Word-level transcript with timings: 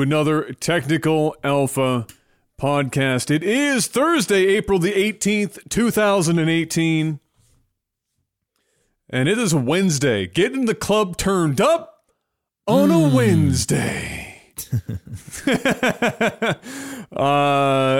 welcome 0.00 0.08
back 0.08 0.16
to 0.16 0.16
another 0.16 0.52
Technical 0.54 1.36
Alpha 1.44 2.06
podcast. 2.58 3.30
It 3.30 3.42
is 3.42 3.86
Thursday, 3.86 4.46
April 4.46 4.78
the 4.78 4.92
18th, 4.92 5.68
2018. 5.68 7.20
And 9.10 9.28
it 9.28 9.38
is 9.38 9.54
Wednesday. 9.54 10.26
Getting 10.26 10.64
the 10.66 10.74
club 10.74 11.16
turned 11.16 11.60
up 11.60 12.04
on 12.66 12.90
a 12.90 13.14
Wednesday. 13.14 14.42
uh, 15.46 16.54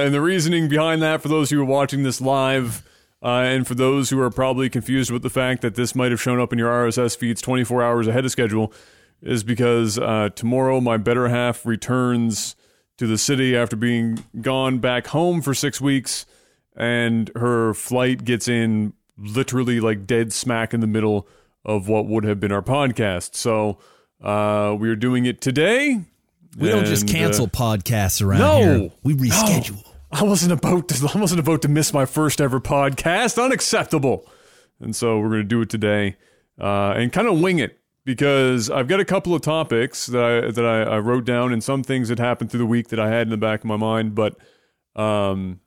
and 0.00 0.14
the 0.14 0.20
reasoning 0.20 0.68
behind 0.68 1.02
that, 1.02 1.20
for 1.20 1.28
those 1.28 1.50
who 1.50 1.60
are 1.60 1.64
watching 1.64 2.02
this 2.02 2.20
live, 2.20 2.82
uh, 3.22 3.42
and 3.44 3.66
for 3.66 3.74
those 3.74 4.08
who 4.08 4.20
are 4.20 4.30
probably 4.30 4.70
confused 4.70 5.10
with 5.10 5.22
the 5.22 5.30
fact 5.30 5.60
that 5.62 5.74
this 5.74 5.94
might 5.94 6.10
have 6.10 6.20
shown 6.20 6.40
up 6.40 6.52
in 6.52 6.58
your 6.58 6.70
RSS 6.70 7.16
feeds 7.16 7.42
24 7.42 7.82
hours 7.82 8.06
ahead 8.06 8.24
of 8.24 8.30
schedule, 8.30 8.72
is 9.22 9.44
because 9.44 9.98
uh, 9.98 10.30
tomorrow 10.34 10.80
my 10.80 10.96
better 10.96 11.28
half 11.28 11.66
returns 11.66 12.56
to 12.98 13.06
the 13.06 13.18
city 13.18 13.56
after 13.56 13.76
being 13.76 14.22
gone 14.40 14.78
back 14.78 15.06
home 15.08 15.40
for 15.40 15.54
six 15.54 15.80
weeks, 15.80 16.26
and 16.76 17.30
her 17.36 17.74
flight 17.74 18.24
gets 18.24 18.48
in 18.48 18.92
literally 19.16 19.80
like 19.80 20.06
dead 20.06 20.32
smack 20.32 20.74
in 20.74 20.80
the 20.80 20.86
middle 20.86 21.26
of 21.64 21.88
what 21.88 22.06
would 22.06 22.24
have 22.24 22.40
been 22.40 22.52
our 22.52 22.62
podcast. 22.62 23.34
So 23.34 23.78
uh, 24.22 24.76
we 24.78 24.88
are 24.88 24.96
doing 24.96 25.26
it 25.26 25.40
today. 25.40 26.00
We 26.58 26.68
don't 26.68 26.84
just 26.84 27.02
and, 27.02 27.10
uh, 27.10 27.14
cancel 27.14 27.48
podcasts 27.48 28.24
around 28.24 28.40
no. 28.40 28.58
here. 28.58 28.90
We 29.02 29.14
reschedule. 29.14 29.84
I 30.12 30.24
wasn't 30.24 30.52
about 30.52 30.88
to. 30.88 31.10
I 31.14 31.18
wasn't 31.18 31.40
about 31.40 31.62
to 31.62 31.68
miss 31.68 31.94
my 31.94 32.04
first 32.04 32.40
ever 32.40 32.60
podcast. 32.60 33.42
Unacceptable. 33.42 34.28
And 34.80 34.96
so 34.96 35.18
we're 35.20 35.28
going 35.28 35.42
to 35.42 35.44
do 35.44 35.60
it 35.62 35.70
today, 35.70 36.16
uh, 36.60 36.92
and 36.92 37.12
kind 37.12 37.28
of 37.28 37.40
wing 37.40 37.60
it 37.60 37.79
because 38.04 38.70
I've 38.70 38.88
got 38.88 39.00
a 39.00 39.04
couple 39.04 39.34
of 39.34 39.42
topics 39.42 40.06
that 40.06 40.22
I 40.22 40.50
that 40.50 40.64
I, 40.64 40.82
I 40.82 40.98
wrote 40.98 41.24
down 41.24 41.52
and 41.52 41.62
some 41.62 41.82
things 41.82 42.08
that 42.08 42.18
happened 42.18 42.50
through 42.50 42.58
the 42.58 42.66
week 42.66 42.88
that 42.88 43.00
I 43.00 43.08
had 43.08 43.22
in 43.22 43.30
the 43.30 43.36
back 43.36 43.60
of 43.60 43.66
my 43.66 43.76
mind. 43.76 44.14
But 44.14 44.36
um, 44.96 45.60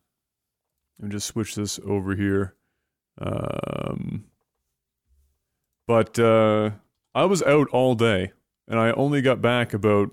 let 0.99 1.09
me 1.09 1.11
just 1.11 1.27
switch 1.27 1.55
this 1.55 1.79
over 1.85 2.15
here. 2.15 2.55
Um, 3.19 4.25
but 5.87 6.17
uh, 6.17 6.71
I 7.13 7.25
was 7.25 7.43
out 7.43 7.67
all 7.69 7.95
day, 7.95 8.31
and 8.67 8.79
I 8.79 8.91
only 8.91 9.21
got 9.21 9.41
back 9.41 9.73
about 9.73 10.11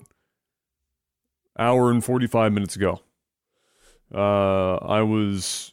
hour 1.58 1.90
and 1.90 2.04
forty 2.04 2.26
five 2.26 2.52
minutes 2.52 2.76
ago. 2.76 3.00
Uh, 4.12 4.76
I 4.76 5.02
was 5.02 5.72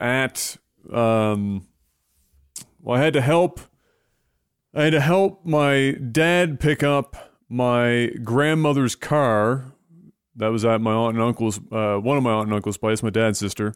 at 0.00 0.56
um, 0.92 1.66
well, 2.80 2.98
I 2.98 3.02
had 3.02 3.12
to 3.14 3.20
help. 3.20 3.60
I 4.74 4.84
had 4.84 4.90
to 4.92 5.00
help 5.00 5.44
my 5.44 5.92
dad 5.92 6.60
pick 6.60 6.82
up 6.82 7.16
my 7.48 8.10
grandmother's 8.22 8.94
car. 8.94 9.72
That 10.36 10.48
was 10.48 10.64
at 10.64 10.80
my 10.80 10.92
aunt 10.92 11.16
and 11.16 11.22
uncle's, 11.24 11.58
uh, 11.72 11.96
one 11.96 12.16
of 12.16 12.22
my 12.22 12.30
aunt 12.30 12.46
and 12.48 12.54
uncle's 12.54 12.76
place, 12.76 13.02
my 13.02 13.10
dad's 13.10 13.38
sister. 13.38 13.74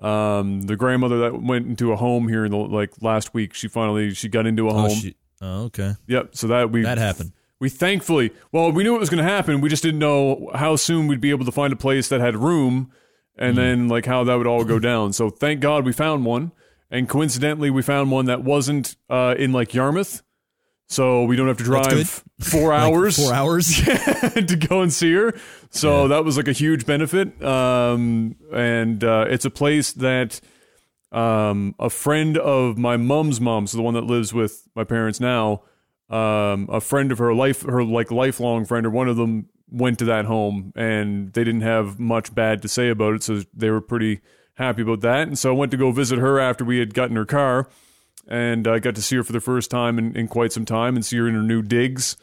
Um, 0.00 0.62
the 0.62 0.76
grandmother 0.76 1.18
that 1.20 1.40
went 1.42 1.66
into 1.66 1.92
a 1.92 1.96
home 1.96 2.28
here 2.28 2.44
in 2.44 2.50
the, 2.50 2.56
like 2.56 2.90
last 3.00 3.32
week. 3.34 3.54
She 3.54 3.68
finally 3.68 4.12
she 4.14 4.28
got 4.28 4.46
into 4.46 4.68
a 4.68 4.72
Oh, 4.72 4.78
home. 4.78 4.90
she- 4.90 5.14
oh, 5.40 5.64
okay. 5.64 5.92
Yep. 6.08 6.34
So 6.34 6.48
that 6.48 6.72
we 6.72 6.82
That 6.82 6.98
happened. 6.98 7.32
we 7.60 7.68
thankfully, 7.68 8.32
well, 8.50 8.72
we 8.72 8.82
knew 8.82 8.96
it 8.96 9.00
was 9.00 9.10
going 9.10 9.22
to 9.24 9.30
happen. 9.30 9.60
We 9.60 9.68
just 9.68 9.82
didn't 9.84 10.00
know 10.00 10.50
how 10.54 10.74
soon 10.76 11.06
we'd 11.06 11.20
be 11.20 11.30
able 11.30 11.44
to 11.44 11.52
find 11.52 11.72
a 11.72 11.76
place 11.76 12.08
that 12.08 12.20
had 12.20 12.34
room 12.34 12.90
and 13.38 13.56
then 13.58 13.88
like 13.88 14.06
how 14.06 14.24
that 14.24 14.34
would 14.34 14.46
all 14.48 14.64
go 14.64 14.78
down. 14.78 15.12
So 15.12 15.28
thank 15.30 15.60
God 15.60 15.84
we 15.84 15.92
found 15.92 16.24
one. 16.24 16.50
And 16.94 17.08
coincidentally, 17.08 17.70
we 17.70 17.82
found 17.82 18.12
one 18.12 18.26
that 18.26 18.44
wasn't 18.44 18.94
uh, 19.10 19.34
in 19.36 19.52
like 19.52 19.74
Yarmouth. 19.74 20.22
So 20.86 21.24
we 21.24 21.34
don't 21.34 21.48
have 21.48 21.58
to 21.58 21.64
drive 21.64 22.22
four 22.38 22.68
Like, 22.72 22.82
hours 22.82 23.16
four 23.16 23.34
hours. 23.34 23.74
to 23.82 24.56
go 24.68 24.80
and 24.80 24.92
see 24.92 25.12
her. 25.14 25.34
So 25.70 26.06
that 26.06 26.24
was 26.24 26.36
like 26.36 26.46
a 26.46 26.52
huge 26.52 26.86
benefit. 26.86 27.42
Um, 27.42 28.36
and 28.52 29.02
uh, 29.02 29.26
it's 29.28 29.44
a 29.44 29.50
place 29.50 29.92
that 29.94 30.40
um, 31.10 31.74
a 31.80 31.90
friend 31.90 32.38
of 32.38 32.78
my 32.78 32.96
mom's 32.96 33.40
mom, 33.40 33.66
so 33.66 33.76
the 33.76 33.82
one 33.82 33.94
that 33.94 34.04
lives 34.04 34.32
with 34.32 34.68
my 34.76 34.84
parents 34.84 35.18
now, 35.18 35.62
um, 36.10 36.68
a 36.70 36.80
friend 36.80 37.10
of 37.10 37.18
her 37.18 37.34
life, 37.34 37.62
her 37.62 37.82
like 37.82 38.12
lifelong 38.12 38.66
friend, 38.66 38.86
or 38.86 38.90
one 38.90 39.08
of 39.08 39.16
them 39.16 39.48
went 39.68 39.98
to 39.98 40.04
that 40.04 40.26
home, 40.26 40.72
and 40.76 41.32
they 41.32 41.42
didn't 41.42 41.62
have 41.62 41.98
much 41.98 42.32
bad 42.34 42.62
to 42.62 42.68
say 42.68 42.88
about 42.88 43.14
it, 43.14 43.22
so 43.24 43.42
they 43.52 43.70
were 43.70 43.80
pretty 43.80 44.20
happy 44.54 44.82
about 44.82 45.00
that. 45.00 45.28
And 45.28 45.38
so 45.38 45.50
I 45.50 45.56
went 45.56 45.70
to 45.72 45.76
go 45.76 45.90
visit 45.90 46.18
her 46.18 46.38
after 46.38 46.64
we 46.64 46.78
had 46.78 46.94
gotten 46.94 47.16
her 47.16 47.26
car, 47.26 47.68
and 48.28 48.66
I 48.66 48.78
got 48.78 48.94
to 48.94 49.02
see 49.02 49.16
her 49.16 49.24
for 49.24 49.32
the 49.32 49.40
first 49.40 49.70
time 49.70 49.98
in, 49.98 50.16
in 50.16 50.28
quite 50.28 50.52
some 50.52 50.64
time, 50.64 50.96
and 50.96 51.04
see 51.04 51.18
her 51.18 51.28
in 51.28 51.34
her 51.34 51.42
new 51.42 51.62
digs 51.62 52.16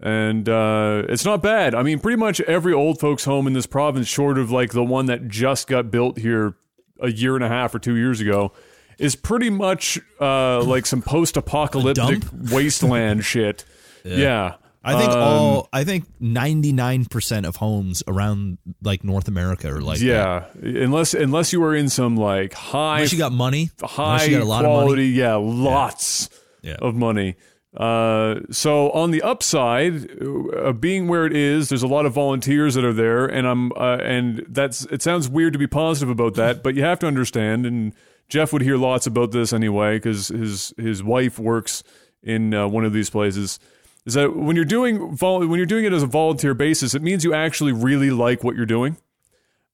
and 0.00 0.48
uh, 0.48 1.04
it's 1.08 1.24
not 1.24 1.42
bad. 1.42 1.74
I 1.74 1.82
mean, 1.82 2.00
pretty 2.00 2.16
much 2.16 2.40
every 2.42 2.72
old 2.72 2.98
folks' 2.98 3.24
home 3.24 3.46
in 3.46 3.52
this 3.52 3.66
province, 3.66 4.08
short 4.08 4.38
of 4.38 4.50
like 4.50 4.72
the 4.72 4.84
one 4.84 5.06
that 5.06 5.28
just 5.28 5.68
got 5.68 5.90
built 5.90 6.18
here 6.18 6.56
a 7.00 7.10
year 7.10 7.36
and 7.36 7.44
a 7.44 7.48
half 7.48 7.74
or 7.74 7.78
two 7.78 7.96
years 7.96 8.20
ago, 8.20 8.52
is 8.98 9.16
pretty 9.16 9.50
much 9.50 9.98
uh, 10.20 10.62
like 10.62 10.86
some 10.86 11.02
post-apocalyptic 11.02 12.22
wasteland 12.50 13.24
shit. 13.24 13.64
Yeah. 14.04 14.56
I 14.84 14.98
think 14.98 15.12
Um, 15.12 15.18
all. 15.22 15.68
I 15.72 15.84
think 15.84 16.04
ninety 16.20 16.72
nine 16.72 17.06
percent 17.06 17.46
of 17.46 17.56
homes 17.56 18.02
around 18.06 18.58
like 18.82 19.02
North 19.04 19.28
America 19.28 19.68
are 19.70 19.80
like. 19.80 19.98
that. 20.00 20.04
Yeah, 20.04 20.44
unless 20.62 21.14
unless 21.14 21.52
you 21.52 21.60
were 21.60 21.74
in 21.74 21.88
some 21.88 22.16
like 22.16 22.52
high 22.52 22.96
Unless 22.96 23.12
you 23.12 23.18
got 23.18 23.32
money. 23.32 23.70
high 23.82 24.24
you 24.24 24.38
got 24.38 24.42
a 24.42 24.46
lot 24.46 24.64
of 24.64 24.68
quality, 24.70 25.02
money. 25.02 25.18
yeah, 25.18 25.34
lots 25.36 26.28
Yeah. 26.62 26.76
of 26.82 26.94
money. 26.94 27.36
Uh, 27.76 28.36
so 28.52 28.90
on 28.90 29.10
the 29.10 29.20
upside, 29.22 30.08
uh, 30.22 30.72
being 30.72 31.08
where 31.08 31.26
it 31.26 31.34
is, 31.34 31.70
there's 31.70 31.82
a 31.82 31.88
lot 31.88 32.06
of 32.06 32.12
volunteers 32.12 32.74
that 32.74 32.84
are 32.84 32.92
there, 32.92 33.26
and 33.26 33.48
I'm 33.48 33.72
uh, 33.72 33.96
and 34.00 34.44
that's 34.48 34.84
it 34.86 35.02
sounds 35.02 35.28
weird 35.28 35.54
to 35.54 35.58
be 35.58 35.66
positive 35.66 36.08
about 36.10 36.34
that, 36.36 36.62
but 36.62 36.74
you 36.76 36.82
have 36.82 37.00
to 37.00 37.06
understand, 37.08 37.66
and 37.66 37.92
Jeff 38.28 38.52
would 38.52 38.62
hear 38.62 38.76
lots 38.76 39.06
about 39.08 39.32
this 39.32 39.52
anyway 39.52 39.96
because 39.96 40.28
his 40.28 40.72
his 40.76 41.02
wife 41.02 41.38
works 41.38 41.82
in 42.22 42.54
uh, 42.54 42.68
one 42.68 42.84
of 42.84 42.92
these 42.92 43.10
places. 43.10 43.58
Is 44.06 44.14
that 44.14 44.36
when 44.36 44.54
you're 44.56 44.64
doing 44.66 45.16
vol- 45.16 45.46
when 45.46 45.56
you're 45.58 45.66
doing 45.66 45.84
it 45.86 45.92
as 45.92 46.02
a 46.02 46.06
volunteer 46.06 46.52
basis, 46.54 46.94
it 46.94 47.02
means 47.02 47.24
you 47.24 47.32
actually 47.34 47.72
really 47.72 48.10
like 48.10 48.44
what 48.44 48.54
you're 48.56 48.66
doing. 48.66 48.96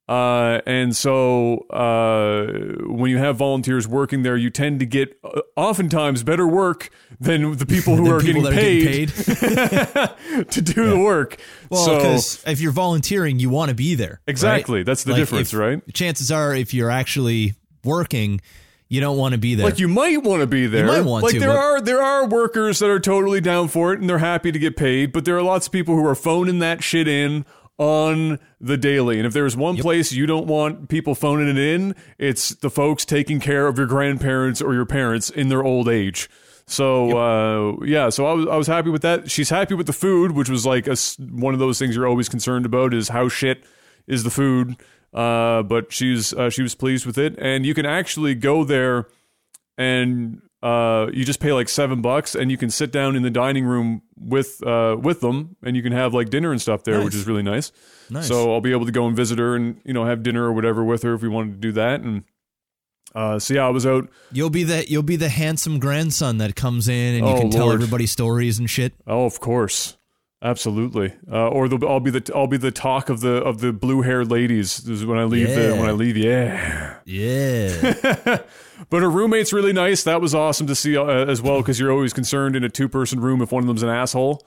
Uh, 0.08 0.60
and 0.66 0.96
so 0.96 1.58
uh, 1.70 2.46
when 2.92 3.10
you 3.12 3.18
have 3.18 3.36
volunteers 3.36 3.86
working 3.86 4.24
there, 4.24 4.36
you 4.36 4.50
tend 4.50 4.80
to 4.80 4.86
get 4.86 5.16
uh, 5.22 5.40
oftentimes 5.54 6.24
better 6.24 6.48
work 6.48 6.90
than 7.20 7.56
the 7.56 7.64
people 7.66 7.94
who 7.94 8.10
are 8.12 8.20
people 8.20 8.42
getting 8.42 8.56
paid, 8.58 9.12
paid. 9.14 10.48
to 10.50 10.60
do 10.62 10.90
the 10.90 10.98
work. 10.98 11.36
Well, 11.70 11.84
so 11.84 11.96
because 11.96 12.42
if 12.44 12.60
you're 12.60 12.72
volunteering, 12.72 13.38
you 13.38 13.50
want 13.50 13.68
to 13.68 13.74
be 13.76 13.94
there. 13.94 14.20
right? 14.26 14.28
exactly, 14.32 14.82
that's 14.82 15.04
the 15.04 15.12
Like, 15.12 15.20
difference, 15.20 15.52
if- 15.52 15.58
right? 15.60 15.94
Chances 15.94 16.32
are, 16.32 16.54
if 16.56 16.74
you're 16.74 16.90
actually 16.90 17.54
working, 17.84 18.40
you 18.90 19.00
don't 19.00 19.16
want 19.16 19.32
to 19.32 19.38
be 19.38 19.54
there. 19.54 19.64
Like 19.64 19.78
you 19.78 19.88
might 19.88 20.22
want 20.22 20.40
to 20.40 20.46
be 20.48 20.66
there. 20.66 20.84
You 20.84 20.92
might 20.92 21.04
want 21.04 21.22
like 21.22 21.34
to, 21.34 21.40
there 21.40 21.48
but- 21.48 21.56
are 21.56 21.80
there 21.80 22.02
are 22.02 22.26
workers 22.26 22.80
that 22.80 22.90
are 22.90 23.00
totally 23.00 23.40
down 23.40 23.68
for 23.68 23.92
it 23.94 24.00
and 24.00 24.10
they're 24.10 24.18
happy 24.18 24.52
to 24.52 24.58
get 24.58 24.76
paid, 24.76 25.12
but 25.12 25.24
there 25.24 25.38
are 25.38 25.42
lots 25.42 25.68
of 25.68 25.72
people 25.72 25.94
who 25.94 26.04
are 26.04 26.16
phoning 26.16 26.58
that 26.58 26.82
shit 26.82 27.06
in 27.08 27.46
on 27.78 28.38
the 28.60 28.76
daily. 28.76 29.16
And 29.18 29.26
if 29.26 29.32
there's 29.32 29.56
one 29.56 29.76
place 29.78 30.12
you 30.12 30.26
don't 30.26 30.46
want 30.46 30.88
people 30.90 31.14
phoning 31.14 31.48
it 31.48 31.56
in, 31.56 31.94
it's 32.18 32.50
the 32.50 32.68
folks 32.68 33.04
taking 33.06 33.40
care 33.40 33.68
of 33.68 33.78
your 33.78 33.86
grandparents 33.86 34.60
or 34.60 34.74
your 34.74 34.84
parents 34.84 35.30
in 35.30 35.48
their 35.48 35.62
old 35.62 35.88
age. 35.88 36.28
So 36.66 37.16
uh, 37.16 37.84
yeah, 37.84 38.10
so 38.10 38.26
I 38.26 38.32
was 38.32 38.46
I 38.48 38.56
was 38.56 38.66
happy 38.66 38.90
with 38.90 39.02
that. 39.02 39.30
She's 39.30 39.50
happy 39.50 39.74
with 39.74 39.86
the 39.86 39.92
food, 39.92 40.32
which 40.32 40.48
was 40.50 40.66
like 40.66 40.88
a 40.88 40.96
one 41.30 41.54
of 41.54 41.60
those 41.60 41.78
things 41.78 41.94
you're 41.94 42.08
always 42.08 42.28
concerned 42.28 42.66
about 42.66 42.92
is 42.92 43.08
how 43.08 43.28
shit 43.28 43.64
is 44.08 44.24
the 44.24 44.30
food. 44.30 44.76
Uh, 45.12 45.62
but 45.62 45.92
she's 45.92 46.32
uh, 46.32 46.50
she 46.50 46.62
was 46.62 46.74
pleased 46.74 47.04
with 47.06 47.18
it, 47.18 47.34
and 47.38 47.66
you 47.66 47.74
can 47.74 47.84
actually 47.86 48.34
go 48.34 48.62
there 48.64 49.08
and 49.76 50.40
uh, 50.62 51.06
you 51.12 51.24
just 51.24 51.40
pay 51.40 51.52
like 51.52 51.68
seven 51.68 52.02
bucks, 52.02 52.34
and 52.34 52.50
you 52.50 52.56
can 52.56 52.70
sit 52.70 52.92
down 52.92 53.16
in 53.16 53.22
the 53.22 53.30
dining 53.30 53.64
room 53.64 54.02
with 54.16 54.62
uh, 54.66 54.96
with 55.00 55.20
them, 55.20 55.56
and 55.62 55.74
you 55.76 55.82
can 55.82 55.92
have 55.92 56.12
like 56.14 56.28
dinner 56.30 56.52
and 56.52 56.60
stuff 56.60 56.84
there, 56.84 57.02
which 57.02 57.14
is 57.14 57.26
really 57.26 57.42
nice. 57.42 57.72
Nice. 58.10 58.28
So 58.28 58.52
I'll 58.52 58.60
be 58.60 58.72
able 58.72 58.86
to 58.86 58.92
go 58.92 59.06
and 59.06 59.16
visit 59.16 59.38
her, 59.38 59.56
and 59.56 59.80
you 59.84 59.92
know 59.94 60.04
have 60.04 60.22
dinner 60.22 60.44
or 60.44 60.52
whatever 60.52 60.84
with 60.84 61.02
her 61.02 61.14
if 61.14 61.22
we 61.22 61.28
wanted 61.28 61.52
to 61.52 61.58
do 61.58 61.72
that. 61.72 62.02
And 62.02 62.24
uh, 63.14 63.38
so 63.38 63.54
yeah, 63.54 63.66
I 63.66 63.70
was 63.70 63.86
out. 63.86 64.08
You'll 64.32 64.50
be 64.50 64.64
the 64.64 64.88
you'll 64.88 65.02
be 65.02 65.16
the 65.16 65.30
handsome 65.30 65.78
grandson 65.80 66.38
that 66.38 66.54
comes 66.56 66.88
in 66.88 67.14
and 67.16 67.26
you 67.26 67.32
Oh, 67.34 67.40
can 67.40 67.50
tell 67.50 67.72
everybody 67.72 68.06
stories 68.06 68.58
and 68.58 68.68
shit. 68.68 68.92
Oh, 69.06 69.24
of 69.24 69.40
course, 69.40 69.96
absolutely. 70.42 71.14
Uh, 71.30 71.48
or 71.48 71.68
they'll, 71.68 71.86
I'll 71.88 72.00
be 72.00 72.10
the 72.10 72.30
I'll 72.34 72.46
be 72.46 72.56
the 72.56 72.70
talk 72.70 73.08
of 73.08 73.20
the 73.20 73.34
of 73.42 73.60
the 73.60 73.72
blue 73.72 74.02
haired 74.02 74.30
ladies 74.30 74.78
This 74.78 74.98
is 75.00 75.06
when 75.06 75.18
I 75.18 75.24
leave. 75.24 75.48
The, 75.48 75.68
Yeah. 75.68 75.72
when 75.80 75.88
I 75.88 75.92
leave, 75.92 76.16
yeah. 76.16 76.96
Yeah. 77.04 78.38
But 78.88 79.02
her 79.02 79.10
roommate's 79.10 79.52
really 79.52 79.74
nice. 79.74 80.04
That 80.04 80.22
was 80.22 80.34
awesome 80.34 80.66
to 80.68 80.74
see 80.74 80.96
uh, 80.96 81.04
as 81.04 81.42
well 81.42 81.58
because 81.58 81.78
you're 81.78 81.92
always 81.92 82.14
concerned 82.14 82.56
in 82.56 82.64
a 82.64 82.70
two 82.70 82.88
person 82.88 83.20
room 83.20 83.42
if 83.42 83.52
one 83.52 83.62
of 83.62 83.66
them's 83.66 83.82
an 83.82 83.90
asshole. 83.90 84.42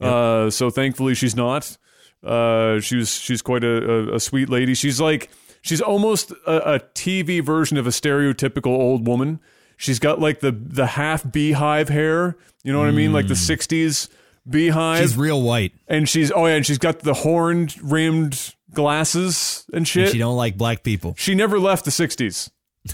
Uh, 0.00 0.50
so 0.50 0.70
thankfully 0.70 1.14
she's 1.14 1.36
not. 1.36 1.78
Uh, 2.24 2.80
she's 2.80 3.14
she's 3.14 3.42
quite 3.42 3.62
a, 3.62 3.90
a, 3.90 4.14
a 4.16 4.20
sweet 4.20 4.48
lady. 4.48 4.74
She's 4.74 5.00
like 5.00 5.30
she's 5.62 5.80
almost 5.80 6.32
a, 6.48 6.74
a 6.74 6.80
TV 6.80 7.40
version 7.40 7.76
of 7.76 7.86
a 7.86 7.90
stereotypical 7.90 8.66
old 8.66 9.06
woman. 9.06 9.38
She's 9.76 10.00
got 10.00 10.18
like 10.20 10.40
the 10.40 10.50
the 10.50 10.86
half 10.86 11.30
beehive 11.30 11.88
hair. 11.88 12.36
You 12.64 12.72
know 12.72 12.80
what 12.80 12.88
I 12.88 12.92
mean? 12.92 13.12
Like 13.12 13.28
the 13.28 13.34
'60s 13.34 14.08
beehive, 14.48 15.02
She's 15.02 15.16
real 15.16 15.42
white. 15.42 15.72
and 15.88 16.08
she's 16.08 16.30
oh 16.32 16.46
yeah, 16.46 16.54
and 16.54 16.66
she's 16.66 16.78
got 16.78 17.00
the 17.00 17.14
horned 17.14 17.74
rimmed 17.82 18.54
glasses 18.72 19.66
and 19.72 19.86
shit. 19.86 20.04
And 20.04 20.12
she 20.12 20.18
don't 20.18 20.36
like 20.36 20.56
black 20.56 20.82
people. 20.82 21.14
she 21.18 21.34
never 21.34 21.58
left 21.58 21.84
the 21.84 21.90
'60s. 21.90 22.50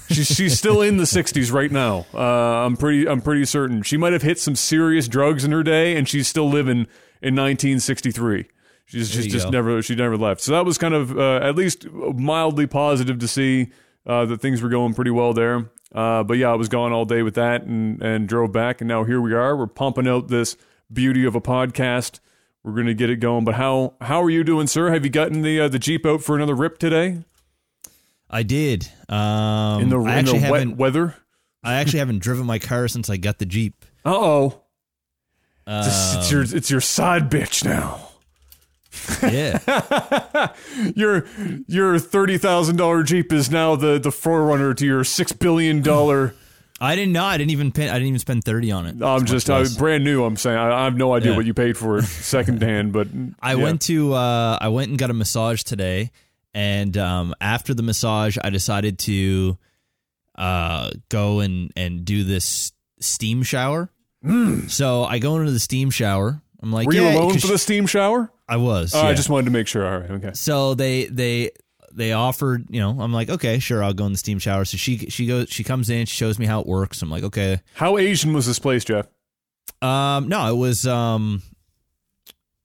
She's 0.09 0.27
she's 0.27 0.57
still 0.59 0.81
in 0.81 0.97
the 0.97 1.05
'60s 1.05 1.53
right 1.53 1.71
now. 1.71 2.07
Uh, 2.15 2.19
I'm 2.67 2.77
pretty 2.77 3.07
I'm 3.07 3.21
pretty 3.21 3.45
certain 3.45 3.83
she 3.83 3.97
might 3.99 4.13
have 4.15 4.23
hit 4.23 4.39
some 4.39 4.57
serious 4.57 5.07
drugs 5.09 5.45
in 5.45 5.53
her 5.53 5.63
day, 5.63 5.97
and 5.97 6.09
she's 6.09 6.27
still 6.29 6.49
living 6.49 6.87
in 7.21 7.37
1963. 7.37 8.47
She's 8.87 9.11
she's 9.11 9.27
you 9.27 9.31
just 9.31 9.47
go. 9.47 9.51
never 9.51 9.83
she 9.83 9.95
never 9.95 10.17
left. 10.17 10.41
So 10.41 10.53
that 10.53 10.65
was 10.65 10.79
kind 10.79 10.95
of 10.95 11.19
uh, 11.19 11.41
at 11.43 11.57
least 11.57 11.87
mildly 11.91 12.67
positive 12.67 13.19
to 13.19 13.29
see 13.29 13.71
uh, 14.07 14.25
that 14.27 14.41
things 14.41 14.63
were 14.63 14.69
going 14.71 14.95
pretty 14.95 15.11
well 15.11 15.33
there. 15.35 15.71
Uh, 15.95 16.23
but 16.25 16.39
yeah, 16.39 16.51
I 16.51 16.55
was 16.55 16.69
gone 16.71 16.93
all 16.93 17.05
day 17.05 17.23
with 17.23 17.35
that 17.35 17.63
and 17.65 18.03
and 18.03 18.27
drove 18.27 18.51
back, 18.53 18.81
and 18.81 18.89
now 18.89 19.05
here 19.05 19.21
we 19.21 19.35
are. 19.35 19.55
We're 19.57 19.67
pumping 19.67 20.09
out 20.09 20.29
this 20.29 20.57
beauty 20.93 21.25
of 21.25 21.35
a 21.35 21.41
podcast. 21.41 22.21
We're 22.63 22.73
gonna 22.75 22.95
get 22.95 23.11
it 23.11 23.17
going. 23.17 23.45
But 23.45 23.55
how 23.55 23.95
how 24.01 24.23
are 24.23 24.31
you 24.31 24.45
doing, 24.45 24.67
sir? 24.67 24.91
Have 24.93 25.05
you 25.05 25.11
gotten 25.11 25.43
the 25.43 25.61
uh, 25.61 25.69
the 25.69 25.79
Jeep 25.79 26.07
out 26.07 26.23
for 26.23 26.37
another 26.37 26.55
rip 26.55 26.79
today 26.79 27.25
I 28.31 28.43
did. 28.45 28.89
Um, 29.11 29.83
in 29.83 29.89
the, 29.91 29.99
I 30.01 30.19
in 30.21 30.25
the 30.25 30.49
wet 30.51 30.69
weather? 30.77 31.17
I 31.63 31.75
actually 31.75 31.99
haven't 31.99 32.21
driven 32.21 32.47
my 32.47 32.59
car 32.59 32.89
since 32.89 33.11
I 33.11 33.17
got 33.19 33.39
the 33.39 33.47
Jeep. 33.47 33.85
Uh 34.05 34.15
oh. 34.15 34.63
Um, 35.67 35.85
It's, 35.87 36.15
it's 36.15 36.31
your 36.33 36.43
it's 36.43 36.71
your 36.71 36.81
side 36.81 37.31
bitch 37.31 37.65
now. 37.65 38.09
yeah. 39.23 40.53
Your 40.95 41.25
your 41.67 41.99
thirty 41.99 42.37
thousand 42.37 42.77
dollar 42.77 43.03
Jeep 43.03 43.33
is 43.33 43.51
now 43.51 43.75
the 43.77 43.99
the 43.99 44.13
forerunner 44.13 44.75
to 44.75 44.85
your 44.87 45.03
six 45.05 45.33
billion 45.33 45.81
dollar. 45.81 46.35
I 46.83 46.97
didn't 46.97 47.13
know. 47.13 47.25
I 47.25 47.39
didn't 47.39 47.53
even 47.53 47.71
pay, 47.71 47.89
I 47.89 47.93
didn't 47.93 48.09
even 48.09 48.19
spend 48.19 48.45
thirty 48.45 48.73
on 48.73 48.87
it. 48.87 49.01
I'm 49.01 49.25
just 49.25 49.49
uh, 49.49 49.59
less. 49.59 49.77
brand 49.77 50.03
new. 50.03 50.25
I'm 50.25 50.37
saying 50.37 50.59
I, 50.59 50.81
I 50.81 50.85
have 50.85 50.97
no 50.97 51.15
idea 51.15 51.31
Yeah. 51.31 51.37
what 51.37 51.47
you 51.47 51.55
paid 51.55 51.79
for 51.79 51.99
it 51.99 52.03
secondhand, 52.07 52.93
but 52.93 53.07
I 53.41 53.55
yeah. 53.55 53.63
went 53.63 53.83
to 53.83 54.15
uh, 54.15 54.59
I 54.61 54.69
went 54.69 54.91
and 54.91 54.99
got 54.99 55.09
a 55.09 55.15
massage 55.15 55.63
today, 55.63 56.11
and 56.53 56.97
um, 56.99 57.35
after 57.41 57.73
the 57.73 57.85
massage, 57.85 58.37
I 58.43 58.51
decided 58.51 58.99
to 59.01 59.57
uh, 60.35 60.91
go 61.09 61.39
and 61.39 61.73
and 61.77 62.05
do 62.05 62.25
this 62.25 62.73
steam 62.99 63.45
shower. 63.45 63.89
So 64.69 65.05
I 65.05 65.19
go 65.19 65.37
into 65.37 65.53
the 65.53 65.61
steam 65.61 65.91
shower. 65.91 66.43
I'm 66.61 66.73
like. 66.73 66.87
Were 66.87 66.95
you 66.95 67.03
yeah, 67.03 67.15
alone 67.15 67.39
for 67.39 67.47
the 67.49 67.59
steam 67.59 67.87
shower? 67.87 68.31
I 68.49 68.57
was. 68.57 68.95
Oh, 68.95 69.03
I 69.03 69.15
just 69.15 69.29
wanted 69.29 69.47
to 69.47 69.51
make 69.51 69.67
sure. 69.67 69.87
All 69.87 70.01
right, 70.01 70.11
okay. 70.11 70.31
so 70.35 70.75
they 70.75 71.07
they 71.07 71.51
they 71.95 72.13
offered 72.13 72.67
you 72.71 72.81
know 72.81 72.91
i'm 73.01 73.13
like 73.13 73.29
okay 73.31 73.59
sure 73.59 73.83
i'll 73.85 73.93
go 73.93 74.07
in 74.07 74.13
the 74.13 74.19
steam 74.19 74.39
shower 74.39 74.65
so 74.65 74.77
she 74.77 74.99
she 75.11 75.27
goes 75.27 75.49
she 75.51 75.63
comes 75.65 75.91
in 75.91 76.07
she 76.07 76.17
shows 76.17 76.39
me 76.39 76.47
how 76.47 76.61
it 76.61 76.67
works 76.67 77.03
i'm 77.03 77.11
like 77.11 77.23
okay 77.25 77.61
How 77.75 77.99
Asian 77.99 78.33
was 78.33 78.47
this 78.47 78.59
place, 78.59 78.85
Jeff? 78.85 79.07
um 79.81 80.29
no 80.29 80.53
it 80.53 80.57
was 80.57 80.87
um 80.87 81.43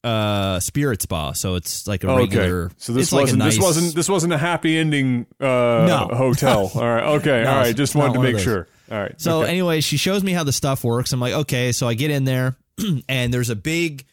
uh 0.04 0.60
spirit 0.60 1.02
spa 1.02 1.32
so 1.32 1.56
it's 1.56 1.86
like 1.88 2.04
a 2.04 2.08
Oh, 2.08 2.16
regular 2.18 2.64
okay. 2.66 2.74
So 2.78 2.92
this 2.92 3.04
it's 3.06 3.12
like 3.12 3.22
wasn't 3.22 3.38
nice, 3.40 3.54
this 3.56 3.62
wasn't 3.62 3.94
this 3.96 4.08
wasn't 4.08 4.32
a 4.32 4.38
happy 4.38 4.78
ending 4.78 5.26
uh, 5.40 5.44
No. 5.44 6.08
hotel. 6.16 6.70
All 6.74 6.82
right, 6.82 7.04
okay, 7.16 7.42
No, 7.42 7.50
all 7.50 7.56
right. 7.56 7.74
Just 7.76 7.94
wanted 7.96 8.14
to 8.14 8.20
make 8.20 8.38
sure. 8.38 8.68
All 8.90 8.98
right. 8.98 9.20
So 9.20 9.42
okay. 9.42 9.50
anyway, 9.50 9.80
she 9.80 9.96
shows 9.96 10.22
me 10.22 10.32
how 10.32 10.44
the 10.44 10.52
stuff 10.52 10.84
works. 10.84 11.12
I'm 11.12 11.20
like, 11.20 11.34
okay. 11.34 11.72
So 11.72 11.88
I 11.88 11.94
get 11.94 12.10
in 12.12 12.24
there, 12.24 12.56
and 13.08 13.34
there's 13.34 13.50
a 13.50 13.56
big, 13.56 14.04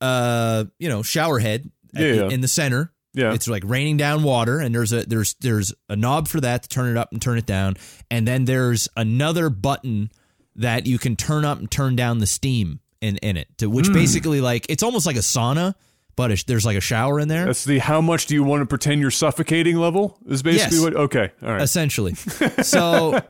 uh, 0.00 0.64
you 0.78 0.88
know, 0.88 1.02
shower 1.02 1.38
head 1.38 1.70
Yeah, 1.92 2.00
the- 2.00 2.16
yeah. 2.16 2.28
in 2.30 2.40
the 2.40 2.48
center. 2.48 2.90
Yeah. 3.12 3.32
it's 3.32 3.48
like 3.48 3.62
raining 3.66 3.96
down 3.96 4.22
water, 4.22 4.60
and 4.60 4.74
there's 4.74 4.92
a 4.92 5.04
there's 5.04 5.34
there's 5.40 5.72
a 5.88 5.96
knob 5.96 6.28
for 6.28 6.40
that 6.40 6.62
to 6.64 6.68
turn 6.68 6.90
it 6.90 6.96
up 6.96 7.12
and 7.12 7.20
turn 7.20 7.38
it 7.38 7.46
down, 7.46 7.76
and 8.10 8.26
then 8.26 8.44
there's 8.44 8.88
another 8.96 9.50
button 9.50 10.10
that 10.56 10.86
you 10.86 10.98
can 10.98 11.16
turn 11.16 11.44
up 11.44 11.58
and 11.58 11.70
turn 11.70 11.96
down 11.96 12.18
the 12.18 12.26
steam 12.26 12.80
in 13.00 13.16
in 13.18 13.36
it, 13.36 13.48
to, 13.58 13.68
which 13.68 13.86
hmm. 13.88 13.94
basically 13.94 14.40
like 14.40 14.66
it's 14.68 14.82
almost 14.82 15.06
like 15.06 15.16
a 15.16 15.20
sauna, 15.20 15.74
but 16.16 16.44
there's 16.46 16.66
like 16.66 16.76
a 16.76 16.82
shower 16.82 17.18
in 17.18 17.28
there. 17.28 17.46
that's 17.46 17.64
the 17.64 17.78
how 17.78 18.00
much 18.00 18.26
do 18.26 18.34
you 18.34 18.44
want 18.44 18.60
to 18.60 18.66
pretend 18.66 19.00
you're 19.00 19.10
suffocating 19.10 19.76
level 19.76 20.18
is 20.26 20.42
basically 20.42 20.78
Yes. 20.78 20.84
what. 20.84 20.96
Okay, 20.96 21.30
all 21.42 21.52
right. 21.52 21.62
essentially. 21.62 22.14
So 22.62 23.20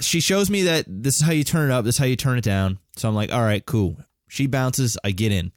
she 0.00 0.20
shows 0.20 0.50
me 0.50 0.62
that 0.64 0.84
this 0.86 1.16
is 1.16 1.22
how 1.22 1.32
you 1.32 1.44
turn 1.44 1.70
it 1.70 1.74
up, 1.74 1.84
this 1.84 1.96
is 1.96 1.98
how 1.98 2.04
you 2.04 2.16
turn 2.16 2.38
it 2.38 2.44
down. 2.44 2.78
So 2.96 3.08
I'm 3.08 3.14
like, 3.14 3.32
all 3.32 3.42
right, 3.42 3.64
cool. 3.64 3.96
She 4.28 4.46
bounces, 4.46 4.98
I 5.02 5.12
get 5.12 5.32
in. 5.32 5.52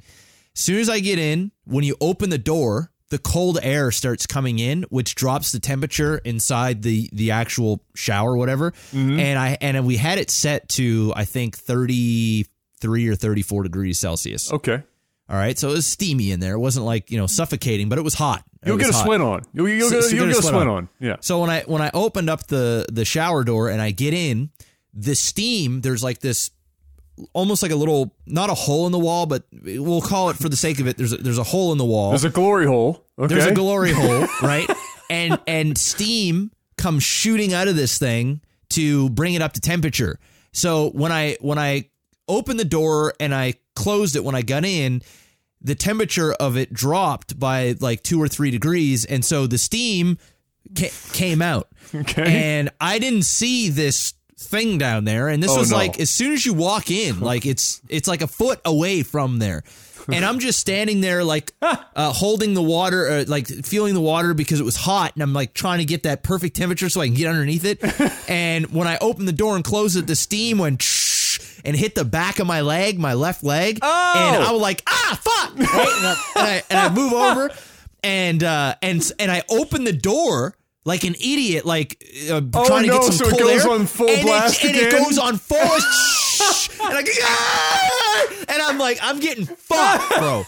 As 0.56 0.62
soon 0.62 0.80
as 0.80 0.90
I 0.90 1.00
get 1.00 1.20
in, 1.20 1.52
when 1.66 1.84
you 1.84 1.96
open 2.02 2.30
the 2.30 2.38
door, 2.38 2.91
the 3.12 3.20
cold 3.20 3.60
air 3.62 3.92
starts 3.92 4.26
coming 4.26 4.58
in, 4.58 4.84
which 4.90 5.14
drops 5.16 5.52
the 5.52 5.60
temperature 5.60 6.18
inside 6.26 6.82
the 6.82 7.08
the 7.14 7.30
actual 7.32 7.84
shower, 7.94 8.36
whatever. 8.36 8.72
Mm-hmm. 8.72 9.20
And 9.20 9.38
I 9.38 9.58
and 9.62 9.86
we 9.86 9.98
had 9.98 10.18
it 10.18 10.32
set 10.32 10.68
to 10.70 11.14
I 11.16 11.26
think 11.26 11.56
33 11.58 13.08
or 13.08 13.16
34 13.16 13.64
degrees 13.64 14.00
Celsius. 14.00 14.52
Okay. 14.52 14.82
All 15.30 15.38
right, 15.38 15.58
so 15.58 15.70
it 15.70 15.74
was 15.74 15.86
steamy 15.86 16.32
in 16.32 16.42
there. 16.42 16.56
It 16.56 16.60
wasn't 16.60 16.86
like 16.86 17.10
you 17.10 17.18
know 17.18 17.28
suffocating, 17.28 17.88
but 17.88 17.98
it 17.98 18.02
was 18.02 18.14
hot. 18.16 18.44
It 18.64 18.68
You'll 18.68 18.76
was 18.78 18.86
get 18.88 18.94
a 18.94 18.98
hot. 18.98 19.06
sweat 19.06 19.22
on. 19.22 19.42
You'll, 19.54 19.70
you'll, 19.70 19.90
So- 19.90 20.02
so 20.02 20.16
you'll 20.16 20.28
get 20.28 20.38
a 20.40 20.42
sweat 20.42 20.56
on. 20.56 20.68
on. 20.68 20.90
Yeah. 21.00 21.16
So 21.22 21.40
when 21.40 21.50
I 21.50 21.62
when 21.62 21.82
I 21.82 21.90
opened 21.94 22.30
up 22.30 22.48
the 22.48 22.86
the 22.92 23.06
shower 23.06 23.44
door 23.46 23.70
and 23.70 23.82
I 23.82 23.92
get 23.92 24.14
in, 24.14 24.50
the 24.94 25.16
steam 25.16 25.82
there's 25.82 26.04
like 26.04 26.20
this 26.20 26.52
almost 27.34 27.62
like 27.62 27.72
a 27.72 27.76
little 27.76 28.16
not 28.26 28.50
a 28.50 28.54
hole 28.54 28.86
in 28.86 28.92
the 28.92 29.00
wall, 29.00 29.26
but 29.26 29.44
we'll 29.64 30.02
call 30.02 30.30
it 30.30 30.38
for 30.38 30.50
the 30.50 30.56
sake 30.56 30.80
of 30.80 30.88
it. 30.88 30.98
There's 30.98 31.14
a, 31.14 31.18
there's 31.18 31.38
a 31.38 31.44
hole 31.44 31.72
in 31.72 31.78
the 31.78 31.86
wall. 31.86 32.10
There's 32.10 32.24
a 32.24 32.30
glory 32.30 32.66
hole. 32.66 33.06
Okay. 33.20 33.34
There's 33.34 33.46
a 33.46 33.54
glory 33.54 33.92
hole, 33.96 34.28
right? 34.42 34.70
And 35.10 35.40
and 35.48 35.78
steam 35.78 36.52
comes 36.78 37.04
shooting 37.04 37.54
out 37.54 37.68
of 37.68 37.76
this 37.76 37.98
thing 37.98 38.42
to 38.70 39.10
bring 39.12 39.34
it 39.34 39.42
up 39.42 39.54
to 39.54 39.62
temperature. 39.62 40.20
So 40.54 40.90
when 40.92 41.12
I 41.12 41.38
when 41.42 41.58
I 41.60 41.90
opened 42.28 42.60
the 42.60 42.66
door 42.66 43.14
and 43.20 43.34
I 43.36 43.56
closed 43.76 44.16
it 44.16 44.24
when 44.24 44.36
I 44.36 44.42
got 44.42 44.66
in, 44.66 45.02
the 45.62 45.76
temperature 45.76 46.34
of 46.34 46.58
it 46.58 46.74
dropped 46.74 47.40
by 47.40 47.76
like 47.80 48.04
2 48.04 48.22
or 48.22 48.28
3 48.28 48.52
degrees 48.52 49.06
and 49.06 49.24
so 49.24 49.48
the 49.48 49.58
steam 49.58 50.18
ca- 50.78 50.92
came 51.14 51.42
out. 51.42 51.68
Okay. 51.94 52.24
And 52.60 52.70
I 52.80 53.00
didn't 53.00 53.24
see 53.24 53.68
this 53.68 54.14
thing 54.42 54.78
down 54.78 55.06
there 55.06 55.28
and 55.28 55.42
this 55.42 55.52
Oh, 55.52 55.60
was 55.60 55.72
no. 55.72 55.78
like 55.78 56.00
as 56.00 56.10
soon 56.10 56.34
as 56.34 56.46
you 56.46 56.54
walk 56.54 56.90
in 56.92 57.20
like 57.32 57.46
it's 57.46 57.82
it's 57.90 58.08
like 58.08 58.22
a 58.22 58.28
foot 58.28 58.60
away 58.66 59.04
from 59.04 59.40
there 59.40 59.64
and 60.12 60.26
i'm 60.26 60.40
just 60.40 60.60
standing 60.60 61.00
there 61.02 61.24
like 61.24 61.54
uh, 61.62 61.78
holding 62.12 62.54
the 62.56 62.62
water 62.62 63.08
uh, 63.08 63.26
like 63.28 63.48
feeling 63.48 63.94
the 63.94 64.02
water 64.02 64.34
because 64.34 64.60
it 64.60 64.64
was 64.64 64.76
hot 64.76 65.14
and 65.14 65.22
i'm 65.24 65.32
like 65.34 65.54
trying 65.54 65.78
to 65.80 65.86
get 65.86 66.04
that 66.04 66.24
perfect 66.24 66.56
temperature 66.56 66.90
so 66.90 67.02
i 67.02 67.06
can 67.06 67.14
get 67.16 67.28
underneath 67.28 67.64
it 67.66 67.80
and 68.30 68.66
when 68.74 68.88
i 68.88 68.98
opened 69.00 69.28
the 69.28 69.32
door 69.34 69.56
and 69.56 69.64
closed 69.64 69.96
it 69.96 70.08
the 70.08 70.16
steam 70.16 70.58
went 70.58 70.84
and 71.64 71.76
hit 71.76 71.94
the 71.96 72.04
back 72.04 72.40
of 72.40 72.48
my 72.48 72.62
leg 72.62 72.98
my 73.00 73.14
left 73.14 73.44
leg 73.44 73.78
Oh. 73.82 74.14
and 74.34 74.44
i 74.44 74.52
was 74.52 74.62
like 74.62 74.82
ah 74.88 75.20
fuck 75.22 75.58
right? 75.58 75.68
and, 75.70 76.08
I, 76.08 76.16
and, 76.36 76.48
I, 76.48 76.64
and 76.72 76.80
i 76.80 76.94
move 76.94 77.14
over 77.14 77.50
and 78.04 78.44
uh 78.44 78.76
and 78.82 79.12
and 79.20 79.32
i 79.32 79.44
open 79.50 79.84
the 79.84 79.94
door 79.94 80.56
like 80.86 81.04
an 81.04 81.16
idiot, 81.16 81.66
like 81.66 82.04
uh, 82.30 82.42
Oh, 82.54 82.66
trying 82.66 82.84
to 82.84 82.90
get 82.92 83.04
some 83.04 83.14
so 83.14 83.28
it 83.28 83.40
goes 83.40 83.66
air, 83.66 83.72
on 83.72 83.86
full 83.86 84.10
and 84.10 84.22
blast 84.26 84.64
it, 84.64 84.70
and 84.70 84.78
it 84.78 84.92
goes 84.92 85.18
on 85.18 85.38
full, 85.38 85.58
and 86.88 86.98
I 86.98 87.04
"Ah!" 87.24 88.28
and 88.50 88.62
I'm 88.62 88.78
like, 88.78 89.00
I'm 89.02 89.20
getting 89.20 89.46
fucked, 89.46 90.18
bro. 90.18 90.46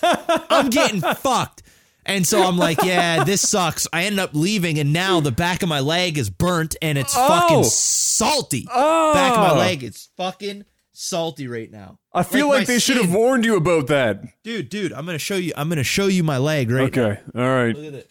I'm 0.49 0.69
getting 0.69 1.01
fucked. 1.01 1.61
And 2.05 2.27
so 2.27 2.43
I'm 2.43 2.57
like, 2.57 2.83
yeah, 2.83 3.23
this 3.23 3.47
sucks. 3.47 3.87
I 3.93 4.03
ended 4.03 4.19
up 4.19 4.31
leaving, 4.33 4.77
and 4.77 4.91
now 4.91 5.21
the 5.21 5.31
back 5.31 5.63
of 5.63 5.69
my 5.69 5.79
leg 5.79 6.17
is 6.17 6.29
burnt, 6.29 6.75
and 6.81 6.97
it's 6.97 7.13
Oh. 7.15 7.27
fucking 7.27 7.63
salty. 7.63 8.67
Oh. 8.69 9.13
Back 9.13 9.31
of 9.33 9.37
my 9.37 9.57
leg, 9.57 9.83
it's 9.83 10.09
fucking 10.17 10.65
salty 10.91 11.47
right 11.47 11.71
now. 11.71 11.99
I 12.13 12.23
feel 12.23 12.49
Like 12.49 12.59
like, 12.59 12.67
they 12.67 12.79
should 12.79 12.97
have 12.97 13.13
warned 13.13 13.45
you 13.45 13.55
about 13.55 13.87
that. 13.87 14.21
Dude, 14.43 14.67
dude, 14.69 14.91
I'm 14.91 15.05
gonna 15.05 15.17
show 15.17 15.35
you. 15.37 15.53
I'm 15.55 15.69
gonna 15.69 15.83
show 15.83 16.07
you 16.07 16.23
my 16.23 16.37
leg 16.39 16.69
right 16.71 16.93
now. 16.93 17.03
Okay. 17.03 17.21
All 17.35 17.41
right. 17.41 17.75
Look 17.75 17.85
at 17.85 17.93
it. 17.93 18.09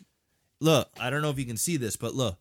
Look, 0.62 0.88
I 1.00 1.10
don't 1.10 1.22
know 1.22 1.30
if 1.30 1.38
you 1.38 1.44
can 1.44 1.56
see 1.56 1.76
this, 1.76 1.96
but 1.96 2.14
look. 2.14 2.38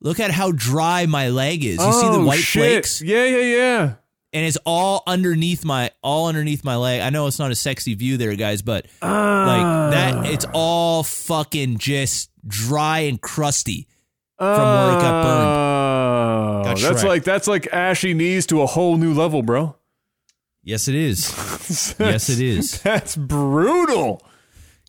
Look 0.00 0.18
at 0.20 0.30
how 0.30 0.52
dry 0.52 1.04
my 1.06 1.28
leg 1.28 1.62
is. 1.64 1.76
You 1.78 1.92
see 1.92 2.06
the 2.08 2.12
Oh, 2.20 2.24
white 2.24 2.38
shit. 2.38 2.62
flakes? 2.62 3.02
Yeah, 3.02 3.24
yeah, 3.26 3.56
yeah. 3.56 3.92
And 4.32 4.46
it's 4.46 4.56
all 4.64 5.02
underneath 5.06 5.64
my 5.64 5.90
all 6.02 6.28
underneath 6.28 6.64
my 6.64 6.76
leg. 6.76 7.00
I 7.02 7.10
know 7.10 7.26
it's 7.26 7.38
not 7.40 7.50
a 7.50 7.54
sexy 7.56 7.94
view 7.94 8.16
there, 8.16 8.34
guys, 8.36 8.62
but 8.62 8.86
Ah. 9.02 9.44
like 9.46 9.92
that 9.92 10.32
it's 10.32 10.46
all 10.54 11.02
fucking 11.02 11.78
just 11.78 12.30
dry 12.46 13.00
and 13.00 13.20
crusty 13.20 13.88
from 14.38 14.46
where 14.48 14.96
it 14.96 15.02
got 15.02 15.22
burned. 15.24 15.56
Oh, 15.56 16.62
Got 16.64 16.78
that's 16.78 17.04
like 17.04 17.24
that's 17.24 17.48
like 17.48 17.66
ashy 17.72 18.14
knees 18.14 18.46
to 18.46 18.62
a 18.62 18.66
whole 18.66 18.96
new 18.96 19.12
level, 19.12 19.42
bro. 19.42 19.74
Yes, 20.62 20.86
it 20.88 20.94
is. 20.94 21.30
yes, 21.98 22.28
it 22.30 22.40
is. 22.40 22.80
That's 22.82 23.16
brutal. 23.16 24.22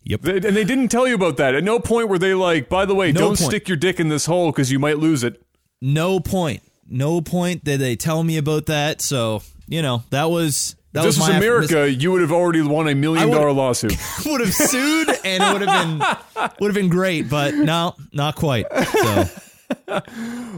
Yep. 0.04 0.20
They, 0.22 0.32
and 0.36 0.56
they 0.56 0.64
didn't 0.64 0.88
tell 0.88 1.06
you 1.06 1.14
about 1.14 1.36
that. 1.36 1.54
At 1.54 1.64
no 1.64 1.78
point 1.78 2.08
were 2.08 2.18
they 2.18 2.34
like, 2.34 2.68
by 2.68 2.84
the 2.86 2.94
way, 2.94 3.12
No 3.12 3.20
don't 3.20 3.28
point. 3.38 3.50
stick 3.50 3.68
your 3.68 3.76
dick 3.76 4.00
in 4.00 4.08
this 4.08 4.26
hole 4.26 4.50
because 4.50 4.72
you 4.72 4.78
might 4.78 4.98
lose 4.98 5.22
it. 5.24 5.42
No 5.80 6.18
point. 6.20 6.62
No 6.88 7.20
point 7.20 7.64
did 7.64 7.80
they 7.80 7.96
tell 7.96 8.22
me 8.24 8.36
about 8.36 8.66
that. 8.66 9.00
So, 9.00 9.42
you 9.66 9.80
know, 9.82 10.02
that 10.10 10.24
was 10.30 10.76
that 10.92 11.02
This 11.02 11.16
was 11.16 11.18
was 11.20 11.28
my 11.28 11.36
America. 11.36 11.90
You 11.90 12.12
would 12.12 12.20
have 12.20 12.32
already 12.32 12.60
won 12.62 12.88
a 12.88 12.94
million 12.94 13.30
dollar 13.30 13.52
lawsuit. 13.52 13.96
would 14.26 14.40
have 14.40 14.52
sued 14.52 15.08
and 15.24 15.42
it 15.42 15.52
would 15.52 15.62
have 15.66 15.88
been 15.88 16.50
would 16.60 16.68
have 16.68 16.74
been 16.74 16.90
great, 16.90 17.30
but 17.30 17.54
no, 17.54 17.94
not 18.12 18.34
quite. 18.36 18.66
So 18.92 19.24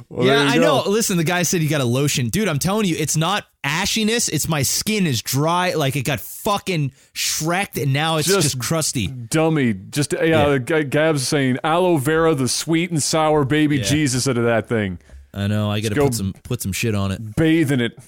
Well, 0.09 0.27
yeah, 0.27 0.41
I 0.49 0.59
know. 0.59 0.83
Listen, 0.87 1.17
the 1.17 1.25
guy 1.25 1.43
said 1.43 1.61
he 1.61 1.67
got 1.69 1.81
a 1.81 1.85
lotion. 1.85 2.29
Dude, 2.29 2.49
I'm 2.49 2.59
telling 2.59 2.87
you, 2.87 2.95
it's 2.99 3.17
not 3.17 3.47
ashiness. 3.65 4.29
It's 4.33 4.49
my 4.49 4.63
skin 4.63 5.07
is 5.07 5.23
dry. 5.23 5.75
Like 5.75 5.97
it 5.97 6.03
got 6.03 6.21
fucking 6.21 6.93
shreked 7.15 7.83
and 7.83 7.93
now 7.93 8.17
it's 8.19 8.29
Just- 8.29 8.43
just, 8.43 8.59
crusty. 8.59 9.07
Dummy. 9.09 9.73
Just 9.75 10.13
yeah, 10.13 10.59
Yeah. 10.69 10.83
Gab's 10.83 11.27
saying 11.27 11.59
aloe 11.65 11.97
vera, 11.97 12.35
the 12.35 12.49
sweet 12.49 12.91
and 12.91 13.03
sour 13.03 13.45
baby 13.45 13.79
Yeah. 13.79 13.85
Jesus 13.85 14.29
out 14.29 14.39
of 14.39 14.45
that 14.45 14.69
thing. 14.69 14.99
I 15.33 15.47
know. 15.49 15.71
I 15.71 15.81
got 15.81 15.93
to 15.93 16.01
put 16.01 16.15
some 16.15 16.33
put 16.45 16.63
some 16.63 16.73
shit 16.73 16.95
on 16.95 17.11
it. 17.11 17.35
Bathe 17.37 17.73
in 17.73 17.81
it. 17.81 17.99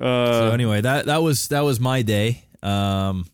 Uh, 0.00 0.32
So 0.32 0.50
anyway, 0.52 0.80
that 0.80 1.06
that 1.06 1.22
was 1.22 1.48
that 1.48 1.60
was 1.60 1.78
my 1.80 2.02
day. 2.02 2.44
Um, 2.62 3.26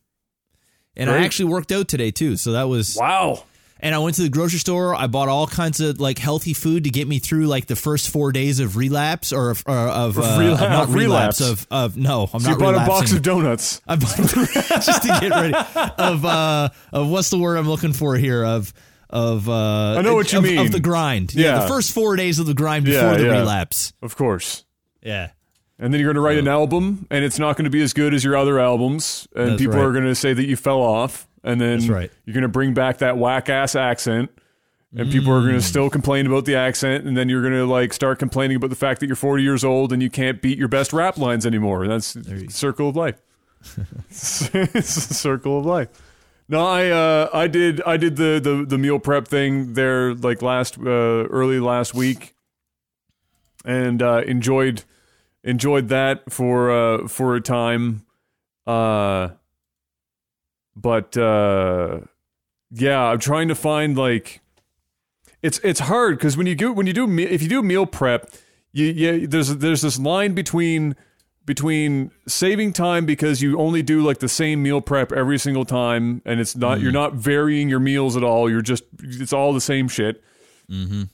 and 0.97 1.11
I 1.11 1.18
actually 1.18 1.50
worked 1.52 1.71
out 1.73 1.88
today 1.88 2.11
too. 2.11 2.37
So 2.37 2.52
that 2.52 2.64
was 2.64 2.97
wow. 2.99 3.45
And 3.87 3.95
I 3.95 3.99
went 4.00 4.16
to 4.16 4.23
the 4.23 4.28
grocery 4.28 4.59
store. 4.59 4.97
I 4.97 5.07
bought 5.07 5.28
all 5.28 5.47
kinds 5.47 5.78
of 5.78 6.00
like 6.00 6.19
healthy 6.19 6.55
food 6.55 6.83
to 6.85 6.90
get 6.90 7.07
me 7.07 7.21
through 7.21 7.47
like 7.47 7.66
the 7.66 7.76
first 7.76 8.11
four 8.11 8.33
days 8.33 8.59
of 8.59 8.76
relapse 8.76 9.33
or, 9.33 9.50
of- 9.50 9.62
or 9.64 9.76
of 9.76 10.19
uh, 10.19 10.23
not 10.59 10.88
relapse. 10.88 10.90
relapse 10.93 11.40
of 11.40 11.66
of 11.71 11.97
no. 11.97 12.28
I'm 12.35 12.40
So 12.40 12.49
not 12.50 12.59
you 12.59 12.64
bought 12.64 12.75
a 12.75 12.87
box 12.87 13.12
of 13.12 13.23
donuts. 13.23 13.81
I 13.87 13.95
bought 13.95 14.16
just 14.16 15.02
to 15.02 15.09
get 15.21 15.31
ready 15.31 15.55
of 15.99 16.25
uh 16.25 16.69
of 16.93 17.09
what's 17.09 17.31
the 17.31 17.38
word 17.38 17.59
I'm 17.59 17.69
looking 17.69 17.93
for 17.93 18.16
here 18.16 18.45
of 18.45 18.73
of 19.09 19.49
uh 19.49 19.52
I 19.99 20.02
know 20.02 20.16
what 20.16 20.33
you 20.33 20.38
of, 20.38 20.45
mean. 20.45 20.59
of 20.59 20.73
the 20.73 20.81
grind. 20.81 21.33
Yeah. 21.33 21.45
Yeah. 21.55 21.61
the 21.61 21.69
first 21.69 21.93
four 21.93 22.16
days 22.16 22.40
of 22.40 22.47
the 22.47 22.55
grind 22.55 22.87
before 22.87 23.12
Yeah, 23.12 23.16
the 23.19 23.25
yeah. 23.26 23.38
relapse. 23.38 23.93
Of 24.02 24.16
course. 24.16 24.64
Yeah, 25.00 25.31
And 25.78 25.95
then 25.95 26.00
you're 26.00 26.09
going 26.12 26.16
to 26.16 26.21
write 26.28 26.38
an 26.38 26.49
album, 26.49 27.07
and 27.12 27.25
it's 27.25 27.38
not 27.38 27.57
going 27.57 27.66
to 27.66 27.71
be 27.71 27.81
as 27.83 27.93
good 27.93 28.12
as 28.14 28.25
your 28.25 28.37
other 28.37 28.59
albums, 28.59 29.28
and 29.37 29.50
That's 29.50 29.61
people 29.62 29.76
right. 29.76 29.85
are 29.85 29.93
going 29.93 30.07
to 30.07 30.16
say 30.16 30.33
that 30.33 30.45
you 30.45 30.57
fell 30.57 30.81
off, 30.81 31.25
and 31.47 31.59
then 31.61 31.79
That's 31.79 31.88
right. 31.88 32.12
you're 32.26 32.35
going 32.35 32.43
to 32.43 32.49
bring 32.49 32.75
back 32.75 32.99
that 32.99 33.17
whack 33.17 33.49
ass 33.49 33.75
accent, 33.75 34.31
and 34.95 35.11
people 35.11 35.33
are 35.33 35.41
going 35.41 35.55
Mm. 35.55 35.61
to 35.61 35.62
still 35.65 35.88
complain 35.91 36.26
about 36.26 36.45
the 36.45 36.57
accent, 36.57 37.05
and 37.07 37.17
then 37.17 37.29
you're 37.29 37.41
going 37.43 37.55
to 37.55 37.65
like 37.67 37.93
start 37.95 38.19
complaining 38.19 38.57
about 38.57 38.71
the 38.71 38.76
fact 38.76 39.00
that 39.00 39.07
you're 39.07 39.17
40 39.17 39.43
years 39.43 39.65
old 39.65 39.93
and 39.93 40.03
you 40.03 40.11
can't 40.11 40.43
beat 40.43 40.59
your 40.59 40.69
best 40.69 40.93
rap 40.93 41.17
lines 41.19 41.47
anymore. 41.47 41.87
That's 41.88 42.12
the 42.15 42.49
circle 42.49 42.88
of 42.91 42.97
life. 42.97 43.17
it's 44.11 44.49
the 45.07 45.15
circle 45.15 45.59
of 45.59 45.65
life. 45.67 45.88
No, 46.49 46.65
I 46.65 46.88
uh, 46.91 47.29
I 47.35 47.49
did 47.49 47.83
I 47.85 47.97
did 47.97 48.15
the, 48.17 48.38
the 48.41 48.65
the 48.67 48.79
meal 48.79 48.99
prep 49.00 49.26
thing 49.26 49.73
there 49.75 50.15
like 50.15 50.43
last 50.43 50.79
uh, 50.79 50.85
early 51.26 51.59
last 51.59 51.93
week, 51.93 52.35
and 53.65 54.00
uh, 54.00 54.23
enjoyed 54.26 54.85
enjoyed 55.43 55.88
that 55.88 56.31
for 56.33 56.71
uh, 56.71 57.09
for 57.09 57.35
a 57.35 57.41
time. 57.41 58.05
But 60.76 61.16
uh, 61.16 62.00
yeah, 62.71 63.02
I'm 63.02 63.18
trying 63.18 63.49
to 63.49 63.54
find 63.54 63.97
like 63.97 64.40
it's 65.42 65.59
it's 65.64 65.80
hard 65.80 66.18
because 66.18 66.37
when 66.37 66.47
you 66.47 66.54
do 66.54 66.73
when 66.73 66.87
you 66.87 66.92
do 66.92 67.18
if 67.18 67.42
you 67.42 67.49
do 67.49 67.62
meal 67.62 67.87
prep, 67.87 68.30
you 68.73 68.87
yeah 68.87 69.26
there's 69.26 69.56
there's 69.56 69.83
this 69.83 69.99
line 69.99 70.35
between 70.35 70.95
between 71.47 72.11
saving 72.26 72.73
time 72.73 73.06
because 73.06 73.40
you 73.40 73.59
only 73.59 73.80
do 73.80 74.02
like 74.02 74.18
the 74.18 74.28
same 74.28 74.62
meal 74.62 74.80
prep 74.80 75.12
every 75.12 75.38
single 75.38 75.64
time 75.64 76.21
and 76.25 76.40
it's 76.40 76.56
not 76.56 76.80
you're 76.80 76.92
not 76.92 77.14
varying 77.14 77.68
your 77.68 77.78
meals 77.78 78.16
at 78.16 78.25
all 78.25 78.50
you're 78.50 78.61
just 78.61 78.83
it's 79.00 79.33
all 79.33 79.52
the 79.52 79.61
same 79.61 79.87
shit. 79.88 80.23
Mm-hmm. 80.68 81.04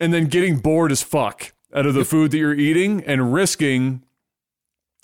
and 0.00 0.12
then 0.12 0.26
getting 0.26 0.58
bored 0.58 0.92
as 0.92 1.02
fuck 1.02 1.54
out 1.74 1.86
of 1.86 1.94
the 1.94 2.04
food 2.04 2.30
that 2.32 2.36
you're 2.36 2.52
eating 2.52 3.02
and 3.04 3.32
risking 3.32 4.02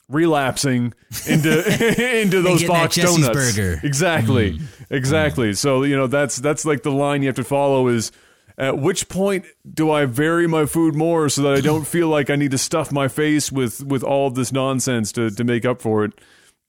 relapsing 0.08 0.94
into 1.26 2.20
into 2.20 2.42
those 2.42 2.64
box 2.64 2.96
donuts. 2.96 3.28
burger. 3.28 3.80
Exactly. 3.82 4.58
Exactly. 4.90 5.52
So, 5.54 5.82
you 5.82 5.96
know, 5.96 6.06
that's 6.06 6.36
that's 6.36 6.64
like 6.64 6.82
the 6.82 6.90
line 6.92 7.22
you 7.22 7.28
have 7.28 7.36
to 7.36 7.44
follow 7.44 7.88
is 7.88 8.10
at 8.56 8.78
which 8.78 9.08
point 9.08 9.44
do 9.72 9.90
I 9.90 10.04
vary 10.06 10.46
my 10.48 10.66
food 10.66 10.94
more 10.94 11.28
so 11.28 11.42
that 11.42 11.54
I 11.54 11.60
don't 11.60 11.86
feel 11.86 12.08
like 12.08 12.30
I 12.30 12.36
need 12.36 12.50
to 12.52 12.58
stuff 12.58 12.90
my 12.90 13.08
face 13.08 13.52
with 13.52 13.84
with 13.84 14.02
all 14.02 14.30
this 14.30 14.50
nonsense 14.52 15.12
to 15.12 15.30
to 15.30 15.44
make 15.44 15.64
up 15.64 15.80
for 15.82 16.04
it. 16.04 16.12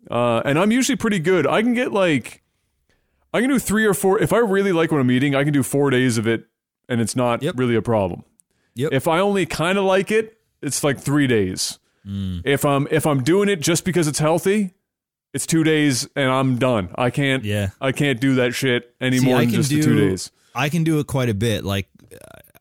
Uh, 0.10 0.42
and 0.46 0.58
I'm 0.60 0.72
usually 0.72 0.96
pretty 0.96 1.20
good. 1.20 1.46
I 1.48 1.62
can 1.62 1.74
get 1.74 1.92
like 1.92 2.44
I 3.34 3.42
can 3.42 3.50
do 3.50 3.60
3 3.60 3.86
or 3.86 3.94
4 3.94 4.22
if 4.22 4.34
I 4.34 4.38
really 4.40 4.72
like 4.72 4.92
what 4.92 5.00
I'm 5.02 5.12
eating, 5.12 5.36
I 5.36 5.44
can 5.44 5.54
do 5.54 5.62
4 5.64 5.90
days 5.92 6.18
of 6.18 6.28
it 6.28 6.46
and 6.88 7.00
it's 7.00 7.16
not 7.16 7.44
Yep. 7.44 7.56
really 7.58 7.76
a 7.76 7.82
problem. 7.82 8.24
Yep. 8.76 8.92
If 8.94 9.08
I 9.08 9.20
only 9.20 9.46
kind 9.46 9.78
of 9.78 9.84
like 9.86 10.10
it, 10.12 10.38
it's 10.62 10.84
like 10.84 11.00
3 11.00 11.28
days. 11.28 11.78
Mm. 12.06 12.42
If 12.46 12.66
I'm 12.66 12.88
if 12.92 13.06
I'm 13.06 13.24
doing 13.24 13.50
it 13.50 13.60
just 13.60 13.86
because 13.86 14.08
it's 14.08 14.20
healthy, 14.20 14.74
it's 15.34 15.46
2 15.46 15.64
days 15.64 16.08
and 16.16 16.30
I'm 16.30 16.58
done. 16.58 16.90
I 16.96 17.10
can't 17.10 17.44
Yeah. 17.44 17.70
I 17.82 17.92
can't 17.92 18.20
do 18.20 18.36
that 18.36 18.54
shit 18.56 18.94
anymore 19.02 19.38
I 19.38 19.46
than 19.46 19.56
just 19.56 19.70
do 19.70 19.82
2 19.84 19.96
days. 20.10 20.32
I 20.56 20.70
can 20.70 20.84
do 20.84 21.00
it 21.00 21.08
quite 21.08 21.30
a 21.30 21.34
bit. 21.34 21.64
Like 21.64 21.88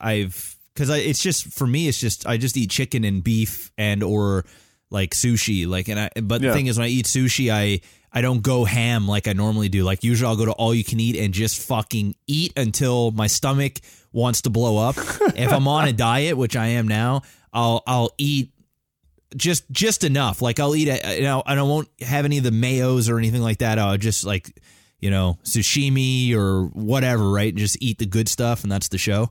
I've 0.00 0.56
because 0.74 0.90
I 0.90 0.98
it's 0.98 1.22
just 1.22 1.46
for 1.52 1.66
me 1.66 1.88
it's 1.88 1.98
just 2.00 2.26
I 2.26 2.36
just 2.36 2.56
eat 2.56 2.70
chicken 2.70 3.04
and 3.04 3.22
beef 3.24 3.72
and 3.78 4.02
or 4.02 4.44
like 4.90 5.14
sushi 5.14 5.66
like 5.66 5.88
and 5.88 5.98
I 6.00 6.10
but 6.22 6.40
Yeah. 6.40 6.48
the 6.50 6.54
thing 6.54 6.66
is 6.66 6.78
when 6.78 6.86
I 6.86 6.90
eat 6.90 7.06
sushi 7.06 7.50
I 7.50 7.80
I 8.12 8.20
don't 8.22 8.40
go 8.42 8.64
ham 8.64 9.06
like 9.06 9.28
I 9.28 9.32
normally 9.34 9.68
do. 9.68 9.84
Like 9.84 10.02
usually 10.02 10.28
I'll 10.28 10.36
go 10.36 10.46
to 10.46 10.52
all 10.52 10.74
you 10.74 10.84
can 10.84 10.98
eat 10.98 11.16
and 11.16 11.32
just 11.34 11.60
fucking 11.66 12.14
eat 12.26 12.52
until 12.56 13.10
my 13.10 13.26
stomach 13.26 13.80
wants 14.12 14.42
to 14.42 14.50
blow 14.50 14.78
up. 14.78 14.96
if 15.36 15.52
I'm 15.52 15.68
on 15.68 15.86
a 15.88 15.92
diet, 15.92 16.36
which 16.36 16.56
I 16.56 16.68
am 16.68 16.88
now, 16.88 17.22
I'll 17.52 17.82
I'll 17.86 18.10
eat 18.16 18.50
just 19.36 19.70
just 19.70 20.04
enough. 20.04 20.40
Like 20.42 20.58
I'll 20.60 20.74
eat, 20.76 20.88
a, 20.88 21.16
you 21.16 21.22
know, 21.22 21.42
and 21.46 21.58
I 21.58 21.62
won't 21.62 21.88
have 22.00 22.24
any 22.24 22.38
of 22.38 22.44
the 22.44 22.50
mayos 22.50 23.10
or 23.10 23.18
anything 23.18 23.42
like 23.42 23.58
that. 23.58 23.78
I'll 23.78 23.96
just 23.98 24.24
like, 24.24 24.58
you 25.00 25.10
know, 25.10 25.38
sashimi 25.44 26.34
or 26.34 26.64
whatever, 26.66 27.30
right? 27.30 27.50
And 27.50 27.58
just 27.58 27.76
eat 27.82 27.98
the 27.98 28.06
good 28.06 28.28
stuff, 28.28 28.62
and 28.62 28.72
that's 28.72 28.88
the 28.88 28.98
show. 28.98 29.30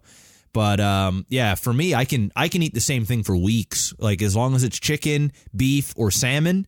But 0.54 0.80
um, 0.80 1.26
yeah, 1.30 1.56
for 1.56 1.74
me, 1.74 1.94
I 1.94 2.06
can 2.06 2.32
I 2.36 2.48
can 2.48 2.64
eat 2.64 2.74
the 2.74 2.80
same 2.82 3.06
thing 3.06 3.24
for 3.24 3.36
weeks. 3.36 3.94
Like 4.00 4.22
as 4.22 4.36
long 4.36 4.56
as 4.56 4.64
it's 4.64 4.80
chicken, 4.80 5.32
beef, 5.56 5.94
or 5.98 6.10
salmon, 6.12 6.68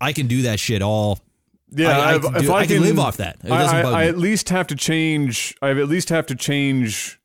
I 0.00 0.12
can 0.12 0.26
do 0.26 0.42
that 0.42 0.58
shit 0.60 0.82
all. 0.82 1.20
Yeah, 1.70 1.88
I- 1.90 1.92
I 2.12 2.14
I've- 2.14 2.20
can 2.26 2.36
if 2.36 2.42
do- 2.42 2.52
I, 2.52 2.58
I 2.60 2.66
can 2.66 2.82
live 2.82 2.98
off 2.98 3.16
that. 3.18 3.36
It 3.44 3.50
I- 3.50 3.58
doesn't 3.58 3.76
I, 3.76 3.82
bug 3.82 3.94
I 3.94 4.02
me. 4.04 4.08
at 4.08 4.18
least 4.18 4.48
have 4.50 4.66
to 4.68 4.76
change. 4.76 5.54
I 5.60 5.70
at 5.70 5.88
least 5.88 6.08
have 6.10 6.26
to 6.26 6.34
change 6.34 7.18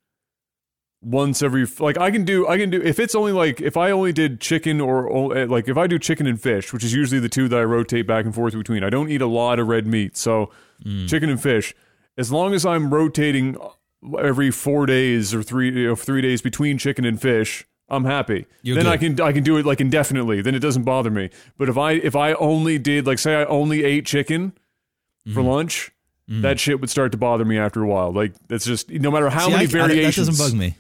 once 1.01 1.41
every. 1.41 1.65
Like 1.79 1.97
I 1.97 2.11
can 2.11 2.23
do. 2.25 2.47
I 2.47 2.57
can 2.57 2.69
do 2.69 2.81
if 2.81 2.99
it's 2.99 3.15
only 3.15 3.31
like 3.31 3.59
if 3.61 3.75
I 3.77 3.91
only 3.91 4.13
did 4.13 4.39
chicken 4.39 4.79
or 4.81 5.35
eh, 5.37 5.45
like 5.45 5.67
if 5.67 5.77
I 5.77 5.87
do 5.87 5.97
chicken 5.99 6.27
and 6.27 6.39
fish, 6.41 6.71
which 6.73 6.83
is 6.83 6.93
usually 6.93 7.19
the 7.19 7.29
two 7.29 7.47
that 7.47 7.59
I 7.59 7.63
rotate 7.63 8.05
back 8.07 8.25
and 8.25 8.33
forth 8.35 8.53
between. 8.53 8.83
I 8.83 8.89
don't 8.89 9.09
eat 9.09 9.21
a 9.21 9.27
lot 9.27 9.59
of 9.59 9.67
red 9.67 9.87
meat, 9.87 10.17
so 10.17 10.51
Mm. 10.85 11.07
chicken 11.07 11.29
and 11.29 11.39
fish. 11.41 11.75
As 12.17 12.31
long 12.31 12.53
as 12.55 12.65
I'm 12.65 12.91
rotating 12.91 13.55
every 14.19 14.49
four 14.49 14.87
days 14.87 15.31
or 15.33 15.43
three 15.43 15.71
you 15.71 15.87
know, 15.89 15.95
three 15.95 16.21
days 16.21 16.41
between 16.41 16.77
chicken 16.77 17.05
and 17.05 17.21
fish. 17.21 17.65
I'm 17.87 18.05
happy. 18.05 18.45
You're 18.63 18.77
then 18.77 18.87
I 18.87 18.95
can 18.97 19.19
I 19.19 19.33
can 19.33 19.43
do 19.43 19.57
it 19.57 19.65
like 19.65 19.81
indefinitely. 19.81 20.41
Then 20.41 20.55
it 20.55 20.59
doesn't 20.59 20.83
bother 20.83 21.11
me. 21.11 21.29
But 21.57 21.67
if 21.69 21.77
I 21.77 21.91
if 21.91 22.15
I 22.15 22.33
only 22.33 22.77
did 22.79 23.05
like 23.05 23.19
say 23.19 23.35
I 23.35 23.45
only 23.45 23.83
ate 23.83 24.05
chicken 24.05 24.53
Mm-hmm. 25.27 25.33
for 25.35 25.41
lunch, 25.43 25.91
that 26.27 26.59
shit 26.59 26.79
would 26.81 26.89
start 26.89 27.11
to 27.11 27.17
bother 27.17 27.43
me 27.45 27.57
after 27.59 27.83
a 27.83 27.87
while. 27.87 28.11
Like 28.11 28.33
it's 28.49 28.65
just 28.65 28.89
no 28.89 29.11
matter 29.11 29.29
how 29.29 29.45
See, 29.47 29.51
many 29.51 29.65
I- 29.65 29.67
I- 29.67 29.87
variations. 29.87 30.27
that 30.27 30.31
doesn't 30.37 30.51
bug 30.51 30.59
me. 30.59 30.75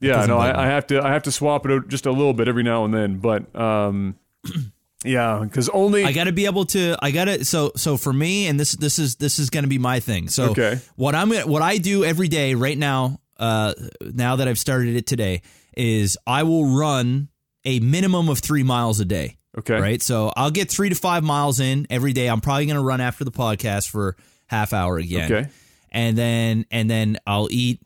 Yeah, 0.00 0.26
no. 0.26 0.38
I, 0.38 0.64
I 0.64 0.66
have 0.66 0.86
to 0.88 1.02
I 1.02 1.12
have 1.12 1.22
to 1.24 1.32
swap 1.32 1.64
it 1.66 1.72
out 1.72 1.88
just 1.88 2.06
a 2.06 2.10
little 2.12 2.34
bit 2.34 2.48
every 2.48 2.62
now 2.62 2.84
and 2.84 2.92
then. 2.92 3.18
But 3.18 3.54
um, 3.58 4.16
yeah, 5.04 5.40
because 5.42 5.68
only 5.70 6.04
I 6.04 6.12
got 6.12 6.24
to 6.24 6.32
be 6.32 6.46
able 6.46 6.64
to. 6.66 6.96
I 7.00 7.10
got 7.10 7.26
to. 7.26 7.44
So 7.44 7.72
so 7.76 7.96
for 7.96 8.12
me, 8.12 8.46
and 8.46 8.58
this 8.58 8.72
this 8.72 8.98
is 8.98 9.16
this 9.16 9.38
is 9.38 9.50
going 9.50 9.64
to 9.64 9.68
be 9.68 9.78
my 9.78 10.00
thing. 10.00 10.28
So 10.28 10.50
Okay. 10.50 10.78
what 10.96 11.14
I'm 11.14 11.30
what 11.32 11.62
I 11.62 11.78
do 11.78 12.04
every 12.04 12.28
day 12.28 12.54
right 12.54 12.76
now. 12.78 13.20
Uh, 13.36 13.74
now 14.00 14.36
that 14.36 14.46
I've 14.46 14.60
started 14.60 14.94
it 14.94 15.06
today, 15.08 15.42
is 15.76 16.16
I 16.26 16.44
will 16.44 16.66
run 16.66 17.28
a 17.64 17.80
minimum 17.80 18.28
of 18.28 18.38
three 18.38 18.62
miles 18.62 19.00
a 19.00 19.04
day. 19.04 19.38
okay. 19.58 19.80
Right. 19.80 20.00
So 20.00 20.32
I'll 20.36 20.52
get 20.52 20.70
three 20.70 20.88
to 20.88 20.94
five 20.94 21.24
miles 21.24 21.58
in 21.58 21.86
every 21.90 22.12
day. 22.12 22.28
I'm 22.28 22.40
probably 22.40 22.66
going 22.66 22.76
to 22.76 22.82
run 22.84 23.00
after 23.00 23.24
the 23.24 23.32
podcast 23.32 23.90
for 23.90 24.16
half 24.46 24.72
hour 24.72 24.98
again. 24.98 25.32
Okay. 25.32 25.50
And 25.90 26.16
then 26.16 26.66
and 26.70 26.88
then 26.88 27.16
I'll 27.26 27.48
eat 27.50 27.80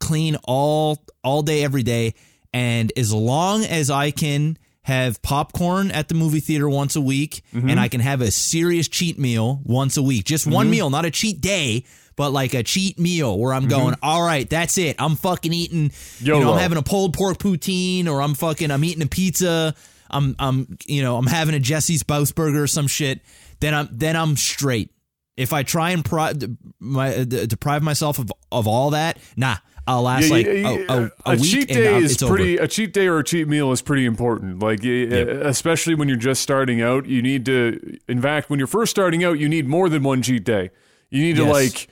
clean 0.00 0.36
all 0.44 1.04
all 1.22 1.42
day 1.42 1.62
every 1.62 1.82
day 1.82 2.14
and 2.52 2.92
as 2.96 3.12
long 3.12 3.64
as 3.64 3.90
I 3.90 4.10
can 4.10 4.58
have 4.82 5.20
popcorn 5.22 5.90
at 5.90 6.08
the 6.08 6.14
movie 6.14 6.40
theater 6.40 6.68
once 6.68 6.96
a 6.96 7.00
week 7.00 7.42
Mm-hmm. 7.54 7.68
and 7.70 7.78
I 7.78 7.88
can 7.88 8.00
have 8.00 8.20
a 8.22 8.30
serious 8.30 8.88
cheat 8.88 9.18
meal 9.18 9.60
once 9.64 9.96
a 9.96 10.02
week. 10.02 10.24
Just 10.24 10.46
one 10.46 10.70
meal, 10.70 10.88
not 10.90 11.04
a 11.04 11.10
cheat 11.10 11.40
day, 11.40 11.84
but 12.16 12.30
like 12.30 12.54
a 12.54 12.62
cheat 12.62 12.98
meal 12.98 13.38
where 13.38 13.52
I'm 13.52 13.68
going, 13.68 13.94
"All 14.02 14.22
right, 14.22 14.48
that's 14.48 14.78
it. 14.78 14.96
I'm 14.98 15.16
fucking 15.16 15.52
eating, 15.52 15.92
you 16.20 16.32
know, 16.32 16.40
Mm-hmm. 16.40 16.48
I'm 16.48 16.58
having 16.58 16.78
a 16.78 16.82
pulled 16.82 17.14
pork 17.14 17.38
poutine 17.38 18.06
or 18.08 18.22
I'm 18.22 18.34
fucking 18.34 18.70
I'm 18.70 18.82
eating 18.84 19.02
a 19.02 19.06
pizza. 19.06 19.74
I'm 20.10 20.34
I'm 20.38 20.78
you 20.86 21.02
know, 21.02 21.16
I'm 21.18 21.26
having 21.26 21.54
a 21.54 21.60
Jesse's 21.60 22.02
Bouse 22.02 22.32
burger 22.32 22.62
or 22.62 22.66
some 22.66 22.86
shit. 22.88 23.20
Then 23.60 23.74
I'm 23.74 23.88
then 23.92 24.16
I'm 24.16 24.36
straight. 24.36 24.90
If 25.36 25.52
I 25.52 25.62
try 25.62 25.90
and 25.90 26.04
pri- 26.04 26.34
my, 26.80 27.14
uh, 27.16 27.24
deprive 27.24 27.82
myself 27.82 28.18
of, 28.18 28.30
of 28.52 28.66
all 28.66 28.90
that, 28.90 29.18
nah, 29.36 29.56
I'll 29.86 30.02
last 30.02 30.26
Yeah, 30.28 30.30
like 30.34 30.46
yeah, 30.46 31.08
a, 31.26 31.32
a, 31.32 31.36
cheat 31.36 31.68
and 31.70 31.78
day 31.78 31.94
uh, 31.94 31.98
is 31.98 32.16
pretty. 32.18 32.56
over. 32.58 32.64
A 32.64 32.68
cheat 32.68 32.92
day 32.92 33.06
or 33.08 33.18
a 33.18 33.24
cheat 33.24 33.48
meal 33.48 33.72
is 33.72 33.82
pretty 33.82 34.04
important. 34.04 34.60
Like, 34.62 34.82
y- 34.82 34.88
especially 34.88 35.94
when 35.94 36.08
you're 36.08 36.16
just 36.18 36.42
starting 36.42 36.80
out, 36.82 37.06
you 37.06 37.22
need 37.22 37.44
to. 37.46 37.98
In 38.08 38.20
fact, 38.20 38.50
when 38.50 38.58
you're 38.58 38.68
first 38.68 38.90
starting 38.90 39.24
out, 39.24 39.38
you 39.38 39.48
need 39.48 39.66
more 39.66 39.88
than 39.88 40.02
one 40.02 40.22
cheat 40.22 40.44
day. 40.44 40.70
You 41.10 41.22
need 41.22 41.36
to 41.36 41.44
like 41.44 41.88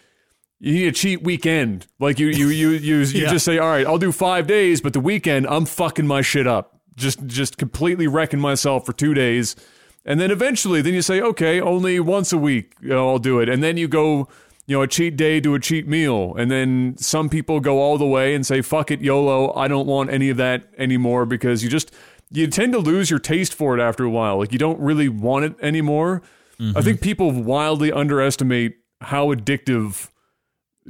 you 0.60 0.72
need 0.74 0.86
a 0.88 0.92
cheat 0.92 1.22
weekend. 1.22 1.86
Like 1.98 2.18
you 2.18 2.28
you 2.28 2.48
you 2.48 2.70
you, 2.70 2.98
you 2.98 3.04
Yeah. 3.22 3.30
just 3.30 3.44
say, 3.44 3.58
all 3.58 3.68
right, 3.68 3.86
I'll 3.86 3.98
do 3.98 4.12
five 4.12 4.46
days, 4.46 4.80
but 4.80 4.92
the 4.92 5.00
weekend 5.00 5.46
I'm 5.48 5.64
fucking 5.66 6.06
my 6.06 6.20
shit 6.22 6.46
up. 6.46 6.80
Just 6.94 7.26
just 7.26 7.58
completely 7.58 8.06
wrecking 8.06 8.40
myself 8.40 8.84
for 8.86 8.92
two 8.92 9.14
days. 9.14 9.56
And 10.04 10.20
then 10.20 10.30
eventually 10.30 10.82
then 10.82 10.94
you 10.94 11.02
say, 11.02 11.20
okay, 11.20 11.60
only 11.60 11.98
once 12.00 12.32
a 12.32 12.38
week 12.38 12.74
you 12.80 12.88
know, 12.90 13.08
I'll 13.08 13.18
do 13.18 13.40
it. 13.40 13.48
And 13.48 13.62
then 13.62 13.76
you 13.76 13.88
go, 13.88 14.28
you 14.68 14.76
know, 14.76 14.82
a 14.82 14.86
cheat 14.86 15.16
day 15.16 15.40
to 15.40 15.54
a 15.54 15.58
cheat 15.58 15.88
meal. 15.88 16.34
And 16.36 16.50
then 16.50 16.94
some 16.98 17.30
people 17.30 17.58
go 17.58 17.80
all 17.80 17.96
the 17.96 18.06
way 18.06 18.34
and 18.34 18.46
say, 18.46 18.60
fuck 18.60 18.90
it, 18.90 19.00
YOLO, 19.00 19.54
I 19.56 19.66
don't 19.66 19.86
want 19.86 20.10
any 20.10 20.28
of 20.28 20.36
that 20.36 20.68
anymore 20.76 21.24
because 21.24 21.64
you 21.64 21.70
just 21.70 21.90
you 22.30 22.46
tend 22.46 22.74
to 22.74 22.78
lose 22.78 23.08
your 23.08 23.18
taste 23.18 23.54
for 23.54 23.76
it 23.76 23.80
after 23.80 24.04
a 24.04 24.10
while. 24.10 24.36
Like 24.36 24.52
you 24.52 24.58
don't 24.58 24.78
really 24.78 25.08
want 25.08 25.46
it 25.46 25.54
anymore. 25.62 26.22
I 26.76 26.82
think 26.82 27.00
people 27.00 27.30
wildly 27.30 27.92
underestimate 27.92 28.76
how 29.00 29.32
addictive 29.32 30.10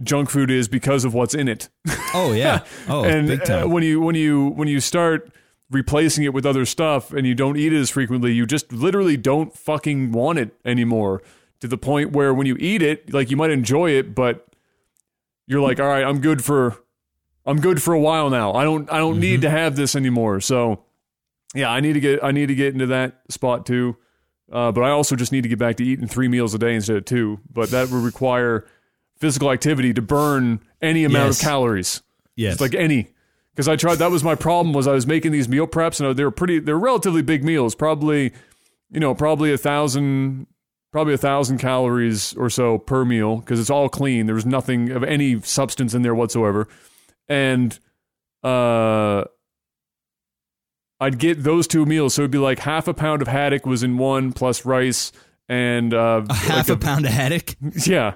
junk 0.02 0.30
food 0.30 0.50
is 0.50 0.66
because 0.66 1.04
of 1.04 1.14
what's 1.14 1.34
in 1.34 1.46
it. 1.46 1.68
Oh 2.14 2.32
yeah. 2.32 2.64
Oh, 2.88 3.04
and 3.04 3.28
big 3.28 3.42
uh, 3.42 3.44
time. 3.44 3.70
when 3.70 3.84
you 3.84 4.00
when 4.00 4.14
you 4.16 4.48
when 4.48 4.66
you 4.66 4.80
start 4.80 5.30
replacing 5.70 6.24
it 6.24 6.32
with 6.32 6.46
other 6.46 6.64
stuff 6.64 7.12
and 7.12 7.26
you 7.26 7.34
don't 7.34 7.56
eat 7.56 7.72
it 7.72 7.78
as 7.78 7.90
frequently, 7.90 8.32
you 8.32 8.46
just 8.46 8.72
literally 8.72 9.16
don't 9.16 9.54
fucking 9.54 10.10
want 10.10 10.38
it 10.38 10.56
anymore. 10.64 11.22
To 11.60 11.68
the 11.68 11.78
point 11.78 12.12
where 12.12 12.32
when 12.32 12.46
you 12.46 12.56
eat 12.60 12.82
it, 12.82 13.12
like 13.12 13.30
you 13.30 13.36
might 13.36 13.50
enjoy 13.50 13.90
it, 13.90 14.14
but 14.14 14.46
you're 15.46 15.60
like, 15.60 15.80
all 15.80 15.88
right, 15.88 16.04
I'm 16.04 16.20
good 16.20 16.44
for 16.44 16.76
I'm 17.44 17.60
good 17.60 17.82
for 17.82 17.94
a 17.94 18.00
while 18.00 18.30
now. 18.30 18.52
I 18.52 18.62
don't 18.64 18.90
I 18.92 18.98
don't 18.98 19.14
Mm-hmm. 19.14 19.20
need 19.20 19.40
to 19.42 19.50
have 19.50 19.74
this 19.76 19.96
anymore. 19.96 20.40
So 20.40 20.84
yeah, 21.54 21.70
I 21.70 21.80
need 21.80 21.94
to 21.94 22.00
get 22.00 22.22
I 22.22 22.30
need 22.30 22.46
to 22.46 22.54
get 22.54 22.74
into 22.74 22.86
that 22.86 23.20
spot 23.28 23.66
too. 23.66 23.96
Uh, 24.52 24.72
but 24.72 24.82
I 24.82 24.90
also 24.90 25.14
just 25.16 25.32
need 25.32 25.42
to 25.42 25.48
get 25.48 25.58
back 25.58 25.76
to 25.76 25.84
eating 25.84 26.06
three 26.08 26.28
meals 26.28 26.54
a 26.54 26.58
day 26.58 26.74
instead 26.74 26.96
of 26.96 27.04
two. 27.04 27.40
But 27.52 27.70
that 27.70 27.88
would 27.90 28.02
require 28.02 28.66
physical 29.16 29.50
activity 29.50 29.92
to 29.94 30.00
burn 30.02 30.60
any 30.80 31.04
amount 31.04 31.26
Yes. 31.30 31.40
of 31.40 31.44
calories. 31.44 32.02
yes. 32.36 32.52
It's 32.54 32.60
like 32.60 32.74
any. 32.74 33.08
Because 33.52 33.66
I 33.68 33.74
tried. 33.76 33.96
That 33.96 34.10
was 34.12 34.22
my 34.22 34.36
problem. 34.36 34.72
Was 34.72 34.86
I 34.86 34.92
was 34.92 35.06
making 35.06 35.32
these 35.32 35.48
meal 35.48 35.66
preps 35.66 36.00
and 36.00 36.16
they 36.16 36.22
were 36.24 36.30
pretty. 36.30 36.60
They're 36.60 36.78
relatively 36.78 37.22
big 37.22 37.42
meals. 37.42 37.74
Probably, 37.74 38.32
you 38.90 39.00
know, 39.00 39.14
probably 39.16 39.52
a 39.52 39.58
thousand, 39.58 40.46
probably 40.92 41.14
a 41.14 41.18
thousand 41.18 41.58
calories 41.58 42.34
or 42.34 42.50
so 42.50 42.78
per 42.78 43.04
meal 43.04 43.36
because 43.36 43.60
it's 43.60 43.70
all 43.70 43.88
clean. 43.88 44.26
There 44.26 44.34
was 44.34 44.46
nothing 44.46 44.90
of 44.90 45.02
any 45.02 45.40
substance 45.42 45.94
in 45.94 46.02
there 46.02 46.14
whatsoever, 46.14 46.68
and 47.28 47.78
uh, 48.42 49.24
I'd 51.00 51.18
get 51.18 51.42
those 51.42 51.66
two 51.66 51.86
meals. 51.86 52.14
So 52.14 52.22
it'd 52.22 52.30
be 52.30 52.38
like 52.38 52.58
half 52.60 52.88
a 52.88 52.94
pound 52.94 53.22
of 53.22 53.28
haddock 53.28 53.66
was 53.66 53.82
in 53.82 53.98
one 53.98 54.32
plus 54.32 54.64
rice 54.64 55.12
and 55.48 55.94
uh, 55.94 56.22
a 56.28 56.34
half 56.34 56.68
like 56.68 56.76
a 56.76 56.80
pound 56.80 57.06
of 57.06 57.12
haddock. 57.12 57.56
yeah. 57.86 58.14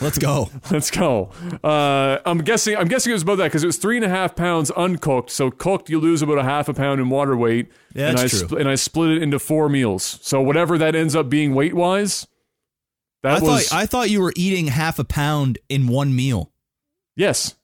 Let's 0.00 0.18
go. 0.18 0.50
Let's 0.70 0.90
go. 0.90 1.30
Uh, 1.62 2.18
I'm 2.24 2.38
guessing. 2.38 2.76
I'm 2.76 2.88
guessing 2.88 3.10
it 3.10 3.14
was 3.14 3.22
about 3.22 3.36
that 3.36 3.44
because 3.44 3.62
it 3.62 3.66
was 3.66 3.76
three 3.76 3.96
and 3.96 4.04
a 4.04 4.08
half 4.08 4.34
pounds 4.34 4.70
uncooked. 4.72 5.30
So 5.30 5.50
cooked, 5.50 5.90
you 5.90 6.00
lose 6.00 6.22
about 6.22 6.38
a 6.38 6.42
half 6.42 6.68
a 6.68 6.74
pound 6.74 7.00
in 7.00 7.08
water 7.10 7.36
weight. 7.36 7.70
Yeah, 7.94 8.08
and 8.08 8.18
that's 8.18 8.42
I 8.42 8.46
true. 8.46 8.58
and 8.58 8.68
I 8.68 8.74
split 8.74 9.10
it 9.10 9.22
into 9.22 9.38
four 9.38 9.68
meals. 9.68 10.18
So 10.22 10.40
whatever 10.40 10.78
that 10.78 10.94
ends 10.94 11.14
up 11.14 11.28
being 11.28 11.54
weight 11.54 11.74
wise, 11.74 12.26
that 13.22 13.36
I 13.36 13.40
was 13.44 13.68
thought 13.68 13.78
I 13.78 13.86
thought 13.86 14.10
you 14.10 14.22
were 14.22 14.32
eating 14.34 14.68
half 14.68 14.98
a 14.98 15.04
pound 15.04 15.58
in 15.68 15.86
one 15.86 16.16
meal. 16.16 16.52
yes, 17.14 17.54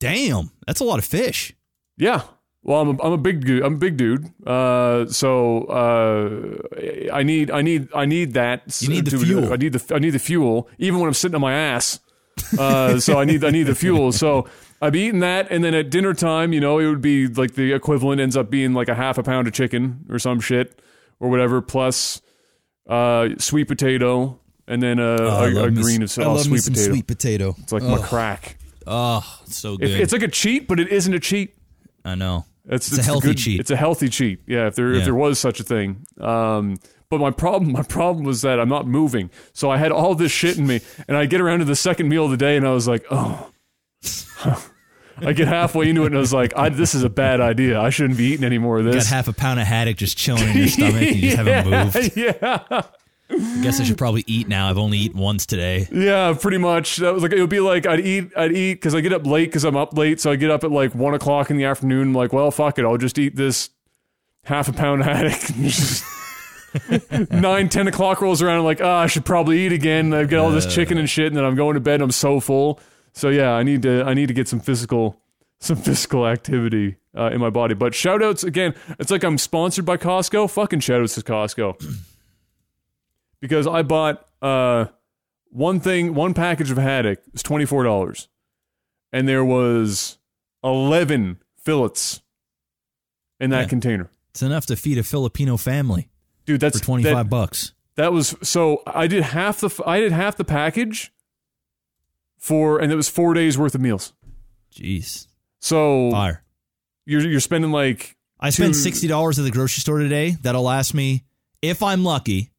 Damn, 0.00 0.50
that's 0.66 0.80
a 0.80 0.84
lot 0.84 0.98
of 0.98 1.04
fish. 1.06 1.54
yeah. 1.96 2.22
Well, 2.68 2.80
I'm 2.80 2.88
a, 2.98 3.02
I'm 3.04 3.12
a 3.12 3.18
big 3.18 3.44
dude. 3.46 3.62
I'm 3.62 3.74
a 3.74 3.78
big 3.78 3.96
dude. 3.96 4.26
Uh, 4.44 5.06
so 5.06 5.64
uh, 5.66 7.10
I 7.12 7.22
need 7.22 7.48
I 7.52 7.62
need 7.62 7.88
I 7.94 8.06
need 8.06 8.32
that. 8.34 8.62
You 8.82 8.88
need 8.88 9.04
the 9.04 9.12
to- 9.12 9.18
fuel. 9.24 9.52
I 9.52 9.56
need 9.56 9.72
the 9.72 9.94
I 9.94 10.00
need 10.00 10.10
the 10.10 10.18
fuel, 10.18 10.68
even 10.78 10.98
when 10.98 11.06
I'm 11.06 11.14
sitting 11.14 11.36
on 11.36 11.40
my 11.40 11.52
ass. 11.54 12.00
Uh, 12.58 12.98
so 12.98 13.18
I 13.20 13.24
need 13.24 13.44
I 13.44 13.50
need 13.50 13.64
the 13.64 13.74
fuel. 13.76 14.10
So 14.10 14.48
I've 14.82 14.96
eaten 14.96 15.20
that, 15.20 15.46
and 15.50 15.62
then 15.62 15.74
at 15.74 15.90
dinner 15.90 16.12
time, 16.12 16.52
you 16.52 16.58
know, 16.60 16.78
it 16.80 16.86
would 16.88 17.00
be 17.00 17.28
like 17.28 17.54
the 17.54 17.72
equivalent 17.72 18.20
ends 18.20 18.36
up 18.36 18.50
being 18.50 18.74
like 18.74 18.88
a 18.88 18.96
half 18.96 19.16
a 19.16 19.22
pound 19.22 19.46
of 19.46 19.54
chicken 19.54 20.04
or 20.10 20.18
some 20.18 20.40
shit 20.40 20.80
or 21.20 21.30
whatever, 21.30 21.62
plus 21.62 22.20
uh, 22.88 23.28
sweet 23.38 23.68
potato, 23.68 24.38
and 24.66 24.82
then 24.82 24.98
a, 24.98 25.16
Oh, 25.20 25.44
a, 25.44 25.64
a 25.66 25.70
green 25.70 26.02
of 26.02 26.10
oh, 26.18 26.36
sweet 26.38 26.64
potato. 26.64 26.90
sweet 26.90 27.06
potato. 27.06 27.54
It's 27.60 27.72
like 27.72 27.84
my 27.84 27.98
crack. 27.98 28.58
Oh, 28.88 29.24
it's 29.46 29.56
so 29.56 29.76
good. 29.76 29.88
It- 29.90 30.00
it's 30.00 30.12
like 30.12 30.22
a 30.22 30.28
cheat, 30.28 30.66
but 30.68 30.78
it 30.80 30.88
isn't 30.88 31.14
a 31.14 31.20
cheat. 31.20 31.54
I 32.04 32.16
know. 32.16 32.44
It's, 32.68 32.88
It's 32.88 32.98
a 32.98 33.02
healthy 33.02 33.28
good- 33.28 33.38
cheat. 33.38 33.60
It's 33.60 33.70
a 33.70 33.76
healthy 33.76 34.08
cheat. 34.08 34.40
Yeah, 34.46 34.66
if 34.66 34.74
there 34.74 34.92
if 34.92 35.04
there 35.04 35.14
was 35.14 35.38
such 35.38 35.60
a 35.60 35.62
thing. 35.62 36.04
Um, 36.20 36.76
but 37.08 37.20
my 37.20 37.30
problem 37.30 37.72
my 37.80 37.82
problem 37.82 38.24
was 38.24 38.42
that 38.42 38.58
I'm 38.58 38.68
not 38.68 38.86
moving. 38.86 39.30
So 39.52 39.70
I 39.70 39.76
had 39.76 39.92
all 39.92 40.14
this 40.14 40.32
shit 40.32 40.58
in 40.58 40.66
me, 40.66 40.80
and 41.06 41.16
I 41.16 41.26
get 41.26 41.40
around 41.40 41.60
to 41.60 41.64
the 41.64 41.76
second 41.76 42.08
meal 42.08 42.24
of 42.24 42.30
the 42.32 42.36
day, 42.36 42.56
and 42.56 42.66
I 42.66 42.72
was 42.72 42.88
like, 42.88 43.04
oh. 43.10 43.50
I 45.18 45.32
get 45.32 45.48
halfway 45.48 45.88
into 45.88 46.02
it, 46.02 46.06
and 46.08 46.16
I 46.16 46.18
was 46.18 46.34
like, 46.34 46.52
I, 46.58 46.68
this 46.68 46.94
is 46.94 47.02
a 47.02 47.08
bad 47.08 47.40
idea. 47.40 47.80
I 47.80 47.88
shouldn't 47.88 48.18
be 48.18 48.24
eating 48.32 48.44
any 48.44 48.58
more 48.58 48.78
of 48.78 48.84
this." 48.84 48.94
You 48.94 49.00
Got 49.00 49.06
half 49.06 49.28
a 49.28 49.32
pound 49.32 49.58
of 49.60 49.66
haddock 49.66 49.96
just 49.96 50.18
chilling 50.18 50.46
in 50.48 50.56
your 50.58 50.68
stomach. 50.68 50.94
and 51.02 51.16
You 51.16 51.30
just 51.30 51.36
haven't 51.42 51.70
moved. 51.94 52.16
yeah, 52.16 52.82
I 53.38 53.60
guess 53.62 53.80
I 53.80 53.84
should 53.84 53.98
probably 53.98 54.24
eat 54.26 54.48
now. 54.48 54.68
I've 54.68 54.78
only 54.78 54.98
eaten 54.98 55.20
once 55.20 55.46
today. 55.46 55.88
yeah, 55.92 56.34
pretty 56.38 56.58
much. 56.58 56.96
That 56.96 57.14
was 57.14 57.22
like 57.22 57.32
it 57.32 57.40
would 57.40 57.50
be 57.50 57.60
like 57.60 57.86
I'd 57.86 58.00
eat, 58.00 58.30
I'd 58.36 58.52
eat 58.52 58.74
because 58.74 58.94
I 58.94 59.00
get 59.00 59.12
up 59.12 59.26
late 59.26 59.46
because 59.46 59.64
I'm 59.64 59.76
up 59.76 59.96
late, 59.96 60.20
so 60.20 60.30
I 60.30 60.36
get 60.36 60.50
up 60.50 60.64
at 60.64 60.70
like 60.70 60.94
one 60.94 61.14
o'clock 61.14 61.50
in 61.50 61.56
the 61.56 61.64
afternoon. 61.64 62.08
I'm 62.08 62.14
like, 62.14 62.32
well, 62.32 62.50
fuck 62.50 62.78
it, 62.78 62.84
I'll 62.84 62.96
just 62.96 63.18
eat 63.18 63.36
this 63.36 63.70
half 64.44 64.68
a 64.68 64.72
pound 64.72 65.02
of 65.02 65.06
haddock. 65.06 65.40
Nine, 67.30 67.68
ten 67.68 67.88
o'clock 67.88 68.20
rolls 68.20 68.42
around. 68.42 68.58
I'm 68.58 68.64
like, 68.64 68.80
ah, 68.82 69.00
I 69.00 69.06
should 69.06 69.24
probably 69.24 69.64
eat 69.66 69.72
again. 69.72 70.12
I've 70.12 70.28
got 70.28 70.40
all 70.40 70.50
this 70.50 70.72
chicken 70.72 70.98
and 70.98 71.08
shit, 71.08 71.28
and 71.28 71.36
then 71.36 71.44
I'm 71.44 71.54
going 71.54 71.74
to 71.74 71.80
bed. 71.80 71.94
And 71.94 72.04
I'm 72.04 72.10
so 72.10 72.40
full. 72.40 72.80
So 73.12 73.28
yeah, 73.28 73.52
I 73.52 73.62
need 73.62 73.82
to, 73.82 74.04
I 74.04 74.14
need 74.14 74.28
to 74.28 74.34
get 74.34 74.46
some 74.46 74.60
physical, 74.60 75.18
some 75.58 75.76
physical 75.76 76.26
activity 76.26 76.96
uh, 77.16 77.30
in 77.32 77.40
my 77.40 77.50
body. 77.50 77.74
But 77.74 77.94
shout 77.94 78.22
outs 78.22 78.44
again. 78.44 78.74
It's 78.98 79.10
like 79.10 79.24
I'm 79.24 79.38
sponsored 79.38 79.86
by 79.86 79.96
Costco. 79.96 80.50
Fucking 80.50 80.80
shout 80.80 81.00
outs 81.00 81.14
to 81.14 81.22
Costco 81.22 81.80
because 83.48 83.66
I 83.66 83.82
bought 83.82 84.26
uh 84.42 84.86
one 85.50 85.80
thing, 85.80 86.14
one 86.14 86.34
package 86.34 86.70
of 86.70 86.76
haddock 86.78 87.20
was 87.32 87.42
twenty 87.42 87.64
four 87.64 87.82
dollars, 87.84 88.28
and 89.12 89.28
there 89.28 89.44
was 89.44 90.18
eleven 90.64 91.38
fillets 91.62 92.20
in 93.40 93.50
that 93.50 93.62
Yeah. 93.62 93.68
container. 93.68 94.10
It's 94.30 94.42
enough 94.42 94.66
to 94.66 94.76
feed 94.76 94.98
a 94.98 95.02
Filipino 95.02 95.56
family 95.56 96.08
Dude, 96.44 96.60
that's 96.60 96.80
twenty 96.80 97.04
five 97.04 97.26
that- 97.26 97.30
bucks. 97.30 97.72
That 97.96 98.12
was 98.12 98.34
so 98.42 98.82
I 98.86 99.06
did 99.06 99.22
half 99.22 99.60
the 99.60 99.70
I 99.86 100.00
did 100.00 100.12
half 100.12 100.36
the 100.36 100.44
package 100.44 101.12
for 102.38 102.78
and 102.78 102.92
it 102.92 102.96
was 102.96 103.08
4 103.08 103.32
days 103.34 103.56
worth 103.56 103.74
of 103.74 103.80
meals. 103.80 104.12
Jeez, 104.72 105.26
So 105.60 106.10
fire! 106.10 106.42
you're 107.06 107.22
you're 107.26 107.40
spending 107.40 107.70
like 107.72 108.16
I 108.38 108.50
spent 108.50 108.76
sixty 108.76 109.06
dollars 109.08 109.38
at 109.38 109.44
the 109.46 109.50
grocery 109.50 109.80
store 109.80 109.98
today. 109.98 110.36
That'll 110.42 110.62
last 110.64 110.92
me, 110.92 111.24
if 111.62 111.82
I'm 111.82 112.04
lucky, 112.04 112.50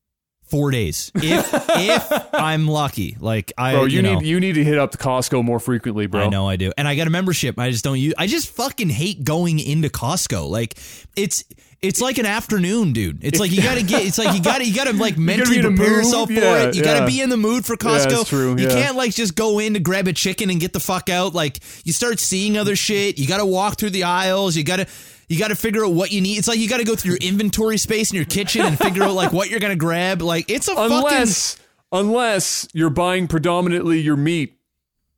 four 0.48 0.72
days. 0.72 1.12
If 1.16 1.50
if 1.70 2.12
I'm 2.34 2.68
lucky, 2.68 3.18
like 3.20 3.54
I, 3.58 3.74
bro, 3.74 3.86
you, 3.86 3.98
you 3.98 4.02
know, 4.02 4.20
need 4.20 4.28
you 4.28 4.40
need 4.40 4.54
to 4.56 4.64
hit 4.64 4.78
up 4.78 4.92
the 4.92 4.98
Costco 4.98 5.44
more 5.44 5.60
frequently, 5.60 6.08
bro. 6.08 6.22
I 6.22 6.30
know 6.30 6.48
I 6.48 6.56
do. 6.56 6.72
And 6.78 6.88
I 6.88 6.96
got 6.96 7.08
a 7.08 7.10
membership. 7.12 7.60
I 7.60 7.72
just 7.72 7.84
don't 7.84 8.00
use 8.00 8.14
I 8.18 8.28
just 8.28 8.50
fucking 8.50 8.90
hate 8.90 9.24
going 9.24 9.60
into 9.60 9.90
Costco. 9.90 10.50
Like 10.50 10.76
it's 11.16 11.44
it's 11.80 12.02
like 12.02 12.18
an 12.18 12.26
afternoon, 12.26 12.92
dude. 12.92 13.24
It's 13.24 13.40
like 13.40 13.52
you 13.52 13.62
gotta 13.62 13.84
get 13.84 14.04
it's 14.06 14.18
like 14.18 14.36
you 14.36 14.42
gotta 14.42 14.66
you 14.66 14.74
gotta 14.74 14.94
like 14.94 15.16
mentally 15.18 15.58
be 15.58 15.60
in 15.60 15.66
a 15.66 15.78
prepare 15.78 15.94
yourself 15.98 16.28
for 16.28 16.34
Yeah, 16.34 16.64
it. 16.70 16.76
You 16.76 16.82
yeah. 16.84 16.94
gotta 16.94 17.06
be 17.06 17.22
in 17.22 17.30
the 17.30 17.38
mood 17.38 17.66
for 17.66 17.76
Costco. 17.78 18.22
it's 18.22 18.30
true, 18.30 18.58
You 18.58 18.64
yeah. 18.68 18.74
can't 18.74 18.96
like 18.96 19.14
just 19.14 19.36
go 19.36 19.60
in 19.60 19.76
to 19.76 19.80
grab 19.80 20.08
a 20.08 20.14
chicken 20.14 20.50
and 20.50 20.60
get 20.60 20.74
the 20.74 20.80
fuck 20.80 21.10
out. 21.10 21.36
Like 21.36 21.60
you 21.84 21.94
start 21.94 22.20
seeing 22.20 22.58
other 22.58 22.76
shit. 22.76 23.20
You 23.20 23.28
gotta 23.28 23.46
walk 23.46 23.78
through 23.78 23.92
the 23.92 24.04
aisles. 24.06 24.56
You 24.56 24.64
gotta 24.64 24.88
you 25.28 25.38
got 25.38 25.50
to 25.50 25.56
figure 25.56 25.86
out 25.86 25.94
what 25.94 26.12
you 26.12 26.22
need. 26.22 26.38
It's 26.38 26.48
like 26.48 26.60
you 26.60 26.70
got 26.70 26.78
to 26.78 26.84
go 26.86 26.96
through 26.96 27.12
your 27.12 27.20
inventory 27.20 27.78
space 27.78 28.12
in 28.12 28.16
your 28.16 28.26
kitchen 28.26 28.62
and 28.66 28.78
figure 28.78 29.04
out 29.04 29.14
like 29.14 29.34
what 29.34 29.50
you're 29.50 29.60
gonna 29.60 29.76
grab. 29.76 30.22
Like 30.22 30.50
it's 30.50 30.68
a 30.68 30.76
fucking 30.76 30.98
Unless 30.98 31.58
unless 31.92 32.68
you're 32.74 32.90
buying 32.90 33.28
predominantly 33.28 34.00
your 34.00 34.16
meat 34.18 34.58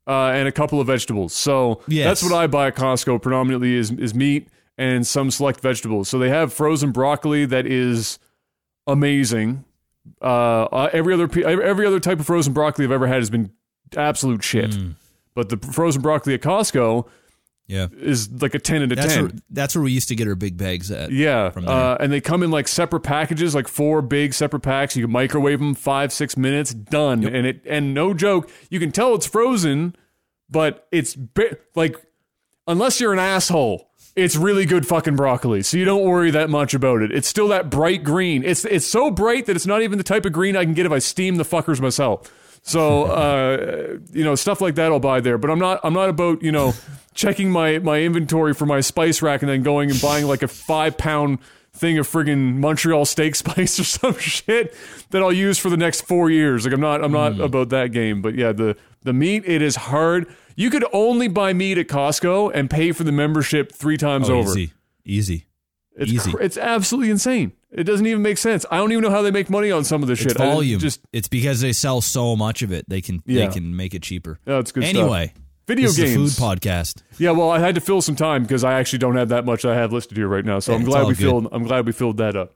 uh, 0.07 0.29
and 0.29 0.47
a 0.47 0.51
couple 0.51 0.79
of 0.81 0.87
vegetables. 0.87 1.33
So 1.33 1.81
Yes. 1.87 2.05
that's 2.21 2.23
what 2.31 2.37
I 2.37 2.47
buy 2.47 2.67
at 2.67 2.75
Costco 2.75 3.21
predominantly 3.21 3.75
is 3.75 3.91
is 3.91 4.13
meat 4.15 4.47
and 4.77 5.05
some 5.05 5.29
select 5.29 5.61
vegetables. 5.61 6.09
So 6.09 6.17
they 6.17 6.29
have 6.29 6.53
frozen 6.53 6.91
broccoli 6.91 7.45
that 7.45 7.65
is 7.67 8.17
amazing. 8.87 9.65
Uh, 10.21 10.63
uh, 10.63 10.89
every 10.93 11.13
other 11.13 11.29
every 11.45 11.85
other 11.85 11.99
type 11.99 12.19
of 12.19 12.25
frozen 12.25 12.53
broccoli 12.53 12.85
I've 12.85 12.91
ever 12.91 13.07
had 13.07 13.17
has 13.17 13.29
been 13.29 13.51
absolute 13.95 14.43
shit. 14.43 14.71
Mm. 14.71 14.95
But 15.35 15.49
the 15.49 15.57
frozen 15.57 16.01
broccoli 16.01 16.33
at 16.33 16.41
Costco 16.41 17.07
yeah. 17.69 17.87
is 18.01 18.29
like 18.41 18.55
a 18.55 18.59
ten 18.59 18.81
out 18.81 18.91
of 18.91 18.97
That's 18.97 19.13
ten. 19.13 19.23
where, 19.25 19.31
that's 19.51 19.75
where 19.75 19.83
we 19.83 19.91
used 19.91 20.07
to 20.07 20.15
get 20.15 20.27
our 20.27 20.33
big 20.33 20.57
bags 20.57 20.89
at. 20.89 21.11
Yeah, 21.11 21.51
uh, 21.55 21.97
and 21.99 22.11
they 22.11 22.19
come 22.19 22.41
in 22.41 22.49
like 22.49 22.67
separate 22.67 23.01
packages, 23.01 23.53
like 23.53 23.67
four 23.67 24.01
big 24.01 24.33
separate 24.33 24.61
packs. 24.61 24.95
You 24.95 25.03
can 25.03 25.11
microwave 25.11 25.59
them 25.59 25.75
five, 25.75 26.11
six 26.11 26.35
minutes, 26.35 26.73
done. 26.73 27.23
And 27.23 27.45
it 27.45 27.61
and 27.65 27.93
no 27.93 28.15
joke, 28.15 28.49
you 28.71 28.79
can 28.79 28.91
tell 28.91 29.13
it's 29.13 29.27
frozen, 29.27 29.95
but 30.49 30.87
it's 30.91 31.15
like 31.75 31.95
unless 32.67 32.99
you're 32.99 33.13
an 33.13 33.19
asshole, 33.19 33.91
it's 34.15 34.35
really 34.35 34.65
good 34.65 34.87
fucking 34.87 35.15
broccoli. 35.15 35.61
So 35.61 35.77
you 35.77 35.85
don't 35.85 36.03
worry 36.03 36.31
that 36.31 36.49
much 36.49 36.73
about 36.73 37.03
it. 37.03 37.11
It's 37.11 37.27
still 37.27 37.49
that 37.49 37.69
bright 37.69 38.03
green. 38.03 38.43
It's 38.43 38.65
it's 38.65 38.87
so 38.87 39.11
bright 39.11 39.45
that 39.45 39.55
it's 39.55 39.67
not 39.67 39.83
even 39.83 39.99
the 39.99 40.03
type 40.03 40.25
of 40.25 40.33
green 40.33 40.55
I 40.55 40.65
can 40.65 40.73
get 40.73 40.87
if 40.87 40.91
I 40.91 40.99
steam 40.99 41.35
the 41.35 41.43
fuckers 41.43 41.79
myself. 41.79 42.33
So 42.61 43.03
uh, 43.05 43.97
you 44.11 44.23
know 44.23 44.35
stuff 44.35 44.61
like 44.61 44.75
that 44.75 44.91
I'll 44.91 44.99
buy 44.99 45.19
there. 45.21 45.37
But 45.37 45.49
I'm 45.51 45.59
not 45.59 45.79
I'm 45.83 45.93
not 45.93 46.09
about 46.09 46.41
you 46.43 46.51
know 46.51 46.73
checking 47.13 47.51
my 47.51 47.79
my 47.79 48.01
inventory 48.01 48.53
for 48.53 48.65
my 48.65 48.81
spice 48.81 49.21
rack 49.21 49.41
and 49.41 49.49
then 49.49 49.63
going 49.63 49.89
and 49.91 50.01
buying 50.01 50.25
like 50.25 50.43
a 50.43 50.47
five 50.47 50.97
pound 50.97 51.39
thing 51.71 51.97
of 51.99 52.07
friggin' 52.07 52.55
Montreal 52.55 53.05
steak 53.05 53.35
spice 53.43 53.79
or 53.79 53.83
some 53.83 54.17
shit 54.17 54.73
that 55.11 55.21
I'll 55.21 55.31
use 55.33 55.57
for 55.59 55.69
the 55.69 55.77
next 55.77 56.01
four 56.01 56.29
years. 56.29 56.65
Like 56.65 56.73
I'm 56.73 56.81
not 56.81 57.03
I'm 57.03 57.11
not 57.11 57.39
about 57.39 57.69
that 57.69 57.91
game. 57.91 58.21
But 58.21 58.35
yeah, 58.35 58.51
the 58.51 58.75
the 59.03 59.13
meat 59.13 59.43
it 59.45 59.61
is 59.61 59.75
hard. 59.75 60.27
You 60.55 60.69
could 60.69 60.83
only 60.91 61.29
buy 61.29 61.53
meat 61.53 61.77
at 61.77 61.87
Costco 61.87 62.51
and 62.53 62.69
pay 62.69 62.91
for 62.91 63.05
the 63.05 63.13
membership 63.13 63.71
three 63.71 63.95
times 63.95 64.29
Oh, 64.29 64.39
over. 64.39 64.51
Easy, 64.51 64.73
easy. 65.05 65.45
It's 65.95 66.11
Easy. 66.11 66.31
cr- 66.31 66.41
it's 66.41 66.57
absolutely 66.57 67.11
insane. 67.11 67.53
It 67.71 67.83
doesn't 67.83 68.05
even 68.07 68.21
make 68.23 68.37
sense. 68.39 68.65
I 68.71 68.77
don't 68.77 68.91
even 68.91 69.03
know 69.03 69.11
how 69.11 69.21
they 69.21 69.29
make 69.31 69.49
money 69.49 69.69
on 69.71 69.83
some 69.83 70.01
of 70.01 70.07
this 70.07 70.19
It's 70.21 70.31
shit. 70.33 70.37
Volume. 70.37 70.79
just 70.79 71.01
it's 71.13 71.27
because 71.27 71.61
they 71.61 71.71
sell 71.71 72.01
so 72.01 72.35
much 72.35 72.61
of 72.63 72.71
it. 72.71 72.85
They 72.89 72.99
can 73.01 73.21
Yeah. 73.25 73.45
they 73.47 73.53
can 73.53 73.75
make 73.75 73.93
it 73.93 74.01
cheaper. 74.01 74.39
yeah, 74.47 74.57
it's 74.59 74.71
good 74.71 74.83
stuff. 74.85 74.95
anyway, 74.95 75.33
Video 75.67 75.87
this 75.89 75.97
games. 75.97 76.35
food 76.39 76.43
podcast. 76.43 77.03
Yeah, 77.19 77.29
well, 77.31 77.51
I 77.51 77.59
had 77.59 77.75
to 77.75 77.81
fill 77.81 78.01
some 78.01 78.15
time 78.15 78.41
because 78.41 78.63
I 78.63 78.73
actually 78.79 78.97
don't 78.99 79.15
have 79.17 79.29
that 79.29 79.45
much 79.45 79.65
I 79.65 79.75
have 79.75 79.93
listed 79.93 80.17
here 80.17 80.27
right 80.27 80.43
now. 80.43 80.57
So 80.57 80.73
I'm 80.73 80.83
glad 80.83 81.03
we 81.05 81.09
good. 81.13 81.17
filled. 81.19 81.47
I'm 81.51 81.63
glad 81.63 81.85
we 81.85 81.91
filled 81.91 82.17
that 82.17 82.35
up. 82.35 82.53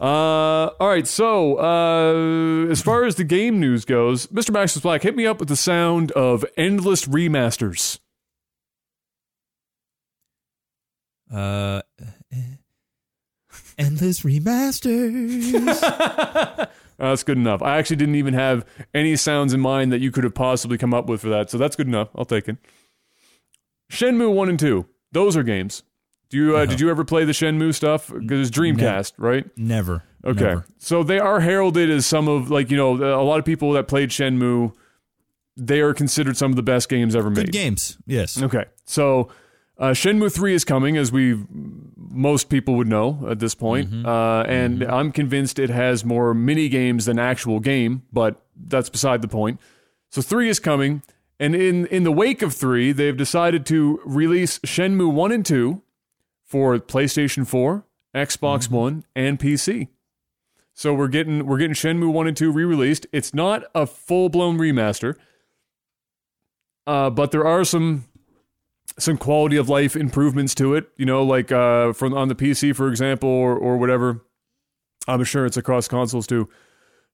Uh, 0.00 0.70
all 0.78 0.88
right. 0.88 1.08
So 1.08 1.58
uh, 1.58 2.70
as 2.70 2.80
far 2.80 3.02
as 3.04 3.16
the 3.16 3.24
game 3.24 3.58
news 3.58 3.84
goes, 3.84 4.28
Mr. 4.28 4.52
Maximus 4.52 4.80
Black, 4.84 5.02
hit 5.02 5.16
me 5.16 5.26
up 5.26 5.40
with 5.40 5.48
the 5.48 5.56
sound 5.56 6.12
of 6.12 6.44
endless 6.56 7.06
remasters. 7.06 7.98
Uh, 11.32 11.82
endless 13.78 14.20
remasters. 14.20 15.52
That's 16.98 17.22
good 17.22 17.38
enough. 17.38 17.62
I 17.62 17.78
actually 17.78 17.96
didn't 17.96 18.16
even 18.16 18.34
have 18.34 18.66
any 18.92 19.14
sounds 19.14 19.54
in 19.54 19.60
mind 19.60 19.92
that 19.92 20.00
you 20.00 20.10
could 20.10 20.24
have 20.24 20.34
possibly 20.34 20.76
come 20.76 20.92
up 20.92 21.06
with 21.06 21.20
for 21.20 21.28
that. 21.28 21.48
So 21.48 21.56
that's 21.56 21.76
good 21.76 21.86
enough. 21.86 22.08
I'll 22.16 22.24
take 22.24 22.48
it. 22.48 22.56
Shenmue 23.90 24.34
one 24.34 24.48
and 24.48 24.58
two. 24.58 24.86
Those 25.12 25.36
are 25.36 25.44
games. 25.44 25.84
Do 26.28 26.36
you 26.36 26.56
uh, 26.56 26.66
did 26.66 26.80
you 26.80 26.90
ever 26.90 27.04
play 27.04 27.24
the 27.24 27.32
Shenmue 27.32 27.72
stuff? 27.72 28.08
Because 28.12 28.48
it's 28.48 28.56
Dreamcast, 28.58 29.12
right? 29.16 29.48
Never. 29.56 30.02
Okay. 30.24 30.40
Never. 30.44 30.66
So 30.78 31.04
they 31.04 31.20
are 31.20 31.38
heralded 31.38 31.88
as 31.88 32.04
some 32.04 32.26
of 32.28 32.50
like 32.50 32.70
you 32.70 32.76
know 32.76 32.96
a 32.96 33.22
lot 33.22 33.38
of 33.38 33.44
people 33.44 33.72
that 33.74 33.86
played 33.86 34.10
Shenmue. 34.10 34.74
They 35.56 35.80
are 35.80 35.94
considered 35.94 36.36
some 36.36 36.50
of 36.52 36.56
the 36.56 36.62
best 36.62 36.88
games 36.88 37.16
ever 37.16 37.30
Good 37.30 37.46
made. 37.46 37.52
games. 37.52 37.96
Yes. 38.06 38.40
Okay. 38.42 38.64
So 38.84 39.28
uh, 39.78 39.90
Shenmue 39.90 40.32
three 40.34 40.54
is 40.54 40.64
coming, 40.64 40.96
as 40.96 41.12
we 41.12 41.44
most 41.96 42.48
people 42.48 42.74
would 42.74 42.88
know 42.88 43.26
at 43.30 43.38
this 43.38 43.54
point. 43.54 43.90
Mm-hmm. 43.90 44.06
Uh, 44.06 44.42
and 44.42 44.82
I'm 44.82 45.12
convinced 45.12 45.58
it 45.58 45.70
has 45.70 46.04
more 46.04 46.34
mini 46.34 46.68
games 46.68 47.04
than 47.04 47.18
actual 47.18 47.60
game, 47.60 48.02
but 48.12 48.40
that's 48.56 48.88
beside 48.88 49.22
the 49.22 49.28
point. 49.28 49.60
So 50.10 50.22
three 50.22 50.48
is 50.48 50.58
coming, 50.58 51.02
and 51.38 51.54
in 51.54 51.86
in 51.86 52.02
the 52.02 52.12
wake 52.12 52.42
of 52.42 52.54
three, 52.54 52.92
they've 52.92 53.16
decided 53.16 53.64
to 53.66 54.00
release 54.04 54.58
Shenmue 54.60 55.12
one 55.12 55.30
and 55.30 55.46
two 55.46 55.82
for 56.44 56.76
PlayStation 56.78 57.46
four, 57.46 57.84
Xbox 58.14 58.64
Mm-hmm. 58.64 58.74
One, 58.74 59.04
and 59.14 59.38
PC. 59.38 59.88
So 60.74 60.94
we're 60.94 61.08
getting 61.08 61.46
we're 61.46 61.58
getting 61.58 61.74
Shenmue 61.74 62.12
one 62.12 62.26
and 62.26 62.36
two 62.36 62.50
re-released. 62.50 63.06
It's 63.12 63.34
not 63.34 63.64
a 63.74 63.86
full 63.86 64.28
blown 64.28 64.58
remaster, 64.58 65.16
uh, 66.86 67.10
but 67.10 67.30
there 67.30 67.46
are 67.46 67.64
some 67.64 68.04
some 68.98 69.16
quality 69.16 69.56
of 69.56 69.68
life 69.68 69.96
improvements 69.96 70.54
to 70.56 70.74
it. 70.74 70.88
You 70.96 71.06
know, 71.06 71.22
like 71.22 71.50
uh, 71.52 71.92
from 71.92 72.14
on 72.14 72.28
the 72.28 72.34
PC, 72.34 72.74
for 72.76 72.88
example, 72.88 73.28
or 73.28 73.56
or 73.56 73.76
whatever. 73.76 74.24
I'm 75.06 75.24
sure 75.24 75.46
it's 75.46 75.56
across 75.56 75.88
consoles 75.88 76.26
too. 76.26 76.48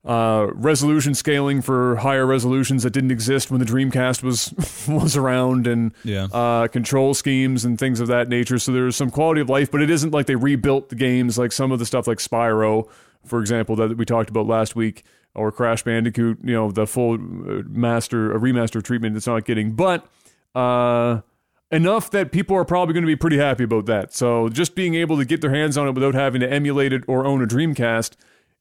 Uh, 0.04 0.48
resolution 0.52 1.14
scaling 1.14 1.62
for 1.62 1.96
higher 1.96 2.26
resolutions 2.26 2.82
that 2.82 2.90
didn't 2.90 3.10
exist 3.10 3.50
when 3.50 3.58
the 3.58 3.64
Dreamcast 3.64 4.22
was 4.22 4.52
was 4.88 5.16
around, 5.16 5.66
and 5.66 5.92
Yeah. 6.04 6.24
uh, 6.32 6.66
control 6.68 7.14
schemes 7.14 7.64
and 7.64 7.78
things 7.78 8.00
of 8.00 8.08
that 8.08 8.28
nature. 8.28 8.58
So 8.58 8.70
there's 8.72 8.96
some 8.96 9.10
quality 9.10 9.40
of 9.40 9.48
life, 9.48 9.70
but 9.70 9.80
it 9.80 9.88
isn't 9.88 10.10
like 10.12 10.26
they 10.26 10.34
rebuilt 10.36 10.90
the 10.90 10.94
games 10.96 11.38
like 11.38 11.52
some 11.52 11.72
of 11.72 11.78
the 11.78 11.86
stuff 11.86 12.06
like 12.06 12.18
Spyro, 12.18 12.86
for 13.24 13.40
example, 13.40 13.76
that 13.76 13.96
we 13.96 14.04
talked 14.04 14.28
about 14.28 14.46
last 14.46 14.76
week, 14.76 15.04
or 15.34 15.50
Crash 15.50 15.84
Bandicoot. 15.84 16.38
You 16.44 16.52
know, 16.52 16.70
the 16.70 16.86
full 16.86 17.14
uh, 17.14 17.62
master, 17.66 18.30
a 18.34 18.38
remaster 18.38 18.82
treatment 18.82 19.16
it's 19.16 19.26
not 19.26 19.46
getting, 19.46 19.72
but 19.72 20.06
uh, 20.54 21.20
enough 21.74 22.10
that 22.10 22.32
people 22.32 22.56
are 22.56 22.64
probably 22.64 22.94
going 22.94 23.02
to 23.02 23.08
be 23.08 23.16
pretty 23.16 23.38
happy 23.38 23.64
about 23.64 23.86
that. 23.86 24.14
So 24.14 24.48
just 24.48 24.74
being 24.74 24.94
able 24.94 25.16
to 25.18 25.24
get 25.24 25.40
their 25.40 25.54
hands 25.54 25.76
on 25.76 25.88
it 25.88 25.92
without 25.92 26.14
having 26.14 26.40
to 26.40 26.50
emulate 26.50 26.92
it 26.92 27.02
or 27.08 27.26
own 27.26 27.42
a 27.42 27.46
Dreamcast 27.46 28.12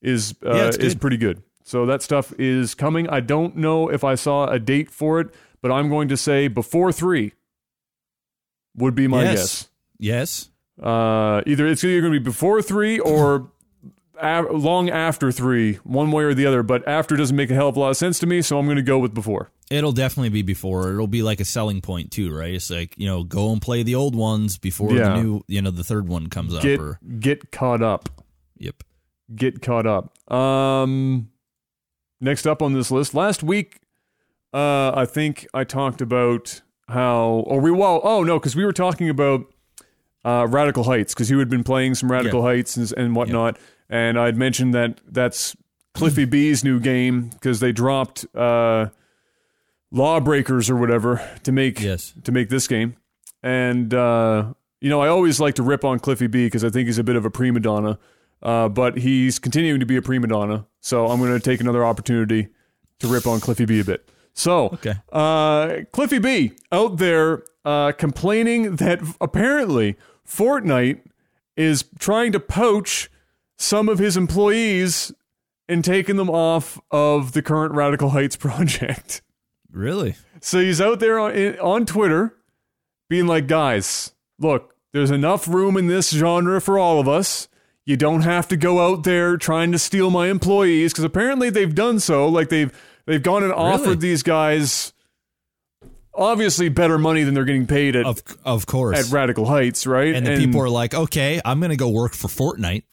is 0.01 0.35
uh, 0.45 0.55
Yeah, 0.55 0.71
is 0.79 0.95
pretty 0.95 1.17
good. 1.17 1.43
So 1.63 1.85
that 1.85 2.01
stuff 2.01 2.33
is 2.37 2.75
coming. 2.75 3.07
I 3.09 3.21
don't 3.21 3.55
know 3.55 3.89
if 3.89 4.03
I 4.03 4.15
saw 4.15 4.47
a 4.49 4.59
date 4.59 4.89
for 4.89 5.21
it, 5.21 5.33
but 5.61 5.71
I'm 5.71 5.89
going 5.89 6.09
to 6.09 6.17
say 6.17 6.47
before 6.47 6.91
three 6.91 7.33
would 8.75 8.95
be 8.95 9.07
my 9.07 9.23
yes. 9.23 9.35
guess. 9.35 9.69
Yes. 9.99 10.49
Uh, 10.81 11.41
either 11.45 11.67
it's 11.67 11.83
either 11.83 12.01
going 12.01 12.13
to 12.13 12.19
be 12.19 12.23
before 12.23 12.61
three 12.61 12.99
or 12.99 13.51
long 14.21 14.89
after 14.89 15.31
three, 15.31 15.75
one 15.83 16.11
way 16.11 16.23
or 16.23 16.33
the 16.33 16.45
other. 16.45 16.63
But 16.63 16.87
after 16.87 17.15
doesn't 17.15 17.35
make 17.35 17.49
a 17.49 17.53
hell 17.55 17.69
of 17.69 17.77
a 17.77 17.79
lot 17.79 17.89
of 17.89 17.97
sense 17.97 18.19
to 18.19 18.27
me, 18.27 18.41
so 18.41 18.57
I'm 18.59 18.65
going 18.65 18.77
to 18.77 18.81
go 18.83 18.99
with 18.99 19.13
before. 19.13 19.51
It'll 19.71 19.91
definitely 19.91 20.29
be 20.29 20.41
before. 20.43 20.91
It'll 20.91 21.07
be 21.07 21.23
like 21.23 21.39
a 21.39 21.45
selling 21.45 21.81
point 21.81 22.11
too, 22.11 22.31
right? 22.35 22.53
It's 22.53 22.69
like 22.69 22.93
you 22.97 23.07
know, 23.07 23.23
go 23.23 23.51
and 23.51 23.61
play 23.61 23.81
the 23.83 23.95
old 23.95 24.15
ones 24.15 24.57
before 24.57 24.91
Yeah. 24.93 25.09
the 25.15 25.21
new, 25.23 25.41
you 25.47 25.61
know, 25.61 25.71
the 25.71 25.83
third 25.83 26.07
one 26.07 26.27
comes 26.27 26.53
up. 26.53 26.61
Get 26.61 26.79
Or 26.79 26.99
get 27.19 27.51
caught 27.51 27.81
up. 27.81 28.09
yep. 28.57 28.83
get 29.35 29.61
caught 29.61 29.87
up. 29.87 30.15
Um, 30.31 31.29
next 32.21 32.45
up 32.45 32.61
on 32.61 32.73
this 32.73 32.91
list, 32.91 33.13
last 33.15 33.41
week, 33.41 33.79
uh, 34.53 34.91
I 34.95 35.05
think 35.05 35.47
I 35.53 35.63
talked 35.63 36.01
about 36.01 36.61
how, 36.87 37.43
or 37.47 37.59
we 37.59 37.71
well, 37.71 38.01
oh 38.03 38.23
no, 38.23 38.37
because 38.39 38.55
we 38.55 38.63
were 38.65 38.73
talking 38.73 39.09
about 39.09 39.45
uh, 40.23 40.45
Radical 40.49 40.83
Heights 40.83 41.13
because 41.15 41.31
you 41.31 41.39
had 41.39 41.49
been 41.49 41.63
playing 41.63 41.95
some 41.95 42.11
Radical 42.11 42.43
Heights 42.43 42.77
and, 42.77 42.93
and 42.95 43.15
whatnot, 43.15 43.57
and 43.89 44.19
I'd 44.19 44.37
mentioned 44.37 44.73
that 44.73 44.99
that's 45.07 45.55
Cliffy 45.93 46.25
B's 46.25 46.63
new 46.63 46.79
game 46.79 47.29
because 47.29 47.59
they 47.59 47.71
dropped 47.71 48.25
uh, 48.35 48.87
Lawbreakers 49.91 50.69
or 50.69 50.75
whatever 50.75 51.21
to 51.43 51.51
make 51.51 51.79
Yes. 51.79 52.13
to 52.23 52.31
make 52.31 52.49
this 52.49 52.67
game. 52.67 52.95
And 53.43 53.93
uh, 53.93 54.53
you 54.81 54.89
know, 54.89 55.01
I 55.01 55.07
always 55.07 55.39
like 55.39 55.55
to 55.55 55.63
rip 55.63 55.83
on 55.85 55.99
Cliffy 55.99 56.27
B 56.27 56.45
because 56.47 56.63
I 56.63 56.69
think 56.69 56.87
he's 56.87 56.97
a 56.97 57.03
bit 57.03 57.15
of 57.15 57.25
a 57.25 57.29
prima 57.29 57.59
donna. 57.59 57.99
Uh, 58.41 58.67
but 58.67 58.97
he's 58.97 59.39
continuing 59.39 59.79
to 59.79 59.85
be 59.85 59.95
a 59.95 60.01
prima 60.01 60.27
donna, 60.27 60.65
so 60.81 61.07
I'm 61.07 61.19
going 61.21 61.31
to 61.31 61.39
take 61.39 61.61
another 61.61 61.85
opportunity 61.85 62.49
to 62.99 63.07
rip 63.07 63.25
on 63.25 63.39
Cliffy 63.39 63.63
B 63.63 63.79
a 63.79 63.85
bit. 63.85 64.09
So, 64.33 64.65
Okay. 64.73 64.95
uh, 65.13 65.83
Cliffy 65.93 66.19
B 66.19 66.51
out 66.69 66.97
there 66.97 67.43
uh, 67.63 67.93
complaining 67.93 68.75
that 68.77 68.99
apparently 69.21 69.95
Fortnite 70.27 71.03
is 71.55 71.85
trying 71.99 72.33
to 72.33 72.39
poach 72.41 73.09
some 73.57 73.89
of 73.89 73.99
his 73.99 74.17
employees 74.17 75.11
and 75.67 75.83
taking 75.83 76.17
them 76.17 76.29
off 76.29 76.79
of 76.91 77.31
the 77.33 77.41
current 77.41 77.73
Radical 77.73 78.09
Heights 78.09 78.35
project. 78.37 79.21
Really? 79.71 80.15
So 80.41 80.59
he's 80.59 80.81
out 80.81 80.99
there 80.99 81.19
on 81.19 81.57
on 81.59 81.85
Twitter, 81.85 82.35
being 83.09 83.27
like, 83.27 83.47
"Guys, 83.47 84.13
look, 84.39 84.75
there's 84.91 85.11
enough 85.11 85.47
room 85.47 85.77
in 85.77 85.87
this 85.87 86.11
genre 86.11 86.61
for 86.61 86.77
all 86.77 86.99
of 86.99 87.07
us. 87.07 87.47
You 87.85 87.97
don't 87.97 88.21
have 88.21 88.47
to 88.49 88.57
go 88.57 88.79
out 88.79 89.03
there 89.03 89.35
trying 89.35 89.71
to 89.73 89.79
steal 89.79 90.09
my 90.09 90.27
employees 90.27 90.93
because 90.93 91.03
apparently 91.03 91.49
they've 91.49 91.73
done 91.73 91.99
so. 91.99 92.27
Like 92.27 92.49
they've 92.49 92.71
they've 93.05 93.23
gone 93.23 93.43
and 93.43 93.51
offered 93.51 93.99
these 93.99 94.23
guys 94.23 94.92
obviously 96.15 96.69
better 96.69 96.97
money 96.97 97.23
than 97.23 97.33
they're 97.33 97.45
getting 97.45 97.65
paid 97.67 97.95
at 97.95 98.05
Of 98.05 98.21
of 98.45 98.65
course. 98.65 98.99
at 99.07 99.11
Radical 99.11 99.45
Heights, 99.45 99.87
right? 99.87 100.13
and 100.13 100.25
the 100.27 100.35
people 100.37 100.61
are 100.61 100.69
like, 100.69 100.93
okay, 100.93 101.41
I'm 101.43 101.59
gonna 101.59 101.75
go 101.75 101.89
work 101.89 102.13
for 102.13 102.27
Fortnite. 102.27 102.83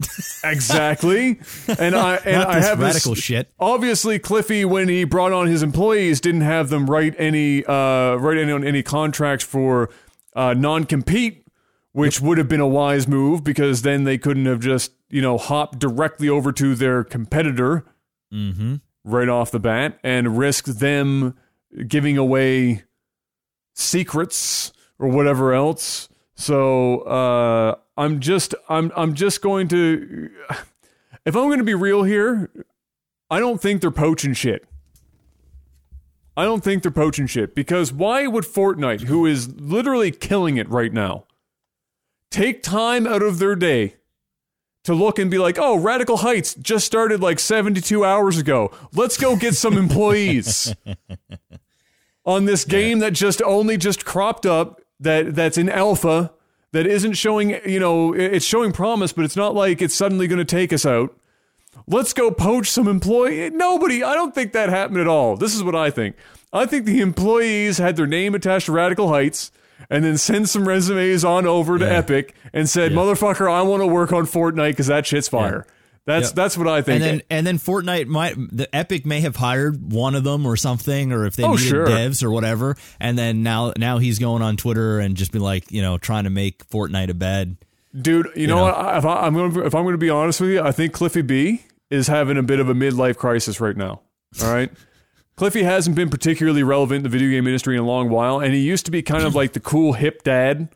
exactly. 0.44 1.40
And 1.78 1.94
I 1.94 2.16
and 2.16 2.42
I 2.42 2.54
this 2.56 2.66
have 2.68 2.78
this- 2.78 2.94
radical 2.94 3.14
shit. 3.14 3.52
obviously 3.58 4.18
Cliffy 4.18 4.64
when 4.64 4.88
he 4.88 5.04
brought 5.04 5.32
on 5.32 5.46
his 5.46 5.62
employees 5.62 6.20
didn't 6.20 6.40
have 6.42 6.68
them 6.70 6.86
write 6.88 7.14
any 7.18 7.64
uh 7.64 8.14
write 8.16 8.38
any 8.38 8.52
on 8.52 8.64
any 8.64 8.82
contracts 8.82 9.44
for 9.44 9.90
uh 10.34 10.54
non-compete 10.54 11.46
which 11.92 12.20
would 12.20 12.38
have 12.38 12.48
been 12.48 12.60
a 12.60 12.68
wise 12.68 13.08
move 13.08 13.42
because 13.42 13.82
then 13.82 14.04
they 14.04 14.16
couldn't 14.16 14.46
have 14.46 14.60
just 14.60 14.92
you 15.10 15.20
know 15.20 15.36
hopped 15.38 15.78
directly 15.78 16.28
over 16.28 16.52
to 16.52 16.74
their 16.74 17.04
competitor 17.04 17.84
Mm-hmm. 18.32 18.76
right 19.02 19.28
off 19.28 19.50
the 19.50 19.58
bat 19.58 19.98
and 20.04 20.38
risked 20.38 20.78
them 20.78 21.34
giving 21.88 22.16
away 22.16 22.84
secrets 23.80 24.72
or 24.98 25.08
whatever 25.08 25.52
else. 25.52 26.08
So 26.34 27.00
uh 27.00 27.74
i'm 27.96 28.20
just 28.20 28.54
i'm 28.68 28.90
i'm 28.96 29.14
just 29.14 29.42
going 29.42 29.68
to 29.68 30.30
if 31.26 31.36
i'm 31.36 31.48
going 31.48 31.58
to 31.58 31.64
be 31.64 31.74
real 31.74 32.02
here 32.02 32.50
i 33.30 33.38
don't 33.38 33.60
think 33.60 33.80
they're 33.80 33.90
poaching 33.90 34.32
shit. 34.32 34.66
I 36.36 36.44
don't 36.44 36.64
think 36.64 36.82
they're 36.82 36.90
poaching 36.90 37.26
shit 37.26 37.54
because 37.54 37.92
why 37.92 38.26
would 38.26 38.44
fortnite 38.44 39.02
who 39.02 39.26
is 39.26 39.54
literally 39.60 40.10
killing 40.10 40.56
it 40.56 40.68
right 40.70 40.92
now 40.92 41.26
take 42.30 42.62
time 42.62 43.06
out 43.06 43.22
of 43.22 43.38
their 43.38 43.56
day 43.56 43.96
to 44.84 44.94
look 44.94 45.18
and 45.18 45.30
be 45.30 45.38
like, 45.38 45.58
oh, 45.58 45.76
Radical 45.76 46.18
Heights 46.18 46.54
just 46.54 46.86
started 46.86 47.20
like 47.20 47.38
72 47.38 48.04
hours 48.04 48.38
ago. 48.38 48.70
Let's 48.94 49.18
go 49.18 49.36
get 49.36 49.54
some 49.54 49.76
employees 49.76 50.74
on 52.24 52.44
this 52.44 52.64
game 52.64 52.98
that 53.00 53.12
just 53.12 53.40
only 53.42 53.76
just 53.76 54.04
cropped 54.04 54.46
up 54.46 54.80
that 54.98 55.34
that's 55.34 55.56
in 55.58 55.68
alpha 55.68 56.32
that 56.72 56.86
isn't 56.86 57.14
showing, 57.14 57.58
you 57.66 57.80
know, 57.80 58.12
it's 58.12 58.44
showing 58.44 58.72
promise, 58.72 59.12
but 59.12 59.24
it's 59.24 59.36
not 59.36 59.54
like 59.54 59.82
it's 59.82 59.94
suddenly 59.94 60.28
going 60.28 60.38
to 60.38 60.44
take 60.44 60.72
us 60.72 60.86
out. 60.86 61.16
Let's 61.86 62.12
go 62.12 62.30
poach 62.30 62.68
some 62.68 62.86
employee. 62.86 63.50
Nobody, 63.50 64.04
I 64.04 64.14
don't 64.14 64.34
think 64.34 64.52
that 64.52 64.68
happened 64.68 64.98
at 64.98 65.08
all. 65.08 65.36
This 65.36 65.54
is 65.54 65.64
what 65.64 65.74
I 65.74 65.90
think. 65.90 66.14
I 66.52 66.66
think 66.66 66.84
the 66.84 67.00
employees 67.00 67.78
had 67.78 67.96
their 67.96 68.06
name 68.06 68.34
attached 68.34 68.66
to 68.66 68.72
Radical 68.72 69.08
Heights 69.08 69.50
and 69.88 70.04
then 70.04 70.18
send 70.18 70.48
some 70.48 70.68
resumes 70.68 71.24
on 71.24 71.46
over 71.46 71.78
to 71.78 71.84
Yeah. 71.84 71.92
Epic 71.92 72.34
and 72.52 72.68
said, 72.68 72.92
"Motherfucker, 72.92 73.50
I 73.50 73.62
want 73.62 73.82
to 73.82 73.86
work 73.86 74.12
on 74.12 74.26
Fortnite 74.26 74.70
because 74.72 74.88
that 74.88 75.06
shit's 75.06 75.28
fire." 75.28 75.66
That's 76.06 76.28
Yep. 76.28 76.34
that's 76.34 76.56
what 76.58 76.66
I 76.66 76.82
think. 76.82 77.02
And 77.02 77.04
then 77.04 77.22
and 77.30 77.46
then 77.46 77.58
Fortnite 77.58 78.06
might 78.06 78.34
the 78.36 78.74
Epic 78.74 79.04
may 79.06 79.20
have 79.20 79.36
hired 79.36 79.92
one 79.92 80.14
of 80.14 80.24
them 80.24 80.46
or 80.46 80.56
something, 80.56 81.12
or 81.12 81.26
if 81.26 81.36
they 81.36 81.44
Oh, 81.44 81.52
needed 81.52 81.66
sure. 81.68 81.86
devs 81.86 82.22
or 82.22 82.30
whatever. 82.30 82.76
And 82.98 83.18
then 83.18 83.42
now 83.42 83.72
now 83.76 83.98
he's 83.98 84.18
going 84.18 84.42
on 84.42 84.56
Twitter 84.56 84.98
and 84.98 85.16
just 85.16 85.30
be 85.30 85.38
like, 85.38 85.70
you 85.70 85.82
know, 85.82 85.98
trying 85.98 86.24
to 86.24 86.30
make 86.30 86.66
Fortnite 86.68 87.10
a 87.10 87.14
bed. 87.14 87.56
Dude, 88.00 88.28
you, 88.36 88.46
know, 88.46 88.56
know? 88.56 88.62
what? 88.64 88.74
I- 88.76 88.98
If, 88.98 89.04
I, 89.04 89.26
I'm 89.26 89.34
going, 89.34 89.50
if 89.66 89.74
I'm 89.74 89.82
going 89.82 89.94
to 89.94 89.98
be 89.98 90.10
honest 90.10 90.40
with 90.40 90.50
you, 90.50 90.60
I 90.62 90.70
think 90.72 90.92
Cliffy 90.92 91.22
B 91.22 91.62
is 91.90 92.06
having 92.06 92.38
a 92.38 92.42
bit 92.42 92.60
of 92.60 92.68
a 92.68 92.74
midlife 92.74 93.16
crisis 93.16 93.60
right 93.60 93.76
now. 93.76 94.00
All 94.42 94.52
right, 94.52 94.70
Cliffy 95.36 95.64
hasn't 95.64 95.96
been 95.96 96.08
particularly 96.08 96.62
relevant 96.62 96.98
in 96.98 97.02
the 97.02 97.08
video 97.08 97.28
game 97.30 97.46
industry 97.48 97.74
in 97.76 97.82
a 97.82 97.86
long 97.86 98.08
while, 98.08 98.38
and 98.40 98.54
he 98.54 98.60
used 98.60 98.84
to 98.86 98.92
be 98.92 99.02
kind 99.02 99.24
of 99.24 99.34
like 99.34 99.54
the 99.54 99.60
cool 99.60 99.94
hip 99.94 100.22
dad, 100.22 100.68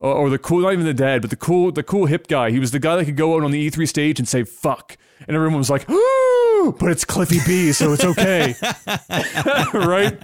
or, 0.00 0.12
or 0.12 0.30
the 0.30 0.38
cool, 0.38 0.60
not 0.60 0.72
even 0.72 0.84
the 0.84 0.94
dad, 0.94 1.20
but 1.22 1.30
the 1.30 1.36
cool, 1.36 1.72
the 1.72 1.82
cool 1.82 2.06
hip 2.06 2.26
guy. 2.28 2.50
He 2.50 2.58
was 2.58 2.70
the 2.70 2.78
guy 2.78 2.96
that 2.96 3.04
could 3.04 3.16
go 3.16 3.36
out 3.36 3.44
on 3.44 3.50
the 3.50 3.70
E3 3.70 3.86
stage 3.88 4.18
and 4.18 4.28
say 4.28 4.44
"fuck," 4.44 4.96
and 5.26 5.34
everyone 5.34 5.58
was 5.58 5.70
like, 5.70 5.88
"Ooh," 5.90 6.76
but 6.78 6.90
it's 6.90 7.04
Cliffy 7.04 7.38
B, 7.46 7.72
so 7.72 7.92
it's 7.92 8.04
okay, 8.04 8.54
right? 9.74 10.18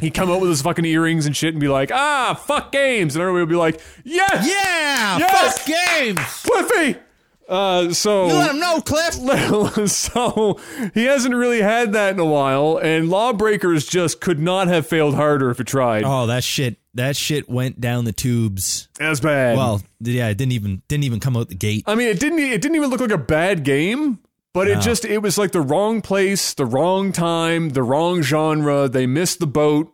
He'd 0.00 0.14
come 0.14 0.30
out 0.30 0.40
with 0.40 0.50
his 0.50 0.62
fucking 0.62 0.84
earrings 0.84 1.26
and 1.26 1.36
shit 1.36 1.54
and 1.54 1.60
be 1.60 1.68
like, 1.68 1.90
"Ah, 1.92 2.34
fuck 2.46 2.72
games," 2.72 3.14
and 3.16 3.22
everybody 3.22 3.42
would 3.42 3.48
be 3.48 3.56
like, 3.56 3.80
"Yes, 4.04 4.46
Yeah, 4.46 5.18
Yes! 5.18 5.58
fuck 5.58 5.66
games. 5.66 6.20
Cliffy. 6.42 6.98
Uh, 7.46 7.92
so 7.92 8.26
You 8.26 8.32
let 8.34 8.50
him 8.52 8.58
know, 8.60 8.80
Cliff. 8.80 9.14
so 9.90 10.58
he 10.94 11.04
hasn't 11.04 11.34
really 11.34 11.60
had 11.60 11.92
that 11.92 12.14
in 12.14 12.18
a 12.18 12.24
while, 12.24 12.78
and 12.82 13.10
Lawbreakers 13.10 13.86
just 13.86 14.20
could 14.22 14.38
not 14.40 14.68
have 14.68 14.86
failed 14.86 15.14
harder 15.14 15.50
if 15.50 15.60
it 15.60 15.66
tried. 15.66 16.04
Oh, 16.04 16.26
that 16.26 16.42
shit. 16.42 16.76
That 16.94 17.16
shit 17.16 17.48
went 17.48 17.80
down 17.80 18.04
the 18.04 18.12
tubes. 18.12 18.88
As 19.00 19.20
bad. 19.20 19.56
Well, 19.56 19.82
yeah, 20.00 20.28
it 20.28 20.38
didn't 20.38 20.52
even 20.52 20.82
didn't 20.88 21.04
even 21.04 21.20
come 21.20 21.36
out 21.36 21.48
the 21.48 21.54
gate. 21.54 21.84
I 21.86 21.94
mean, 21.94 22.08
it 22.08 22.20
didn't. 22.20 22.38
It 22.38 22.62
didn't 22.62 22.76
even 22.76 22.90
look 22.90 23.00
like 23.00 23.10
a 23.10 23.18
bad 23.18 23.64
game, 23.64 24.20
but 24.52 24.68
it 24.68 24.80
just 24.80 25.04
it 25.04 25.18
was 25.18 25.36
like 25.36 25.52
the 25.52 25.60
wrong 25.60 26.00
place, 26.00 26.54
the 26.54 26.66
wrong 26.66 27.12
time, 27.12 27.70
the 27.70 27.82
wrong 27.82 28.22
genre. 28.22 28.88
They 28.88 29.06
missed 29.06 29.40
the 29.40 29.46
boat. 29.46 29.90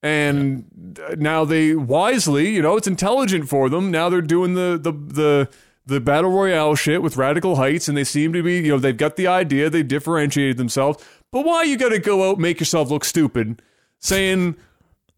And 0.00 0.96
now 1.16 1.44
they 1.44 1.74
wisely, 1.74 2.50
you 2.50 2.62
know, 2.62 2.76
it's 2.76 2.86
intelligent 2.86 3.48
for 3.48 3.68
them. 3.68 3.90
Now 3.90 4.08
they're 4.08 4.20
doing 4.22 4.54
the 4.54 4.78
the 4.80 4.92
the 4.92 5.48
the 5.86 6.00
battle 6.00 6.30
royale 6.30 6.76
shit 6.76 7.02
with 7.02 7.16
Radical 7.16 7.56
Heights, 7.56 7.88
and 7.88 7.98
they 7.98 8.04
seem 8.04 8.32
to 8.34 8.42
be, 8.42 8.58
you 8.58 8.68
know, 8.68 8.78
they've 8.78 8.96
got 8.96 9.16
the 9.16 9.26
idea, 9.26 9.68
they 9.68 9.82
differentiated 9.82 10.56
themselves. 10.56 11.04
But 11.32 11.44
why 11.44 11.64
you 11.64 11.76
got 11.76 11.88
to 11.88 11.98
go 11.98 12.30
out 12.30 12.38
make 12.38 12.60
yourself 12.60 12.90
look 12.90 13.04
stupid, 13.04 13.60
saying 13.98 14.56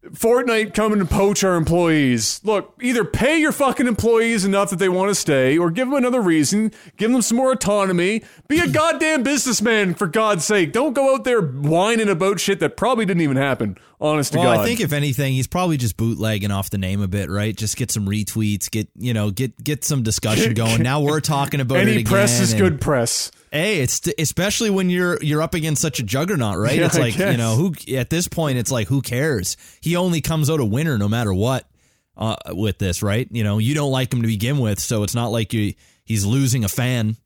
Fortnite 0.03 0.73
coming 0.73 0.97
to 0.97 1.05
poach 1.05 1.43
our 1.43 1.55
employees. 1.55 2.41
Look, 2.43 2.73
either 2.81 3.05
pay 3.05 3.37
your 3.37 3.51
fucking 3.51 3.85
employees 3.85 4.43
enough 4.43 4.71
that 4.71 4.79
they 4.79 4.89
want 4.89 5.09
to 5.09 5.15
stay, 5.15 5.59
or 5.59 5.69
give 5.69 5.87
them 5.87 5.97
another 5.97 6.21
reason. 6.21 6.71
Give 6.97 7.11
them 7.11 7.21
some 7.21 7.37
more 7.37 7.51
autonomy. 7.51 8.23
Be 8.47 8.59
a 8.59 8.67
goddamn 8.67 9.21
businessman, 9.21 9.93
for 9.93 10.07
God's 10.07 10.43
sake. 10.43 10.71
Don't 10.71 10.93
go 10.93 11.13
out 11.13 11.23
there 11.23 11.41
whining 11.41 12.09
about 12.09 12.39
shit 12.39 12.59
that 12.61 12.77
probably 12.77 13.05
didn't 13.05 13.21
even 13.21 13.37
happen. 13.37 13.77
Honest 14.01 14.33
Well, 14.33 14.43
to 14.43 14.57
God. 14.57 14.61
I 14.61 14.65
think 14.65 14.79
if 14.79 14.93
anything, 14.93 15.33
he's 15.33 15.45
probably 15.45 15.77
just 15.77 15.95
bootlegging 15.95 16.49
off 16.49 16.71
the 16.71 16.79
name 16.79 17.01
a 17.01 17.07
bit, 17.07 17.29
right? 17.29 17.55
Just 17.55 17.77
get 17.77 17.91
some 17.91 18.07
retweets, 18.07 18.69
get 18.71 18.89
you 18.97 19.13
know, 19.13 19.29
get 19.29 19.63
get 19.63 19.83
some 19.83 20.01
discussion 20.01 20.55
going. 20.55 20.81
Now 20.91 21.01
we're 21.01 21.19
talking 21.19 21.61
about 21.61 21.77
it 21.77 21.81
any 21.81 21.91
again. 21.97 22.05
press 22.05 22.39
is 22.39 22.53
and- 22.53 22.61
good 22.61 22.81
press. 22.81 23.31
Hey, 23.51 23.81
it's 23.81 24.01
especially 24.17 24.69
when 24.69 24.89
you're 24.89 25.21
you're 25.21 25.41
up 25.41 25.53
against 25.53 25.81
such 25.81 25.99
a 25.99 26.03
juggernaut, 26.03 26.57
right? 26.57 26.79
Yeah, 26.79 26.85
it's 26.87 26.97
like 26.97 27.17
you 27.17 27.37
know 27.37 27.55
who 27.55 27.73
at 27.95 28.09
this 28.09 28.27
point 28.27 28.57
it's 28.57 28.71
like 28.71 28.87
who 28.87 29.01
cares? 29.01 29.55
He 29.81 29.95
only 29.97 30.21
comes 30.21 30.49
out 30.49 30.59
a 30.59 30.65
winner 30.65 30.97
no 30.97 31.07
matter 31.09 31.33
what 31.33 31.69
uh, 32.17 32.37
with 32.47 32.79
this, 32.79 33.03
right? 33.03 33.27
You 33.29 33.43
know, 33.43 33.57
you 33.57 33.75
don't 33.75 33.91
like 33.91 34.11
him 34.13 34.21
to 34.21 34.27
begin 34.27 34.57
with, 34.57 34.79
so 34.79 35.03
it's 35.03 35.13
not 35.13 35.27
like 35.27 35.53
you 35.53 35.73
he's 36.05 36.25
losing 36.25 36.63
a 36.63 36.69
fan. 36.69 37.17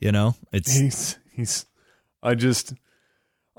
You 0.00 0.12
know, 0.12 0.36
it's 0.52 0.72
He's 0.74 1.18
he's. 1.32 1.66
I 2.22 2.34
just. 2.34 2.72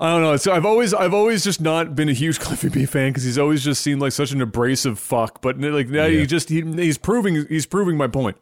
I 0.00 0.10
don't 0.12 0.22
know. 0.22 0.36
So 0.38 0.52
I've 0.52 0.64
always 0.64 0.94
I've 0.94 1.12
always 1.14 1.44
just 1.44 1.60
not 1.60 1.94
been 1.94 2.08
a 2.08 2.14
huge 2.14 2.40
Cliffy 2.40 2.70
B 2.70 2.86
fan 2.86 3.10
because 3.10 3.22
he's 3.24 3.36
always 3.38 3.62
just 3.62 3.82
seemed 3.82 4.00
like 4.00 4.12
such 4.12 4.32
an 4.32 4.40
abrasive 4.40 4.98
fuck. 4.98 5.42
But 5.42 5.58
like 5.60 5.88
now 5.88 6.06
Yeah. 6.06 6.20
he 6.20 6.26
just 6.26 6.48
he, 6.48 6.62
he's 6.62 6.96
proving 6.98 7.46
he's 7.48 7.66
proving 7.66 7.96
my 7.98 8.06
point. 8.08 8.36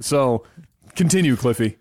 so 0.00 0.44
continue, 0.96 1.36
Cliffy. 1.36 1.78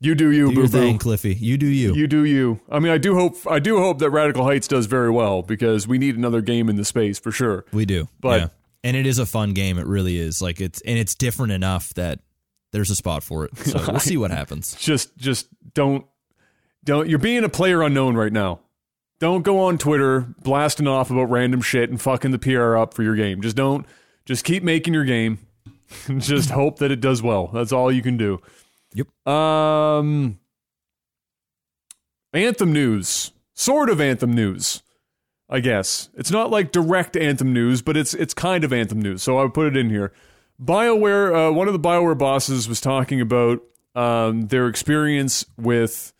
You 0.00 0.16
do 0.16 0.32
you, 0.32 0.48
do 0.48 0.62
boo 0.62 0.66
thing, 0.66 0.98
Cliffy. 0.98 1.32
You 1.34 1.56
do 1.56 1.66
you. 1.66 1.94
You 1.94 2.08
do 2.08 2.24
you. 2.24 2.60
I 2.68 2.80
mean, 2.80 2.90
I 2.90 2.98
do 2.98 3.14
hope 3.14 3.36
I 3.48 3.60
do 3.60 3.78
hope 3.78 4.00
that 4.00 4.10
Radical 4.10 4.42
Heights 4.44 4.66
does 4.66 4.86
very 4.86 5.10
well 5.10 5.42
because 5.42 5.86
we 5.86 5.96
need 5.98 6.16
another 6.16 6.40
game 6.40 6.68
in 6.68 6.74
the 6.74 6.84
space 6.84 7.20
for 7.20 7.30
sure. 7.30 7.64
we 7.72 7.86
do, 7.86 8.08
But- 8.20 8.40
yeah. 8.40 8.48
and 8.82 8.96
it 8.96 9.06
is 9.06 9.18
a 9.20 9.26
fun 9.26 9.52
game. 9.54 9.78
It 9.78 9.86
really 9.86 10.18
is. 10.18 10.42
Like 10.42 10.60
it's 10.60 10.80
and 10.80 10.98
it's 10.98 11.14
different 11.14 11.52
enough 11.52 11.94
that 11.94 12.18
there's 12.72 12.90
a 12.90 12.96
spot 12.96 13.22
for 13.22 13.44
it. 13.44 13.56
So 13.58 13.78
we'll 13.86 14.00
see 14.00 14.16
what 14.16 14.32
happens. 14.32 14.74
just 14.74 15.16
just 15.16 15.46
don't 15.74 16.04
don't 16.84 17.08
you're 17.08 17.18
being 17.18 17.44
a 17.44 17.48
PlayerUnknown 17.48 18.16
right 18.16 18.32
now. 18.32 18.60
Don't 19.20 19.42
go 19.42 19.60
on 19.60 19.78
Twitter 19.78 20.34
blasting 20.42 20.88
off 20.88 21.10
about 21.10 21.30
random 21.30 21.60
shit 21.60 21.90
and 21.90 22.00
fucking 22.00 22.32
the 22.32 22.38
PR 22.38 22.76
up 22.76 22.94
for 22.94 23.02
your 23.02 23.14
game. 23.14 23.40
Just 23.40 23.56
don't 23.56 23.86
just 24.24 24.44
keep 24.44 24.62
making 24.62 24.94
your 24.94 25.04
game. 25.04 25.38
just 26.18 26.50
hope 26.50 26.78
that 26.78 26.90
it 26.90 27.00
does 27.00 27.22
well. 27.22 27.48
That's 27.48 27.72
all 27.72 27.92
you 27.92 28.02
can 28.02 28.16
do. 28.16 28.40
Yep. 28.94 29.28
Um 29.28 30.38
Anthem 32.32 32.72
news. 32.72 33.32
Sort 33.54 33.90
of 33.90 34.00
Anthem 34.00 34.32
news. 34.32 34.82
I 35.48 35.60
guess. 35.60 36.08
It's 36.14 36.30
not 36.30 36.50
like 36.50 36.72
direct 36.72 37.16
Anthem 37.16 37.52
news, 37.52 37.82
but 37.82 37.96
it's 37.96 38.14
it's 38.14 38.34
kind 38.34 38.64
of 38.64 38.72
Anthem 38.72 39.00
news. 39.00 39.22
So 39.22 39.38
I 39.38 39.42
would 39.42 39.54
put 39.54 39.66
it 39.66 39.76
in 39.76 39.90
here. 39.90 40.12
BioWare, 40.60 41.50
uh, 41.50 41.52
one 41.52 41.66
of 41.66 41.74
the 41.74 41.80
BioWare 41.80 42.16
bosses 42.16 42.68
was 42.68 42.80
talking 42.80 43.20
about 43.20 43.60
um, 43.94 44.46
their 44.48 44.68
experience 44.68 45.44
with 45.58 46.11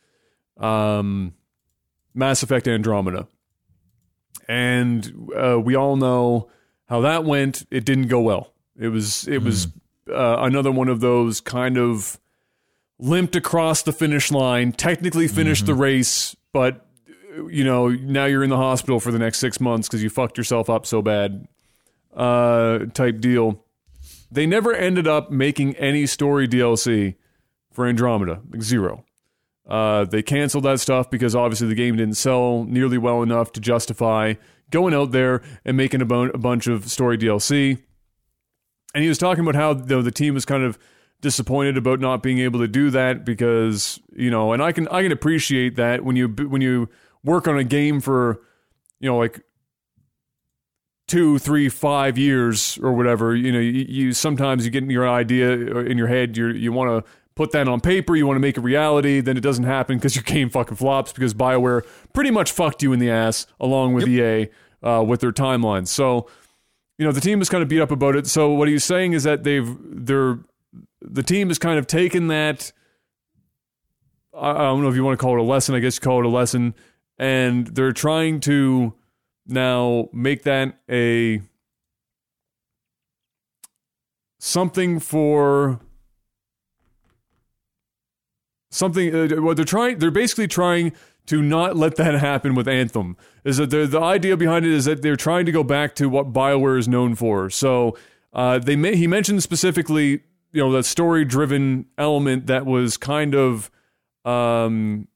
um, 0.59 1.35
Mass 2.15 2.43
Effect 2.43 2.69
Andromeda. 2.69 3.27
And 4.49 5.31
uh, 5.37 5.59
we 5.61 5.75
all 5.77 5.97
know 5.97 6.51
how 6.87 7.01
that 7.01 7.25
went. 7.25 7.65
It 7.71 7.85
didn't 7.85 8.09
go 8.09 8.21
well. 8.21 8.53
It 8.79 8.89
was 8.89 9.29
it 9.29 9.39
was 9.43 9.69
uh, 10.11 10.37
another 10.41 10.71
one 10.73 10.89
of 10.89 11.01
those 11.01 11.41
kind 11.41 11.79
of 11.79 12.19
limped 12.99 13.37
across 13.37 13.83
the 13.83 13.93
finish 13.93 14.31
line, 14.31 14.73
technically 14.73 15.29
finished 15.29 15.67
the 15.67 15.75
race, 15.75 16.37
but 16.53 16.87
you 17.49 17.65
know 17.65 17.89
now 17.89 18.27
you're 18.27 18.45
in 18.45 18.51
the 18.51 18.57
hospital 18.57 19.01
for 19.01 19.11
the 19.11 19.19
next 19.19 19.39
six 19.39 19.61
months 19.61 19.89
because 19.89 20.03
you 20.03 20.11
fucked 20.11 20.37
yourself 20.37 20.69
up 20.69 20.87
so 20.87 21.03
bad. 21.03 21.47
Uh, 22.15 22.81
type 22.93 23.21
deal. 23.21 23.65
They 24.31 24.47
never 24.47 24.75
ended 24.75 25.07
up 25.07 25.31
making 25.31 25.77
any 25.77 26.07
story 26.07 26.47
DLC 26.47 27.15
for 27.71 27.87
Andromeda, 27.87 28.43
like 28.51 28.63
zero. 28.63 29.05
Uh, 29.69 30.05
they 30.05 30.23
canceled 30.23 30.65
that 30.65 30.81
stuff 30.81 31.09
because 31.11 31.35
obviously 31.37 31.69
the 31.69 31.75
game 31.75 31.97
didn't 31.97 32.17
sell 32.17 32.65
nearly 32.65 32.99
well 32.99 33.23
enough 33.23 33.53
to 33.53 33.61
justify 33.61 34.35
going 34.71 34.93
out 34.93 35.13
there 35.13 35.43
and 35.65 35.77
making 35.77 36.01
a, 36.01 36.05
bu- 36.05 36.31
a 36.35 36.39
bunch 36.39 36.67
of 36.67 36.91
story 36.91 37.17
DLC. 37.17 37.79
And 38.95 39.03
he 39.03 39.09
was 39.09 39.19
talking 39.19 39.43
about 39.43 39.55
how 39.55 39.73
the, 39.73 40.11
team 40.11 40.35
was 40.35 40.45
kind 40.45 40.65
of 40.65 40.79
disappointed 41.21 41.77
about 41.77 42.01
not 42.01 42.23
being 42.23 42.41
able 42.41 42.61
to 42.61 42.69
do 42.69 42.91
that 42.91 43.25
because 43.25 44.01
you 44.15 44.31
know, 44.31 44.53
and 44.53 44.63
I 44.63 44.73
can 44.73 44.89
I 44.89 45.03
can 45.03 45.13
appreciate 45.13 45.77
that 45.77 46.05
when 46.05 46.17
you 46.17 46.29
when 46.29 46.61
you 46.61 46.89
work 47.25 47.47
on 47.47 47.57
a 47.57 47.65
game 47.65 48.01
for 48.01 48.43
you 49.01 49.09
know 49.09 49.17
like 49.17 49.41
two, 51.07 51.39
three, 51.39 51.69
five 51.69 52.19
years 52.19 52.79
or 52.83 52.93
whatever, 52.93 53.35
you 53.37 53.53
know, 53.53 53.59
you, 53.59 53.85
you 53.89 54.13
sometimes 54.13 54.65
you 54.65 54.71
get 54.71 54.85
your 54.85 55.09
idea 55.09 55.53
in 55.53 55.97
your 55.97 56.09
head, 56.09 56.37
you 56.37 56.49
you 56.49 56.73
want 56.73 57.05
to 57.05 57.11
put 57.43 57.51
that 57.51 57.67
on 57.67 57.81
paper, 57.81 58.15
you 58.15 58.25
want 58.25 58.37
to 58.37 58.41
make 58.41 58.57
it 58.57 58.61
reality, 58.61 59.21
then 59.21 59.37
it 59.37 59.41
doesn't 59.41 59.65
happen 59.65 59.97
because 59.97 60.15
your 60.15 60.23
game 60.23 60.49
fucking 60.49 60.77
flops 60.77 61.13
because 61.13 61.35
Bioware 61.35 61.85
pretty 62.13 62.31
much 62.31 62.53
fucked 62.53 62.83
you 62.83 62.93
in 62.93 63.01
the 63.01 63.11
ass 63.11 63.47
along 63.59 63.95
with 63.95 64.07
EA 64.07 64.49
uh, 64.83 65.03
with 65.07 65.21
their 65.21 65.33
timelines. 65.33 65.89
So, 65.89 66.29
you 66.99 67.05
know, 67.05 67.11
the 67.11 67.21
team 67.21 67.41
is 67.41 67.49
kind 67.49 67.63
of 67.63 67.69
beat 67.69 67.81
up 67.81 67.91
about 67.91 68.15
it. 68.15 68.29
So 68.29 68.51
what 68.51 68.69
he's 68.69 68.85
saying 68.85 69.15
is 69.15 69.25
that 69.25 69.43
they've 69.43 69.77
they're 69.83 70.39
the 71.01 71.25
team 71.25 71.49
has 71.49 71.59
kind 71.59 71.79
of 71.79 71.89
taken 71.89 72.29
that. 72.29 72.73
I 74.33 74.51
I 74.51 74.59
don't 74.59 74.83
know 74.83 74.89
if 74.89 74.95
you 74.95 75.03
want 75.03 75.19
to 75.19 75.23
call 75.23 75.35
it 75.35 75.41
a 75.41 75.43
lesson. 75.43 75.75
I 75.75 75.81
guess 75.81 75.97
you 75.97 76.01
call 76.01 76.21
it 76.21 76.27
a 76.27 76.29
lesson, 76.29 76.75
and 77.19 77.67
they're 77.67 77.93
trying 77.93 78.39
to 78.41 78.95
now 79.47 80.09
make 80.13 80.45
that 80.45 80.79
a 80.89 81.43
something 84.39 85.01
for 85.01 85.81
something. 88.73 89.15
Uh, 89.15 89.41
what 89.41 89.57
they're 89.57 89.65
trying, 89.65 89.99
they're 89.99 90.11
basically 90.11 90.49
trying 90.49 90.93
to 91.27 91.41
not 91.41 91.77
let 91.77 91.97
that 91.97 92.15
happen 92.15 92.55
with 92.55 92.67
Anthem. 92.67 93.17
Is 93.45 93.59
that 93.59 93.71
the 93.71 94.01
idea 94.01 94.37
behind 94.37 94.67
it 94.67 94.73
is 94.73 94.87
that 94.87 95.03
they're 95.03 95.17
trying 95.17 95.47
to 95.47 95.53
go 95.53 95.63
back 95.63 95.95
to 95.97 96.09
what 96.09 96.33
Bioware 96.33 96.79
is 96.79 96.89
known 96.89 97.15
for. 97.15 97.49
So 97.51 97.97
uh, 98.33 98.59
they 98.59 98.77
may, 98.77 98.97
he 98.97 99.07
mentioned 99.07 99.43
specifically, 99.43 100.23
you 100.53 100.63
know, 100.63 100.73
that 100.73 100.85
story 100.85 101.25
driven 101.25 101.87
element 101.97 102.47
that 102.49 102.67
was 102.67 102.97
kind 102.97 103.35
of 103.35 103.71
um, 104.25 105.07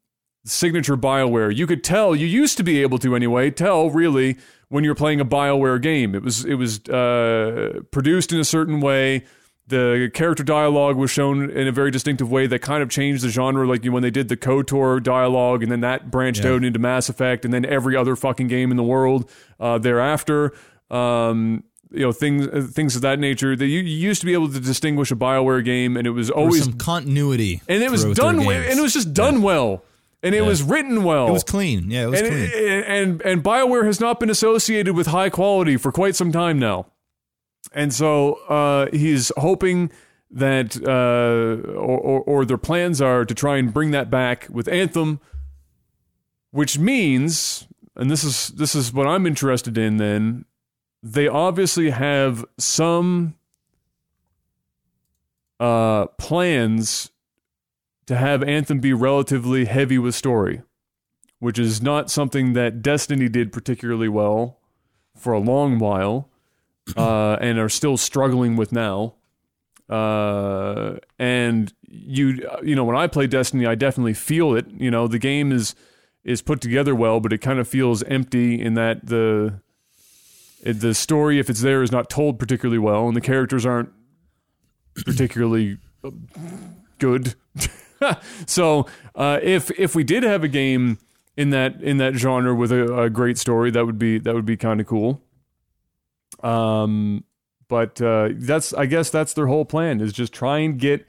signature 0.45 0.97
Bioware. 0.97 1.55
You 1.55 1.67
could 1.67 1.83
tell 1.83 2.15
you 2.15 2.27
used 2.27 2.57
to 2.59 2.63
be 2.63 2.83
able 2.83 2.99
to 2.99 3.17
anyway 3.17 3.51
tell 3.51 3.91
really 3.91 4.37
when 4.69 4.85
you're 4.85 4.95
playing 4.95 5.21
a 5.21 5.25
Bioware 5.25 5.81
game. 5.81 6.15
It 6.15 6.23
was 6.23 6.45
it 6.45 6.55
was 6.55 6.89
uh, 6.89 7.81
produced 7.91 8.33
in 8.33 8.39
a 8.39 8.45
certain 8.45 8.81
way. 8.81 9.25
The 9.69 10.11
character 10.15 10.45
dialogue 10.45 10.97
was 10.97 11.11
shown 11.11 11.51
in 11.51 11.67
a 11.67 11.73
very 11.73 11.91
distinctive 11.91 12.31
way 12.31 12.47
that 12.47 12.61
kind 12.61 12.83
of 12.85 12.89
changed 12.91 13.25
the 13.25 13.31
genre, 13.31 13.67
like 13.67 13.85
when 13.85 14.03
they 14.03 14.11
did 14.13 14.29
the 14.29 14.37
KOTOR 14.37 15.03
dialogue, 15.03 15.63
and 15.65 15.73
then 15.73 15.81
that 15.81 16.11
branched 16.11 16.45
Yeah. 16.45 16.53
out 16.53 16.65
into 16.65 16.79
Mass 16.79 17.09
Effect, 17.09 17.45
and 17.45 17.53
then 17.53 17.65
every 17.65 17.97
other 17.97 18.15
fucking 18.15 18.47
game 18.47 18.71
in 18.71 18.77
the 18.77 18.85
world 18.85 19.29
uh, 19.59 19.79
thereafter. 19.79 20.53
Um, 20.91 21.65
you 21.93 22.01
know 22.03 22.13
things 22.13 22.47
uh, 22.49 22.67
things 22.71 22.95
of 22.97 23.03
that 23.03 23.19
nature. 23.19 23.57
That 23.57 23.67
you, 23.67 23.81
you 23.81 23.97
used 23.97 24.21
to 24.21 24.27
be 24.27 24.33
able 24.35 24.51
to 24.53 24.61
distinguish 24.61 25.11
a 25.11 25.17
Bioware 25.17 25.65
game, 25.65 25.97
and 25.97 26.07
it 26.07 26.11
was 26.11 26.31
always 26.31 26.65
some 26.65 26.75
continuity, 26.75 27.63
and 27.69 27.83
it 27.83 27.91
was 27.91 28.05
done 28.05 28.45
well, 28.45 28.51
and 28.61 28.79
it 28.79 28.83
was 28.83 28.93
just 28.93 29.15
done 29.15 29.41
well, 29.43 29.83
and 30.23 30.35
it 30.35 30.43
was 30.43 30.63
written 30.63 31.05
well. 31.05 31.29
It 31.29 31.33
was 31.33 31.45
clean. 31.45 31.91
Yeah, 31.91 32.05
it 32.05 32.11
was 32.11 32.21
and, 32.21 32.29
clean. 32.29 32.83
and 32.85 33.23
and 33.23 33.43
Bioware 33.43 33.85
has 33.87 34.01
not 34.01 34.21
been 34.21 34.31
associated 34.31 34.95
with 34.95 35.09
high 35.09 35.31
quality 35.31 35.77
for 35.77 35.91
quite 35.93 36.17
some 36.17 36.33
time 36.33 36.59
now, 36.59 36.87
and 37.73 37.93
so 37.93 38.35
uh, 38.49 38.89
he's 38.93 39.33
hoping 39.37 39.91
that 40.31 40.77
uh, 40.83 41.71
or, 41.79 41.99
or 41.99 42.21
or 42.23 42.45
their 42.45 42.59
plans 42.59 43.01
are 43.01 43.25
to 43.25 43.35
try 43.35 43.57
and 43.57 43.73
bring 43.73 43.91
that 43.93 44.11
back 44.11 44.47
with 44.51 44.69
Anthem, 44.69 45.21
which 46.51 46.79
means, 46.79 47.69
and 47.95 48.11
this 48.11 48.25
is 48.25 48.49
this 48.49 48.75
is 48.75 48.93
what 48.93 49.07
I'm 49.07 49.27
interested 49.27 49.79
in. 49.79 49.97
Then 49.99 50.45
they 51.03 51.29
obviously 51.29 51.91
have 51.91 52.45
some 52.59 53.37
uh, 55.61 56.07
plans 56.19 57.11
to 58.07 58.17
have 58.17 58.43
Anthem 58.43 58.81
be 58.81 58.93
relatively 58.93 59.65
heavy 59.65 59.99
with 59.99 60.15
story, 60.15 60.63
which 61.39 61.59
is 61.59 61.83
not 61.83 62.11
something 62.11 62.53
that 62.53 62.83
Destiny 62.83 63.29
did 63.29 63.53
particularly 63.53 64.09
well 64.09 64.59
for 65.17 65.33
a 65.33 65.41
long 65.41 65.79
while, 65.79 66.29
uh, 66.97 67.37
and 67.41 67.59
are 67.59 67.69
still 67.69 67.97
struggling 67.97 68.57
with 68.57 68.73
now. 68.73 69.15
Uh, 69.89 70.97
and 71.19 71.73
you, 71.83 72.49
you 72.63 72.75
know, 72.75 72.85
when 72.85 72.97
I 72.97 73.07
play 73.07 73.27
Destiny, 73.27 73.67
I 73.67 73.75
definitely 73.75 74.15
feel 74.15 74.55
it. 74.55 74.67
You 74.71 74.91
know, 74.91 75.07
the 75.07 75.19
game 75.19 75.53
is 75.53 75.75
is 76.25 76.43
put 76.43 76.61
together 76.61 76.95
well, 76.95 77.21
but 77.21 77.33
it 77.33 77.39
kind 77.39 77.61
of 77.61 77.69
feels 77.69 78.03
empty 78.05 78.61
in 78.61 78.75
that 78.75 79.07
the 79.07 79.61
the 80.63 80.95
story, 80.95 81.39
if 81.39 81.49
it's 81.49 81.61
there, 81.61 81.83
is 81.83 81.93
not 81.93 82.11
told 82.11 82.39
particularly 82.39 82.79
well, 82.79 83.07
and 83.07 83.17
the 83.17 83.21
characters 83.21 83.65
aren't 83.65 83.91
particularly 85.05 85.79
uh, 86.03 86.11
good. 86.99 87.35
so 88.47 88.87
uh, 89.15 89.39
if 89.43 89.71
if 89.79 89.95
we 89.95 90.03
did 90.03 90.23
have 90.25 90.43
a 90.43 90.49
game 90.49 90.99
in 91.37 91.51
that 91.51 91.81
in 91.83 91.99
that 91.99 92.15
genre 92.15 92.55
with 92.55 92.73
a, 92.73 93.03
a 93.03 93.11
great 93.11 93.39
story, 93.39 93.71
that 93.71 93.87
would 93.87 93.99
be 93.99 94.19
that 94.19 94.35
would 94.35 94.47
be 94.47 94.57
kind 94.57 94.81
of 94.81 94.87
cool. 94.87 95.23
Um, 96.43 97.25
but 97.69 98.01
uh, 98.01 98.31
that's 98.35 98.73
I 98.73 98.87
guess 98.87 99.11
that's 99.11 99.35
their 99.35 99.47
whole 99.47 99.65
plan 99.65 100.01
is 100.01 100.13
just 100.13 100.33
try 100.33 100.59
and 100.59 100.79
get 100.79 101.07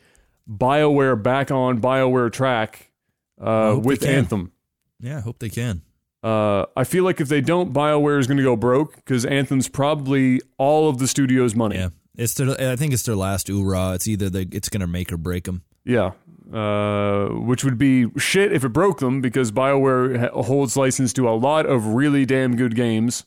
Bioware 0.49 1.21
back 1.21 1.51
on 1.51 1.79
Bioware 1.81 2.31
track 2.31 2.91
uh, 3.39 3.79
with. 3.81 4.03
Anthem. 4.03 4.51
yeah, 4.99 5.17
I 5.17 5.21
hope 5.21 5.39
they 5.39 5.49
can. 5.49 5.81
Uh, 6.23 6.65
I 6.75 6.83
feel 6.83 7.03
like 7.03 7.21
if 7.21 7.29
they 7.29 7.41
don't, 7.41 7.73
Bioware 7.73 8.19
is 8.19 8.27
going 8.27 8.37
to 8.37 8.43
go 8.43 8.55
broke 8.55 8.95
because 8.95 9.23
Anthem's 9.23 9.69
probably 9.69 10.41
all 10.57 10.89
of 10.89 10.97
the 10.97 11.07
studio's 11.07 11.55
money. 11.55 11.75
Yeah, 11.75 11.89
it's 12.15 12.33
their. 12.33 12.49
I 12.71 12.75
think 12.75 12.93
it's 12.93 13.03
their 13.03 13.15
last 13.15 13.47
hoorah. 13.47 13.93
It's 13.93 14.07
either 14.07 14.29
they, 14.29 14.47
it's 14.51 14.69
gonna 14.69 14.87
make 14.87 15.11
or 15.11 15.17
break 15.17 15.43
them. 15.43 15.63
Yeah. 15.85 16.11
Uh, 16.51 17.27
which 17.27 17.65
would 17.65 17.77
be 17.77 18.07
shit 18.17 18.53
if 18.53 18.63
it 18.63 18.69
broke 18.69 18.99
them 18.99 19.19
because 19.19 19.51
BioWare 19.51 20.29
holds 20.31 20.77
license 20.77 21.11
to 21.11 21.27
a 21.27 21.35
lot 21.35 21.65
of 21.65 21.87
really 21.87 22.25
damn 22.25 22.55
good 22.55 22.73
games. 22.73 23.25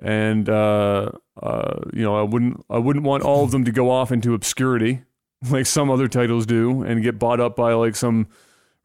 And, 0.00 0.48
uh, 0.48 1.10
uh, 1.40 1.80
you 1.92 2.02
know, 2.02 2.16
I 2.18 2.22
wouldn't, 2.22 2.64
I 2.70 2.78
wouldn't 2.78 3.04
want 3.04 3.22
all 3.22 3.44
of 3.44 3.50
them 3.50 3.64
to 3.64 3.72
go 3.72 3.90
off 3.90 4.10
into 4.12 4.34
obscurity 4.34 5.02
like 5.50 5.66
some 5.66 5.90
other 5.90 6.08
titles 6.08 6.46
do 6.46 6.82
and 6.82 7.02
get 7.02 7.18
bought 7.18 7.40
up 7.40 7.56
by 7.56 7.72
like 7.74 7.96
some 7.96 8.26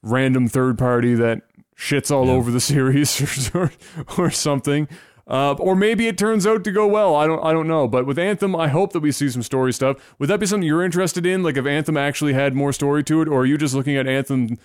random 0.04 0.48
third 0.48 0.78
party 0.78 1.14
that 1.16 1.42
shits 1.78 2.12
all 2.12 2.28
Yeah. 2.28 2.34
over 2.34 2.52
the 2.52 2.60
series 2.74 3.52
or, 3.56 3.72
or 4.18 4.30
something. 4.32 4.88
Uh, 5.30 5.54
or 5.60 5.76
maybe 5.76 6.08
it 6.08 6.18
turns 6.18 6.48
out 6.48 6.64
to 6.64 6.72
go 6.72 6.88
well. 6.88 7.14
I 7.14 7.28
don't. 7.28 7.44
I 7.44 7.52
don't 7.52 7.68
know. 7.68 7.86
But 7.86 8.06
with 8.06 8.18
Anthem, 8.18 8.56
I 8.56 8.70
hope 8.70 8.94
that 8.94 9.02
we 9.02 9.12
see 9.12 9.28
some 9.28 9.44
story 9.44 9.74
stuff. 9.74 9.98
Would 10.20 10.30
that 10.30 10.40
be 10.40 10.46
something 10.46 10.66
you're 10.66 10.86
interested 10.86 11.26
in? 11.26 11.44
Like 11.44 11.58
if 11.58 11.66
Anthem 11.66 11.98
actually 11.98 12.32
had 12.32 12.54
more 12.56 12.72
story 12.72 13.04
to 13.04 13.22
it, 13.22 13.28
or 13.28 13.42
are 13.42 13.46
you 13.46 13.58
just 13.58 13.74
looking 13.76 13.98
at 13.98 14.08
Anthem, 14.08 14.58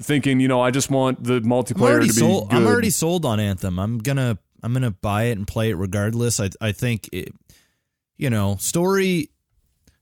thinking, 0.00 0.38
you 0.38 0.46
know, 0.46 0.60
I 0.60 0.70
just 0.70 0.88
want 0.88 1.24
the 1.24 1.40
multiplayer 1.40 1.96
to 2.00 2.02
be 2.02 2.08
sold. 2.10 2.52
I'm 2.54 2.64
already 2.64 2.90
sold 2.90 3.24
on 3.26 3.40
Anthem. 3.40 3.76
I'm 3.80 3.98
gonna 3.98 4.38
I'm 4.64 4.72
gonna 4.72 4.90
buy 4.90 5.24
it 5.24 5.32
and 5.38 5.46
play 5.46 5.70
it 5.70 5.74
regardless. 5.76 6.40
I 6.40 6.50
I 6.60 6.72
think 6.72 7.08
it, 7.12 7.32
you 8.16 8.30
know 8.30 8.56
story 8.56 9.30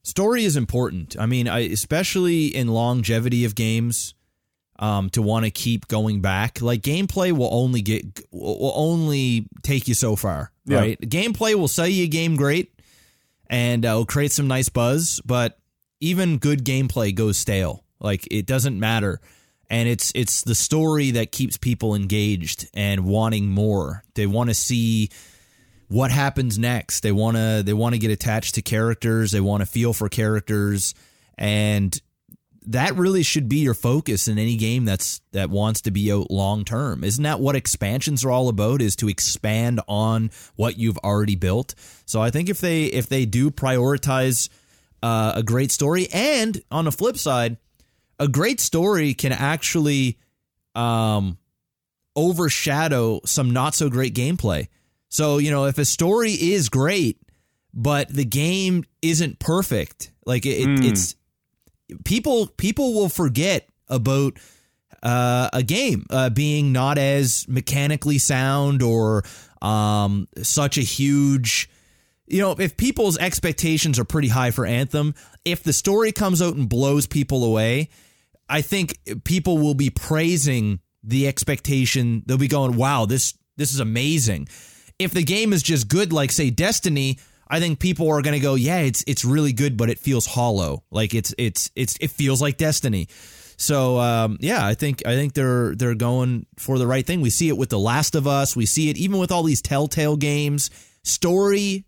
story 0.03 0.45
is 0.45 0.55
important. 0.55 1.15
I 1.19 1.25
mean, 1.25 1.47
I 1.47 1.59
especially 1.59 2.47
in 2.47 2.67
longevity 2.69 3.45
of 3.45 3.55
games. 3.55 4.13
Um, 4.79 5.11
to 5.11 5.21
want 5.21 5.45
to 5.45 5.51
keep 5.51 5.87
going 5.87 6.19
back, 6.21 6.59
like 6.59 6.81
gameplay 6.81 7.31
will 7.31 7.53
only 7.53 7.83
get 7.83 8.03
will 8.31 8.73
only 8.75 9.45
take 9.61 9.87
you 9.87 9.93
so 9.93 10.15
far, 10.15 10.51
Yeah. 10.65 10.79
right? 10.79 10.99
Gameplay 10.99 11.53
will 11.53 11.67
sell 11.67 11.87
you 11.87 12.05
a 12.05 12.07
game 12.07 12.35
great, 12.35 12.73
and 13.47 13.85
uh, 13.85 13.89
will 13.93 14.05
create 14.07 14.31
some 14.31 14.47
nice 14.47 14.69
buzz, 14.69 15.21
but 15.25 15.59
even 16.01 16.39
good 16.39 16.65
gameplay 16.65 17.13
goes 17.13 17.37
stale. 17.37 17.83
Like 17.99 18.27
it 18.31 18.47
doesn't 18.47 18.77
matter 18.77 19.21
and 19.69 19.87
it's 19.89 20.11
it's 20.15 20.43
the 20.43 20.55
story 20.55 21.11
that 21.11 21.31
keeps 21.31 21.57
people 21.57 21.95
engaged 21.95 22.69
and 22.73 23.05
wanting 23.05 23.49
more. 23.49 24.03
They 24.15 24.25
want 24.25 24.49
to 24.49 24.53
see 24.53 25.09
what 25.87 26.11
happens 26.11 26.57
next. 26.57 27.01
They 27.01 27.11
want 27.11 27.37
to 27.37 27.63
they 27.65 27.73
want 27.73 27.95
to 27.95 27.99
get 27.99 28.11
attached 28.11 28.55
to 28.55 28.61
characters. 28.61 29.31
They 29.31 29.41
want 29.41 29.61
to 29.61 29.65
feel 29.65 29.93
for 29.93 30.09
characters 30.09 30.93
and 31.37 31.99
that 32.67 32.95
really 32.95 33.23
should 33.23 33.49
be 33.49 33.57
your 33.57 33.73
focus 33.73 34.27
in 34.27 34.37
any 34.37 34.55
game 34.55 34.85
that's 34.85 35.21
that 35.31 35.49
wants 35.49 35.81
to 35.81 35.91
be 35.91 36.11
out 36.11 36.31
long 36.31 36.63
term. 36.63 37.03
Isn't 37.03 37.23
that 37.23 37.39
what 37.39 37.55
expansions 37.55 38.23
are 38.23 38.31
all 38.31 38.49
about 38.49 38.81
is 38.81 38.95
to 38.97 39.09
expand 39.09 39.81
on 39.87 40.31
what 40.55 40.77
you've 40.77 40.97
already 40.99 41.35
built. 41.35 41.75
So 42.05 42.21
I 42.21 42.29
think 42.29 42.49
if 42.49 42.59
they 42.59 42.85
if 42.85 43.07
they 43.07 43.25
do 43.25 43.51
prioritize 43.51 44.49
uh, 45.01 45.33
a 45.35 45.43
great 45.43 45.71
story 45.71 46.07
and 46.13 46.61
on 46.71 46.85
the 46.85 46.91
flip 46.91 47.17
side 47.17 47.57
a 48.23 48.27
great 48.27 48.59
story 48.59 49.13
can 49.13 49.31
actually 49.31 50.17
um, 50.75 51.37
overshadow 52.15 53.19
some 53.25 53.51
not 53.51 53.75
so 53.75 53.89
great 53.89 54.13
gameplay. 54.15 54.67
So, 55.09 55.37
you 55.37 55.51
know, 55.51 55.65
if 55.65 55.77
a 55.77 55.85
story 55.85 56.31
is 56.31 56.69
great, 56.69 57.19
but 57.73 58.09
the 58.09 58.25
game 58.25 58.85
isn't 59.01 59.39
perfect, 59.39 60.11
like 60.25 60.45
it, 60.45 60.67
Mm. 60.67 60.85
it's 60.85 61.15
people 62.05 62.47
people 62.57 62.93
will 62.93 63.09
forget 63.09 63.67
about 63.89 64.37
uh, 65.03 65.49
a 65.51 65.63
game 65.63 66.05
uh, 66.09 66.29
being 66.29 66.71
not 66.71 66.97
as 66.97 67.45
mechanically 67.47 68.17
sound 68.17 68.81
or 68.81 69.23
um, 69.61 70.27
such 70.41 70.77
a 70.77 70.81
huge 70.81 71.69
you 72.25 72.39
know, 72.39 72.51
if 72.53 72.77
people's 72.77 73.17
expectations 73.17 73.99
are 73.99 74.05
pretty 74.05 74.29
high 74.29 74.49
for 74.51 74.65
Anthem, 74.65 75.13
if 75.43 75.61
the 75.61 75.73
story 75.73 76.13
comes 76.13 76.41
out 76.41 76.55
and 76.55 76.69
blows 76.69 77.05
people 77.05 77.43
away, 77.43 77.89
I 78.53 78.61
think 78.61 78.99
people 79.23 79.57
will 79.57 79.73
be 79.73 79.89
praising 79.89 80.79
the 81.03 81.27
expectation. 81.27 82.21
They'll 82.27 82.37
be 82.37 82.47
going, 82.47 82.77
"Wow, 82.77 83.07
this 83.07 83.33
this 83.57 83.73
is 83.73 83.79
amazing." 83.79 84.47
If 84.99 85.11
the 85.11 85.23
game 85.23 85.53
is 85.53 85.63
just 85.63 85.87
good, 85.87 86.13
like 86.13 86.31
say 86.31 86.51
Destiny, 86.51 87.17
I 87.47 87.59
think 87.59 87.79
people 87.79 88.07
are 88.11 88.21
going 88.21 88.35
to 88.35 88.39
go, 88.39 88.53
"Yeah, 88.53 88.81
it's 88.81 89.03
it's 89.07 89.25
really 89.25 89.53
good, 89.53 89.75
but 89.75 89.89
it 89.89 89.97
feels 89.97 90.27
hollow. 90.27 90.83
Like 90.91 91.15
it's 91.15 91.33
it's 91.39 91.71
it's 91.75 91.97
it 91.99 92.11
feels 92.11 92.43
like 92.43 92.57
Destiny." 92.57 93.07
So 93.57 93.97
um, 93.97 94.37
yeah, 94.39 94.63
I 94.63 94.75
think 94.75 95.01
I 95.03 95.15
think 95.15 95.33
they're 95.33 95.73
they're 95.73 95.95
going 95.95 96.45
for 96.59 96.77
the 96.77 96.85
right 96.85 97.07
thing. 97.07 97.21
We 97.21 97.31
see 97.31 97.49
it 97.49 97.57
with 97.57 97.69
The 97.69 97.79
Last 97.79 98.13
of 98.13 98.27
Us. 98.27 98.55
We 98.55 98.67
see 98.67 98.91
it 98.91 98.97
even 98.97 99.17
with 99.17 99.31
all 99.31 99.41
these 99.41 99.63
Telltale 99.63 100.15
games. 100.15 100.69
Story 101.03 101.85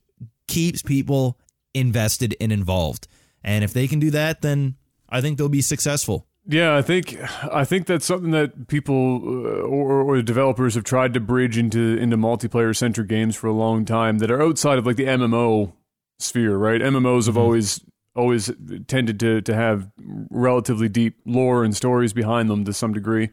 keeps 0.48 0.82
people 0.82 1.40
invested 1.76 2.36
and 2.42 2.52
involved, 2.52 3.08
and 3.44 3.64
if 3.64 3.72
they 3.72 3.88
can 3.88 4.00
do 4.00 4.10
that, 4.12 4.42
then 4.42 4.78
I 5.08 5.22
think 5.22 5.38
they'll 5.38 5.48
be 5.48 5.62
successful. 5.62 6.26
Yeah, 6.48 6.76
I 6.76 6.82
think 6.84 7.18
I 7.52 7.66
think 7.66 7.88
that's 7.88 8.06
something 8.06 8.32
that 8.32 8.68
people 8.68 9.22
uh, 9.24 9.62
or, 9.62 10.02
or 10.02 10.22
developers 10.22 10.76
have 10.76 10.84
tried 10.84 11.14
to 11.16 11.20
bridge 11.20 11.58
into 11.58 11.98
into 11.98 12.18
multiplayer 12.18 12.76
centric 12.76 13.08
games 13.08 13.36
for 13.36 13.48
a 13.48 13.54
long 13.54 13.84
time 13.84 14.20
that 14.20 14.30
are 14.30 14.42
outside 14.42 14.78
of 14.78 14.86
like 14.86 14.96
the 14.96 15.06
MMO 15.06 15.74
sphere, 16.20 16.56
right? 16.56 16.82
MMOs 16.82 17.26
have 17.26 17.38
always 17.38 17.82
always 18.16 18.52
tended 18.88 19.20
to 19.22 19.42
to 19.42 19.56
have 19.56 19.90
relatively 20.30 20.88
deep 20.88 21.20
lore 21.26 21.64
and 21.64 21.76
stories 21.76 22.14
behind 22.14 22.50
them 22.50 22.64
to 22.66 22.74
some 22.74 22.94
degree, 22.94 23.30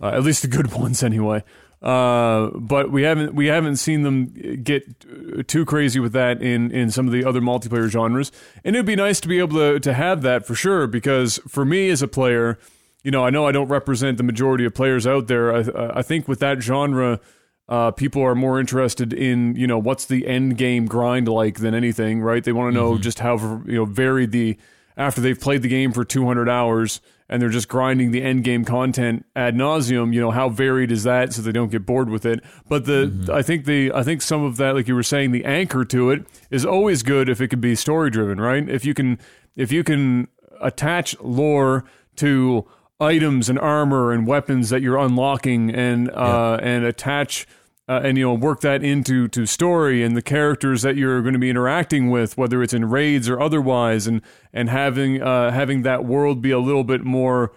uh, 0.00 0.08
at 0.08 0.22
least 0.22 0.40
the 0.40 0.48
good 0.48 0.72
ones 0.80 1.02
anyway. 1.02 1.44
Uh, 1.84 2.48
but 2.54 2.90
we 2.90 3.02
haven't 3.02 3.34
we 3.34 3.46
haven't 3.46 3.76
seen 3.76 4.04
them 4.04 4.32
get 4.62 5.46
too 5.46 5.66
crazy 5.66 6.00
with 6.00 6.14
that 6.14 6.40
in 6.40 6.70
in 6.70 6.90
some 6.90 7.06
of 7.06 7.12
the 7.12 7.22
other 7.26 7.42
multiplayer 7.42 7.90
genres, 7.90 8.32
and 8.64 8.74
it'd 8.74 8.86
be 8.86 8.96
nice 8.96 9.20
to 9.20 9.28
be 9.28 9.38
able 9.38 9.58
to 9.58 9.78
to 9.78 9.92
have 9.92 10.22
that 10.22 10.46
for 10.46 10.54
sure. 10.54 10.86
Because 10.86 11.38
for 11.46 11.66
me 11.66 11.90
as 11.90 12.00
a 12.00 12.08
player, 12.08 12.58
you 13.02 13.10
know, 13.10 13.22
I 13.22 13.28
know 13.28 13.46
I 13.46 13.52
don't 13.52 13.68
represent 13.68 14.16
the 14.16 14.24
majority 14.24 14.64
of 14.64 14.72
players 14.72 15.06
out 15.06 15.26
there. 15.26 15.54
I 15.54 15.98
I 15.98 16.02
think 16.02 16.26
with 16.26 16.40
that 16.40 16.62
genre. 16.62 17.20
Uh, 17.66 17.90
people 17.90 18.20
are 18.20 18.34
more 18.34 18.60
interested 18.60 19.14
in 19.14 19.56
you 19.56 19.66
know 19.66 19.78
what's 19.78 20.04
the 20.04 20.26
end 20.26 20.58
game 20.58 20.84
grind 20.84 21.26
like 21.26 21.60
than 21.60 21.74
anything, 21.74 22.20
right? 22.20 22.44
They 22.44 22.52
want 22.52 22.74
to 22.74 22.78
know 22.78 22.98
just 22.98 23.20
how 23.20 23.38
you 23.64 23.76
know 23.76 23.86
varied 23.86 24.32
the 24.32 24.58
after 24.98 25.22
they've 25.22 25.40
played 25.40 25.62
the 25.62 25.68
game 25.68 25.90
for 25.90 26.04
200 26.04 26.46
hours 26.46 27.00
and 27.34 27.42
they're 27.42 27.48
just 27.48 27.68
grinding 27.68 28.12
the 28.12 28.22
end 28.22 28.44
game 28.44 28.64
content 28.64 29.26
ad 29.34 29.56
nauseum. 29.56 30.14
You 30.14 30.20
know 30.20 30.30
how 30.30 30.48
varied 30.48 30.92
is 30.92 31.02
that, 31.02 31.32
so 31.32 31.42
they 31.42 31.50
don't 31.50 31.72
get 31.72 31.84
bored 31.84 32.08
with 32.08 32.24
it. 32.24 32.44
But 32.68 32.84
the 32.84 33.28
I 33.32 33.42
think 33.42 33.64
the 33.64 33.90
I 33.92 34.04
think 34.04 34.22
some 34.22 34.44
of 34.44 34.56
that, 34.58 34.76
like 34.76 34.86
you 34.86 34.94
were 34.94 35.02
saying, 35.02 35.32
the 35.32 35.44
anchor 35.44 35.84
to 35.86 36.10
it 36.10 36.24
is 36.48 36.64
always 36.64 37.02
good 37.02 37.28
if 37.28 37.40
it 37.40 37.48
can 37.48 37.60
be 37.60 37.74
story 37.74 38.08
driven, 38.08 38.40
right? 38.40 38.68
If 38.68 38.84
you 38.84 38.94
can 38.94 39.18
if 39.56 39.72
you 39.72 39.82
can 39.82 40.28
attach 40.60 41.18
lore 41.20 41.84
to 42.16 42.64
items 43.00 43.48
and 43.48 43.58
armor 43.58 44.12
and 44.12 44.28
weapons 44.28 44.70
that 44.70 44.80
you're 44.80 44.96
unlocking 44.96 45.74
and 45.74 46.08
uh, 46.10 46.60
and 46.62 46.84
attach 46.84 47.48
uh, 47.88 48.00
and 48.02 48.16
you 48.16 48.24
know 48.24 48.34
work 48.34 48.60
that 48.60 48.82
into 48.82 49.28
to 49.28 49.46
story 49.46 50.02
and 50.02 50.16
the 50.16 50.22
characters 50.22 50.82
that 50.82 50.96
you're 50.96 51.20
going 51.22 51.34
to 51.34 51.38
be 51.38 51.50
interacting 51.50 52.10
with 52.10 52.36
whether 52.36 52.62
it's 52.62 52.72
in 52.72 52.88
raids 52.88 53.28
or 53.28 53.40
otherwise 53.40 54.06
and 54.06 54.22
and 54.52 54.70
having 54.70 55.22
uh, 55.22 55.50
having 55.50 55.82
that 55.82 56.04
world 56.04 56.40
be 56.40 56.50
a 56.50 56.58
little 56.58 56.84
bit 56.84 57.04
more 57.04 57.52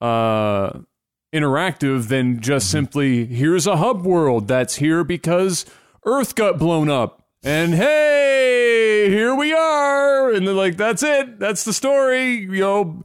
uh, 0.00 0.78
interactive 1.32 2.08
than 2.08 2.40
just 2.40 2.70
simply 2.70 3.26
here's 3.26 3.66
a 3.66 3.76
hub 3.76 4.04
world 4.04 4.48
that's 4.48 4.76
here 4.76 5.02
because 5.02 5.64
earth 6.04 6.34
got 6.34 6.58
blown 6.58 6.88
up 6.88 7.26
and 7.42 7.74
hey 7.74 9.08
here 9.08 9.34
we 9.34 9.52
are 9.52 10.30
and 10.32 10.46
they're 10.46 10.54
like 10.54 10.76
that's 10.76 11.02
it. 11.02 11.38
That's 11.38 11.64
the 11.64 11.72
story 11.72 12.34
you 12.34 12.60
know 12.60 13.02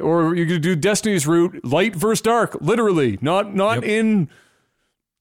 or 0.00 0.34
you 0.34 0.46
could 0.46 0.62
do 0.62 0.74
Destiny's 0.74 1.26
route, 1.26 1.64
light 1.64 1.94
versus 1.94 2.20
dark, 2.20 2.56
literally, 2.60 3.18
not 3.20 3.54
not 3.54 3.84
in, 3.84 4.28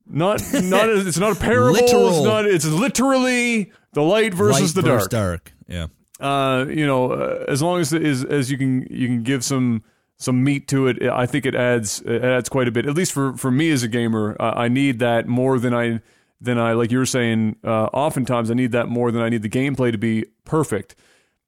not 0.07 0.41
not. 0.53 0.89
It's 1.07 1.17
not 1.17 1.31
a 1.37 1.39
parable. 1.39 1.73
Literal. 1.73 2.09
It's 2.09 2.23
not. 2.25 2.45
It's 2.45 2.65
literally 2.65 3.71
the 3.93 4.01
light 4.01 4.33
versus 4.33 4.75
Light 4.75 4.83
the 4.83 4.89
versus 4.89 5.07
dark. 5.07 5.51
dark. 5.51 5.53
Yeah. 5.67 5.87
Uh, 6.19 6.65
you 6.69 6.85
know, 6.85 7.11
uh, 7.11 7.45
as 7.47 7.61
long 7.61 7.79
as 7.81 7.93
as 7.93 8.23
as 8.23 8.49
you 8.51 8.57
can 8.57 8.87
you 8.89 9.07
can 9.07 9.23
give 9.23 9.43
some 9.43 9.83
some 10.17 10.43
meat 10.43 10.67
to 10.69 10.87
it, 10.87 11.01
I 11.03 11.25
think 11.25 11.45
it 11.45 11.55
adds 11.55 12.01
it 12.05 12.23
adds 12.23 12.47
quite 12.49 12.67
a 12.67 12.71
bit. 12.71 12.85
At 12.85 12.95
least 12.95 13.11
for 13.11 13.33
for 13.35 13.51
me 13.51 13.71
as 13.71 13.83
a 13.83 13.87
gamer, 13.87 14.35
uh, 14.39 14.53
I 14.55 14.67
need 14.69 14.99
that 14.99 15.27
more 15.27 15.59
than 15.59 15.73
I 15.73 15.99
than 16.39 16.57
I 16.57 16.73
like 16.73 16.91
you 16.91 16.99
were 16.99 17.05
saying. 17.05 17.57
Uh, 17.63 17.85
oftentimes, 17.85 18.49
I 18.49 18.53
need 18.53 18.71
that 18.73 18.87
more 18.87 19.11
than 19.11 19.21
I 19.21 19.29
need 19.29 19.41
the 19.41 19.49
gameplay 19.49 19.91
to 19.91 19.97
be 19.97 20.25
perfect. 20.45 20.95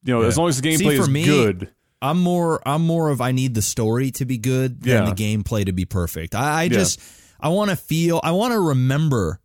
You 0.04 0.12
know, 0.14 0.22
as 0.22 0.36
long 0.36 0.48
as 0.48 0.60
the 0.60 0.76
See, 0.76 0.84
gameplay 0.84 0.96
for 0.96 1.02
is 1.02 1.08
me, 1.08 1.24
good. 1.24 1.70
I'm 2.02 2.18
more 2.20 2.60
I'm 2.66 2.82
more 2.82 3.08
of 3.08 3.20
I 3.20 3.32
need 3.32 3.54
the 3.54 3.62
story 3.62 4.10
to 4.12 4.24
be 4.24 4.36
good 4.38 4.82
than 4.82 5.04
Yeah. 5.06 5.10
the 5.10 5.16
gameplay 5.16 5.64
to 5.64 5.72
be 5.72 5.84
perfect. 5.86 6.34
I, 6.34 6.62
I 6.64 6.68
just 6.68 7.00
I 7.40 7.48
want 7.48 7.70
to 7.70 7.76
feel 7.76 8.20
I 8.22 8.32
want 8.32 8.52
to 8.52 8.60
remember 8.60 9.40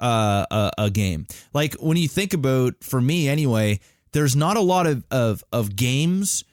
uh, 0.00 0.46
a, 0.50 0.70
a 0.78 0.90
game. 0.90 1.26
Like 1.54 1.74
when 1.74 1.96
you 1.96 2.08
think 2.08 2.34
about 2.34 2.74
for 2.82 3.00
me 3.00 3.28
anyway, 3.28 3.80
there's 4.12 4.36
not 4.36 4.56
a 4.56 4.60
lot 4.60 4.86
of 4.86 5.04
of 5.10 5.44
of 5.52 5.76
games 5.76 6.44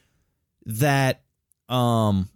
that 0.66 1.22
um 1.68 2.28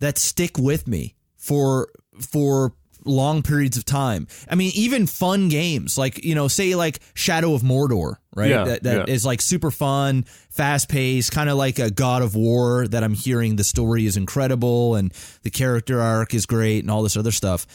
that 0.00 0.18
stick 0.18 0.58
with 0.58 0.86
me 0.86 1.16
for 1.36 1.88
for 2.20 2.74
long 3.08 3.42
periods 3.42 3.76
of 3.76 3.84
time. 3.84 4.28
I 4.48 4.54
mean, 4.54 4.72
even 4.74 5.06
fun 5.06 5.48
games 5.48 5.98
like 5.98 6.24
you 6.24 6.34
know, 6.34 6.48
say 6.48 6.74
like 6.74 7.00
Shadow 7.14 7.54
of 7.54 7.62
Mordor, 7.62 8.16
right? 8.34 8.50
Yeah, 8.50 8.64
that 8.64 8.82
that 8.84 9.08
is 9.08 9.24
yeah. 9.24 9.28
like 9.28 9.40
super 9.40 9.70
fun, 9.70 10.24
fast 10.50 10.88
paced, 10.88 11.32
kind 11.32 11.50
of 11.50 11.56
like 11.56 11.78
a 11.78 11.90
God 11.90 12.22
of 12.22 12.34
War. 12.34 12.86
That 12.86 13.02
I'm 13.02 13.14
hearing 13.14 13.56
the 13.56 13.64
story 13.64 14.06
is 14.06 14.16
incredible 14.16 14.94
and 14.94 15.12
the 15.42 15.50
character 15.50 16.00
arc 16.00 16.34
is 16.34 16.46
great 16.46 16.80
and 16.80 16.90
all 16.90 17.02
this 17.02 17.16
other 17.16 17.32
stuff. 17.32 17.66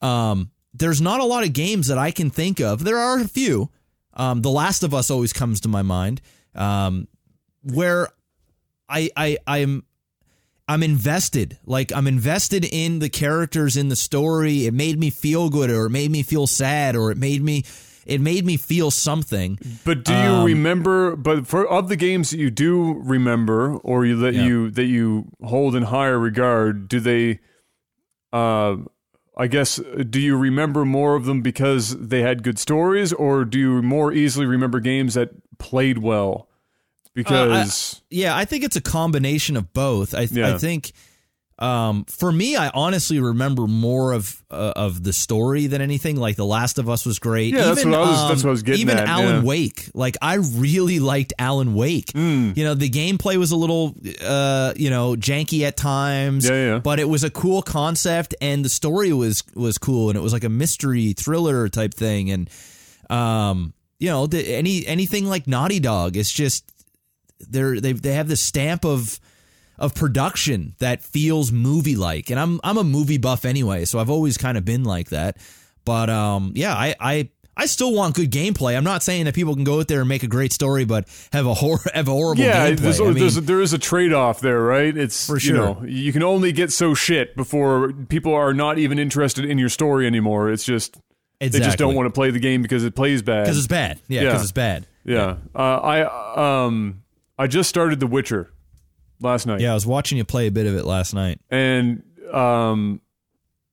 Um, 0.00 0.50
there's 0.74 1.00
not 1.00 1.20
a 1.20 1.24
lot 1.24 1.44
of 1.44 1.52
games 1.52 1.88
that 1.88 1.98
I 1.98 2.10
can 2.10 2.30
think 2.30 2.60
of. 2.60 2.84
There 2.84 2.98
are 2.98 3.20
a 3.20 3.28
few. 3.28 3.70
Um, 4.14 4.42
the 4.42 4.50
Last 4.50 4.82
of 4.82 4.94
Us 4.94 5.10
always 5.10 5.32
comes 5.32 5.60
to 5.60 5.68
my 5.68 5.82
mind, 5.82 6.20
um, 6.54 7.08
where 7.62 8.08
I 8.88 9.10
I 9.16 9.38
I'm 9.46 9.84
I'm 10.68 10.82
invested. 10.82 11.58
Like 11.64 11.92
I'm 11.92 12.06
invested 12.06 12.64
in 12.70 12.98
the 12.98 13.08
characters 13.08 13.76
in 13.76 13.88
the 13.88 13.96
story. 13.96 14.66
It 14.66 14.74
made 14.74 14.98
me 14.98 15.10
feel 15.10 15.48
good, 15.48 15.70
or 15.70 15.86
it 15.86 15.90
made 15.90 16.10
me 16.10 16.22
feel 16.22 16.46
sad, 16.46 16.94
or 16.94 17.10
it 17.10 17.16
made 17.18 17.42
me 17.42 17.64
it 18.06 18.20
made 18.22 18.44
me 18.46 18.56
feel 18.56 18.90
something. 18.90 19.58
But 19.84 20.04
do 20.04 20.12
you 20.12 20.18
Um, 20.18 20.44
remember? 20.44 21.14
But 21.16 21.46
for 21.46 21.66
of 21.66 21.88
the 21.88 21.96
games 21.96 22.30
that 22.30 22.38
you 22.38 22.50
do 22.50 23.00
remember, 23.04 23.76
or 23.78 24.06
you 24.06 24.16
that 24.20 24.34
Yeah. 24.34 24.44
you 24.46 24.70
that 24.70 24.86
you 24.86 25.26
hold 25.42 25.74
in 25.74 25.84
higher 25.84 26.18
regard, 26.18 26.88
do 26.88 27.00
they? 27.00 27.40
Uh, 28.32 28.76
I 29.36 29.46
guess 29.46 29.80
do 30.10 30.20
you 30.20 30.36
remember 30.36 30.84
more 30.84 31.14
of 31.16 31.24
them 31.24 31.42
because 31.42 31.96
they 31.98 32.22
had 32.22 32.42
good 32.42 32.58
stories, 32.58 33.12
or 33.12 33.44
do 33.44 33.58
you 33.58 33.82
more 33.82 34.12
easily 34.12 34.46
remember 34.46 34.80
games 34.80 35.14
that 35.14 35.30
played 35.58 35.98
well? 35.98 36.47
Because 37.14 38.00
Yeah, 38.10 38.36
I 38.36 38.44
think 38.44 38.64
it's 38.64 38.76
a 38.76 38.80
combination 38.80 39.56
of 39.56 39.72
both. 39.72 40.14
I 40.14 40.28
Yeah. 40.30 40.54
I 40.54 40.58
think 40.58 40.92
um, 41.60 42.04
for 42.04 42.30
me, 42.30 42.54
I 42.54 42.68
honestly 42.72 43.18
remember 43.18 43.66
more 43.66 44.12
of 44.12 44.44
uh, 44.48 44.74
of 44.76 45.02
the 45.02 45.12
story 45.12 45.66
than 45.66 45.80
anything. 45.82 46.14
Like 46.14 46.36
The 46.36 46.46
Last 46.46 46.78
of 46.78 46.88
Us 46.88 47.04
was 47.04 47.18
great. 47.18 47.52
Yeah, 47.52 47.64
that's 47.64 47.84
what 47.84 47.94
I 47.94 47.98
was- 47.98 48.28
that's 48.28 48.44
what 48.44 48.50
I 48.50 48.52
was 48.52 48.62
getting 48.62 48.82
Even 48.82 48.96
at, 48.98 49.08
Alan 49.08 49.36
yeah. 49.36 49.42
Wake, 49.42 49.90
like 49.92 50.16
I 50.22 50.34
really 50.34 51.00
liked 51.00 51.32
Alan 51.36 51.74
Wake. 51.74 52.12
Hmm. 52.12 52.52
You 52.54 52.62
know, 52.62 52.74
the 52.74 52.88
gameplay 52.88 53.36
was 53.38 53.50
a 53.50 53.56
little, 53.56 53.96
uh, 54.24 54.72
you 54.76 54.88
know, 54.88 55.16
janky 55.16 55.62
at 55.66 55.76
times. 55.76 56.48
Yeah, 56.48 56.74
yeah. 56.74 56.78
But 56.78 57.00
it 57.00 57.08
was 57.08 57.24
a 57.24 57.30
cool 57.30 57.62
concept, 57.62 58.36
and 58.40 58.64
the 58.64 58.68
story 58.70 59.12
was 59.12 59.42
was 59.56 59.78
cool, 59.78 60.10
and 60.10 60.16
it 60.16 60.22
was 60.22 60.32
like 60.32 60.44
a 60.44 60.48
mystery 60.48 61.12
thriller 61.12 61.68
type 61.68 61.92
thing, 61.92 62.30
and 62.30 62.48
um, 63.10 63.72
you 63.98 64.08
know, 64.10 64.28
the, 64.28 64.46
any 64.54 64.86
anything 64.86 65.24
like 65.26 65.48
Naughty 65.48 65.80
Dog, 65.80 66.16
it's 66.16 66.30
just 66.32 66.70
they're 67.40 67.80
they 67.80 67.92
they 67.92 68.14
have 68.14 68.28
this 68.28 68.40
stamp 68.40 68.84
of 68.84 69.20
of 69.78 69.94
production 69.94 70.74
that 70.78 71.02
feels 71.02 71.52
movie 71.52 71.96
like 71.96 72.30
and 72.30 72.38
I'm 72.40 72.60
I'm 72.64 72.78
a 72.78 72.84
movie 72.84 73.18
buff 73.18 73.44
anyway 73.44 73.84
so 73.84 73.98
I've 73.98 74.10
always 74.10 74.36
kind 74.36 74.58
of 74.58 74.64
been 74.64 74.82
like 74.84 75.10
that 75.10 75.36
but 75.84 76.10
um 76.10 76.52
yeah 76.56 76.74
I 76.74 76.94
I 76.98 77.28
I 77.60 77.66
still 77.66 77.92
want 77.92 78.14
good 78.14 78.30
gameplay. 78.30 78.76
I'm 78.76 78.84
not 78.84 79.02
saying 79.02 79.24
that 79.24 79.34
people 79.34 79.52
can 79.56 79.64
go 79.64 79.80
out 79.80 79.88
there 79.88 79.98
and 79.98 80.08
make 80.08 80.22
a 80.22 80.28
great 80.28 80.52
story, 80.52 80.84
but 80.84 81.08
have 81.32 81.44
a 81.44 81.54
hor- 81.54 81.80
have 81.92 82.06
a 82.06 82.12
horrible 82.12 82.44
yeah, 82.44 82.70
gameplay. 82.70 82.76
there's, 82.76 83.00
I 83.00 83.04
mean, 83.06 83.14
there's 83.14 83.36
a, 83.36 83.40
there 83.40 83.60
is 83.60 83.72
a 83.72 83.78
trade 83.78 84.12
off 84.12 84.38
there, 84.38 84.62
right? 84.62 84.96
It's 84.96 85.26
For 85.26 85.34
you 85.34 85.40
sure. 85.40 85.56
know 85.56 85.82
you 85.84 86.12
can 86.12 86.22
only 86.22 86.52
get 86.52 86.70
so 86.70 86.94
shit 86.94 87.34
before 87.34 87.92
people 88.08 88.32
are 88.32 88.54
not 88.54 88.78
even 88.78 89.00
interested 89.00 89.44
in 89.44 89.58
your 89.58 89.70
story 89.70 90.06
anymore. 90.06 90.52
It's 90.52 90.62
just 90.62 90.98
they 91.40 91.48
just 91.48 91.78
don't 91.78 91.96
want 91.96 92.06
to 92.06 92.12
play 92.12 92.30
the 92.30 92.38
game 92.38 92.62
because 92.62 92.84
it 92.84 92.94
plays 92.94 93.22
bad. 93.22 93.42
because 93.46 93.58
it's 93.58 93.66
bad. 93.66 94.00
Yeah, 94.06 94.20
Yeah. 94.20 94.26
because 94.28 94.42
it's 94.44 94.52
bad. 94.52 94.86
Yeah. 95.04 95.36
Uh, 95.52 95.58
I 95.58 96.64
um 96.66 97.02
I 97.38 97.46
just 97.46 97.68
started 97.68 98.00
The 98.00 98.06
Witcher 98.06 98.50
last 99.20 99.46
night. 99.46 99.60
Yeah, 99.60 99.70
I 99.72 99.74
was 99.74 99.86
watching 99.86 100.18
you 100.18 100.24
play 100.24 100.46
a 100.46 100.50
bit 100.50 100.66
of 100.66 100.74
it 100.74 100.84
last 100.84 101.14
night. 101.14 101.40
And 101.50 102.02
um 102.32 103.00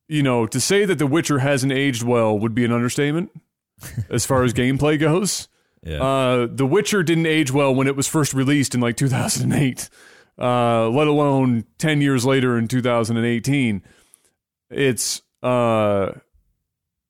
you 0.07 0.22
know, 0.22 0.45
to 0.45 0.59
say 0.61 0.86
that 0.86 0.99
The 0.99 1.07
Witcher 1.07 1.39
hasn't 1.39 1.72
aged 1.72 2.03
well 2.03 2.38
would 2.38 2.53
be 2.53 2.63
an 2.63 2.72
understatement 2.72 3.32
as 4.09 4.26
far 4.26 4.43
as 4.43 4.53
gameplay 4.53 4.99
goes. 4.99 5.47
Yeah. 5.84 6.03
Uh 6.03 6.47
The 6.49 6.66
Witcher 6.66 7.03
didn't 7.03 7.26
age 7.26 7.51
well 7.51 7.74
when 7.74 7.88
it 7.88 7.95
was 7.95 8.07
first 8.07 8.34
released 8.34 8.76
in 8.76 8.82
like 8.82 8.97
2008. 8.97 9.89
Uh 10.38 10.89
let 10.89 11.07
alone 11.07 11.66
10 11.78 12.01
years 12.01 12.26
later 12.26 12.57
in 12.57 12.68
2018. 12.68 13.82
It's 14.70 15.22
uh 15.41 16.11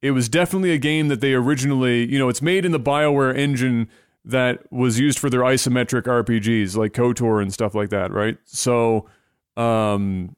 it 0.02 0.12
was 0.12 0.30
definitely 0.30 0.72
a 0.72 0.78
game 0.78 1.08
that 1.08 1.20
they 1.20 1.34
originally, 1.34 2.06
you 2.12 2.20
know, 2.20 2.30
it's 2.30 2.42
made 2.42 2.64
in 2.64 2.72
the 2.72 2.80
BioWare 2.80 3.36
engine 3.36 3.90
that 4.26 4.72
was 4.72 5.00
used 5.00 5.20
for 5.20 5.30
their 5.30 5.42
isometric 5.42 6.04
RPGs 6.04 6.76
like 6.76 6.94
KOTOR 6.94 7.42
and 7.42 7.54
stuff 7.54 7.76
like 7.76 7.90
that, 7.90 8.12
right? 8.12 8.38
So, 8.46 9.08
um, 9.56 10.36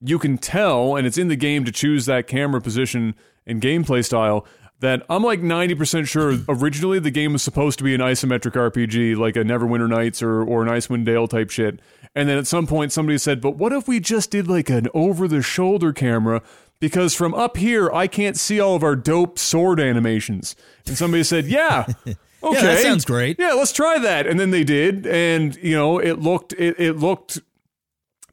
you 0.00 0.18
can 0.18 0.38
tell, 0.38 0.96
and 0.96 1.06
it's 1.06 1.18
in 1.18 1.28
the 1.28 1.36
game 1.36 1.64
to 1.64 1.72
choose 1.72 2.06
that 2.06 2.26
camera 2.26 2.60
position 2.60 3.14
and 3.46 3.60
gameplay 3.60 4.04
style. 4.04 4.46
That 4.80 5.02
I'm 5.10 5.22
like 5.22 5.42
90% 5.42 6.08
sure 6.08 6.38
originally 6.48 6.98
the 6.98 7.10
game 7.10 7.34
was 7.34 7.42
supposed 7.42 7.76
to 7.78 7.84
be 7.84 7.94
an 7.94 8.00
isometric 8.00 8.52
RPG, 8.52 9.14
like 9.14 9.36
a 9.36 9.40
Neverwinter 9.40 9.90
Nights 9.90 10.22
or, 10.22 10.42
or 10.42 10.62
an 10.62 10.68
Icewind 10.68 11.04
Dale 11.04 11.28
type 11.28 11.50
shit. 11.50 11.80
And 12.14 12.30
then 12.30 12.38
at 12.38 12.46
some 12.46 12.66
point 12.66 12.90
somebody 12.90 13.18
said, 13.18 13.42
but 13.42 13.56
what 13.56 13.74
if 13.74 13.86
we 13.86 14.00
just 14.00 14.30
did 14.30 14.48
like 14.48 14.70
an 14.70 14.88
over 14.94 15.28
the 15.28 15.42
shoulder 15.42 15.92
camera? 15.92 16.40
Because 16.80 17.14
from 17.14 17.34
up 17.34 17.58
here, 17.58 17.92
I 17.92 18.06
can't 18.06 18.38
see 18.38 18.58
all 18.58 18.74
of 18.74 18.82
our 18.82 18.96
dope 18.96 19.38
sword 19.38 19.80
animations. 19.80 20.56
And 20.86 20.96
somebody 20.96 21.24
said, 21.24 21.44
yeah, 21.44 21.84
okay, 22.42 22.56
Yeah, 22.56 22.62
that 22.62 22.82
sounds 22.82 23.04
great. 23.04 23.36
Yeah, 23.38 23.52
let's 23.52 23.72
try 23.72 23.98
that. 23.98 24.26
And 24.26 24.38
then 24.38 24.50
they 24.50 24.64
did, 24.64 25.06
and 25.06 25.56
you 25.56 25.76
know, 25.76 25.98
it 25.98 26.20
looked 26.20 26.52
it, 26.54 26.78
it 26.78 26.94
looked 26.94 27.40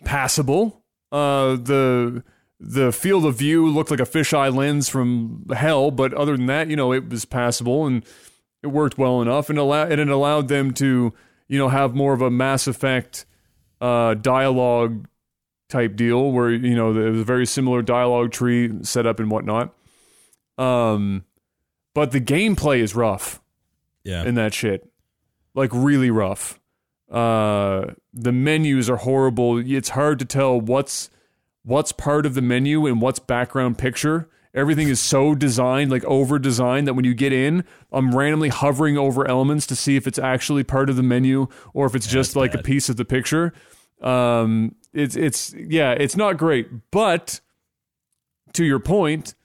passable. 0.04 0.84
Uh, 1.12 1.56
the 1.56 2.24
the 2.60 2.92
field 2.92 3.26
of 3.26 3.36
view 3.36 3.68
looked 3.68 3.92
like 3.92 4.00
a 4.00 4.04
fisheye 4.04 4.54
lens 4.54 4.90
from 4.90 5.46
hell, 5.56 5.92
but 5.92 6.14
other 6.14 6.36
than 6.36 6.48
that, 6.48 6.70
you 6.70 6.76
know, 6.76 6.92
it 6.92 7.10
was 7.10 7.26
passable 7.26 7.86
and 7.86 8.04
it 8.64 8.68
worked 8.68 8.98
well 8.98 9.22
enough, 9.22 9.50
and 9.50 9.60
allow 9.60 9.84
and 9.84 10.00
it 10.02 10.10
allowed 10.10 10.48
them 10.48 10.74
to 10.76 11.14
you 11.48 11.58
know 11.58 11.70
have 11.70 11.96
more 11.96 12.14
of 12.14 12.22
a 12.22 12.32
Mass 12.32 12.68
Effect 12.68 13.26
uh, 13.82 14.16
dialogue 14.16 15.08
type 15.70 15.96
deal 15.96 16.32
where 16.32 16.52
you 16.52 16.76
know 16.76 16.94
there 16.94 17.12
was 17.12 17.22
a 17.22 17.26
very 17.26 17.46
similar 17.46 17.82
dialogue 17.82 18.32
tree 18.32 18.72
set 18.84 19.06
up 19.06 19.20
and 19.20 19.30
whatnot. 19.30 19.74
Um, 20.58 21.26
but 21.94 22.12
the 22.12 22.22
gameplay 22.22 22.80
is 22.80 22.96
rough 22.96 23.42
Yeah. 24.08 24.24
in 24.24 24.36
that 24.36 24.54
shit. 24.54 24.90
Like 25.54 25.72
really 25.74 26.10
rough. 26.10 26.60
Uh 27.12 27.94
the 28.14 28.32
menus 28.32 28.90
are 28.90 28.98
horrible. 28.98 29.58
It's 29.60 29.90
hard 29.90 30.20
to 30.20 30.26
tell 30.26 30.60
what's 30.60 31.10
what's 31.64 31.92
part 31.92 32.26
of 32.26 32.34
the 32.34 32.42
menu 32.42 32.88
and 32.88 33.02
what's 33.02 33.20
background 33.20 33.78
picture. 33.78 34.30
Everything 34.54 34.88
is 34.88 35.00
so 35.00 35.36
designed, 35.36 35.92
like 35.92 36.04
over 36.06 36.40
designed, 36.40 36.88
that 36.88 36.96
when 36.96 37.06
you 37.06 37.14
get 37.14 37.32
in, 37.32 37.64
I'm 37.92 38.16
randomly 38.16 38.50
hovering 38.50 38.98
over 38.98 39.28
elements 39.28 39.68
to 39.68 39.76
see 39.76 39.98
if 39.98 40.08
it's 40.08 40.18
actually 40.18 40.64
part 40.64 40.90
of 40.90 40.96
the 40.96 41.04
menu 41.04 41.48
or 41.74 41.86
if 41.86 41.94
it's 41.94 42.08
just 42.08 42.32
that's 42.32 42.38
like 42.38 42.56
a 42.56 42.64
piece 42.64 42.90
of 42.90 42.96
the 42.96 43.06
picture. 43.06 43.54
Um, 44.02 44.76
it's 44.94 45.16
it's 45.16 45.54
yeah, 45.54 45.92
it's 45.92 46.16
not 46.16 46.38
great. 46.38 46.70
But 46.92 47.40
to 48.54 48.66
your 48.66 48.80
point, 48.80 49.36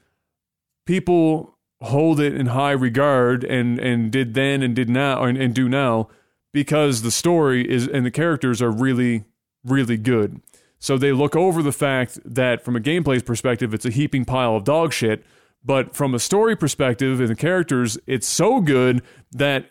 people 0.85 1.52
hold 1.83 2.19
it 2.19 2.33
in 2.33 2.47
high 2.47 2.71
regard 2.71 3.43
and 3.43 3.77
and 3.79 4.11
did 4.11 4.33
then 4.33 4.61
and 4.61 4.75
did 4.75 4.89
now 4.89 5.23
and, 5.23 5.37
and 5.37 5.53
do 5.53 5.67
now 5.67 6.07
because 6.53 7.01
the 7.01 7.11
story 7.11 7.69
is 7.69 7.87
and 7.87 8.05
the 8.05 8.11
characters 8.11 8.61
are 8.61 8.71
really 8.71 9.25
really 9.65 9.97
good. 9.97 10.41
So 10.79 10.97
they 10.97 11.11
look 11.11 11.35
over 11.35 11.61
the 11.61 11.71
fact 11.71 12.19
that 12.25 12.63
from 12.63 12.75
a 12.75 12.79
gameplay 12.79 13.23
perspective 13.25 13.73
it's 13.73 13.85
a 13.85 13.89
heaping 13.89 14.25
pile 14.25 14.55
of 14.55 14.63
dog 14.63 14.93
shit, 14.93 15.25
but 15.63 15.93
from 15.95 16.13
a 16.13 16.19
story 16.19 16.55
perspective 16.55 17.19
and 17.19 17.29
the 17.29 17.35
characters 17.35 17.97
it's 18.07 18.27
so 18.27 18.61
good 18.61 19.01
that 19.31 19.69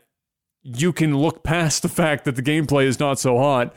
you 0.62 0.92
can 0.92 1.16
look 1.16 1.42
past 1.42 1.82
the 1.82 1.88
fact 1.88 2.24
that 2.24 2.36
the 2.36 2.42
gameplay 2.42 2.84
is 2.84 3.00
not 3.00 3.18
so 3.18 3.38
hot 3.38 3.74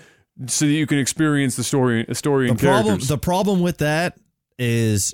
so 0.48 0.66
that 0.66 0.72
you 0.74 0.86
can 0.86 1.00
experience 1.00 1.56
the 1.56 1.64
story 1.64 2.06
story 2.12 2.48
the 2.48 2.52
and 2.52 2.60
problem 2.60 2.86
characters. 2.86 3.08
the 3.08 3.18
problem 3.18 3.62
with 3.62 3.78
that 3.78 4.18
is 4.60 5.14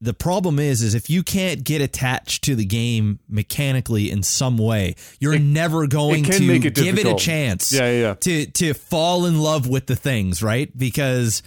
the 0.00 0.12
problem 0.14 0.58
is 0.58 0.82
is 0.82 0.94
if 0.94 1.08
you 1.08 1.22
can't 1.22 1.64
get 1.64 1.80
attached 1.80 2.44
to 2.44 2.54
the 2.54 2.64
game 2.64 3.18
mechanically 3.28 4.10
in 4.10 4.22
some 4.22 4.58
way 4.58 4.94
you're 5.20 5.38
never 5.38 5.86
going 5.86 6.22
to 6.24 6.30
it 6.54 6.74
give 6.74 6.98
it 6.98 7.06
a 7.06 7.14
chance 7.14 7.72
Yeah, 7.72 7.90
yeah, 7.90 8.00
yeah. 8.00 8.14
to 8.14 8.46
to 8.46 8.74
fall 8.74 9.24
in 9.26 9.38
love 9.40 9.66
with 9.68 9.86
the 9.86 9.96
things 9.96 10.42
right 10.42 10.70
because 10.76 11.42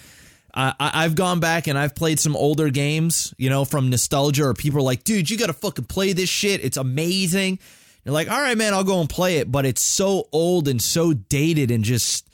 I, 0.52 0.74
I- 0.80 1.06
I've 1.06 1.14
gone 1.14 1.40
back 1.40 1.68
and 1.68 1.78
I've 1.78 1.94
played 1.94 2.20
some 2.20 2.36
older 2.36 2.72
games, 2.72 3.36
you 3.38 3.52
know, 3.52 3.66
from 3.66 3.92
nostalgia, 3.92 4.46
or 4.46 4.56
people 4.56 4.80
are 4.80 4.84
like, 4.84 5.04
dude, 5.04 5.30
you 5.30 5.38
got 5.38 5.46
to 5.46 5.54
fucking 5.54 5.86
play 5.86 6.12
this 6.14 6.28
shit. 6.28 6.66
It's 6.66 6.76
amazing. 6.76 7.60
You're 8.04 8.14
like, 8.16 8.32
all 8.32 8.42
right, 8.42 8.58
man, 8.58 8.74
I'll 8.74 8.84
go 8.84 9.00
and 9.00 9.08
play 9.08 9.38
it. 9.38 9.52
But 9.52 9.68
it's 9.68 9.84
so 9.86 10.28
old 10.32 10.68
and 10.68 10.82
so 10.82 11.14
dated 11.14 11.70
and 11.70 11.84
just, 11.84 12.28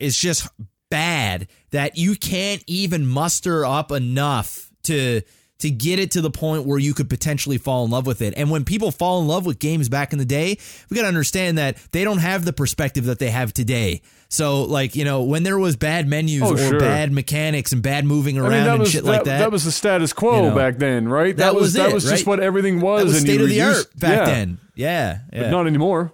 it's 0.00 0.18
just 0.20 0.48
bad 0.90 1.46
that 1.70 1.96
you 1.96 2.16
can't 2.16 2.64
even 2.66 3.06
muster 3.06 3.64
up 3.64 3.92
enough 3.92 4.68
to 4.82 5.22
to 5.62 5.70
get 5.70 5.98
it 5.98 6.12
to 6.12 6.20
the 6.20 6.30
point 6.30 6.64
where 6.66 6.78
you 6.78 6.94
could 6.94 7.10
potentially 7.10 7.58
fall 7.58 7.84
in 7.84 7.90
love 7.90 8.06
with 8.06 8.22
it. 8.22 8.34
And 8.36 8.50
when 8.50 8.64
people 8.64 8.92
fall 8.92 9.20
in 9.20 9.26
love 9.26 9.44
with 9.46 9.58
games 9.58 9.88
back 9.88 10.12
in 10.12 10.18
the 10.20 10.24
day, 10.24 10.58
we 10.90 10.94
got 10.96 11.02
to 11.02 11.08
understand 11.08 11.58
that 11.58 11.76
they 11.90 12.04
don't 12.04 12.18
have 12.18 12.44
the 12.44 12.52
perspective 12.52 13.06
that 13.06 13.18
they 13.18 13.30
have 13.30 13.52
today. 13.52 14.02
So 14.28 14.62
like, 14.64 14.94
you 14.96 15.04
know, 15.04 15.22
when 15.24 15.42
there 15.42 15.58
was 15.58 15.76
bad 15.76 16.06
menus 16.08 16.42
Oh, 16.42 16.54
or 16.54 16.58
sure. 16.58 16.78
bad 16.80 17.12
mechanics 17.12 17.72
and 17.72 17.82
bad 17.82 18.04
moving 18.04 18.38
around 18.38 18.52
I 18.52 18.56
mean, 18.56 18.64
that 18.64 18.70
and 18.72 18.80
was 18.80 18.90
shit 18.90 19.04
that, 19.04 19.10
like 19.10 19.24
that. 19.24 19.38
that 19.40 19.52
was 19.52 19.64
the 19.64 19.72
status 19.72 20.12
quo 20.12 20.36
You 20.36 20.48
know, 20.50 20.54
back 20.54 20.78
then, 20.78 21.06
right? 21.08 21.36
that 21.36 21.54
was 21.54 21.74
that 21.74 21.90
it, 21.90 21.94
was 21.94 22.04
just 22.04 22.14
right? 22.14 22.26
what 22.26 22.40
everything 22.40 22.80
was, 22.80 23.00
that 23.02 23.06
was 23.06 23.16
and 23.16 23.26
state 23.26 23.40
of 23.40 23.48
the 23.48 23.60
art 23.62 23.76
used- 23.76 23.98
back 24.00 24.18
yeah, 24.18 24.24
then. 24.24 24.58
Yeah. 24.74 25.18
yeah. 25.32 25.42
but 25.42 25.50
not 25.50 25.66
anymore. 25.66 26.12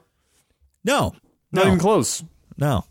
no. 0.85 1.15
Not 1.53 1.63
no. 1.65 1.67
even 1.69 1.79
close. 1.79 2.23
no. 2.57 2.85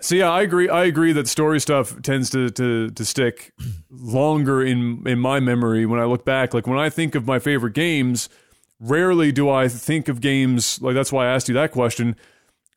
So 0.00 0.14
yeah, 0.14 0.30
I 0.30 0.42
agree. 0.42 0.68
I 0.68 0.84
agree 0.84 1.12
that 1.12 1.28
story 1.28 1.60
stuff 1.60 2.00
tends 2.02 2.30
to 2.30 2.50
to 2.50 2.90
to 2.90 3.04
stick 3.04 3.52
longer 3.90 4.62
in 4.62 5.06
in 5.06 5.18
my 5.18 5.40
memory 5.40 5.86
when 5.86 6.00
I 6.00 6.04
look 6.04 6.24
back. 6.24 6.54
Like 6.54 6.66
when 6.66 6.78
I 6.78 6.90
think 6.90 7.14
of 7.14 7.26
my 7.26 7.38
favorite 7.38 7.72
games, 7.74 8.28
rarely 8.80 9.32
do 9.32 9.48
I 9.48 9.68
think 9.68 10.08
of 10.08 10.20
games 10.20 10.80
like 10.82 10.94
that's 10.94 11.12
why 11.12 11.26
I 11.26 11.34
asked 11.34 11.48
you 11.48 11.54
that 11.54 11.72
question. 11.72 12.16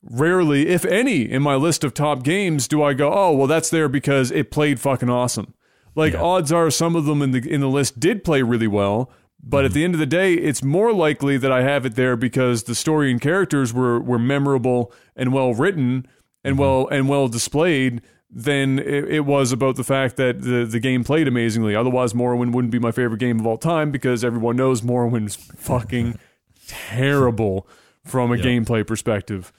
Rarely, 0.02 0.70
if 0.70 0.86
any, 0.86 1.30
in 1.30 1.42
my 1.42 1.56
list 1.56 1.84
of 1.84 1.94
top 1.94 2.24
games 2.24 2.68
do 2.68 2.82
I 2.82 2.94
go, 2.94 3.12
"Oh, 3.14 3.36
well 3.36 3.48
that's 3.48 3.70
there 3.70 3.90
because 3.90 4.32
it 4.32 4.50
played 4.52 4.80
fucking 4.80 5.10
awesome." 5.10 5.54
Like 5.96 6.14
Yeah. 6.14 6.22
odds 6.22 6.52
are 6.52 6.72
some 6.72 6.96
of 6.96 7.06
them 7.06 7.22
in 7.22 7.32
the 7.32 7.40
in 7.40 7.62
the 7.62 7.68
list 7.68 8.00
did 8.00 8.24
play 8.24 8.42
really 8.42 8.68
well, 8.68 9.12
but 9.44 9.66
at 9.66 9.72
mm-hmm. 9.72 9.76
the 9.76 9.84
end 9.84 9.94
of 9.96 10.00
the 10.00 10.06
day, 10.06 10.36
it's 10.36 10.64
more 10.64 10.94
likely 10.94 11.38
that 11.38 11.52
I 11.52 11.64
have 11.64 11.86
it 11.86 11.96
there 11.96 12.16
because 12.16 12.64
the 12.64 12.76
story 12.76 13.12
and 13.12 13.20
characters 13.20 13.74
were 13.74 14.00
were 14.00 14.20
memorable 14.20 14.94
and 15.18 15.34
well 15.34 15.54
written 15.54 16.08
and 16.44 16.54
mm-hmm. 16.54 16.62
well 16.62 16.88
and 16.88 17.10
well 17.10 17.28
displayed 17.28 18.02
than 18.32 18.78
it, 18.80 19.06
it 19.06 19.26
was 19.26 19.52
about 19.52 19.76
the 19.76 19.84
fact 19.84 20.16
that 20.18 20.42
the 20.42 20.66
the 20.66 20.80
game 20.80 21.04
played 21.04 21.28
amazingly. 21.28 21.76
Otherwise, 21.76 22.14
Morrowind 22.14 22.54
wouldn't 22.54 22.72
be 22.72 22.80
my 22.80 22.92
favorite 22.92 23.20
game 23.20 23.40
of 23.40 23.48
all 23.48 23.58
time 23.58 23.92
because 23.92 24.24
everyone 24.24 24.56
knows 24.56 24.82
Morrowind's 24.82 25.36
fucking 25.58 26.20
terrible 26.68 27.68
from 28.06 28.32
a 28.32 28.38
gameplay 28.38 28.86
perspective. 28.86 29.52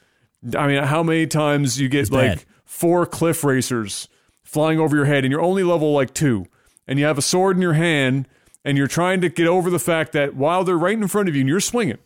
I 0.57 0.66
mean, 0.66 0.83
how 0.83 1.03
many 1.03 1.26
times 1.26 1.81
you 1.81 1.89
get 1.89 2.11
like 2.11 2.39
bad. 2.39 2.45
four 2.64 3.07
cliff 3.07 3.45
racers 3.45 4.09
flying 4.43 4.78
over 4.81 4.97
your 4.97 5.05
head 5.05 5.24
and 5.24 5.31
you're 5.31 5.41
only 5.41 5.62
level 5.62 5.93
like 5.93 6.14
two 6.14 6.47
and 6.89 6.99
you 6.99 7.05
have 7.05 7.18
a 7.18 7.22
sword 7.22 7.57
in 7.57 7.62
your 7.62 7.74
hand 7.74 8.26
and 8.64 8.76
you're 8.76 8.87
trying 8.87 9.20
to 9.20 9.28
get 9.28 9.47
over 9.47 9.70
the 9.70 9.78
fact 9.78 10.12
that 10.12 10.35
while 10.35 10.64
they're 10.64 10.78
right 10.78 10.97
in 10.97 11.07
front 11.09 11.28
of 11.28 11.35
you 11.35 11.43
and 11.43 11.49
you're 11.49 11.61
swinging, 11.61 11.99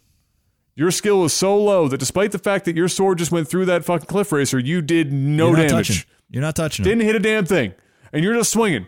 your 0.75 0.91
skill 0.91 1.25
is 1.25 1.33
so 1.33 1.57
low 1.57 1.89
that 1.89 1.99
despite 1.99 2.33
the 2.33 2.39
fact 2.39 2.65
that 2.65 2.77
your 2.77 2.89
sword 2.89 3.19
just 3.19 3.31
went 3.31 3.49
through 3.49 3.67
that 3.67 3.85
fucking 3.85 4.07
cliff 4.07 4.33
racer, 4.33 4.59
you 4.59 4.83
did 4.83 5.13
no 5.13 5.55
damage. 5.55 5.59
You're 5.59 5.63
not 5.63 5.69
damage. 5.71 5.89
touching. 5.89 6.11
You're 6.31 6.43
not 6.43 6.57
touching. 6.57 6.85
Didn't 6.85 7.03
hit 7.03 7.17
a 7.17 7.21
damn 7.21 7.47
thing. 7.47 7.75
And 8.13 8.25
you're 8.25 8.35
just 8.35 8.53
swinging. 8.53 8.87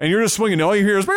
And 0.00 0.10
you're 0.10 0.22
just 0.22 0.36
swinging. 0.36 0.60
And 0.60 0.62
all 0.62 0.76
you 0.76 0.84
hear 0.84 0.98
is, 0.98 1.08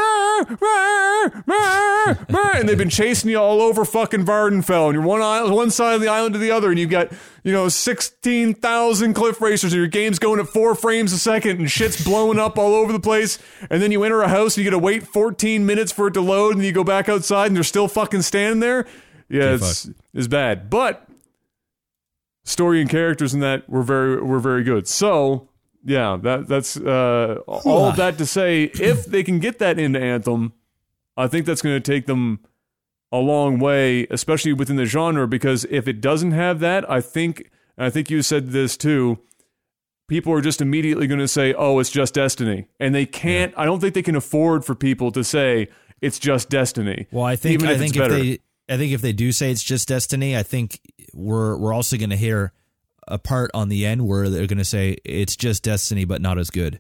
and 2.58 2.68
they've 2.68 2.78
been 2.78 2.90
chasing 2.90 3.30
you 3.30 3.38
all 3.38 3.62
over 3.62 3.86
fucking 3.86 4.26
Vvardenfell. 4.26 4.86
And 4.86 4.94
you're 4.96 5.04
one, 5.04 5.22
island, 5.22 5.54
one 5.54 5.70
side 5.70 5.94
of 5.94 6.02
the 6.02 6.08
island 6.08 6.34
to 6.34 6.40
the 6.40 6.50
other. 6.50 6.70
And 6.70 6.80
you've 6.80 6.90
got, 6.90 7.12
you 7.44 7.52
know, 7.52 7.70
16,000 7.70 9.14
cliff 9.14 9.40
racers. 9.40 9.74
And 9.74 9.80
your 9.80 9.88
game's 9.88 10.18
going 10.18 10.40
at 10.40 10.48
four 10.48 10.74
frames 10.74 11.14
a 11.14 11.20
second. 11.20 11.60
And 11.60 11.70
shit's 11.70 12.04
blowing 12.04 12.40
up 12.40 12.58
all 12.58 12.74
over 12.74 12.92
the 12.92 13.00
place. 13.00 13.38
And 13.70 13.84
then 13.84 13.92
you 13.92 14.04
enter 14.04 14.22
a 14.22 14.28
house 14.28 14.58
and 14.58 14.66
you 14.66 14.72
got 14.72 14.78
to 14.78 14.84
wait 14.84 15.06
14 15.08 15.64
minutes 15.64 15.92
for 15.92 16.08
it 16.08 16.16
to 16.16 16.22
load. 16.22 16.56
And 16.56 16.66
you 16.66 16.72
go 16.72 16.84
back 16.84 17.08
outside 17.08 17.48
and 17.48 17.56
they're 17.56 17.64
still 17.64 17.88
fucking 17.88 18.24
standing 18.24 18.62
there. 18.62 18.88
Yeah, 19.32 19.56
it's, 19.56 19.90
it's 20.14 20.28
bad. 20.28 20.70
But 20.70 21.08
story 22.44 22.82
and 22.82 22.90
characters 22.90 23.34
in 23.34 23.40
that 23.40 23.70
were 23.70 23.84
very 23.84 24.22
were 24.22 24.40
very 24.40 24.64
good. 24.64 24.88
So 24.88 25.50
yeah, 25.84 26.18
that 26.22 26.48
that's 26.48 26.78
uh, 26.78 27.40
all 27.48 27.86
of 27.86 27.96
that 27.96 28.18
to 28.18 28.26
say, 28.26 28.64
if 28.64 29.06
they 29.08 29.24
can 29.24 29.40
get 29.40 29.60
that 29.60 29.80
into 29.80 30.00
Anthem, 30.00 30.54
I 31.18 31.28
think 31.28 31.46
that's 31.46 31.62
going 31.62 31.82
to 31.82 31.92
take 31.92 32.06
them 32.06 32.40
a 33.12 33.18
long 33.18 33.60
way, 33.60 34.08
especially 34.10 34.54
within 34.54 34.76
the 34.76 34.86
genre. 34.86 35.28
Because 35.28 35.66
if 35.70 35.88
it 35.88 36.02
doesn't 36.02 36.32
have 36.32 36.60
that, 36.60 36.90
I 36.90 37.02
think 37.02 37.50
and 37.78 37.86
I 37.86 37.90
think 37.90 38.10
you 38.10 38.22
said 38.22 38.52
this 38.52 38.78
too. 38.78 39.20
People 40.08 40.34
are 40.34 40.42
just 40.42 40.62
immediately 40.62 41.08
going 41.08 41.20
to 41.20 41.28
say, 41.28 41.54
"Oh, 41.54 41.80
it's 41.80 41.90
just 41.90 42.14
Destiny," 42.14 42.68
and 42.80 42.94
they 42.94 43.06
can't. 43.06 43.54
I 43.56 43.66
don't 43.66 43.80
think 43.80 43.94
they 43.94 44.02
can 44.04 44.16
afford 44.16 44.66
for 44.66 44.76
people 44.76 45.12
to 45.14 45.24
say 45.24 45.70
it's 46.02 46.20
just 46.20 46.50
Destiny. 46.50 47.08
Well, 47.12 47.24
I 47.24 47.38
think 47.38 47.54
even 47.54 47.70
I 47.70 47.74
if 47.74 47.80
think 47.80 47.96
it's 47.96 47.98
if 47.98 48.04
better. 48.04 48.22
they 48.22 48.40
I 48.72 48.78
think 48.78 48.94
if 48.94 49.02
they 49.02 49.14
do 49.14 49.32
say 49.32 49.52
it's 49.52 49.64
just 49.64 49.88
destiny, 49.88 50.36
I 50.38 50.44
think 50.44 50.80
we're 51.14 51.58
we're 51.58 51.74
also 51.74 51.98
going 51.98 52.10
to 52.12 52.16
hear 52.18 52.54
a 53.08 53.18
part 53.18 53.52
on 53.54 53.68
the 53.70 53.86
end 53.86 54.08
where 54.08 54.30
they're 54.30 54.48
going 54.48 54.58
to 54.60 54.66
say 54.66 54.98
it's 55.04 55.36
just 55.36 55.64
destiny 55.64 56.06
but 56.06 56.22
not 56.22 56.38
as 56.38 56.50
good. 56.50 56.80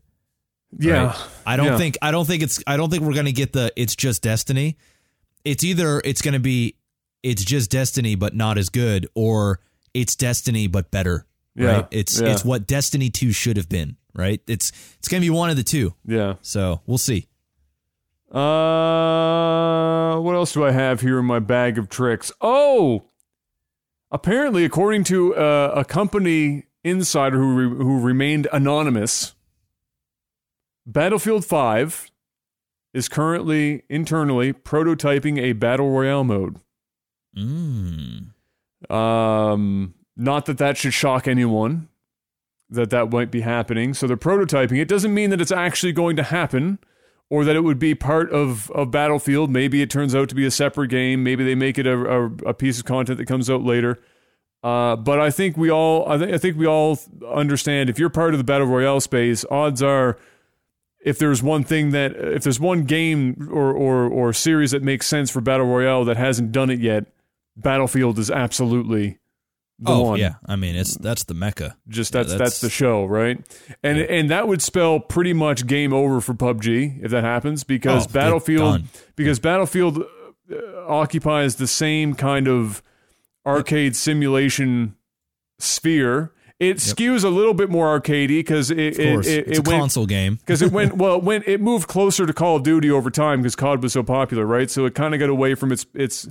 yeah, 0.79 1.07
right? 1.07 1.15
I 1.45 1.57
don't 1.57 1.65
Yeah. 1.67 1.77
think 1.77 1.97
I 2.01 2.11
don't 2.11 2.25
think 2.25 2.43
it's 2.43 2.63
I 2.65 2.77
don't 2.77 2.89
think 2.89 3.03
we're 3.03 3.13
going 3.13 3.25
to 3.25 3.31
get 3.33 3.53
the 3.53 3.73
it's 3.75 3.95
just 3.95 4.21
destiny. 4.23 4.77
It's 5.43 5.63
either 5.63 6.01
it's 6.05 6.21
going 6.21 6.33
to 6.35 6.39
be 6.39 6.75
it's 7.23 7.43
just 7.43 7.69
destiny 7.69 8.15
but 8.15 8.33
not 8.35 8.57
as 8.57 8.69
good 8.69 9.07
or 9.15 9.59
it's 9.93 10.15
destiny 10.15 10.67
but 10.67 10.91
better. 10.91 11.25
Yeah, 11.55 11.65
Right? 11.73 11.87
It's 11.91 12.21
yeah. 12.21 12.29
it's 12.29 12.45
what 12.45 12.65
Destiny 12.65 13.09
2 13.09 13.33
should 13.33 13.57
have 13.57 13.67
been, 13.67 13.97
right? 14.15 14.39
It's 14.47 14.71
it's 14.99 15.09
going 15.09 15.19
to 15.21 15.25
be 15.25 15.29
one 15.29 15.49
of 15.49 15.57
the 15.57 15.63
two. 15.63 15.93
yeah. 16.05 16.35
So, 16.41 16.79
we'll 16.87 16.97
see. 16.97 17.27
Uh, 18.31 20.17
what 20.19 20.35
else 20.35 20.53
do 20.53 20.63
I 20.63 20.71
have 20.71 21.01
here 21.01 21.19
in 21.19 21.25
my 21.25 21.39
bag 21.39 21.77
of 21.77 21.89
tricks? 21.89 22.31
Oh, 22.39 23.03
apparently, 24.09 24.63
according 24.63 25.03
to 25.05 25.35
uh, 25.35 25.73
a 25.75 25.83
company 25.83 26.63
insider 26.83 27.37
who 27.37 27.53
re- 27.53 27.83
who 27.83 27.99
remained 27.99 28.47
anonymous, 28.53 29.35
Battlefield 30.85 31.43
Five 31.43 32.09
is 32.93 33.09
currently 33.09 33.83
internally 33.89 34.53
prototyping 34.53 35.37
a 35.37 35.51
battle 35.53 35.89
royale 35.91 36.23
mode. 36.23 36.57
Mm. 37.37 38.27
Um, 38.89 39.93
not 40.15 40.45
that 40.45 40.57
that 40.57 40.77
should 40.77 40.93
shock 40.93 41.27
anyone 41.27 41.89
that 42.69 42.89
that 42.89 43.11
might 43.11 43.31
be 43.31 43.41
happening. 43.41 43.93
So 43.93 44.07
they're 44.07 44.17
prototyping. 44.17 44.79
It 44.79 44.87
doesn't 44.87 45.13
mean 45.13 45.29
that 45.31 45.41
it's 45.41 45.51
actually 45.51 45.91
going 45.91 46.15
to 46.15 46.23
happen 46.23 46.79
or 47.31 47.45
that 47.45 47.55
it 47.55 47.61
would 47.61 47.79
be 47.79 47.95
part 47.95 48.29
of, 48.31 48.69
of 48.71 48.91
Battlefield. 48.91 49.49
Maybe 49.49 49.81
it 49.81 49.89
turns 49.89 50.13
out 50.13 50.27
to 50.29 50.35
be 50.35 50.45
a 50.45 50.51
separate 50.51 50.89
game. 50.89 51.23
Maybe 51.23 51.45
they 51.45 51.55
make 51.55 51.77
it 51.77 51.87
a, 51.87 51.97
a, 51.97 52.25
a 52.47 52.53
piece 52.53 52.77
of 52.77 52.83
content 52.83 53.17
that 53.19 53.25
comes 53.25 53.49
out 53.49 53.63
later. 53.63 53.99
Uh, 54.61 54.97
but 54.97 55.17
I 55.17 55.31
think 55.31 55.55
we 55.55 55.71
all, 55.71 56.07
I, 56.11 56.17
th- 56.17 56.33
I 56.33 56.37
think 56.37 56.57
we 56.57 56.67
all 56.67 56.99
understand 57.25 57.89
if 57.89 57.97
you're 57.97 58.09
part 58.09 58.33
of 58.33 58.37
the 58.37 58.43
battle 58.43 58.67
royale 58.67 58.99
space, 58.99 59.45
odds 59.49 59.81
are, 59.81 60.19
if 60.99 61.19
there's 61.19 61.41
one 61.41 61.63
thing 61.63 61.91
that, 61.91 62.11
if 62.17 62.43
there's 62.43 62.59
one 62.59 62.83
game 62.83 63.47
or 63.49 63.73
or 63.73 64.07
or 64.07 64.33
series 64.33 64.71
that 64.71 64.83
makes 64.83 65.07
sense 65.07 65.31
for 65.31 65.41
battle 65.41 65.65
royale 65.65 66.03
that 66.05 66.17
hasn't 66.17 66.51
done 66.51 66.69
it 66.69 66.79
yet, 66.79 67.05
Battlefield 67.55 68.19
is 68.19 68.29
absolutely 68.29 69.17
the 69.81 69.91
oh 69.91 70.01
one. 70.01 70.19
yeah, 70.19 70.35
I 70.45 70.55
mean 70.55 70.75
it's 70.75 70.95
that's 70.95 71.23
the 71.23 71.33
mecca. 71.33 71.75
Just 71.87 72.13
Yeah, 72.13 72.19
that's, 72.21 72.29
that's 72.31 72.37
that's- 72.39 72.61
the 72.61 72.69
show, 72.69 73.05
right? 73.05 73.39
And 73.83 73.97
and 73.99 74.29
that 74.29 74.47
would 74.47 74.61
spell 74.61 74.99
pretty 74.99 75.33
much 75.33 75.65
game 75.67 75.91
over 75.91 76.21
for 76.21 76.33
PUBG 76.33 77.03
if 77.03 77.11
that 77.11 77.23
happens 77.23 77.63
because 77.63 78.05
Oh, 78.07 78.09
Battlefield 78.11 78.81
done. 78.81 78.89
because 79.15 79.39
Battlefield 79.39 80.03
uh, 80.51 80.55
occupies 80.87 81.55
the 81.55 81.67
same 81.67 82.13
kind 82.13 82.47
of 82.47 82.83
arcade 83.45 83.95
simulation 83.95 84.95
sphere. 85.59 86.31
It 86.59 86.77
skews 86.77 87.23
a 87.23 87.29
little 87.29 87.55
bit 87.55 87.71
more 87.71 87.99
arcadey 87.99 88.27
because 88.37 88.69
it 88.69 88.99
Of 88.99 88.99
it, 88.99 88.99
it, 88.99 89.47
it's 89.47 89.57
it 89.57 89.57
a 89.57 89.61
went 89.69 89.81
console 89.81 90.05
game. 90.05 90.35
because 90.35 90.61
it 90.61 90.71
went 90.71 90.95
well. 90.97 91.15
It 91.15 91.23
went 91.23 91.47
it 91.47 91.59
moved 91.59 91.87
closer 91.87 92.27
to 92.27 92.33
Call 92.33 92.57
of 92.57 92.61
Duty 92.63 92.91
over 92.91 93.09
time 93.09 93.39
because 93.41 93.55
COD 93.55 93.81
was 93.81 93.93
so 93.93 94.03
popular, 94.03 94.45
right? 94.45 94.69
So 94.69 94.85
it 94.85 94.93
kind 94.93 95.15
of 95.15 95.19
got 95.19 95.29
away 95.29 95.55
from 95.55 95.71
its 95.71 95.87
its 95.95 96.29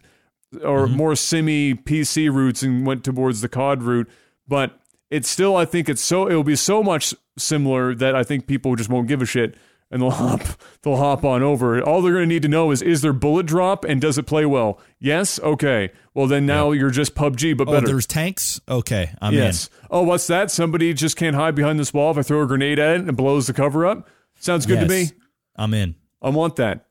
or 0.62 0.86
Mm-hmm. 0.86 0.96
more 0.96 1.14
semi 1.16 1.74
PC 1.74 2.32
roots 2.32 2.62
and 2.62 2.86
went 2.86 3.04
towards 3.04 3.40
the 3.40 3.48
COD 3.48 3.82
route. 3.82 4.08
But 4.48 4.78
it's 5.10 5.28
still, 5.28 5.56
I 5.56 5.64
think 5.64 5.88
it's 5.88 6.02
so 6.02 6.28
it'll 6.28 6.44
be 6.44 6.56
so 6.56 6.82
much 6.82 7.14
similar 7.38 7.94
that 7.94 8.14
I 8.16 8.22
think 8.24 8.46
people 8.46 8.74
just 8.76 8.90
won't 8.90 9.08
give 9.08 9.22
a 9.22 9.26
shit 9.26 9.54
and 9.92 10.02
they'll 10.02 10.10
hop 10.22 10.40
they'll 10.82 10.96
hop 10.96 11.24
on 11.24 11.42
over. 11.42 11.80
All 11.82 12.02
they're 12.02 12.12
going 12.12 12.28
to 12.28 12.32
need 12.34 12.42
to 12.42 12.48
know 12.48 12.70
is 12.70 12.80
is 12.82 13.02
there 13.02 13.12
bullet 13.12 13.46
drop 13.46 13.84
and 13.84 14.00
does 14.00 14.18
it 14.18 14.24
play 14.26 14.44
well? 14.46 14.80
Yes, 14.98 15.38
okay. 15.40 15.90
Well 16.14 16.26
then 16.26 16.46
now 16.46 16.70
you're 16.72 16.90
just 16.90 17.14
PUBG 17.14 17.56
but 17.56 17.68
Oh, 17.68 17.72
better. 17.72 17.86
there's 17.86 18.06
tanks. 18.06 18.60
Okay, 18.68 19.10
I'm 19.20 19.34
Yes. 19.34 19.68
Oh, 19.90 20.02
what's 20.02 20.26
that? 20.28 20.50
Somebody 20.50 20.92
just 20.94 21.16
can't 21.16 21.34
hide 21.36 21.54
behind 21.54 21.78
this 21.78 21.92
wall 21.94 22.10
if 22.12 22.18
I 22.18 22.22
throw 22.22 22.42
a 22.42 22.46
grenade 22.46 22.78
at 22.78 22.96
it 22.96 23.00
and 23.00 23.08
it 23.08 23.12
blows 23.16 23.46
the 23.46 23.52
cover 23.52 23.86
up? 23.86 24.08
Sounds 24.38 24.64
in. 24.66 24.74
good 24.74 24.80
to 24.80 24.88
me. 24.88 25.10
I'm 25.56 25.74
in. 25.74 25.94
I 26.22 26.30
want 26.30 26.56
that. 26.56 26.86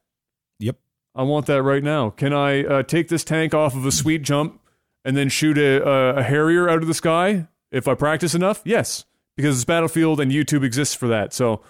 I 1.16 1.24
want 1.24 1.45
that 1.47 1.62
right 1.64 1.84
now. 1.84 2.12
Can 2.12 2.34
I 2.34 2.64
uh, 2.64 2.84
take 2.84 3.07
this 3.10 3.24
tank 3.24 3.53
off 3.53 3.76
of 3.76 3.86
a 3.86 3.91
sweet 3.91 4.22
jump 4.22 4.60
and 5.03 5.18
then 5.18 5.30
shoot 5.30 5.57
a, 5.57 5.84
a, 5.88 6.16
a 6.18 6.24
Harrier 6.24 6.70
out 6.70 6.82
of 6.82 6.88
the 6.88 6.93
sky 6.93 7.47
if 7.72 7.88
I 7.88 7.95
practice 7.95 8.34
enough? 8.36 8.62
Yes, 8.64 9.05
because 9.36 9.55
it's 9.57 9.66
Battlefield 9.66 10.20
and 10.20 10.32
YouTube 10.32 10.64
exists 10.64 10.95
for 10.95 11.07
that. 11.07 11.34
So, 11.34 11.62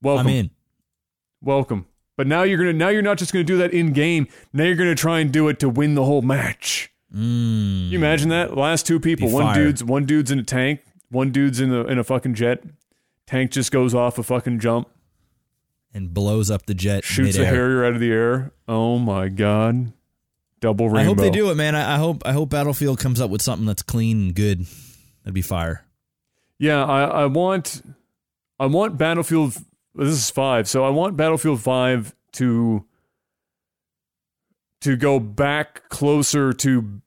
welcome, 0.00 0.26
I'm 0.28 0.32
in. 0.32 0.50
welcome. 1.40 1.86
But 2.16 2.26
now 2.26 2.42
you're 2.42 2.58
gonna 2.58 2.72
now 2.72 2.88
you're 2.88 3.02
not 3.02 3.18
just 3.18 3.32
gonna 3.32 3.44
do 3.44 3.56
that 3.58 3.72
in 3.72 3.92
game. 3.92 4.28
Now 4.52 4.64
you're 4.64 4.76
gonna 4.76 4.94
try 4.94 5.20
and 5.20 5.32
do 5.32 5.48
it 5.48 5.58
to 5.60 5.68
win 5.68 5.94
the 5.94 6.04
whole 6.04 6.22
match. 6.22 6.90
Mm. 7.14 7.90
You 7.90 7.98
imagine 7.98 8.28
that? 8.30 8.56
Last 8.56 8.86
two 8.86 8.98
people, 9.00 9.28
Be 9.28 9.34
one 9.34 9.44
fire. 9.44 9.54
dude's 9.54 9.84
one 9.84 10.04
dude's 10.06 10.30
in 10.30 10.38
a 10.38 10.42
tank, 10.42 10.80
one 11.10 11.30
dude's 11.30 11.60
in 11.60 11.72
a 11.72 11.84
in 11.84 11.98
a 11.98 12.04
fucking 12.04 12.34
jet. 12.34 12.62
Tank 13.26 13.50
just 13.50 13.70
goes 13.72 13.94
off 13.94 14.18
a 14.18 14.22
fucking 14.22 14.58
jump, 14.60 14.88
and 15.94 16.12
blows 16.12 16.50
up 16.50 16.66
the 16.66 16.74
jet. 16.74 17.04
shoots 17.04 17.36
a. 17.36 17.44
Harrier 17.44 17.84
out 17.84 17.94
of 17.94 18.00
the 18.00 18.12
air. 18.12 18.52
Oh 18.68 18.98
my 18.98 19.28
god! 19.28 19.92
Double 20.60 20.86
rainbow. 20.86 21.00
I 21.00 21.04
hope 21.04 21.18
they 21.18 21.30
do 21.30 21.50
it, 21.50 21.56
man. 21.56 21.74
I, 21.74 21.94
I 21.94 21.98
hope 21.98 22.22
I 22.24 22.32
hope 22.32 22.50
Battlefield 22.50 22.98
comes 22.98 23.20
up 23.20 23.30
with 23.30 23.42
something 23.42 23.66
that's 23.66 23.82
clean 23.82 24.20
and 24.20 24.34
good. 24.34 24.66
That'd 25.22 25.34
be 25.34 25.42
fire. 25.42 25.84
Yeah, 26.58 26.84
I, 26.84 27.04
I 27.04 27.26
want 27.26 27.82
I 28.58 28.66
want 28.66 28.96
Battlefield 28.96 29.56
this 29.94 30.08
is 30.08 30.30
5. 30.30 30.68
So 30.68 30.84
I 30.84 30.90
want 30.90 31.16
Battlefield 31.16 31.60
5 31.60 32.14
to 32.32 32.84
to 34.80 34.96
go 34.96 35.20
back 35.20 35.88
closer 35.88 36.52
to 36.52 37.00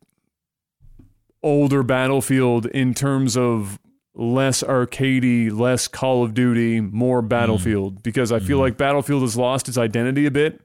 older 1.43 1.83
Battlefield 1.83 2.65
in 2.67 2.93
terms 2.93 3.35
of 3.35 3.79
less 4.15 4.63
arcadey, 4.63 5.51
less 5.51 5.87
Call 5.87 6.23
of 6.23 6.33
Duty, 6.33 6.79
more 6.81 7.21
Battlefield 7.21 8.01
because 8.01 8.31
I 8.31 8.39
feel 8.39 8.57
like 8.57 8.77
Battlefield 8.77 9.21
has 9.23 9.35
lost 9.37 9.67
its 9.67 9.77
identity 9.77 10.25
a 10.25 10.31
bit 10.31 10.61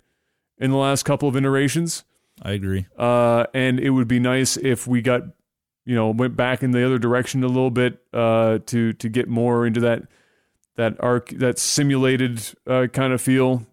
in 0.59 0.71
the 0.71 0.77
last 0.77 1.03
couple 1.03 1.29
of 1.29 1.37
iterations. 1.37 2.05
I 2.43 2.53
agree. 2.53 2.87
Uh, 2.97 3.47
and 3.53 3.81
it 3.81 3.91
would 3.91 4.09
be 4.09 4.21
nice 4.21 4.57
if 4.57 4.87
we 4.87 5.03
got, 5.03 5.23
you 5.85 5.95
know, 5.95 6.11
went 6.11 6.37
back 6.37 6.63
in 6.63 6.71
the 6.71 6.85
other 6.87 6.99
direction 6.99 7.43
a 7.45 7.49
little 7.49 7.71
bit 7.71 7.99
uh, 8.13 8.61
to 8.67 8.93
to 8.95 9.09
get 9.09 9.29
more 9.29 9.67
into 9.67 9.81
that 9.81 10.05
that 10.77 10.97
arc 11.01 11.31
that 11.31 11.59
simulated 11.59 12.41
uh, 12.67 12.87
kind 12.93 13.13
of 13.13 13.21
feel, 13.21 13.67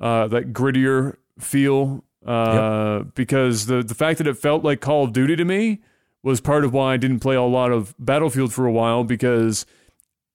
uh, 0.00 0.28
that 0.28 0.52
grittier 0.52 1.16
feel. 1.38 2.04
Uh, 2.24 3.00
Because 3.14 3.66
the 3.66 3.82
the 3.82 3.94
fact 3.94 4.18
that 4.18 4.26
it 4.26 4.36
felt 4.36 4.64
like 4.64 4.80
Call 4.80 5.04
of 5.04 5.12
Duty 5.12 5.36
to 5.36 5.44
me 5.44 5.80
was 6.22 6.40
part 6.40 6.64
of 6.64 6.72
why 6.72 6.94
I 6.94 6.96
didn't 6.96 7.20
play 7.20 7.36
a 7.36 7.42
lot 7.42 7.72
of 7.72 7.94
Battlefield 7.98 8.52
for 8.52 8.66
a 8.66 8.72
while 8.72 9.04
because 9.04 9.66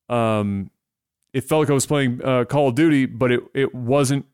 um, 0.09 0.71
it 1.33 1.43
felt 1.43 1.61
like 1.61 1.69
I 1.69 1.73
was 1.73 1.85
playing 1.85 2.21
uh, 2.23 2.45
Call 2.45 2.69
of 2.69 2.75
Duty, 2.75 3.05
but 3.05 3.31
it 3.31 3.41
it 3.53 3.73
wasn't. 3.75 4.25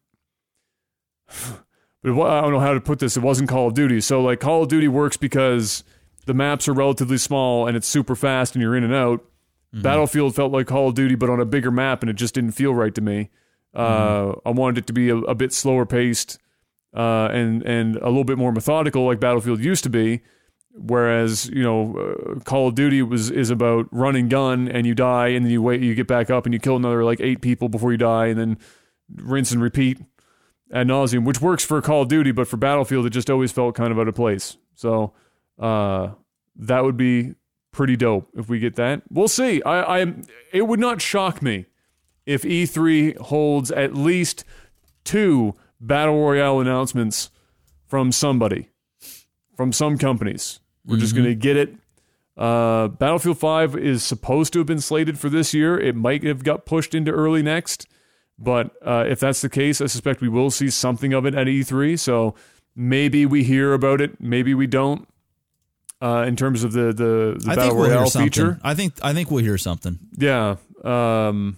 But 2.01 2.11
it 2.11 2.21
I 2.21 2.39
don't 2.39 2.53
know 2.53 2.61
how 2.61 2.73
to 2.73 2.79
put 2.79 2.99
this. 2.99 3.17
It 3.17 3.23
wasn't 3.23 3.49
Call 3.49 3.67
of 3.67 3.73
Duty. 3.73 3.99
So 3.99 4.21
like 4.21 4.39
Call 4.39 4.63
of 4.63 4.69
Duty 4.69 4.87
works 4.87 5.17
because 5.17 5.83
the 6.27 6.33
maps 6.33 6.69
are 6.69 6.73
relatively 6.73 7.17
small 7.17 7.67
and 7.67 7.75
it's 7.75 7.89
super 7.89 8.15
fast 8.15 8.55
and 8.55 8.61
you're 8.61 8.73
in 8.73 8.85
and 8.85 8.93
out. 8.93 9.25
Battlefield 9.73 10.33
felt 10.33 10.53
like 10.53 10.65
Call 10.65 10.87
of 10.87 10.95
Duty, 10.95 11.15
but 11.15 11.29
on 11.29 11.41
a 11.41 11.45
bigger 11.45 11.71
map, 11.71 12.01
and 12.01 12.09
it 12.09 12.13
just 12.13 12.33
didn't 12.33 12.53
feel 12.53 12.73
right 12.73 12.95
to 12.95 13.01
me. 13.01 13.31
Uh, 13.73 14.33
I 14.45 14.51
wanted 14.51 14.77
it 14.79 14.87
to 14.87 14.93
be 14.93 15.09
a, 15.09 15.17
a 15.17 15.35
bit 15.35 15.51
slower 15.53 15.85
paced 15.85 16.39
uh, 16.95 17.29
and 17.31 17.61
and 17.63 17.97
a 17.97 18.07
little 18.07 18.23
bit 18.23 18.37
more 18.37 18.51
methodical, 18.51 19.05
like 19.05 19.19
Battlefield 19.19 19.59
used 19.59 19.83
to 19.83 19.89
be. 19.89 20.21
Whereas 20.81 21.47
you 21.49 21.63
know, 21.63 21.97
uh, 21.97 22.39
Call 22.41 22.67
of 22.67 22.75
Duty 22.75 23.01
was 23.01 23.29
is 23.29 23.49
about 23.49 23.87
run 23.91 24.15
and 24.15 24.29
gun, 24.29 24.67
and 24.67 24.87
you 24.87 24.95
die, 24.95 25.29
and 25.29 25.45
then 25.45 25.51
you 25.51 25.61
wait, 25.61 25.81
you 25.81 25.93
get 25.95 26.07
back 26.07 26.29
up, 26.29 26.45
and 26.45 26.53
you 26.53 26.59
kill 26.59 26.77
another 26.77 27.03
like 27.03 27.19
eight 27.19 27.41
people 27.41 27.69
before 27.69 27.91
you 27.91 27.97
die, 27.97 28.27
and 28.27 28.39
then 28.39 28.57
rinse 29.15 29.51
and 29.51 29.61
repeat 29.61 29.99
ad 30.71 30.87
nauseum, 30.87 31.25
which 31.25 31.41
works 31.41 31.65
for 31.65 31.81
Call 31.81 32.03
of 32.03 32.07
Duty, 32.07 32.31
but 32.31 32.47
for 32.47 32.57
Battlefield, 32.57 33.05
it 33.05 33.11
just 33.11 33.29
always 33.29 33.51
felt 33.51 33.75
kind 33.75 33.91
of 33.91 33.99
out 33.99 34.07
of 34.07 34.15
place. 34.15 34.57
So 34.75 35.13
uh, 35.57 36.11
that 36.55 36.83
would 36.83 36.97
be 36.97 37.35
pretty 37.71 37.95
dope 37.95 38.29
if 38.35 38.49
we 38.49 38.59
get 38.59 38.75
that. 38.75 39.03
We'll 39.09 39.27
see. 39.27 39.61
I, 39.63 40.01
I 40.01 40.13
it 40.53 40.67
would 40.67 40.79
not 40.79 41.01
shock 41.01 41.41
me 41.41 41.65
if 42.25 42.43
E3 42.43 43.17
holds 43.17 43.71
at 43.71 43.95
least 43.95 44.43
two 45.03 45.55
battle 45.81 46.21
royale 46.21 46.59
announcements 46.59 47.31
from 47.87 48.11
somebody, 48.11 48.69
from 49.55 49.71
some 49.73 49.97
companies. 49.97 50.59
We're 50.89 50.97
just 50.97 51.15
going 51.15 51.27
to 51.27 51.35
get 51.35 51.57
it. 51.57 51.75
Uh, 52.37 52.87
Battlefield 52.87 53.37
5 53.37 53.75
is 53.75 54.03
supposed 54.03 54.53
to 54.53 54.59
have 54.59 54.65
been 54.67 54.81
slated 54.81 55.19
for 55.19 55.29
this 55.29 55.53
year. 55.53 55.79
It 55.79 55.95
might 55.95 56.23
have 56.23 56.43
got 56.43 56.65
pushed 56.65 56.95
into 56.95 57.11
early 57.11 57.43
next. 57.43 57.87
But 58.37 58.71
uh, 58.85 59.03
if 59.07 59.19
that's 59.19 59.41
the 59.41 59.49
case, 59.49 59.81
I 59.81 59.87
suspect 59.87 60.21
we 60.21 60.29
will 60.29 60.49
see 60.49 60.69
something 60.69 61.13
of 61.13 61.25
it 61.25 61.35
at 61.35 61.47
E3. 61.47 61.99
So 61.99 62.35
maybe 62.75 63.25
we 63.25 63.43
hear 63.43 63.73
about 63.73 63.99
it, 63.99 64.19
maybe 64.21 64.53
we 64.53 64.67
don't. 64.67 65.07
Uh, 66.01 66.23
in 66.25 66.37
terms 66.37 66.63
of 66.63 66.71
the 66.71 66.93
the, 66.93 67.35
the 67.37 67.51
I 67.51 67.55
battle 67.55 67.63
think 67.63 67.73
we'll 67.73 67.85
hear 67.87 67.95
royale 67.95 68.09
something. 68.09 68.31
feature, 68.31 68.59
I 68.63 68.73
think 68.73 68.93
I 69.01 69.11
think 69.11 69.29
we'll 69.29 69.43
hear 69.43 69.57
something 69.57 69.99
yeah, 70.15 70.55
um, 70.85 71.57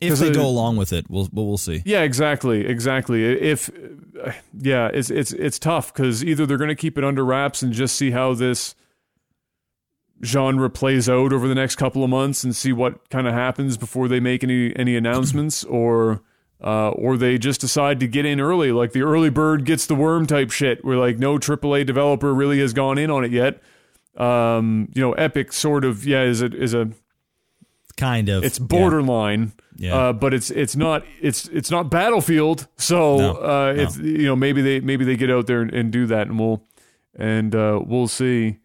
if 0.00 0.18
they 0.18 0.28
it- 0.28 0.34
go 0.34 0.46
along 0.46 0.76
with 0.76 0.92
it. 0.92 1.08
We'll 1.08 1.28
but 1.32 1.42
we'll 1.44 1.58
see. 1.58 1.82
yeah, 1.84 2.02
exactly, 2.02 2.66
exactly. 2.66 3.24
If 3.24 3.70
uh, 4.22 4.32
yeah, 4.58 4.88
it's 4.92 5.10
it's 5.10 5.32
it's 5.32 5.58
tough 5.58 5.92
because 5.92 6.24
either 6.24 6.46
they're 6.46 6.56
going 6.58 6.68
to 6.68 6.74
keep 6.74 6.98
it 6.98 7.04
under 7.04 7.24
wraps 7.24 7.62
and 7.62 7.72
just 7.72 7.96
see 7.96 8.10
how 8.10 8.34
this 8.34 8.74
genre 10.24 10.68
plays 10.68 11.08
out 11.08 11.32
over 11.32 11.46
the 11.46 11.54
next 11.54 11.76
couple 11.76 12.02
of 12.02 12.10
months 12.10 12.42
and 12.42 12.54
see 12.54 12.72
what 12.72 13.08
kind 13.08 13.28
of 13.28 13.34
happens 13.34 13.76
before 13.76 14.08
they 14.08 14.20
make 14.20 14.42
any 14.42 14.74
any 14.76 14.96
announcements, 14.96 15.64
or 15.64 16.22
uh, 16.62 16.90
or 16.90 17.16
they 17.16 17.38
just 17.38 17.60
decide 17.60 18.00
to 18.00 18.08
get 18.08 18.26
in 18.26 18.40
early, 18.40 18.72
like 18.72 18.92
the 18.92 19.02
early 19.02 19.30
bird 19.30 19.64
gets 19.64 19.86
the 19.86 19.94
worm 19.94 20.26
type 20.26 20.50
shit, 20.50 20.84
where 20.84 20.96
like 20.96 21.18
no 21.18 21.38
AAA 21.38 21.86
developer 21.86 22.34
really 22.34 22.58
has 22.60 22.72
gone 22.72 22.98
in 22.98 23.10
on 23.10 23.24
it 23.24 23.30
yet. 23.30 23.60
Um, 24.16 24.88
you 24.94 25.00
know, 25.02 25.12
Epic 25.12 25.52
sort 25.52 25.84
of 25.84 26.04
yeah 26.04 26.22
is 26.22 26.42
a 26.42 26.46
is 26.46 26.74
a 26.74 26.90
Kind 27.96 28.28
of. 28.28 28.44
it's 28.44 28.58
borderline. 28.58 29.40
Yeah. 29.40 29.62
Uh, 29.80 30.12
but 30.12 30.34
it's 30.34 30.50
it's 30.50 30.74
not 30.74 31.04
it's 31.20 31.46
it's 31.48 31.70
not 31.70 31.90
Battlefield. 31.90 32.66
So 32.76 33.18
No, 33.18 33.30
uh, 33.36 33.72
no. 33.74 33.82
it's 33.82 33.96
you 33.96 34.24
know 34.26 34.34
maybe 34.36 34.60
they 34.60 34.80
maybe 34.80 35.04
they 35.04 35.16
get 35.16 35.30
out 35.30 35.46
there 35.46 35.62
and, 35.62 35.72
and 35.72 35.92
do 35.92 36.06
that, 36.06 36.26
and 36.26 36.38
we'll 36.38 36.62
and 37.16 37.54
uh, 37.54 37.80
we'll 37.84 38.08
see. 38.08 38.58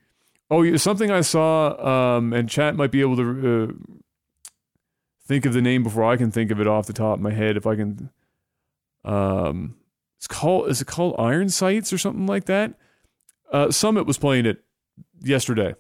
Oh, 0.50 0.76
something 0.78 1.10
I 1.12 1.22
saw, 1.22 2.18
um, 2.18 2.34
and 2.34 2.50
chat 2.50 2.76
might 2.76 2.92
be 2.92 3.02
able 3.02 3.16
to 3.18 3.72
uh, 3.72 3.94
think 5.26 5.46
of 5.46 5.54
the 5.54 5.62
name 5.62 5.84
before 5.84 6.04
I 6.04 6.18
can 6.18 6.32
think 6.32 6.52
of 6.52 6.60
it 6.60 6.68
off 6.68 6.86
the 6.88 6.94
top 6.94 7.16
of 7.16 7.22
my 7.22 7.32
head. 7.32 7.58
If 7.58 7.66
I 7.66 7.76
can, 7.76 8.10
um, 9.06 9.76
it's 10.18 10.28
called 10.28 10.70
is 10.70 10.82
it 10.82 10.86
called 10.86 11.16
Iron 11.20 11.50
Sights 11.50 11.94
or 11.94 11.98
something 11.98 12.26
like 12.26 12.46
that? 12.46 12.74
Uh, 13.52 13.70
Summit 13.72 14.06
was 14.08 14.18
playing 14.18 14.46
it 14.48 14.64
yesterday. 15.22 15.76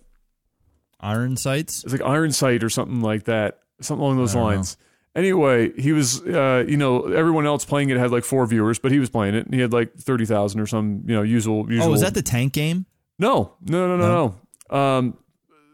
Iron 0.99 1.35
sights. 1.37 1.83
It's 1.83 1.91
like 1.91 2.01
Iron 2.01 2.31
Sight 2.31 2.63
or 2.63 2.69
something 2.69 3.01
like 3.01 3.23
that, 3.25 3.59
something 3.81 4.01
along 4.03 4.17
those 4.17 4.35
lines. 4.35 4.77
Anyway, 5.15 5.71
he 5.79 5.91
was, 5.91 6.21
uh, 6.23 6.65
you 6.67 6.75
know, 6.75 7.03
everyone 7.03 7.45
else 7.45 7.65
playing 7.65 7.89
it 7.91 7.97
had 7.97 8.11
like 8.11 8.23
four 8.23 8.45
viewers, 8.47 8.79
but 8.79 8.91
he 8.91 8.97
was 8.97 9.11
playing 9.11 9.35
it 9.35 9.45
and 9.45 9.53
he 9.53 9.61
had 9.61 9.71
like 9.71 9.93
thirty 9.95 10.25
thousand 10.25 10.59
or 10.59 10.65
some, 10.65 11.03
you 11.05 11.13
know, 11.13 11.21
usual. 11.21 11.69
usual 11.71 11.91
Oh, 11.91 11.93
is 11.93 12.01
that 12.01 12.15
the 12.15 12.23
tank 12.23 12.53
game? 12.53 12.85
No, 13.19 13.53
no, 13.61 13.87
no, 13.87 13.97
no, 13.97 14.35
no. 14.71 14.75
Um, 14.75 15.17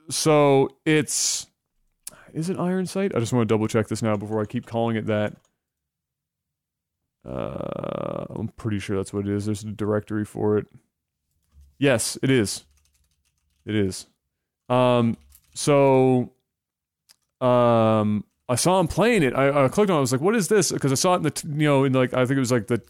so 0.09 0.69
it's 0.85 1.47
is 2.33 2.49
it 2.49 2.59
Iron 2.59 2.85
Sight? 2.85 3.15
I 3.15 3.19
just 3.19 3.31
want 3.31 3.47
to 3.47 3.53
double 3.53 3.67
check 3.67 3.87
this 3.87 4.01
now 4.01 4.17
before 4.17 4.41
I 4.41 4.45
keep 4.45 4.65
calling 4.65 4.97
it 4.97 5.05
that. 5.05 5.35
Uh, 7.25 8.25
I'm 8.29 8.49
pretty 8.49 8.79
sure 8.79 8.97
that's 8.97 9.13
what 9.13 9.27
it 9.27 9.33
is. 9.33 9.45
There's 9.45 9.63
a 9.63 9.67
directory 9.67 10.25
for 10.25 10.57
it. 10.57 10.67
Yes, 11.77 12.17
it 12.21 12.29
is. 12.29 12.65
It 13.65 13.75
is. 13.75 14.07
Um, 14.67 15.17
so, 15.53 16.33
um, 17.41 18.23
I 18.49 18.55
saw 18.55 18.79
him 18.79 18.87
playing 18.87 19.23
it. 19.23 19.33
I, 19.35 19.65
I 19.65 19.67
clicked 19.69 19.89
on. 19.91 19.95
it. 19.95 19.99
I 19.99 20.01
was 20.01 20.11
like, 20.11 20.21
"What 20.21 20.35
is 20.35 20.47
this?" 20.47 20.71
Because 20.71 20.91
I 20.91 20.95
saw 20.95 21.13
it 21.13 21.17
in 21.17 21.23
the 21.23 21.31
t- 21.31 21.47
you 21.47 21.67
know 21.67 21.83
in 21.83 21.93
like 21.93 22.13
I 22.13 22.25
think 22.25 22.37
it 22.37 22.39
was 22.39 22.51
like 22.51 22.67
the 22.67 22.81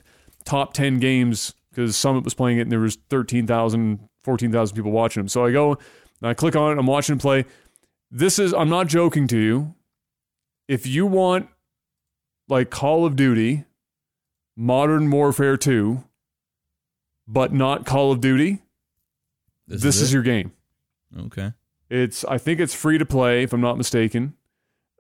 top 0.46 0.74
ten 0.74 1.00
games 1.00 1.54
because 1.70 1.96
Summit 1.96 2.24
was 2.24 2.34
playing 2.34 2.58
it 2.58 2.62
and 2.64 2.72
there 2.72 2.80
was 2.80 2.98
13,000, 3.10 4.00
14,000 4.24 4.76
people 4.76 4.92
watching 4.92 5.22
him. 5.22 5.28
So 5.28 5.46
I 5.46 5.52
go 5.52 5.74
and 5.74 6.30
I 6.30 6.34
click 6.34 6.56
on 6.56 6.72
it. 6.72 6.80
I'm 6.80 6.88
watching 6.88 7.14
him 7.14 7.20
play. 7.20 7.46
This 8.12 8.40
is 8.40 8.54
I'm 8.54 8.70
not 8.70 8.88
joking 8.88 9.28
to 9.28 9.38
you. 9.38 9.76
If 10.68 10.88
you 10.88 11.06
want 11.06 11.50
like 12.48 12.70
Call 12.70 13.06
of 13.06 13.16
Duty, 13.16 13.66
Modern 14.58 15.10
Warfare 15.12 15.58
2, 15.58 16.04
but 17.28 17.54
not 17.54 17.86
Call 17.86 18.12
of 18.12 18.22
Duty, 18.22 18.60
this, 19.68 20.02
is, 20.02 20.12
it? 20.12 20.14
your 20.14 20.24
game. 20.24 20.52
okay. 21.18 21.54
It's 21.90 22.26
I 22.26 22.38
think 22.38 22.60
it's 22.60 22.74
free 22.74 22.98
to 22.98 23.06
play 23.06 23.44
if 23.44 23.54
I'm 23.54 23.62
not 23.62 23.78
mistaken. 23.78 24.34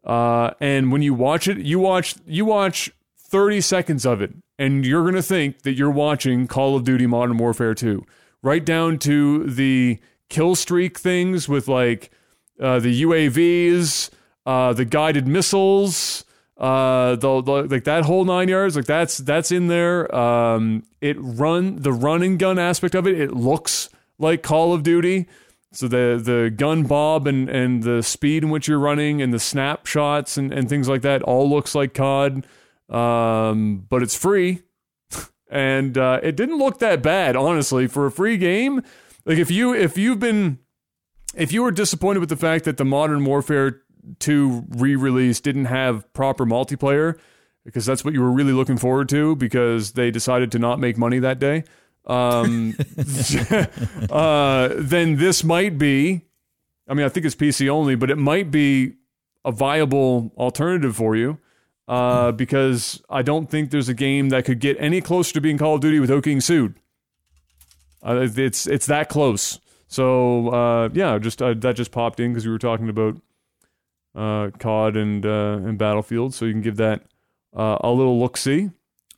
Uh, 0.10 0.55
and 0.60 0.91
when 0.91 1.03
you 1.03 1.14
watch 1.14 1.47
it, 1.47 1.60
you 1.60 1.78
watch 1.78 2.16
you 2.26 2.43
watch 2.43 2.89
30 3.16 3.62
seconds 3.62 4.07
of 4.07 4.24
it, 4.24 4.34
and 4.57 4.84
you're 4.84 5.05
gonna 5.05 5.22
think 5.22 5.62
that 5.62 5.74
you're 5.74 5.91
watching 5.91 6.47
Call 6.47 6.76
of 6.76 6.84
Duty 6.84 7.05
Modern 7.05 7.38
Warfare 7.38 7.76
2, 7.76 8.03
right 8.41 8.66
down 8.66 8.97
to 8.99 9.43
the 9.43 9.99
kill 10.28 10.55
streak 10.55 10.97
things 10.97 11.47
with 11.47 11.68
like 11.68 12.10
uh, 12.60 12.80
the 12.80 13.03
UAVs, 13.03 14.10
uh, 14.47 14.74
the 14.74 14.84
guided 14.84 15.28
missiles, 15.28 16.26
uh, 16.57 17.12
the, 17.16 17.41
the 17.41 17.51
like 17.70 17.84
that 17.84 18.05
whole 18.05 18.26
nine 18.26 18.49
yards. 18.49 18.76
Like 18.76 18.86
that's 18.86 19.20
that's 19.20 19.51
in 19.51 19.68
there. 19.68 20.14
Um, 20.16 20.86
it 21.01 21.18
run 21.20 21.84
the 21.84 21.93
run 21.93 22.24
and 22.24 22.39
gun 22.39 22.57
aspect 22.57 22.95
of 22.95 23.05
it. 23.05 23.20
It 23.20 23.36
looks 23.36 23.89
like 24.18 24.41
Call 24.41 24.74
of 24.74 24.82
Duty. 24.82 25.28
So 25.72 25.88
the 25.88 26.20
the 26.22 26.49
gun 26.49 26.84
bob 26.84 27.28
and, 27.28 27.47
and 27.47 27.84
the 27.84 28.01
speed 28.01 28.43
in 28.43 28.49
which 28.49 28.67
you're 28.67 28.80
running 28.80 29.22
and 29.22 29.32
the 29.32 29.39
snapshots 29.39 30.36
and, 30.36 30.51
and 30.51 30.67
things 30.67 30.89
like 30.89 31.03
that 31.03 31.22
all 31.22 31.47
looks 31.47 31.76
like 31.76 31.93
COD, 31.93 32.45
um, 32.89 33.86
but 33.88 34.01
it's 34.01 34.15
free, 34.15 34.63
and 35.51 35.95
uh, 35.95 36.20
it 36.24 36.36
didn't 36.36 36.57
look 36.57 36.80
that 36.80 37.03
bad 37.03 37.36
honestly 37.36 37.86
for 37.86 38.07
a 38.07 38.11
free 38.11 38.38
game. 38.38 38.82
Like 39.26 39.38
if 39.38 39.51
you 39.51 39.74
if 39.74 39.95
you've 39.95 40.20
been 40.20 40.57
if 41.36 41.51
you 41.51 41.61
were 41.61 41.72
disappointed 41.72 42.20
with 42.20 42.30
the 42.30 42.36
fact 42.36 42.65
that 42.65 42.78
the 42.78 42.86
Modern 42.86 43.24
Warfare 43.24 43.82
2 44.17 44.65
re-release 44.70 45.39
didn't 45.39 45.65
have 45.65 46.11
proper 46.13 46.45
multiplayer 46.45 47.20
because 47.63 47.86
that's 47.86 48.03
what 48.03 48.15
you 48.15 48.22
were 48.22 48.32
really 48.32 48.53
looking 48.53 48.78
forward 48.78 49.07
to 49.09 49.36
because 49.36 49.91
they 49.91 50.09
decided 50.09 50.51
to 50.51 50.57
not 50.57 50.80
make 50.80 50.97
money 50.97 51.20
that 51.20 51.38
day 51.38 51.63
um, 52.10 52.76
uh, 54.10 54.70
then 54.76 55.18
this 55.18 55.43
might 55.43 55.78
be. 55.78 56.22
I 56.88 56.95
mean, 56.95 57.05
I 57.05 57.10
think 57.10 57.26
it's 57.26 57.36
PC 57.36 57.70
only, 57.70 57.95
but 57.95 58.10
it 58.10 58.18
might 58.18 58.49
be 58.49 58.95
a 59.45 59.51
viable 59.51 60.32
alternative 60.38 60.95
for 60.95 61.16
you 61.16 61.38
uh, 61.88 62.32
because 62.32 63.01
I 63.10 63.22
don't 63.22 63.49
think 63.49 63.72
there's 63.72 63.89
a 63.89 63.93
game 63.93 64.30
that 64.30 64.45
could 64.45 64.60
get 64.60 64.76
any 64.80 65.01
closer 65.01 65.34
to 65.34 65.41
being 65.41 65.57
Call 65.57 65.76
of 65.76 65.82
Duty 65.82 65.99
without 65.99 66.24
getting 66.24 66.41
sued. 66.41 66.76
Uh, 68.01 68.28
it's 68.36 68.66
it's 68.66 68.86
that 68.88 69.10
close. 69.10 69.60
So 69.88 70.49
uh, 70.49 70.89
yeah, 70.93 71.18
just 71.20 71.41
uh, 71.41 71.53
that 71.55 71.76
just 71.76 71.91
popped 71.91 72.20
in 72.20 72.32
because 72.32 72.45
we 72.45 72.51
were 72.51 72.60
talking 72.60 72.89
about 72.89 73.22
uh, 74.16 74.49
COD 74.57 74.97
and 74.97 75.26
uh, 75.26 75.60
and 75.64 75.78
Battlefield, 75.78 76.34
so 76.34 76.45
you 76.45 76.53
can 76.53 76.62
give 76.62 76.78
that 76.78 77.03
uh, 77.55 77.78
a 77.82 77.91
little 77.91 78.20
look 78.20 78.38
see. 78.38 78.70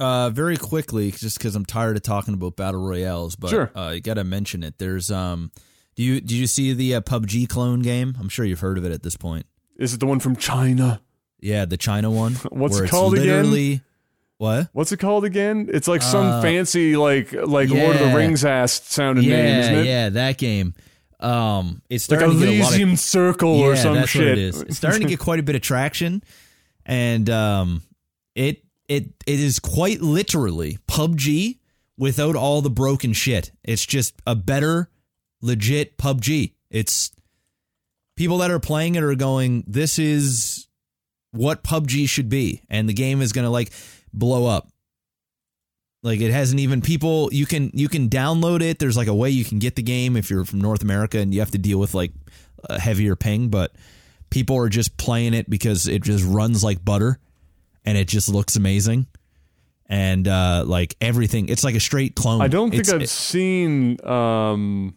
Uh, 0.02 0.30
very 0.32 0.58
quickly, 0.58 1.12
just 1.12 1.38
because 1.38 1.56
I'm 1.56 1.66
tired 1.66 1.96
of 1.96 2.02
talking 2.02 2.34
about 2.34 2.56
battle 2.56 2.82
royales, 2.84 3.36
but 3.36 3.50
Sure. 3.52 3.72
uh, 3.76 3.92
you 3.94 4.02
got 4.02 4.16
to 4.16 4.24
mention 4.24 4.64
it. 4.64 4.80
There's 4.80 5.12
um, 5.12 5.52
do 5.96 6.02
you 6.04 6.20
did 6.20 6.32
you 6.32 6.48
see 6.48 6.74
the 6.74 6.96
uh, 6.96 7.02
PUBG 7.02 7.48
clone 7.48 7.82
game? 7.82 8.16
I'm 8.20 8.28
sure 8.30 8.44
you've 8.44 8.62
heard 8.62 8.78
of 8.80 8.86
it 8.86 8.92
at 8.92 9.04
this 9.04 9.16
point. 9.16 9.46
Is 9.78 9.94
it 9.94 10.00
the 10.00 10.08
one 10.08 10.20
from 10.20 10.36
China? 10.36 11.02
Yeah, 11.40 11.66
the 11.66 11.78
China 11.78 12.10
one. 12.10 12.34
What's 12.52 12.80
it 12.80 12.90
called 12.90 13.16
again? 13.18 13.82
What? 14.38 14.70
What's 14.74 14.92
it 14.92 14.98
called 14.98 15.24
again? 15.24 15.70
It's 15.72 15.88
like 15.88 16.02
some 16.02 16.26
Uh, 16.26 16.42
fancy 16.42 16.96
like 16.98 17.32
like 17.34 17.70
Lord 17.70 17.96
of 17.96 18.10
the. 18.10 18.16
Rings 18.16 18.44
ass 18.44 18.82
sounding 18.84 19.24
yeah, 19.26 19.36
name, 19.36 19.60
isn't 19.60 19.76
it? 19.76 19.86
yeah, 19.86 20.10
that 20.10 20.38
game. 20.40 20.74
Um, 21.20 21.84
it's 21.92 22.10
Like 22.10 22.22
starting 22.22 22.40
to 22.40 22.46
a 22.46 22.48
lot 22.48 22.54
of 22.54 22.60
Elysium 22.80 22.96
Circle 22.96 23.58
yeah, 23.58 23.66
or 23.66 23.76
some 23.76 23.94
that's 23.94 24.10
shit. 24.10 24.22
what 24.24 24.32
it 24.32 24.38
is. 24.40 24.62
It's 24.64 24.78
starting 24.78 25.02
to 25.02 25.08
get 25.08 25.20
quite 25.20 25.40
a 25.40 25.44
bit 25.44 25.56
of 25.56 25.62
traction, 25.62 26.24
and 26.88 27.30
um, 27.30 27.84
it 28.34 28.64
it 28.92 29.14
it 29.26 29.40
is 29.40 29.58
quite 29.60 30.02
literally 30.02 30.78
PUBG 30.90 31.60
without 31.98 32.36
all 32.36 32.62
the 32.62 32.70
broken 32.70 33.14
shit. 33.14 33.52
It's 33.64 33.86
just 33.86 34.14
a 34.28 34.36
better, 34.36 34.90
legit 35.42 35.98
PUBG. 35.98 36.56
It's 36.70 37.12
people 38.18 38.40
that 38.40 38.52
are 38.52 38.60
playing 38.60 38.96
it 38.96 39.04
are 39.04 39.16
going, 39.16 39.64
"This 39.66 39.98
is 39.98 40.68
what 41.32 41.64
PUBG 41.64 42.10
should 42.10 42.28
be," 42.28 42.64
and 42.70 42.90
the 42.90 42.94
game 42.94 43.22
is 43.22 43.32
gonna 43.32 43.50
like 43.50 43.72
blow 44.12 44.46
up. 44.46 44.68
Like 46.04 46.20
it 46.20 46.32
hasn't 46.32 46.60
even 46.60 46.82
people 46.82 47.30
you 47.32 47.46
can 47.46 47.72
you 47.74 47.88
can 47.88 48.10
download 48.10 48.62
it. 48.62 48.80
There's 48.80 48.98
like 48.98 49.08
a 49.08 49.16
way 49.16 49.30
you 49.30 49.46
can 49.46 49.60
get 49.60 49.78
the 49.78 49.84
game 49.84 50.18
if 50.18 50.30
you're 50.30 50.44
from 50.44 50.60
North 50.60 50.82
America 50.82 51.18
and 51.18 51.34
you 51.34 51.40
have 51.40 51.52
to 51.52 51.58
deal 51.58 51.80
with 51.80 51.94
like 51.94 52.12
a 52.66 52.78
heavier 52.78 53.16
ping, 53.16 53.48
but 53.48 53.74
people 54.30 54.58
are 54.58 54.68
just 54.68 54.98
playing 54.98 55.34
it 55.34 55.50
because 55.50 55.88
it 55.88 56.02
just 56.02 56.26
runs 56.26 56.62
like 56.62 56.84
butter 56.84 57.20
and 57.86 57.98
it 57.98 58.08
just 58.08 58.30
looks 58.30 58.56
amazing. 58.56 59.08
And 59.88 60.28
uh 60.28 60.64
like 60.66 60.96
everything, 61.02 61.50
it's 61.50 61.64
like 61.64 61.76
a 61.76 61.80
straight 61.80 62.16
clone. 62.16 62.42
I 62.42 62.48
don't 62.48 62.70
think 62.72 62.82
It's- 62.84 62.94
I've 63.02 63.10
seen 63.10 63.98
um, 64.06 64.96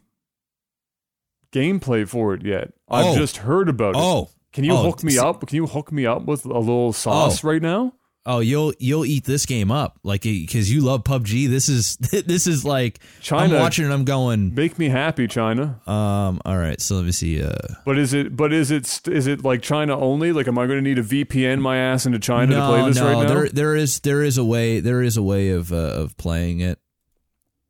gameplay 1.53 2.09
for 2.09 2.35
it 2.35 2.45
yet. 2.45 2.73
I've 2.89 3.07
Oh. 3.07 3.17
just 3.17 3.39
heard 3.39 3.69
about 3.69 3.97
it. 3.97 4.01
Oh, 4.01 4.31
Can 4.53 4.63
you 4.63 4.73
Oh, 4.73 4.83
hook 4.85 5.03
me 5.03 5.19
up? 5.19 5.45
Can 5.47 5.57
you 5.57 5.67
hook 5.67 5.91
me 5.91 6.07
up 6.07 6.27
with 6.27 6.45
a 6.45 6.59
little 6.59 6.93
sauce 6.93 7.43
right 7.43 7.61
now? 7.61 7.93
Oh, 8.27 8.41
you'll 8.41 8.73
you'll 8.79 9.05
eat 9.05 9.25
this 9.25 9.47
game 9.47 9.71
up 9.71 9.99
like 10.03 10.23
because 10.23 10.73
you 10.73 10.81
love 10.81 11.05
PUBG. 11.05 11.49
This 11.49 11.69
is 11.69 11.97
this 12.27 12.47
is 12.47 12.65
like 12.65 13.01
China- 13.21 13.55
I'm 13.55 13.61
watching 13.61 13.85
and 13.85 13.95
I'm 13.95 14.05
going. 14.05 14.55
Make 14.55 14.79
me 14.79 14.89
happy, 14.89 15.27
China. 15.27 15.81
Um, 15.87 16.41
all 16.45 16.57
right, 16.57 16.81
so 16.81 16.97
let 16.97 17.05
me 17.05 17.13
see. 17.13 17.43
Uh, 17.43 17.55
But 17.85 17.99
is 17.99 18.13
it? 18.15 18.37
But 18.37 18.53
is 18.53 18.71
it? 18.71 19.07
Is 19.09 19.27
it 19.27 19.45
like 19.45 19.63
China 19.63 19.99
only? 19.99 20.33
Like, 20.33 20.49
am 20.49 20.59
I 20.59 20.67
going 20.67 20.83
to 20.83 20.83
need 20.83 20.99
a 20.99 21.03
VPN 21.03 21.61
my 21.61 21.77
ass 21.77 22.07
into 22.07 22.19
China 22.19 22.57
no, 22.57 22.61
to 22.61 22.67
play 22.67 22.89
this 22.89 22.97
no, 22.99 23.07
right 23.07 23.27
now? 23.27 23.35
there 23.35 23.49
there 23.49 23.77
is 23.77 24.01
there 24.01 24.23
is 24.23 24.39
a 24.39 24.45
way 24.45 24.81
there 24.81 25.03
is 25.03 25.17
a 25.17 25.23
way 25.23 25.51
of 25.51 25.73
uh, 25.73 25.77
of 25.77 26.17
playing 26.17 26.61
it. 26.61 26.79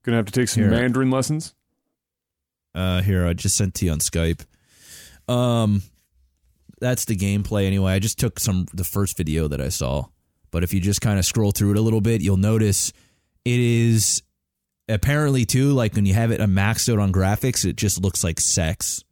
Gonna 0.04 0.16
have 0.18 0.26
to 0.26 0.32
take 0.32 0.48
some 0.48 0.64
Here. 0.64 0.70
Mandarin 0.70 1.10
lessons. 1.10 1.54
Uh, 2.74 3.02
here 3.02 3.26
I 3.26 3.32
just 3.32 3.56
sent 3.56 3.74
to 3.76 3.86
you 3.86 3.92
on 3.92 4.00
Skype. 4.00 4.44
Um, 5.28 5.82
that's 6.80 7.04
the 7.06 7.16
gameplay 7.16 7.66
anyway. 7.66 7.92
I 7.92 7.98
just 7.98 8.18
took 8.18 8.38
some 8.38 8.66
the 8.74 8.84
first 8.84 9.16
video 9.16 9.48
that 9.48 9.60
I 9.60 9.68
saw, 9.68 10.06
but 10.54 10.62
if 10.62 10.72
you 10.72 10.78
just 10.80 11.00
kind 11.00 11.18
of 11.18 11.24
scroll 11.24 11.50
through 11.50 11.72
it 11.72 11.76
a 11.76 11.80
little 11.80 12.00
bit, 12.00 12.20
you'll 12.22 12.36
notice 12.36 12.92
it 13.44 13.58
is 13.60 14.22
apparently 14.88 15.44
too 15.44 15.72
like 15.72 15.94
when 15.94 16.06
you 16.06 16.14
have 16.14 16.30
it 16.30 16.40
maxed 16.40 16.90
out 16.92 17.00
on 17.00 17.12
graphics, 17.12 17.64
it 17.64 17.74
just 17.76 18.00
looks 18.00 18.22
like 18.22 18.38
sex. 18.38 19.02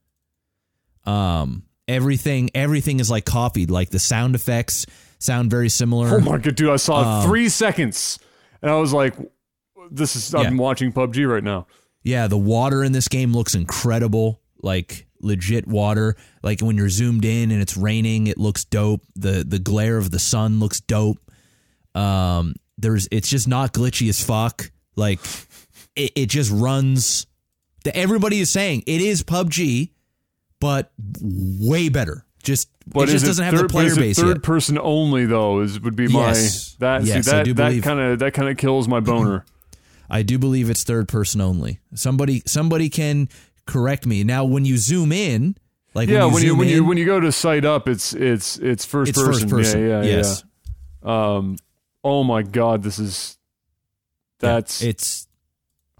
Um, 1.04 1.64
everything 1.88 2.50
everything 2.54 3.00
is 3.00 3.10
like 3.10 3.24
copied. 3.24 3.70
Like 3.70 3.90
the 3.90 3.98
sound 3.98 4.34
effects 4.34 4.86
sound 5.18 5.50
very 5.50 5.68
similar. 5.68 6.14
Oh 6.16 6.20
my 6.20 6.38
god, 6.38 6.54
dude! 6.54 6.70
I 6.70 6.76
saw 6.76 7.20
Um, 7.22 7.28
three 7.28 7.48
seconds, 7.48 8.18
and 8.62 8.70
I 8.70 8.76
was 8.76 8.92
like, 8.92 9.14
"This 9.90 10.14
is." 10.16 10.34
I'm 10.34 10.54
Yeah. 10.56 10.60
watching 10.62 10.92
PUBG 10.92 11.26
right 11.28 11.42
now. 11.44 11.66
Yeah, 12.04 12.26
the 12.28 12.38
water 12.38 12.82
in 12.84 12.92
this 12.92 13.08
game 13.08 13.32
looks 13.32 13.54
incredible. 13.54 14.40
Like 14.62 15.06
legit 15.20 15.66
water. 15.66 16.16
Like 16.42 16.60
when 16.60 16.76
you're 16.76 16.88
zoomed 16.88 17.24
in 17.24 17.50
and 17.50 17.60
it's 17.60 17.76
raining, 17.76 18.28
it 18.28 18.38
looks 18.38 18.64
dope. 18.64 19.02
The 19.16 19.44
the 19.46 19.58
glare 19.58 19.96
of 19.98 20.10
the 20.12 20.18
sun 20.20 20.60
looks 20.60 20.80
dope. 20.80 21.18
Um 21.94 22.54
there's 22.78 23.08
it's 23.10 23.28
just 23.28 23.48
not 23.48 23.72
glitchy 23.72 24.08
as 24.08 24.22
fuck. 24.22 24.70
Like 24.96 25.20
it, 25.96 26.12
it 26.16 26.26
just 26.26 26.50
runs 26.50 27.26
the, 27.84 27.94
everybody 27.96 28.40
is 28.40 28.50
saying 28.50 28.84
it 28.86 29.00
is 29.00 29.22
PUBG, 29.22 29.90
but 30.60 30.92
way 31.00 31.88
better. 31.88 32.24
Just 32.42 32.68
But 32.86 33.08
it 33.08 33.12
just 33.12 33.24
doesn't 33.24 33.44
it 33.44 33.52
have 33.52 33.62
the 33.62 33.68
player 33.68 33.94
base 33.94 34.18
third 34.18 34.26
yet. 34.38 34.42
person 34.42 34.78
only 34.78 35.26
though? 35.26 35.60
Is 35.60 35.80
would 35.80 35.94
be 35.96 36.06
Yes. 36.06 36.76
my 36.80 36.86
that 36.86 37.04
Yes, 37.04 37.24
see 37.26 37.30
that 37.30 37.56
that 37.56 37.82
kind 37.82 38.00
of 38.00 38.18
that 38.18 38.34
kind 38.34 38.48
of 38.48 38.56
kills 38.56 38.88
my 38.88 39.00
boner. 39.00 39.44
I 40.10 40.22
do 40.22 40.38
believe 40.38 40.68
it's 40.68 40.82
third 40.82 41.08
person 41.08 41.40
only. 41.40 41.80
Somebody 41.94 42.42
somebody 42.46 42.90
can 42.90 43.28
correct 43.66 44.06
me. 44.06 44.24
Now, 44.24 44.44
when 44.44 44.64
you 44.64 44.76
zoom 44.76 45.12
in, 45.12 45.56
like 45.94 46.08
yeah, 46.08 46.24
when 46.26 46.42
you 46.42 46.56
when 46.56 46.68
you 46.68 46.78
in, 46.78 46.86
when 46.88 46.98
you 46.98 47.06
go 47.06 47.20
to 47.20 47.30
sight 47.32 47.64
up, 47.64 47.88
it's 47.88 48.12
it's 48.12 48.58
it's 48.58 48.84
first 48.84 49.10
it's 49.10 49.18
person. 49.22 49.48
first 49.48 49.72
person. 49.72 49.80
Yeah, 49.88 50.02
yeah, 50.02 50.16
yes, 50.16 50.44
yeah. 51.04 51.34
Um, 51.36 51.56
oh 52.04 52.24
my 52.24 52.42
god, 52.42 52.82
this 52.82 52.98
is 52.98 53.38
that's 54.40 54.82
it's 54.82 55.28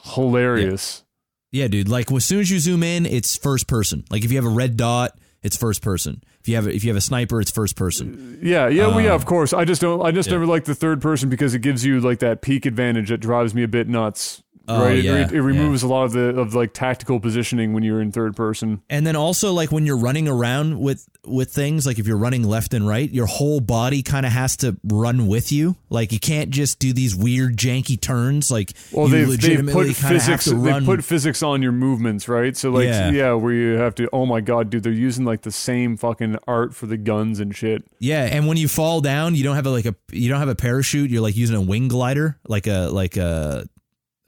hilarious. 0.03 1.05
yeah, 1.51 1.69
dude. 1.69 1.89
Like 1.89 2.11
as 2.11 2.25
soon 2.25 2.41
as 2.41 2.51
you 2.51 2.59
zoom 2.59 2.83
in, 2.83 3.07
it's 3.07 3.37
first 3.37 3.67
person. 3.67 4.05
Like 4.11 4.25
if 4.25 4.31
you 4.33 4.39
have 4.39 4.47
a 4.47 4.55
red 4.55 4.77
dot, 4.77 5.19
it's 5.43 5.57
first 5.57 5.83
person. 5.83 6.23
If 6.41 6.49
you 6.49 6.57
have 6.57 6.67
a, 6.67 6.75
if 6.75 6.83
you 6.85 6.91
have 6.91 6.97
a 6.97 7.03
sniper, 7.03 7.41
it's 7.41 7.51
first 7.51 7.77
person. 7.77 8.41
Yeah, 8.43 8.69
yeah, 8.69 8.89
well, 8.89 9.01
yeah. 9.01 9.11
Um, 9.11 9.15
Of 9.15 9.27
course, 9.27 9.53
I 9.53 9.65
just 9.65 9.81
don't. 9.81 10.05
I 10.05 10.11
just 10.11 10.29
yeah. 10.29 10.35
never 10.35 10.47
like 10.47 10.65
the 10.65 10.75
third 10.75 11.01
person 11.01 11.29
because 11.29 11.55
it 11.55 11.61
gives 11.61 11.85
you 11.85 12.01
like 12.01 12.19
that 12.21 12.43
peek 12.43 12.67
advantage 12.67 13.11
that 13.11 13.19
drives 13.19 13.55
me 13.55 13.63
a 13.63 13.69
bit 13.69 13.89
nuts. 13.89 14.43
Oh, 14.69 14.85
right, 14.85 14.99
It- 14.99 15.05
yeah, 15.05 15.17
it, 15.27 15.33
it 15.33 15.43
removes 15.43 15.83
a 15.83 15.89
lot 15.89 16.05
of 16.05 16.13
the 16.13 16.39
of 16.39 16.55
like 16.55 16.73
tactical 16.73 17.19
positioning 17.21 17.73
when 17.73 17.83
you're 17.83 18.01
in 18.01 18.13
third 18.13 18.37
person. 18.37 18.83
And 18.89 19.07
then 19.07 19.17
also 19.17 19.53
like 19.53 19.73
when 19.73 19.87
you're 19.87 19.97
running 19.99 20.29
around 20.29 20.79
with 20.81 21.09
with 21.27 21.53
things, 21.53 21.87
like 21.87 21.99
if 21.99 22.07
you're 22.07 22.17
running 22.17 22.43
left 22.45 22.75
and 22.75 22.87
right, 22.87 23.11
your 23.11 23.27
whole 23.27 23.61
body 23.61 24.03
kind 24.03 24.27
of 24.27 24.33
has 24.33 24.57
to 24.59 24.77
run 24.85 25.27
with 25.27 25.53
you. 25.53 25.77
Like 25.91 26.13
you 26.13 26.19
can't 26.21 26.51
just 26.51 26.79
do 26.79 26.93
these 26.93 27.15
weird 27.15 27.57
janky 27.57 28.01
turns. 28.01 28.51
Like 28.51 28.73
Well, 28.93 29.09
you 29.09 29.27
they've, 29.37 29.41
they've 29.41 29.67
put 29.67 29.87
kind 29.97 30.17
of 30.17 30.23
have 30.23 30.43
physics. 30.43 30.45
They 30.47 30.81
put 30.81 31.05
physics 31.05 31.43
on 31.43 31.63
your 31.63 31.73
movements, 31.73 32.29
right? 32.29 32.57
So 32.57 32.71
like, 32.71 32.87
Yeah. 32.87 33.11
yeah. 33.11 33.33
where 33.35 33.53
you 33.53 33.79
have 33.79 33.95
to. 33.97 34.09
Oh 34.13 34.27
my 34.27 34.41
god, 34.41 34.71
dude, 34.71 34.83
they're 34.83 34.93
using 34.93 35.25
like 35.25 35.43
the 35.43 35.53
same 35.53 35.97
fucking 35.97 36.39
art 36.47 36.75
for 36.75 36.87
the 36.87 36.97
guns 36.97 37.41
and 37.41 37.55
shit. 37.55 37.85
yeah, 37.99 38.25
and 38.25 38.47
when 38.47 38.57
you 38.57 38.69
fall 38.69 39.01
down, 39.01 39.35
you 39.35 39.43
don't 39.45 39.57
have 39.57 39.67
a, 39.67 39.71
like 39.71 39.87
a 39.87 39.95
you 40.11 40.29
don't 40.29 40.39
have 40.41 40.49
a 40.49 40.55
parachute. 40.55 41.11
You're 41.11 41.23
like 41.23 41.37
using 41.37 41.57
a 41.57 41.61
wing 41.61 41.89
glider, 41.89 42.39
like 42.49 42.67
a 42.67 42.89
like 42.91 43.17
a 43.17 43.67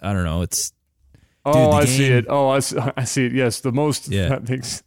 I 0.05 0.12
don't 0.12 0.24
know. 0.24 0.42
It's 0.42 0.72
Oh, 1.46 1.70
the 1.72 1.76
I 1.76 1.84
see 1.84 2.07
it. 2.07 2.26
Oh, 2.28 2.48
I 2.48 2.61
see, 2.61 2.76
I 2.96 3.05
see 3.05 3.26
it. 3.26 3.32
Yes, 3.32 3.61
the 3.61 3.72
most. 3.72 4.09
Yeah. 4.12 4.28
That 4.30 4.48
makes. 4.48 4.82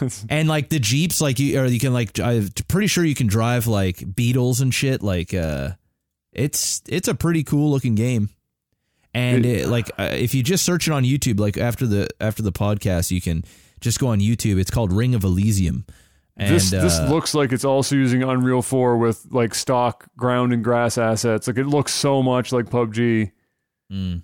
and 0.30 0.48
like 0.48 0.68
the 0.68 0.78
jeeps, 0.78 1.20
like 1.20 1.38
you 1.38 1.60
or 1.60 1.66
you 1.66 1.78
can 1.78 1.92
like 1.92 2.18
I'm 2.18 2.48
pretty 2.68 2.86
sure 2.86 3.04
you 3.04 3.14
can 3.14 3.26
drive 3.26 3.66
like 3.66 4.14
Beetles 4.14 4.60
and 4.60 4.72
shit. 4.74 5.02
Like 5.02 5.32
uh, 5.34 5.70
it's 6.32 6.82
it's 6.88 7.08
a 7.08 7.14
pretty 7.14 7.44
cool 7.44 7.70
looking 7.70 7.94
game. 7.94 8.30
And 9.14 9.46
It- 9.46 9.68
like 9.68 9.90
uh, 9.98 10.10
if 10.12 10.34
you 10.34 10.42
just 10.42 10.64
search 10.64 10.88
it 10.88 10.92
on 10.92 11.04
YouTube, 11.04 11.38
like 11.40 11.56
after 11.56 11.86
the 11.86 12.08
after 12.20 12.42
the 12.42 12.52
podcast, 12.52 13.10
you 13.10 13.20
can 13.20 13.44
just 13.80 13.98
go 13.98 14.08
on 14.08 14.20
YouTube. 14.20 14.58
It's 14.58 14.70
called 14.70 14.92
Ring 14.92 15.14
of 15.14 15.24
Elysium. 15.24 15.86
And 16.38 16.54
this 16.54 16.70
this 16.70 16.98
uh, 16.98 17.08
looks 17.10 17.34
like 17.34 17.52
it's 17.52 17.64
also 17.64 17.96
using 17.96 18.22
Unreal 18.22 18.60
4 18.60 18.98
with 18.98 19.26
like 19.30 19.54
stock 19.54 20.06
ground 20.18 20.52
and 20.52 20.62
grass 20.62 20.98
assets. 20.98 21.46
Like 21.46 21.56
it 21.56 21.66
looks 21.66 21.94
so 21.94 22.22
much 22.22 22.52
like 22.52 22.66
PUBG. 22.66 23.30
mm. 23.90 24.22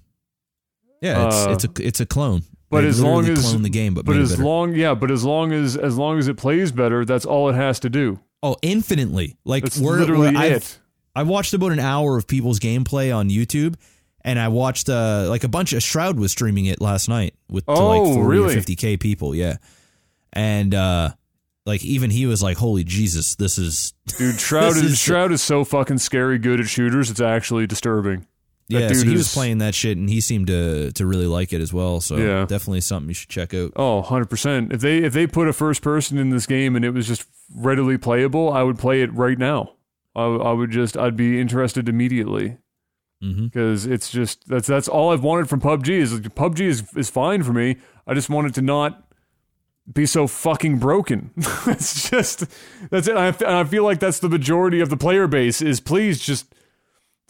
Yeah, 1.03 1.26
it's 1.26 1.36
uh, 1.36 1.50
it's 1.50 1.64
a 1.64 1.86
it's 1.86 2.00
a 2.00 2.07
clone. 2.07 2.42
but 2.70 2.80
They 2.80 2.86
as 2.88 3.03
long 3.03 3.26
as- 3.28 3.40
clone 3.42 3.62
the 3.62 3.68
game, 3.68 3.92
but, 3.92 4.07
But 4.07 4.16
as 4.16 4.40
long 4.40 4.74
yeah, 4.74 4.94
but 4.94 5.11
as 5.11 5.24
long 5.24 5.53
as 5.53 5.76
as 5.76 5.98
long 5.98 6.18
as 6.18 6.28
it 6.28 6.38
plays 6.38 6.72
better, 6.72 7.05
that's 7.05 7.26
all 7.26 7.50
it 7.50 7.55
has 7.55 7.78
to 7.80 7.90
do. 7.90 8.20
oh, 8.42 8.57
infinitely 8.62 9.36
like 9.44 9.62
That's 9.64 9.78
we're, 9.78 9.98
literally 9.98 10.34
we're- 10.34 10.48
it. 10.57 10.78
I 11.14 11.24
watched 11.24 11.53
about 11.53 11.72
an 11.72 11.78
hour 11.80 12.16
of 12.16 12.26
people's 12.26 12.59
gameplay 12.59 13.14
on 13.14 13.28
YouTube, 13.28 13.74
and 14.24 14.38
I 14.38 14.48
watched 14.48 14.88
uh 14.88 15.26
like 15.28 15.44
a 15.44 15.48
bunch 15.48 15.74
of 15.74 15.82
Shroud 15.82 16.18
was 16.18 16.32
streaming 16.32 16.64
it 16.66 16.80
last 16.80 17.09
night 17.09 17.34
with 17.50 17.66
to 17.66 17.72
like 17.72 18.00
Oh, 18.00 18.14
40 18.14 18.20
really? 18.28 18.55
or 18.55 18.61
50k 18.61 18.98
people, 18.98 19.34
yeah. 19.34 19.57
And 20.32 20.74
uh 20.74 21.11
like 21.66 21.84
even 21.84 22.11
he 22.11 22.26
was 22.26 22.42
like, 22.42 22.57
"Holy 22.57 22.82
Jesus, 22.84 23.34
this 23.36 23.59
is 23.59 23.92
Dude, 24.18 24.34
Shroud 24.40 24.76
is- 24.76 24.98
Shroud 24.98 25.30
is 25.32 25.42
so 25.42 25.64
fucking 25.64 25.98
scary 25.98 26.38
good 26.38 26.59
at 26.61 26.66
shooters. 26.68 27.11
It's 27.11 27.20
actually 27.20 27.66
disturbing. 27.66 28.26
Yeah." 28.72 28.92
So 28.92 29.06
he 29.06 29.14
was 29.14 29.32
playing 29.32 29.58
that 29.58 29.74
shit, 29.74 29.96
and 29.96 30.08
he 30.08 30.20
seemed 30.20 30.48
to 30.48 30.92
to 30.92 31.06
really 31.06 31.26
like 31.26 31.52
it 31.52 31.60
as 31.60 31.72
well. 31.72 32.00
So 32.00 32.16
Yeah. 32.16 32.46
definitely 32.46 32.80
something 32.80 33.08
you 33.08 33.14
should 33.14 33.28
check 33.28 33.54
out. 33.54 33.72
Oh, 33.76 34.02
100%. 34.02 34.72
If 34.72 34.80
they 34.80 34.98
if 34.98 35.12
they 35.12 35.26
put 35.26 35.48
a 35.48 35.52
first 35.52 35.82
person 35.82 36.18
in 36.18 36.30
this 36.30 36.46
game 36.46 36.76
and 36.76 36.84
it 36.84 36.90
was 36.90 37.06
just 37.06 37.26
readily 37.54 37.98
playable, 37.98 38.52
I 38.52 38.62
would 38.62 38.78
play 38.78 39.02
it 39.02 39.12
right 39.14 39.38
now. 39.38 39.72
I, 40.14 40.24
I 40.24 40.52
would 40.52 40.70
just 40.70 40.96
I'd 40.96 41.16
be 41.16 41.40
interested 41.40 41.88
immediately 41.88 42.58
mm-hmm. 43.22 43.44
because 43.46 43.86
it's 43.86 44.10
just 44.10 44.46
that's 44.48 44.66
that's 44.66 44.88
all 44.88 45.12
I've 45.12 45.22
wanted 45.22 45.48
from 45.48 45.60
PUBG 45.60 45.88
is 45.88 46.12
like, 46.12 46.34
PUBG 46.34 46.60
is 46.60 46.96
is 46.96 47.10
fine 47.10 47.42
for 47.42 47.52
me. 47.52 47.76
I 48.06 48.14
just 48.14 48.28
want 48.28 48.48
it 48.48 48.54
to 48.54 48.62
not 48.62 49.04
be 49.90 50.06
so 50.06 50.26
fucking 50.26 50.78
broken. 50.78 51.30
that's 51.66 52.10
just 52.10 52.44
that's 52.90 53.08
it. 53.08 53.16
I, 53.16 53.60
I 53.60 53.64
feel 53.64 53.84
like 53.84 54.00
that's 54.00 54.18
the 54.18 54.28
majority 54.28 54.80
of 54.80 54.90
the 54.90 54.96
player 54.96 55.26
base 55.26 55.62
is 55.62 55.80
please 55.80 56.20
just 56.20 56.54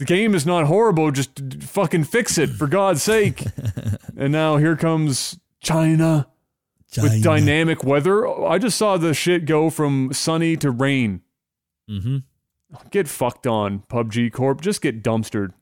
the 0.03 0.07
game 0.07 0.35
is 0.35 0.45
not 0.45 0.67
horrible. 0.67 1.11
Just 1.13 1.41
fucking 1.63 2.05
fix 2.05 2.39
it 2.39 2.51
for 2.51 2.67
God's 2.67 3.03
sake. 3.03 3.45
and 4.17 4.33
now 4.33 4.57
here 4.57 4.75
comes 4.77 5.39
China 5.61 6.27
with 7.01 7.23
dynamic 7.23 7.85
weather. 7.85 8.27
I 8.27 8.59
just 8.59 8.77
saw 8.77 8.97
the 8.97 9.15
shit 9.15 9.45
go 9.45 9.71
from 9.71 10.13
sunny 10.13 10.57
to 10.59 10.71
rain. 10.71 11.23
hmm 11.89 12.19
Get 12.91 13.07
fucked 13.07 13.47
on, 13.47 13.81
PUBG 13.89 14.33
Corp. 14.33 14.61
Just 14.63 14.81
get 14.81 15.03
dumpstered. 15.03 15.53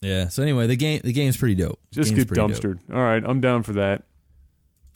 Yeah. 0.00 0.28
So 0.28 0.42
anyway, 0.42 0.66
the 0.66 0.74
game 0.76 1.00
the 1.04 1.12
game's 1.12 1.36
pretty 1.36 1.54
dope. 1.54 1.78
Just 1.92 2.10
Game's 2.10 2.24
get 2.24 2.28
pretty 2.28 2.40
dope. 2.40 2.50
dumpstered. 2.50 2.78
All 2.92 3.02
right, 3.02 3.22
I'm 3.24 3.40
down 3.40 3.62
for 3.62 3.74
that. 3.74 4.04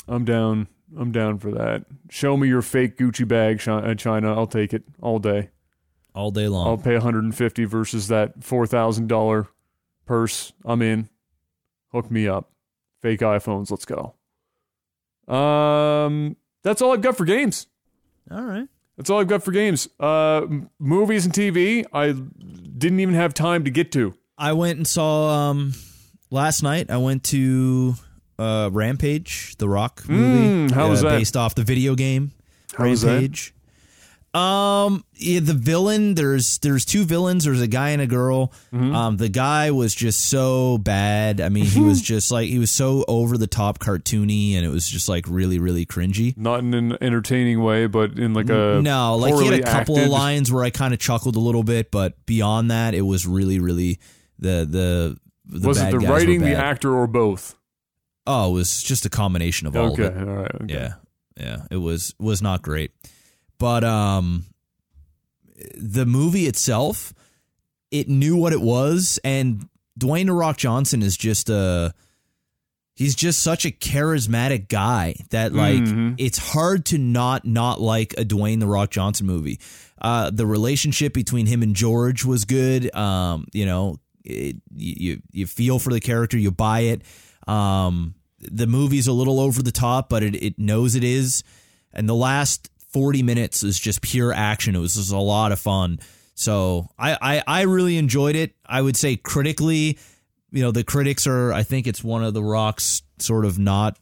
I'm 0.09 0.25
down. 0.25 0.69
I'm 0.99 1.13
down 1.13 1.39
for 1.39 1.53
that. 1.53 1.85
Show 2.09 2.37
me 2.37 2.49
your 2.49 2.63
fake 2.63 2.97
Gucci 2.97 3.29
bag, 3.29 3.63
uh, 3.69 3.95
China. 3.95 4.35
I'll 4.35 4.47
take 4.47 4.73
it 4.75 4.83
all 5.01 5.19
day. 5.21 5.51
All 6.15 6.31
day 6.31 6.49
long. 6.49 6.67
I'll 6.67 6.79
pay 6.79 6.95
150 6.95 7.65
versus 7.65 8.09
that 8.09 8.43
four 8.43 8.67
thousand 8.67 9.09
dollar 9.09 9.49
purse. 10.07 10.53
I'm 10.65 10.83
in. 10.83 11.09
Hook 11.93 12.11
me 12.11 12.29
up. 12.29 12.51
Fake 13.03 13.21
iPhones. 13.21 13.71
Let's 13.71 13.85
go. 13.85 14.15
Um, 15.33 16.37
that's 16.63 16.83
all 16.83 16.93
I've 16.93 17.03
got 17.03 17.17
for 17.17 17.25
games. 17.25 17.67
all 18.31 18.43
right. 18.43 18.69
That's 18.97 19.09
all 19.09 19.21
I've 19.21 19.29
got 19.29 19.43
for 19.43 19.53
games. 19.53 19.89
Uh, 19.99 20.47
movies 20.79 21.25
and 21.25 21.33
TV. 21.33 21.87
I 21.93 22.09
didn't 22.13 23.01
even 23.01 23.15
have 23.15 23.33
time 23.33 23.65
to 23.65 23.71
get 23.71 23.93
to. 23.93 24.15
I 24.37 24.53
went 24.53 24.77
and 24.77 24.87
saw 24.87 25.51
um 25.51 25.73
last 26.31 26.63
night. 26.63 26.91
I 26.91 26.99
went 26.99 27.25
to 27.25 27.95
uh 28.39 28.69
Rampage, 28.73 29.57
the 29.57 29.69
Rock 29.69 30.03
movie. 30.09 30.69
Mm, 30.69 30.71
how 30.73 30.91
was 30.91 31.03
uh, 31.03 31.11
that? 31.11 31.19
Based 31.19 31.37
off 31.37 31.55
the 31.55 31.65
video 31.65 31.95
game 31.95 32.33
How 32.77 32.89
was 32.89 33.03
that? 33.03 33.13
Rampage. 33.13 33.55
Um, 34.33 35.05
yeah, 35.15 35.41
the 35.41 35.55
villain. 35.55 36.15
There's 36.15 36.59
there's 36.59 36.85
two 36.85 37.05
villains. 37.05 37.45
There's 37.45 37.61
a 37.61 37.67
guy 37.67 37.91
and 37.91 38.01
a 38.01 38.07
girl. 38.07 38.53
Mm-hmm. 38.73 38.95
Um, 38.95 39.17
the 39.17 39.29
guy 39.29 39.73
was 39.73 39.93
just 39.95 40.21
so 40.27 40.79
bad. 40.79 41.41
I 41.41 41.49
mean, 41.49 41.65
he 41.65 41.81
was 41.81 42.01
just 42.13 42.31
like 42.31 42.49
he 42.49 42.59
was 42.61 42.71
so 42.71 43.05
over 43.09 43.37
the 43.37 43.49
top 43.49 43.81
cartoony, 43.81 44.55
and 44.55 44.65
it 44.65 44.69
was 44.69 44.89
just 44.89 45.09
like 45.09 45.27
really 45.29 45.59
really 45.59 45.85
cringy. 45.85 46.37
Not 46.37 46.61
in 46.61 46.75
an 46.75 46.97
entertaining 47.01 47.61
way, 47.63 47.87
but 47.89 48.19
in 48.19 48.33
like 48.33 48.49
a 48.51 48.81
no, 48.83 49.17
like 49.17 49.35
he 49.35 49.47
had 49.47 49.61
a 49.61 49.63
couple 49.65 49.97
acted- 49.97 50.07
of 50.07 50.13
lines 50.13 50.53
where 50.53 50.63
I 50.63 50.71
kind 50.71 50.95
of 50.95 51.01
chuckled 51.01 51.35
a 51.35 51.41
little 51.41 51.65
bit, 51.65 51.91
but 51.91 52.25
beyond 52.27 52.71
that, 52.71 52.95
it 52.95 53.03
was 53.03 53.27
really 53.27 53.59
really 53.59 53.99
the 54.39 54.67
the. 54.71 55.19
the 55.61 55.69
was 55.69 55.81
it 55.83 55.91
the 55.91 55.99
writing, 55.99 56.41
the 56.43 56.55
actor, 56.55 56.95
or 56.95 57.09
both? 57.09 57.57
Oh, 58.29 58.51
it 58.51 58.53
was 58.53 58.81
just 58.81 59.05
a 59.07 59.11
combination 59.11 59.67
of 59.67 59.75
all 59.77 59.93
Okay, 59.93 60.05
of 60.05 60.17
it. 60.17 60.29
all 60.29 60.35
right. 60.37 60.55
Okay. 60.55 60.73
Yeah. 60.75 60.95
Yeah, 61.37 61.63
it 61.71 61.79
was 61.79 62.15
was 62.21 62.41
not 62.43 62.63
great. 62.63 62.93
But 63.61 63.85
um 63.85 64.47
the 65.77 66.07
movie 66.07 66.47
itself, 66.47 67.13
it 67.91 68.09
knew 68.09 68.37
what 68.37 68.53
it 68.53 68.61
was 68.61 69.21
and 69.23 69.69
Dwayne 69.99 70.27
The 70.27 70.33
Rock 70.33 70.57
Johnson 70.57 71.03
is 71.03 71.17
just 71.17 71.51
a 71.51 71.93
he's 72.95 73.15
just 73.15 73.43
such 73.43 73.65
a 73.67 73.71
charismatic 73.71 74.69
guy 74.69 75.15
that 75.31 75.53
like 75.53 75.81
Mhm. 75.81 76.15
it's 76.19 76.39
hard 76.39 76.87
to 76.87 76.99
not 76.99 77.45
not 77.45 77.81
like 77.81 78.15
a 78.15 78.25
Dwayne 78.25 78.61
The 78.61 78.67
Rock 78.67 78.91
Johnson 78.91 79.27
movie. 79.27 79.61
Uh 80.01 80.31
the 80.31 80.47
relationship 80.47 81.13
between 81.13 81.47
him 81.47 81.63
and 81.63 81.77
George 81.77 82.25
was 82.25 82.45
good. 82.47 82.93
Um, 82.97 83.47
you 83.53 83.67
know, 83.67 83.99
it, 84.25 84.57
you 84.75 85.21
you 85.33 85.47
feel 85.47 85.79
for 85.79 85.91
the 85.93 86.01
character, 86.01 86.39
you 86.39 86.51
buy 86.51 86.81
it. 86.81 87.03
Um, 87.47 88.15
the 88.39 88.67
movie's 88.67 89.07
a 89.07 89.13
little 89.13 89.39
over 89.41 89.63
the 89.63 89.73
top, 89.73 90.09
but 90.09 90.23
it, 90.23 90.35
it 90.43 90.59
knows 90.59 90.95
it 90.95 91.05
is. 91.05 91.43
And 91.93 92.09
the 92.09 92.15
last 92.15 92.71
40 92.93 93.23
minutes 93.23 93.63
is 93.63 93.79
just 93.79 94.03
pure 94.03 94.33
action. 94.33 94.75
It 94.75 94.81
was 94.81 94.95
just 94.95 95.13
a 95.13 95.19
lot 95.19 95.53
of 95.53 95.59
fun. 95.59 95.99
So 96.35 96.89
I, 96.99 97.17
I, 97.21 97.43
I 97.47 97.63
really 97.63 97.97
enjoyed 97.99 98.37
it. 98.37 98.55
I 98.65 98.81
would 98.81 98.97
say 98.97 99.17
critically, 99.17 99.99
you 100.51 100.63
know, 100.63 100.71
the 100.73 100.85
critics 100.85 101.27
are, 101.27 101.53
I 101.53 101.63
think 101.63 101.87
it's 101.87 102.03
one 102.03 102.25
of 102.25 102.35
the 102.35 102.43
rocks 102.43 103.03
sort 103.19 103.45
of 103.45 103.59
not, 103.59 103.99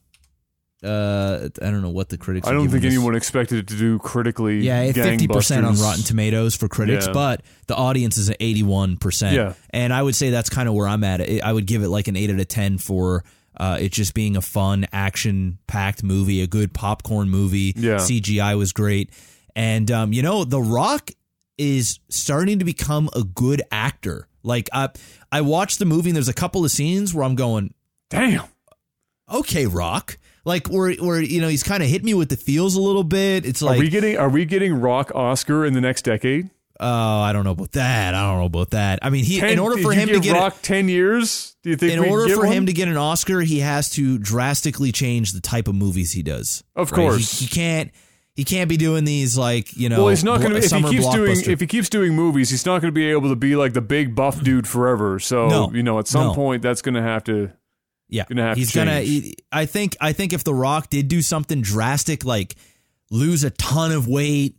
uh, 0.84 1.48
I 1.60 1.70
don't 1.70 1.82
know 1.82 1.90
what 1.90 2.08
the 2.08 2.16
critics 2.16 2.46
I 2.46 2.52
don't 2.52 2.68
think 2.68 2.82
this. 2.82 2.94
anyone 2.94 3.16
expected 3.16 3.58
it 3.58 3.66
to 3.68 3.76
do 3.76 3.98
critically. 3.98 4.60
Yeah, 4.60 4.92
fifty 4.92 5.26
percent 5.26 5.66
on. 5.66 5.74
Rotten 5.74 6.04
Tomatoes 6.04 6.54
for 6.54 6.68
critics, 6.68 7.08
Yeah. 7.08 7.12
but 7.14 7.42
the 7.66 7.74
audience 7.74 8.16
is 8.16 8.30
at 8.30 8.36
eighty-one 8.38 8.96
percent. 8.96 9.34
Yeah. 9.34 9.54
and 9.70 9.92
I 9.92 10.00
would 10.00 10.14
say 10.14 10.30
that's 10.30 10.48
kind 10.48 10.68
of 10.68 10.76
where 10.76 10.86
I'm 10.86 11.02
at. 11.02 11.20
I 11.42 11.52
would 11.52 11.66
give 11.66 11.82
it 11.82 11.88
like 11.88 12.06
an 12.06 12.14
eight 12.14 12.30
out 12.30 12.38
of 12.38 12.46
ten 12.46 12.78
for 12.78 13.24
uh, 13.58 13.78
it 13.80 13.92
just 13.92 14.14
being 14.14 14.36
a 14.36 14.40
fun, 14.40 14.86
action-packed 14.92 16.02
movie, 16.02 16.40
a 16.42 16.46
good 16.46 16.72
popcorn 16.72 17.28
movie. 17.28 17.72
Yeah. 17.76 17.96
CGI 17.96 18.56
was 18.56 18.72
great, 18.72 19.10
and 19.56 19.90
um, 19.90 20.12
you 20.12 20.22
know, 20.22 20.44
The 20.44 20.60
Rock 20.60 21.10
is 21.56 21.98
starting 22.08 22.60
to 22.60 22.64
become 22.64 23.10
a 23.16 23.24
good 23.24 23.62
actor. 23.72 24.28
Like 24.42 24.68
I, 24.72 24.90
I 25.32 25.40
watched 25.40 25.78
the 25.80 25.84
movie, 25.84 26.10
and 26.10 26.16
there's 26.16 26.28
a 26.28 26.34
couple 26.34 26.64
of 26.64 26.70
scenes 26.70 27.12
where 27.12 27.24
I'm 27.24 27.34
going, 27.34 27.74
Damn. 28.10 28.44
okay, 29.30 29.66
Rock. 29.66 30.18
like 30.44 30.68
where 30.68 30.92
where 30.94 31.20
you 31.20 31.40
know 31.40 31.48
he's 31.48 31.62
kind 31.64 31.82
of 31.82 31.88
hit 31.88 32.04
me 32.04 32.14
with 32.14 32.28
the 32.30 32.36
feels 32.36 32.74
a 32.76 32.80
little 32.80 33.04
bit. 33.04 33.44
It's 33.44 33.60
like 33.60 33.76
Are 33.78 33.80
we 33.80 33.88
getting 33.90 34.16
are 34.16 34.28
we 34.30 34.44
getting 34.44 34.80
Rock 34.80 35.10
Oscar 35.14 35.66
in 35.66 35.72
the 35.74 35.80
next 35.80 36.02
decade? 36.02 36.48
Oh, 36.80 37.20
I 37.20 37.32
don't 37.32 37.44
know 37.44 37.50
about 37.52 37.72
that. 37.72 38.14
I 38.14 38.22
don't 38.22 38.38
know 38.38 38.44
about 38.46 38.70
that. 38.70 38.98
I 39.02 39.10
mean, 39.10 39.24
he 39.24 39.40
Ten- 39.40 39.50
in 39.50 39.58
order 39.58 39.78
for 39.82 39.92
him 39.92 40.08
to 40.08 40.20
get 40.20 40.32
Rock 40.34 40.56
ten 40.62 40.88
years. 40.88 41.56
Do 41.62 41.70
you 41.70 41.76
think 41.76 41.92
in 41.92 41.98
order 42.10 42.32
for 42.34 42.44
one? 42.46 42.52
him 42.52 42.66
to 42.66 42.72
get 42.72 42.88
an 42.88 42.96
Oscar, 42.96 43.40
he 43.40 43.60
has 43.60 43.90
to 43.90 44.18
drastically 44.18 44.92
change 44.92 45.32
the 45.32 45.40
type 45.40 45.68
of 45.68 45.74
movies 45.74 46.12
he 46.12 46.22
does. 46.22 46.62
Of 46.76 46.92
right? 46.92 46.96
Course. 46.96 47.38
he, 47.40 47.46
can't. 47.46 47.90
He 48.34 48.44
can't 48.44 48.68
be 48.68 48.76
doing 48.76 49.04
these 49.04 49.36
like 49.36 49.76
you 49.76 49.88
know. 49.88 49.98
Well, 50.04 50.08
he's 50.10 50.22
not 50.22 50.40
going 50.40 50.52
to. 50.52 50.58
If 50.58 50.70
he 50.70 50.82
keeps 50.84 51.08
doing, 51.12 51.40
if 51.50 51.60
he 51.60 51.66
keeps 51.66 51.88
doing 51.88 52.14
movies, 52.14 52.50
he's 52.50 52.64
not 52.64 52.80
going 52.80 52.92
to 52.94 52.98
be 52.98 53.10
able 53.10 53.28
to 53.30 53.36
be 53.36 53.56
like 53.56 53.72
the 53.72 53.80
big 53.80 54.14
buff 54.14 54.40
dude 54.42 54.66
forever. 54.68 55.18
So 55.18 55.48
No. 55.48 55.72
you 55.72 55.82
know, 55.82 55.98
at 55.98 56.06
some 56.06 56.28
No. 56.28 56.34
point, 56.34 56.62
that's 56.62 56.80
going 56.80 56.94
to 56.94 57.02
have 57.02 57.24
to. 57.24 57.50
Yeah, 58.10 58.24
Gonna 58.28 58.42
have 58.42 58.54
to 58.54 58.58
he's 58.60 58.74
gonna. 58.74 58.92
change. 59.00 59.08
he- 59.08 59.36
I 59.52 59.66
think. 59.66 59.96
I 60.00 60.12
think 60.12 60.32
if 60.32 60.42
The 60.44 60.54
Rock 60.54 60.88
did 60.88 61.08
do 61.08 61.20
something 61.20 61.60
drastic, 61.60 62.24
like 62.24 62.54
lose 63.10 63.42
a 63.44 63.50
ton 63.50 63.90
of 63.92 64.06
weight, 64.08 64.56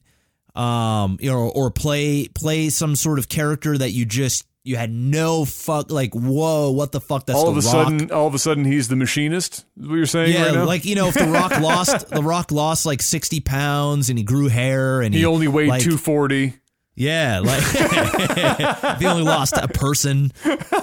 um, 0.55 1.17
you 1.21 1.31
know, 1.31 1.49
or 1.49 1.71
play 1.71 2.27
play 2.27 2.69
some 2.69 2.95
sort 2.95 3.19
of 3.19 3.29
character 3.29 3.77
that 3.77 3.91
you 3.91 4.05
just 4.05 4.45
you 4.63 4.75
had 4.75 4.91
no 4.91 5.45
fuck, 5.45 5.89
like 5.91 6.13
whoa, 6.13 6.71
what 6.71 6.91
the 6.91 6.99
fuck? 7.01 7.25
That's 7.25 7.39
all 7.39 7.47
of 7.49 7.57
a 7.57 7.61
Rock. 7.61 7.71
sudden, 7.87 8.11
all 8.11 8.27
of 8.27 8.35
a 8.35 8.39
sudden, 8.39 8.65
he's 8.65 8.87
the 8.87 8.95
machinist. 8.95 9.65
Is 9.79 9.87
what 9.87 9.95
you're 9.95 10.05
saying 10.05 10.33
Yeah, 10.33 10.45
right 10.45 10.53
now? 10.55 10.65
like 10.65 10.85
you 10.85 10.95
know, 10.95 11.07
if 11.07 11.13
The 11.15 11.25
Rock 11.27 11.51
lost, 11.61 12.09
The 12.09 12.21
Rock 12.21 12.51
lost 12.51 12.85
like 12.85 13.01
sixty 13.01 13.39
pounds, 13.39 14.09
and 14.09 14.17
he 14.19 14.23
grew 14.23 14.47
hair, 14.47 15.01
and 15.01 15.13
he 15.13 15.21
he, 15.21 15.25
only 15.25 15.47
weighed 15.47 15.69
like, 15.69 15.81
two 15.81 15.97
forty. 15.97 16.53
Yeah, 16.95 17.39
like 17.39 17.63
he 18.99 19.05
only 19.05 19.23
lost 19.23 19.53
a 19.55 19.69
person, 19.69 20.33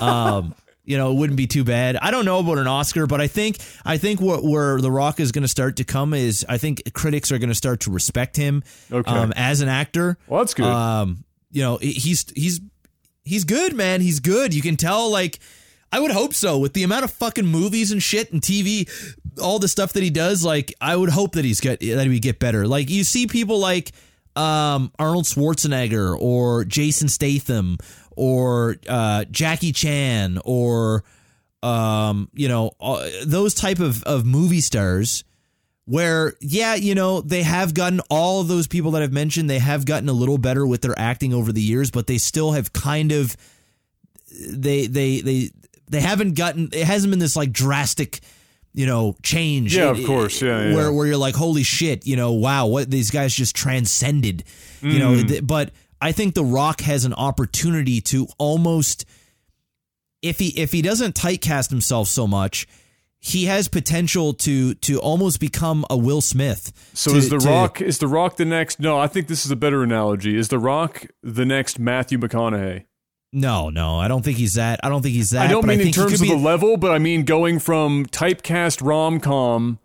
um, 0.00 0.54
you 0.86 0.96
know, 0.96 1.10
it 1.10 1.14
wouldn't 1.16 1.36
be 1.36 1.46
too 1.46 1.64
bad. 1.64 1.96
I 1.96 2.10
don't 2.10 2.24
know 2.24 2.38
about 2.38 2.58
an 2.58 2.66
Oscar, 2.66 3.06
but 3.06 3.20
I 3.20 3.26
think 3.26 3.58
I 3.84 3.98
think 3.98 4.20
what 4.20 4.42
where 4.44 4.80
The 4.80 4.90
Rock 4.90 5.20
is 5.20 5.32
going 5.32 5.42
to 5.42 5.48
start 5.48 5.76
to 5.76 5.84
come 5.84 6.14
is 6.14 6.46
I 6.48 6.56
think 6.58 6.92
critics 6.94 7.30
are 7.32 7.38
going 7.38 7.48
to 7.50 7.54
start 7.54 7.80
to 7.80 7.90
respect 7.90 8.36
him 8.36 8.62
Okay. 8.90 9.10
um, 9.10 9.32
as 9.36 9.60
an 9.60 9.68
actor. 9.68 10.16
Well, 10.28 10.40
that's 10.40 10.54
good. 10.54 10.64
Um, 10.66 11.24
you 11.50 11.62
know, 11.62 11.76
he's 11.78 12.24
he's 12.34 12.60
he's 13.24 13.44
good, 13.44 13.74
man. 13.74 14.00
He's 14.00 14.20
good. 14.20 14.54
You 14.54 14.62
can 14.62 14.76
tell, 14.76 15.10
like. 15.10 15.38
I 15.92 16.00
would 16.00 16.10
hope 16.10 16.34
so. 16.34 16.58
With 16.58 16.72
the 16.74 16.82
amount 16.82 17.04
of 17.04 17.12
fucking 17.12 17.46
movies 17.46 17.92
and 17.92 18.02
shit 18.02 18.32
and 18.32 18.42
TV, 18.42 18.90
all 19.40 19.60
the 19.60 19.68
stuff 19.68 19.92
that 19.92 20.02
he 20.02 20.10
does, 20.10 20.44
like 20.44 20.74
I 20.80 20.96
would 20.96 21.10
hope 21.10 21.32
that 21.34 21.44
he's 21.44 21.60
get 21.60 21.78
that 21.78 22.06
he 22.08 22.18
get 22.18 22.40
better. 22.40 22.66
Like 22.66 22.90
you 22.90 23.04
see 23.04 23.28
people 23.28 23.60
like 23.60 23.92
um, 24.34 24.92
Arnold 24.98 25.26
Schwarzenegger 25.26 26.14
or 26.20 26.64
Jason 26.64 27.08
Statham 27.08 27.78
or 28.16 28.76
uh, 28.88 29.24
Jackie 29.30 29.72
Chan 29.72 30.38
or 30.44 31.04
um, 31.62 32.28
you 32.34 32.48
know 32.48 32.72
uh, 32.80 33.08
those 33.24 33.54
type 33.54 33.78
of 33.78 34.02
of 34.04 34.24
movie 34.26 34.60
stars 34.60 35.24
where 35.84 36.34
yeah 36.40 36.74
you 36.74 36.94
know 36.94 37.20
they 37.20 37.42
have 37.42 37.72
gotten 37.74 38.00
all 38.10 38.40
of 38.40 38.48
those 38.48 38.66
people 38.66 38.90
that 38.92 39.02
I've 39.02 39.12
mentioned 39.12 39.48
they 39.48 39.58
have 39.60 39.84
gotten 39.86 40.08
a 40.08 40.12
little 40.12 40.38
better 40.38 40.66
with 40.66 40.80
their 40.82 40.98
acting 40.98 41.32
over 41.32 41.52
the 41.52 41.60
years 41.62 41.90
but 41.90 42.06
they 42.08 42.18
still 42.18 42.52
have 42.52 42.72
kind 42.72 43.12
of 43.12 43.36
they 44.50 44.86
they 44.86 45.20
they 45.20 45.50
they 45.88 46.00
haven't 46.00 46.34
gotten 46.34 46.68
it 46.72 46.84
hasn't 46.84 47.10
been 47.10 47.20
this 47.20 47.36
like 47.36 47.52
drastic 47.52 48.20
you 48.74 48.84
know 48.86 49.16
change 49.22 49.76
Yeah, 49.76 49.90
of 49.90 50.04
course. 50.04 50.42
Yeah, 50.42 50.68
yeah. 50.68 50.74
where 50.74 50.92
where 50.92 51.06
you're 51.06 51.16
like 51.16 51.34
holy 51.36 51.62
shit 51.62 52.06
you 52.06 52.16
know 52.16 52.32
wow 52.32 52.66
what 52.66 52.90
these 52.90 53.10
guys 53.10 53.34
just 53.34 53.54
transcended 53.56 54.44
you 54.82 54.98
know 54.98 55.12
Mm. 55.14 55.46
but 55.46 55.70
I 56.00 56.12
think 56.12 56.34
The 56.34 56.44
Rock 56.44 56.80
has 56.82 57.04
an 57.04 57.14
opportunity 57.14 58.00
to 58.02 58.26
almost 58.38 59.04
if 60.22 60.38
he 60.38 60.48
if 60.60 60.72
he 60.72 60.82
doesn't 60.82 61.14
typecast 61.14 61.70
himself 61.70 62.08
so 62.08 62.26
much 62.26 62.66
he 63.18 63.46
has 63.46 63.66
potential 63.66 64.34
to 64.34 64.74
to 64.74 64.98
almost 65.00 65.40
become 65.40 65.84
a 65.90 65.96
Will 65.96 66.20
Smith 66.20 66.72
So 66.94 67.12
to- 67.12 67.16
is 67.18 67.28
the 67.28 67.38
to- 67.38 67.48
Rock 67.48 67.80
is 67.80 67.98
the 67.98 68.06
Rock 68.08 68.36
the 68.36 68.44
next? 68.44 68.78
No, 68.78 68.98
I 68.98 69.06
think 69.08 69.26
this 69.26 69.44
is 69.44 69.50
a 69.50 69.56
better 69.56 69.82
analogy. 69.82 70.36
Is 70.36 70.48
the 70.48 70.58
Rock 70.58 71.06
the 71.22 71.44
next 71.44 71.78
Matthew 71.78 72.18
McConaughey? 72.18 72.84
no 73.32 73.68
no 73.70 73.98
I 73.98 74.06
don't 74.08 74.24
think 74.24 74.38
he's 74.38 74.54
that 74.54 74.78
I 74.84 74.88
don't 74.88 75.02
think 75.02 75.14
he's 75.14 75.30
that 75.30 75.46
I 75.46 75.48
don't 75.50 75.66
mean 75.66 75.80
in 75.80 75.92
terms 75.92 76.14
of 76.14 76.20
be- 76.20 76.28
the 76.28 76.36
level, 76.36 76.76
but 76.76 76.92
I 76.92 76.98
mean 76.98 77.24
going 77.24 77.58
from 77.58 78.06
typecast 78.06 78.80
rom 78.86 79.18
com 79.20 79.78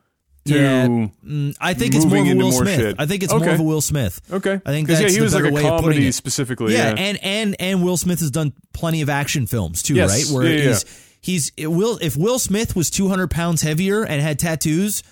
Yeah, 0.44 0.88
mm, 0.88 1.56
I 1.62 1.74
think 1.76 1.94
it's 1.94 2.06
more 2.06 2.18
of 2.20 2.28
a 2.28 2.34
Will 2.36 2.52
Smith. 2.52 2.76
shit. 2.80 2.96
I 2.98 3.06
think 3.06 3.22
it's 3.24 3.32
more 3.34 3.48
of 3.48 3.60
a 3.60 3.64
Will 3.64 3.82
Smith. 3.82 4.20
okay. 4.32 4.60
I 4.66 4.72
think 4.72 4.88
that's 4.88 5.02
yeah, 5.02 5.10
he 5.10 5.18
the 5.18 5.22
was 5.24 5.36
like 5.36 5.46
a 5.46 5.52
comedy 5.62 6.12
specifically. 6.12 6.74
Yeah, 6.74 6.90
Yeah, 6.90 6.96
and 6.98 7.20
and 7.24 7.56
and 7.60 7.84
Will 7.84 7.98
Smith 7.98 8.20
has 8.22 8.32
done 8.32 8.54
plenty 8.74 9.02
of 9.02 9.10
action 9.10 9.46
films 9.46 9.84
too, 9.84 9.94
Yes. 9.96 10.10
right? 10.32 10.36
Where 10.36 10.48
Yeah, 10.52 10.64
he's 10.70 10.86
he's 11.22 11.52
it 11.58 11.68
will 11.68 12.00
if 12.02 12.18
Will 12.18 12.40
Smith 12.40 12.76
was 12.76 12.90
200 12.90 13.30
pounds 13.30 13.62
heavier 13.62 14.04
and 14.04 14.22
had 14.22 14.40
tattoos. 14.40 15.04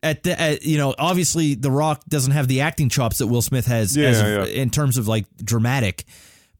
At 0.00 0.22
the, 0.22 0.40
at, 0.40 0.62
you 0.62 0.78
know, 0.78 0.94
obviously, 0.96 1.56
The 1.56 1.72
Rock 1.72 2.04
doesn't 2.08 2.30
have 2.30 2.46
the 2.46 2.60
acting 2.60 2.88
chops 2.88 3.18
that 3.18 3.26
Will 3.26 3.42
Smith 3.42 3.66
has 3.66 3.96
Yeah, 3.96 4.08
as 4.10 4.20
yeah. 4.22 4.44
in 4.44 4.70
terms 4.70 4.96
of 4.96 5.08
like 5.08 5.26
dramatic, 5.42 6.04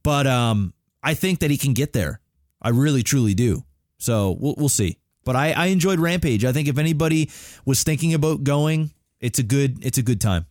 but 0.02 0.26
um, 0.26 0.74
I 1.04 1.14
think 1.14 1.38
that 1.38 1.50
he 1.52 1.56
can 1.56 1.72
get 1.72 1.92
there. 1.92 2.20
I 2.60 2.70
really, 2.70 3.04
truly 3.04 3.34
do. 3.34 3.62
So 3.98 4.36
we'll 4.40 4.56
we'll 4.58 4.68
see. 4.68 4.98
But 5.28 5.36
I, 5.36 5.52
I 5.52 5.66
enjoyed 5.66 6.00
Rampage. 6.00 6.42
I 6.46 6.52
think 6.52 6.68
if 6.68 6.78
anybody 6.78 7.28
was 7.66 7.82
thinking 7.82 8.14
about 8.14 8.44
going, 8.44 8.92
it's 9.20 9.38
a 9.38 9.42
good 9.42 9.84
it's 9.84 9.98
a 9.98 10.02
good 10.02 10.22
time. 10.22 10.46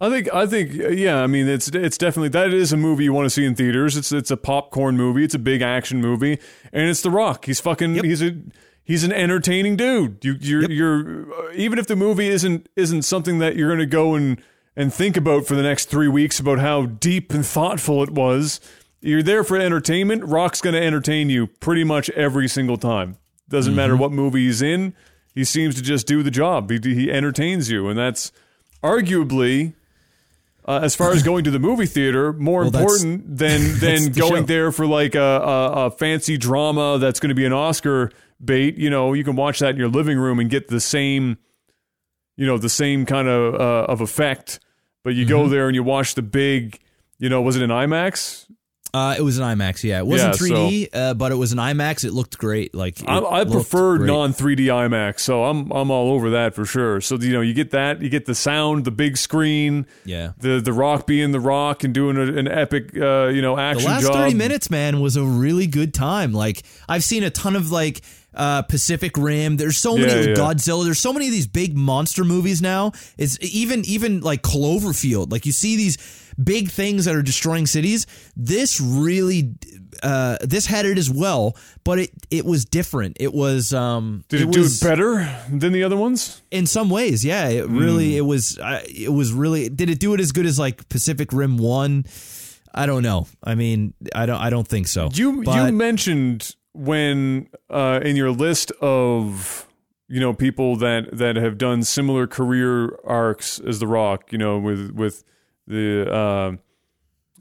I 0.00 0.10
think 0.10 0.34
I 0.34 0.48
think 0.48 0.72
yeah. 0.72 1.22
I 1.22 1.28
mean, 1.28 1.46
it's 1.46 1.68
it's 1.68 1.96
definitely 1.96 2.30
that 2.30 2.52
is 2.52 2.72
a 2.72 2.76
movie 2.76 3.04
you 3.04 3.12
want 3.12 3.26
to 3.26 3.30
see 3.30 3.44
in 3.44 3.54
theaters. 3.54 3.96
It's 3.96 4.10
it's 4.10 4.32
a 4.32 4.36
popcorn 4.36 4.96
movie. 4.96 5.22
It's 5.22 5.36
a 5.36 5.38
big 5.38 5.62
action 5.62 6.00
movie, 6.00 6.40
and 6.72 6.88
it's 6.88 7.02
The 7.02 7.10
Rock. 7.12 7.44
He's 7.44 7.60
fucking. 7.60 7.94
Yep. 7.94 8.04
He's 8.04 8.20
a 8.20 8.36
he's 8.82 9.04
an 9.04 9.12
entertaining 9.12 9.76
dude. 9.76 10.24
You 10.24 10.36
you're 10.40 10.68
you're 10.68 11.32
uh, 11.32 11.52
even 11.54 11.78
if 11.78 11.86
the 11.86 11.94
movie 11.94 12.30
isn't 12.30 12.68
isn't 12.74 13.02
something 13.02 13.38
that 13.38 13.54
you're 13.54 13.70
gonna 13.70 13.86
go 13.86 14.16
and 14.16 14.42
and 14.74 14.92
think 14.92 15.16
about 15.16 15.46
for 15.46 15.54
the 15.54 15.62
next 15.62 15.84
three 15.84 16.08
weeks 16.08 16.40
about 16.40 16.58
how 16.58 16.86
deep 16.86 17.32
and 17.32 17.46
thoughtful 17.46 18.02
it 18.02 18.10
was. 18.10 18.58
You're 19.00 19.22
there 19.22 19.44
for 19.44 19.56
entertainment. 19.56 20.24
Rock's 20.24 20.60
gonna 20.60 20.80
entertain 20.80 21.30
you 21.30 21.46
pretty 21.46 21.84
much 21.84 22.10
every 22.10 22.48
single 22.48 22.76
time. 22.76 23.16
Doesn't 23.50 23.74
matter 23.74 23.92
Mm-hmm. 23.92 24.00
what 24.02 24.12
movie 24.12 24.46
he's 24.46 24.62
in. 24.62 24.94
He 25.34 25.44
seems 25.44 25.74
to 25.76 25.82
just 25.82 26.06
do 26.06 26.22
the 26.22 26.30
job. 26.30 26.70
He, 26.70 26.78
he 26.94 27.10
entertains 27.10 27.70
you, 27.70 27.88
and 27.88 27.98
that's 27.98 28.32
arguably 28.82 29.74
uh, 30.66 30.80
as 30.82 30.94
far 30.94 31.12
as 31.12 31.22
going 31.22 31.44
to 31.44 31.50
the 31.50 31.58
movie 31.58 31.86
theater, 31.86 32.32
more 32.32 32.60
Well, 32.62 32.68
important 32.68 33.36
than 33.38 33.60
than 33.80 34.04
the 34.12 34.20
going 34.20 34.42
show. 34.42 34.46
there 34.46 34.72
for 34.72 34.86
like 34.86 35.14
a, 35.14 35.20
a, 35.20 35.72
a 35.86 35.90
fancy 35.90 36.36
drama 36.36 36.98
that's 36.98 37.20
going 37.20 37.28
to 37.30 37.34
be 37.34 37.44
an 37.46 37.52
Oscar 37.52 38.10
bait. 38.44 38.76
You 38.76 38.90
know, 38.90 39.12
you 39.12 39.24
can 39.24 39.36
watch 39.36 39.58
that 39.60 39.70
in 39.70 39.76
your 39.76 39.88
living 39.88 40.18
room 40.18 40.38
and 40.38 40.48
get 40.50 40.68
the 40.68 40.80
same, 40.80 41.38
you 42.36 42.46
know, 42.46 42.58
the 42.58 42.68
same 42.68 43.06
kind 43.06 43.28
of 43.28 43.54
uh, 43.54 43.90
of 43.92 44.00
effect. 44.00 44.60
But 45.02 45.14
you 45.14 45.24
Mm-hmm. 45.24 45.30
go 45.34 45.48
there 45.48 45.66
and 45.66 45.74
you 45.74 45.82
watch 45.82 46.14
the 46.14 46.22
big, 46.22 46.78
you 47.18 47.28
know, 47.28 47.40
was 47.40 47.56
it 47.56 47.62
an 47.62 47.70
IMAX? 47.70 48.46
Uh, 48.92 49.14
it 49.16 49.22
was 49.22 49.38
an 49.38 49.44
IMAX, 49.44 49.84
yeah. 49.84 49.98
It 49.98 50.06
wasn't 50.06 50.40
Yeah, 50.40 50.48
3D, 50.56 50.88
uh, 50.92 51.14
but 51.14 51.30
it 51.32 51.36
was 51.36 51.52
an 51.52 51.58
IMAX. 51.58 52.04
It 52.04 52.12
looked 52.12 52.36
great. 52.38 52.74
Like 52.74 53.00
it 53.00 53.08
I, 53.08 53.18
I 53.18 53.38
looked 53.40 53.52
prefer 53.52 53.98
great. 53.98 54.06
non 54.08 54.32
3D 54.32 54.66
IMAX, 54.66 55.20
so 55.20 55.44
I'm 55.44 55.70
I'm 55.70 55.90
all 55.90 56.12
over 56.12 56.30
that 56.30 56.54
for 56.54 56.64
sure. 56.64 57.00
So 57.00 57.16
you 57.16 57.32
know, 57.32 57.40
you 57.40 57.54
get 57.54 57.70
that, 57.70 58.02
you 58.02 58.08
get 58.08 58.26
the 58.26 58.34
sound, 58.34 58.84
the 58.84 58.90
big 58.90 59.16
screen, 59.16 59.86
Yeah. 60.04 60.32
the 60.38 60.60
the 60.60 60.72
Rock 60.72 61.06
being 61.06 61.30
the 61.32 61.40
Rock 61.40 61.84
and 61.84 61.94
doing 61.94 62.16
a, 62.16 62.22
an 62.22 62.48
epic, 62.48 62.90
uh, 62.96 63.26
you 63.28 63.42
know, 63.42 63.56
The 63.56 63.62
action 63.62 63.90
last 63.90 64.02
job. 64.02 64.14
30 64.14 64.34
minutes, 64.34 64.70
man, 64.70 65.00
was 65.00 65.16
a 65.16 65.24
really 65.24 65.66
good 65.68 65.94
time. 65.94 66.32
Like 66.32 66.62
I've 66.88 67.04
seen 67.04 67.22
a 67.22 67.30
ton 67.30 67.54
of 67.56 67.70
like 67.70 68.00
uh, 68.34 68.62
Pacific 68.62 69.16
Rim. 69.16 69.56
There's 69.56 69.76
so 69.76 69.96
many 69.96 70.12
Yeah, 70.12 70.20
yeah. 70.30 70.34
Godzilla. 70.34 70.84
There's 70.84 70.98
so 71.00 71.12
many 71.12 71.26
of 71.26 71.32
these 71.32 71.46
big 71.48 71.76
monster 71.76 72.22
movies 72.24 72.62
now. 72.62 72.92
It's 73.18 73.36
even 73.40 73.84
even 73.86 74.20
like 74.20 74.42
Cloverfield. 74.42 75.30
Like 75.32 75.46
you 75.46 75.52
see 75.52 75.76
these 75.76 75.96
big 76.42 76.70
things 76.70 77.04
that 77.04 77.14
are 77.14 77.22
destroying 77.22 77.66
cities. 77.66 78.06
This 78.36 78.80
really 78.80 79.54
uh, 80.02 80.38
this 80.40 80.66
had 80.66 80.86
it 80.86 80.96
as 80.98 81.10
well, 81.10 81.56
but 81.84 81.98
it 81.98 82.10
it 82.30 82.44
was 82.44 82.64
different. 82.64 83.16
It 83.20 83.34
was 83.34 83.72
um 83.74 84.24
Did 84.28 84.42
it, 84.42 84.46
was, 84.46 84.80
do 84.80 84.86
it 84.86 84.88
better 84.90 85.28
than 85.50 85.72
the 85.72 85.82
other 85.82 85.96
ones? 85.96 86.42
in 86.50 86.66
some 86.66 86.90
ways 86.90 87.24
yeah 87.24 87.48
it 87.48 87.68
really 87.68 88.16
it 88.16 88.22
was 88.22 88.58
uh, 88.58 88.80
it 88.86 89.12
was 89.12 89.32
really 89.32 89.68
did 89.68 89.88
it 89.88 90.00
do 90.00 90.14
it 90.14 90.20
as 90.20 90.32
good 90.32 90.46
as 90.46 90.58
like 90.58 90.88
pacific 90.88 91.32
rim 91.32 91.56
1 91.58 92.04
i 92.74 92.86
don't 92.86 93.02
know 93.04 93.26
i 93.44 93.54
mean 93.54 93.94
i 94.14 94.26
don't 94.26 94.40
i 94.40 94.50
don't 94.50 94.66
think 94.66 94.88
so 94.88 95.08
You 95.12 95.44
But- 95.44 95.66
you 95.66 95.72
mentioned 95.72 96.56
when 96.72 97.48
uh, 97.68 98.00
in 98.02 98.16
your 98.16 98.30
list 98.32 98.72
of 98.80 99.66
you 100.08 100.18
know 100.20 100.32
people 100.34 100.74
that 100.76 101.16
that 101.16 101.36
have 101.36 101.56
done 101.58 101.82
similar 101.84 102.26
career 102.26 102.96
arcs 103.04 103.60
as 103.60 103.78
The 103.78 103.86
Rock, 103.86 104.32
you 104.32 104.38
know, 104.38 104.58
with 104.58 104.90
with 104.92 105.22
the 105.70 106.12
uh, 106.12 106.56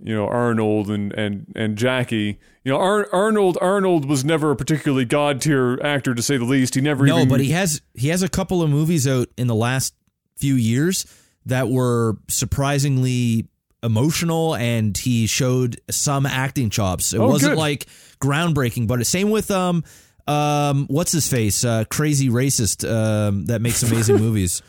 you 0.01 0.15
know 0.15 0.27
Arnold 0.27 0.89
and 0.89 1.11
and 1.13 1.51
and 1.55 1.77
Jackie. 1.77 2.39
You 2.63 2.73
know, 2.73 2.77
Ar- 2.79 3.09
Arnold 3.11 3.57
Arnold 3.61 4.05
was 4.07 4.23
never 4.23 4.51
a 4.51 4.55
particularly 4.55 5.05
god 5.05 5.41
tier 5.41 5.79
actor 5.83 6.13
to 6.15 6.21
say 6.21 6.37
the 6.37 6.45
least. 6.45 6.75
He 6.75 6.81
never 6.81 7.05
no 7.05 7.17
even 7.17 7.29
but 7.29 7.39
he 7.41 7.51
has 7.51 7.81
he 7.95 8.09
has 8.09 8.21
a 8.23 8.29
couple 8.29 8.61
of 8.61 8.69
movies 8.69 9.07
out 9.07 9.27
in 9.37 9.47
the 9.47 9.55
last 9.55 9.93
few 10.37 10.53
years 10.55 11.05
that 11.45 11.69
were 11.69 12.17
surprisingly 12.29 13.47
emotional 13.81 14.55
and 14.55 14.97
he 14.97 15.25
showed 15.25 15.79
some 15.89 16.25
acting 16.25 16.69
chops 16.69 17.13
it 17.13 17.19
Oh, 17.19 17.27
wasn't 17.29 17.53
good. 17.53 17.57
like 17.59 17.85
groundbreaking 18.19 18.87
but 18.87 19.05
same 19.07 19.29
with 19.29 19.49
um 19.51 19.83
Um, 20.27 20.85
what's 20.89 21.11
his 21.11 21.27
face? 21.27 21.63
Uh, 21.65 21.85
crazy 21.89 22.29
racist. 22.29 22.87
Um, 22.87 23.45
that 23.45 23.61
makes 23.61 23.81
amazing 23.81 24.17
movies. 24.25 24.61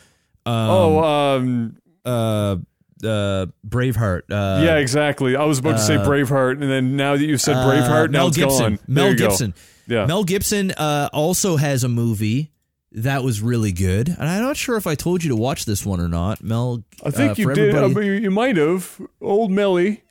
Um, 0.43 0.53
oh, 0.55 1.03
um, 1.03 1.77
uh, 2.03 2.55
uh, 3.03 3.47
Braveheart. 3.67 4.23
Uh, 4.29 4.63
yeah, 4.63 4.77
exactly. 4.77 5.35
I 5.35 5.45
was 5.45 5.59
about 5.59 5.73
to 5.73 5.79
say 5.79 5.95
Braveheart, 5.97 6.61
and 6.61 6.69
then 6.69 6.95
now 6.95 7.17
that 7.17 7.25
you 7.25 7.37
said 7.37 7.55
uh, 7.55 7.65
Braveheart, 7.65 8.11
now 8.11 8.19
Mel 8.19 8.27
it's 8.27 8.37
Gibson. 8.37 8.75
gone. 8.75 8.79
Mel 8.87 9.11
go. 9.13 9.27
Gibson. 9.27 9.53
Yeah. 9.87 10.05
Mel 10.05 10.23
Gibson 10.23 10.71
uh, 10.71 11.09
also 11.11 11.57
has 11.57 11.83
a 11.83 11.89
movie 11.89 12.51
that 12.93 13.23
was 13.23 13.41
really 13.41 13.71
good, 13.71 14.09
and 14.09 14.29
I'm 14.29 14.43
not 14.43 14.57
sure 14.57 14.77
if 14.77 14.85
I 14.85 14.95
told 14.95 15.23
you 15.23 15.29
to 15.29 15.35
watch 15.35 15.65
this 15.65 15.85
one 15.85 15.99
or 15.99 16.07
not. 16.07 16.43
Mel, 16.43 16.83
I 17.03 17.11
think 17.11 17.31
uh, 17.31 17.35
you 17.41 17.53
did. 17.53 17.75
Uh, 17.75 17.87
you, 17.99 18.11
you 18.13 18.31
might 18.31 18.57
have. 18.57 18.99
Old 19.21 19.51
Melly. 19.51 20.03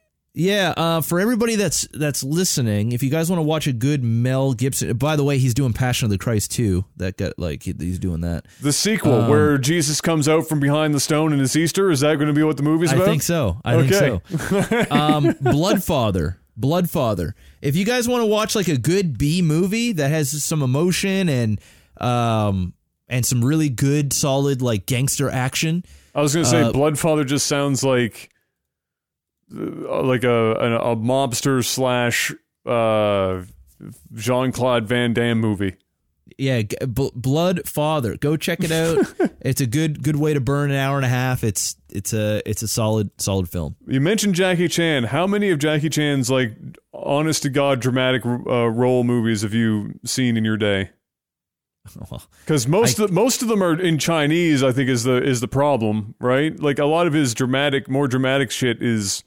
Yeah, 0.42 0.72
uh, 0.74 1.00
for 1.02 1.20
everybody 1.20 1.56
that's 1.56 1.86
that's 1.92 2.22
listening, 2.24 2.92
if 2.92 3.02
you 3.02 3.10
guys 3.10 3.28
want 3.30 3.40
to 3.40 3.42
watch 3.42 3.66
a 3.66 3.72
good 3.74 4.02
Mel 4.02 4.54
Gibson, 4.54 4.96
by 4.96 5.16
the 5.16 5.22
way, 5.24 5.36
he's 5.36 5.52
doing 5.52 5.74
Passion 5.74 6.06
of 6.06 6.10
the 6.10 6.16
Christ 6.16 6.50
too. 6.52 6.86
That 6.96 7.18
got 7.18 7.38
like 7.38 7.62
he- 7.64 7.74
he's 7.78 7.98
doing 7.98 8.22
that. 8.22 8.46
The 8.62 8.72
sequel 8.72 9.22
Um, 9.22 9.28
where 9.28 9.58
Jesus 9.58 10.00
comes 10.00 10.28
out 10.28 10.48
from 10.48 10.58
behind 10.58 10.94
the 10.94 11.00
stone 11.00 11.34
and 11.34 11.42
it's 11.42 11.54
Easter. 11.56 11.90
Is 11.90 12.00
that 12.00 12.14
going 12.16 12.28
to 12.28 12.32
be 12.32 12.42
what 12.42 12.56
the 12.56 12.62
movie's 12.62 12.90
about? 12.90 13.02
I 13.02 13.10
think 13.10 13.22
so. 13.22 13.60
I 13.64 13.74
Okay. 13.74 13.88
think 13.90 14.22
so. 14.40 14.58
um, 14.90 15.24
Bloodfather. 15.42 16.36
Bloodfather. 16.58 17.32
If 17.60 17.76
you 17.76 17.84
guys 17.84 18.08
want 18.08 18.22
to 18.22 18.26
watch 18.26 18.54
like 18.54 18.68
a 18.68 18.78
good 18.78 19.18
B 19.18 19.42
movie 19.42 19.92
that 19.92 20.08
has 20.10 20.42
some 20.42 20.62
emotion 20.62 21.28
and 21.28 21.60
um 21.98 22.72
and 23.08 23.26
some 23.26 23.44
really 23.44 23.68
good 23.68 24.12
solid 24.14 24.62
like 24.62 24.86
gangster 24.86 25.28
action, 25.28 25.84
I 26.14 26.22
was 26.22 26.32
going 26.32 26.44
to 26.44 26.50
say 26.50 26.62
Uh, 26.62 26.72
Bloodfather 26.72 27.26
just 27.26 27.46
sounds 27.46 27.84
like 27.84 28.29
like 29.50 30.24
a 30.24 30.52
a, 30.52 30.92
a 30.92 30.96
mobster 30.96 31.64
slash 31.64 32.32
uh, 32.66 33.42
Jean 34.14 34.52
Claude 34.52 34.86
Van 34.86 35.12
Damme 35.12 35.40
movie. 35.40 35.76
yeah, 36.38 36.62
Blood 36.86 37.68
Father. 37.68 38.16
Go 38.16 38.36
check 38.36 38.62
it 38.62 38.70
out. 38.72 38.98
it's 39.40 39.60
a 39.60 39.66
good 39.66 40.02
good 40.02 40.16
way 40.16 40.34
to 40.34 40.40
burn 40.40 40.70
an 40.70 40.76
hour 40.76 40.96
and 40.96 41.04
a 41.06 41.08
half. 41.08 41.42
It's 41.44 41.76
it's 41.88 42.12
a 42.12 42.42
it's 42.48 42.62
a 42.62 42.68
solid 42.68 43.10
solid 43.18 43.48
film. 43.48 43.76
You 43.86 44.00
mentioned 44.00 44.34
Jackie 44.34 44.68
Chan. 44.68 45.04
How 45.04 45.26
many 45.26 45.50
of 45.50 45.58
Jackie 45.58 45.90
Chan's 45.90 46.30
like 46.30 46.52
honest 46.92 47.42
to 47.42 47.48
god 47.50 47.80
dramatic 47.80 48.24
uh, 48.26 48.68
role 48.68 49.02
movies 49.04 49.42
have 49.42 49.54
you 49.54 49.98
seen 50.04 50.36
in 50.36 50.44
your 50.44 50.56
day? 50.56 50.90
Because 52.44 52.68
most 52.68 53.00
I- 53.00 53.04
of 53.04 53.08
the, 53.08 53.14
most 53.14 53.42
of 53.42 53.48
them 53.48 53.62
are 53.62 53.80
in 53.80 53.98
Chinese. 53.98 54.62
I 54.62 54.70
think 54.70 54.90
is 54.90 55.04
the 55.04 55.16
is 55.22 55.40
the 55.40 55.48
problem, 55.48 56.14
right? 56.20 56.58
Like 56.60 56.78
a 56.78 56.84
lot 56.84 57.06
of 57.06 57.12
his 57.14 57.32
dramatic, 57.34 57.88
more 57.88 58.06
dramatic 58.06 58.50
shit 58.50 58.82
is 58.82 59.24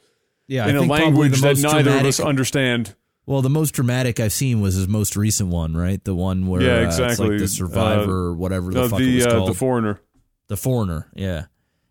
Yeah, 0.47 0.67
in 0.67 0.75
I 0.75 0.77
a 0.77 0.79
think 0.81 0.91
language 0.91 1.41
that 1.41 1.57
neither 1.57 1.91
of 1.91 2.05
us 2.05 2.19
understand. 2.19 2.95
Well, 3.25 3.41
the 3.41 3.49
most 3.49 3.71
dramatic 3.71 4.19
I've 4.19 4.33
seen 4.33 4.59
was 4.59 4.75
his 4.75 4.87
most 4.87 5.15
recent 5.15 5.49
one, 5.49 5.77
right? 5.77 6.03
The 6.03 6.13
one 6.13 6.47
where 6.47 6.61
Yeah, 6.61 6.73
uh, 6.79 6.87
it's 6.87 6.99
exactly. 6.99 7.29
like 7.29 7.39
the 7.39 7.47
Survivor 7.47 8.11
or 8.27 8.33
whatever 8.33 8.71
the 8.71 8.81
Uh, 8.83 8.89
fuck 8.89 8.99
it 8.99 9.15
was 9.15 9.25
uh, 9.25 9.31
called. 9.31 9.49
the 9.49 9.53
foreigner. 9.53 10.01
The 10.49 10.57
Foreigner, 10.57 11.07
yeah. 11.15 11.45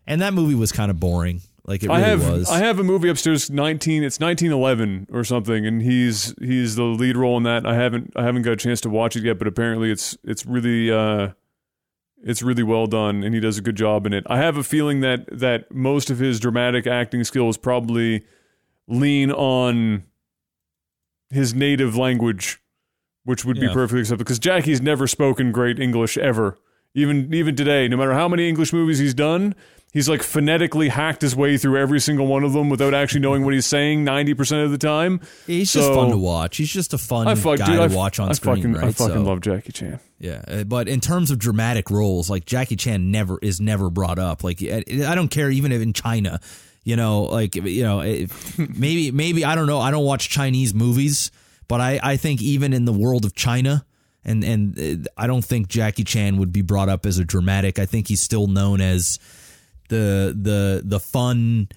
And 0.07 0.21
that 0.21 0.35
movie 0.35 0.55
was 0.55 0.73
kind 0.73 0.91
of 0.91 1.01
boring. 1.01 1.41
Like 1.65 1.83
it 1.85 1.91
I 1.91 1.97
really 1.99 2.11
have 2.11 2.31
was. 2.31 2.51
I 2.51 2.59
have 2.59 2.79
a 2.81 2.85
movie 2.85 3.09
upstairs. 3.09 3.49
Nineteen. 3.49 4.03
It's 4.03 4.19
nineteen 4.21 4.51
eleven 4.53 5.07
or 5.13 5.23
something, 5.25 5.65
and 5.65 5.81
he's 5.81 6.35
he's 6.41 6.75
the 6.75 6.83
lead 6.83 7.17
role 7.17 7.37
in 7.39 7.45
that. 7.45 7.65
I 7.65 7.77
haven't 7.77 8.13
I 8.17 8.25
haven't 8.25 8.43
got 8.43 8.51
a 8.53 8.57
chance 8.57 8.81
to 8.83 8.91
watch 8.91 9.15
it 9.17 9.23
yet, 9.23 9.39
but 9.39 9.47
apparently 9.47 9.91
it's 9.93 10.19
it's 10.25 10.45
really 10.45 10.91
uh, 10.91 11.29
it's 12.23 12.43
really 12.43 12.65
well 12.65 12.87
done, 12.89 13.23
and 13.23 13.33
he 13.33 13.41
does 13.41 13.59
a 13.59 13.63
good 13.63 13.77
job 13.77 14.07
in 14.07 14.13
it. 14.13 14.25
I 14.27 14.39
have 14.39 14.57
a 14.57 14.65
feeling 14.65 15.01
that 15.01 15.21
that 15.39 15.73
most 15.73 16.11
of 16.11 16.19
his 16.19 16.41
dramatic 16.41 16.87
acting 16.89 17.23
skills 17.25 17.57
probably 17.57 18.25
lean 18.89 19.31
on 19.31 20.05
his 21.31 21.55
native 21.55 21.97
language, 21.97 22.61
which 23.25 23.45
would 23.45 23.59
be 23.59 23.69
perfectly 23.69 24.01
acceptable. 24.01 24.25
Because 24.25 24.39
Jackie's 24.39 24.83
never 24.83 25.07
spoken 25.07 25.53
great 25.53 25.79
English 25.79 26.19
ever. 26.19 26.59
Even 26.95 27.33
even 27.33 27.57
today, 27.57 27.89
no 27.89 27.97
matter 27.97 28.13
how 28.13 28.29
many 28.29 28.47
English 28.49 28.71
movies 28.71 28.99
he's 28.99 29.15
done, 29.15 29.55
he's 29.95 30.11
like 30.11 30.23
phonetically 30.23 30.91
hacked 30.91 31.23
his 31.23 31.35
way 31.35 31.57
through 31.57 31.79
every 31.79 31.99
single 31.99 32.27
one 32.27 32.45
of 32.45 32.53
them 32.53 32.69
without 32.69 32.93
actually 32.93 33.21
knowing 33.21 33.47
what 33.47 33.55
he's 33.55 33.65
saying 33.65 34.05
ninety 34.05 34.35
percent 34.35 34.63
of 34.67 34.73
the 34.73 34.77
time. 34.77 35.19
He's 35.47 35.73
just 35.73 35.91
fun 35.91 36.11
to 36.11 36.19
watch. 36.19 36.59
He's 36.59 36.71
just 36.71 36.93
a 36.93 36.99
fun 36.99 37.29
I 37.29 37.35
fuck, 37.35 37.61
guy 37.61 37.65
dude, 37.65 37.77
to 37.77 37.83
I, 37.85 37.87
watch 37.87 38.21
on 38.21 38.29
I 38.29 38.33
screen, 38.33 38.57
fucking, 38.57 38.73
right? 38.75 38.85
I 38.85 38.93
fucking 38.93 39.15
So, 39.15 39.23
love 39.23 39.41
Jackie 39.41 39.73
Chan. 39.73 40.01
Yeah, 40.19 40.43
uh, 40.47 40.65
but 40.65 40.87
in 40.87 41.01
terms 41.01 41.31
of 41.31 41.39
dramatic 41.39 41.91
roles, 41.91 42.29
like 42.29 42.45
Jackie 42.45 42.77
Chan 42.77 43.11
never 43.11 43.39
is 43.41 43.59
never 43.59 43.89
brought 43.89 44.19
up. 44.19 44.45
Like 44.45 44.63
I 44.63 44.85
I 45.07 45.15
don't 45.15 45.31
care 45.31 45.51
even 45.51 45.73
if 45.73 45.81
in 45.81 45.95
China, 45.95 46.41
you 46.85 46.97
know, 46.97 47.23
like 47.23 47.55
you 47.55 47.83
know, 47.83 48.01
maybe 48.59 49.11
maybe 49.11 49.45
I 49.45 49.55
don't 49.55 49.67
know. 49.67 49.81
I 49.81 49.91
don't 49.91 50.05
watch 50.05 50.29
Chinese 50.29 50.75
movies, 50.75 51.31
but 51.69 51.81
I 51.81 52.01
I 52.03 52.17
think 52.17 52.43
even 52.43 52.73
in 52.73 52.85
the 52.85 52.93
world 52.93 53.25
of 53.25 53.35
China. 53.35 53.85
And 54.25 54.45
and 54.45 54.79
uh, 54.79 55.11
I 55.17 55.27
don't 55.27 55.45
think 55.45 55.67
Jackie 55.67 56.05
Chan 56.05 56.37
would 56.37 56.53
be 56.53 56.63
brought 56.63 56.89
up 56.89 57.07
as 57.07 57.19
a 57.19 57.25
dramatic. 57.25 57.81
I 57.81 57.87
think 57.87 58.07
he's 58.07 58.21
still 58.21 58.47
known 58.47 58.81
as 58.81 59.19
the 59.89 60.33
the 60.41 60.81
the 60.85 61.01
fun 61.01 61.69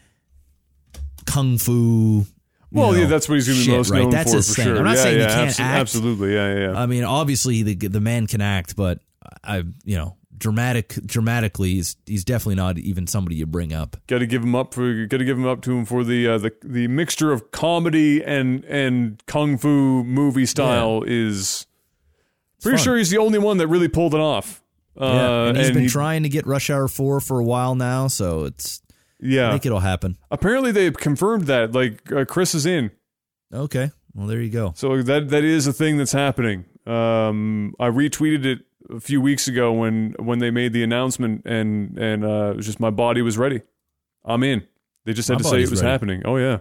kung 1.26 1.58
fu. 1.58 2.26
Well, 2.72 2.92
know, 2.92 3.00
yeah, 3.00 3.06
that's 3.08 3.28
what 3.28 3.36
he's 3.36 3.48
going 3.48 3.60
to 3.62 3.66
be 3.66 3.72
most 3.76 3.90
right? 3.90 4.04
known 4.04 4.12
That's 4.12 4.30
for, 4.30 4.38
his 4.38 4.50
for 4.50 4.56
thing. 4.56 4.66
sure. 4.66 4.78
I'm 4.78 4.84
not 4.84 4.98
yeah, 4.98 5.02
saying 5.02 5.20
yeah, 5.22 5.28
he 5.28 5.34
can't 5.34 5.50
abso- 5.50 5.60
act. 5.60 5.80
absolutely, 5.80 6.34
yeah, 6.36 6.54
yeah. 6.54 6.72
yeah. 6.72 6.80
I 6.80 6.86
mean, 6.86 7.04
obviously 7.04 7.64
the 7.64 7.76
the 7.88 8.00
man 8.00 8.28
can 8.28 8.42
act, 8.42 8.76
but 8.76 9.00
I, 9.44 9.64
you 9.84 9.98
know, 9.98 10.16
dramatic 10.38 10.90
dramatically, 11.06 11.74
he's 11.76 11.96
he's 12.06 12.24
definitely 12.24 12.56
not 12.56 12.78
even 12.78 13.08
somebody 13.08 13.36
you 13.36 13.46
bring 13.46 13.74
up. 13.74 13.98
got 14.08 14.20
to 14.20 14.28
give 14.28 14.44
him 14.44 14.56
up 14.56 14.74
for 14.74 15.06
got 15.06 15.18
to 15.18 15.26
give 15.26 15.38
him 15.38 15.46
up 15.48 15.62
to 15.64 15.72
him 15.78 15.86
for 15.86 16.04
the 16.04 16.28
uh, 16.28 16.38
the 16.38 16.52
the 16.64 16.88
mixture 16.88 17.32
of 17.32 17.52
comedy 17.52 18.24
and 18.24 18.64
and 18.66 19.24
kung 19.28 19.58
fu 19.58 20.04
movie 20.04 20.46
style 20.46 21.04
is 21.06 21.66
pretty 22.62 22.78
fun. 22.78 22.84
sure 22.84 22.98
he's 22.98 23.10
the 23.10 23.18
only 23.18 23.40
one 23.40 23.58
that 23.58 23.68
really 23.68 23.88
pulled 23.88 24.14
it 24.14 24.20
off. 24.22 24.62
Uh, 25.00 25.06
yeah, 25.06 25.48
and 25.50 25.58
he's 25.58 25.72
been 25.72 25.84
he- 25.84 25.90
trying 25.90 26.24
to 26.24 26.30
get 26.30 26.48
Rush 26.48 26.70
Hour 26.70 26.88
Four 26.88 27.20
for 27.20 27.40
a 27.40 27.44
while 27.44 27.76
now, 27.76 28.08
so 28.08 28.46
it's 28.46 28.82
yeah, 29.20 29.48
I 29.50 29.52
think 29.52 29.66
it'll 29.66 29.80
happen. 29.80 30.18
apparently 30.32 30.72
they 30.72 30.90
confirmed 30.92 31.48
that. 31.48 31.74
Like 31.74 32.12
uh, 32.12 32.26
Chris 32.26 32.56
is 32.56 32.66
in, 32.66 32.92
Okay, 33.54 33.92
well 34.14 34.28
there 34.28 34.42
you 34.42 34.50
go. 34.50 34.74
so 34.76 35.02
that 35.04 35.30
that 35.30 35.44
is 35.44 35.68
a 35.68 35.74
thing 35.74 35.98
that's 35.98 36.12
happening. 36.14 36.66
Um, 36.86 37.74
I 37.80 37.88
retweeted 37.90 38.46
it 38.46 38.60
a 38.90 39.00
few 39.00 39.22
weeks 39.22 39.48
ago 39.48 39.72
when 39.74 40.16
when 40.20 40.40
they 40.40 40.52
made 40.52 40.74
the 40.74 40.84
announcement, 40.84 41.44
and 41.46 41.98
and 41.98 42.24
uh, 42.26 42.52
it 42.52 42.58
was 42.58 42.66
just 42.66 42.80
my 42.80 42.90
body 42.90 43.22
was 43.22 43.38
ready. 43.38 43.62
I'm 44.24 44.44
in. 44.44 44.66
They 45.06 45.14
just 45.14 45.28
had 45.28 45.36
My 45.36 45.38
to 45.40 45.44
say 45.46 45.50
body's 45.52 45.70
it 45.70 45.72
was 45.72 45.82
ready. 45.82 45.92
happening. 45.92 46.22
Oh 46.26 46.38
yeah, 46.38 46.60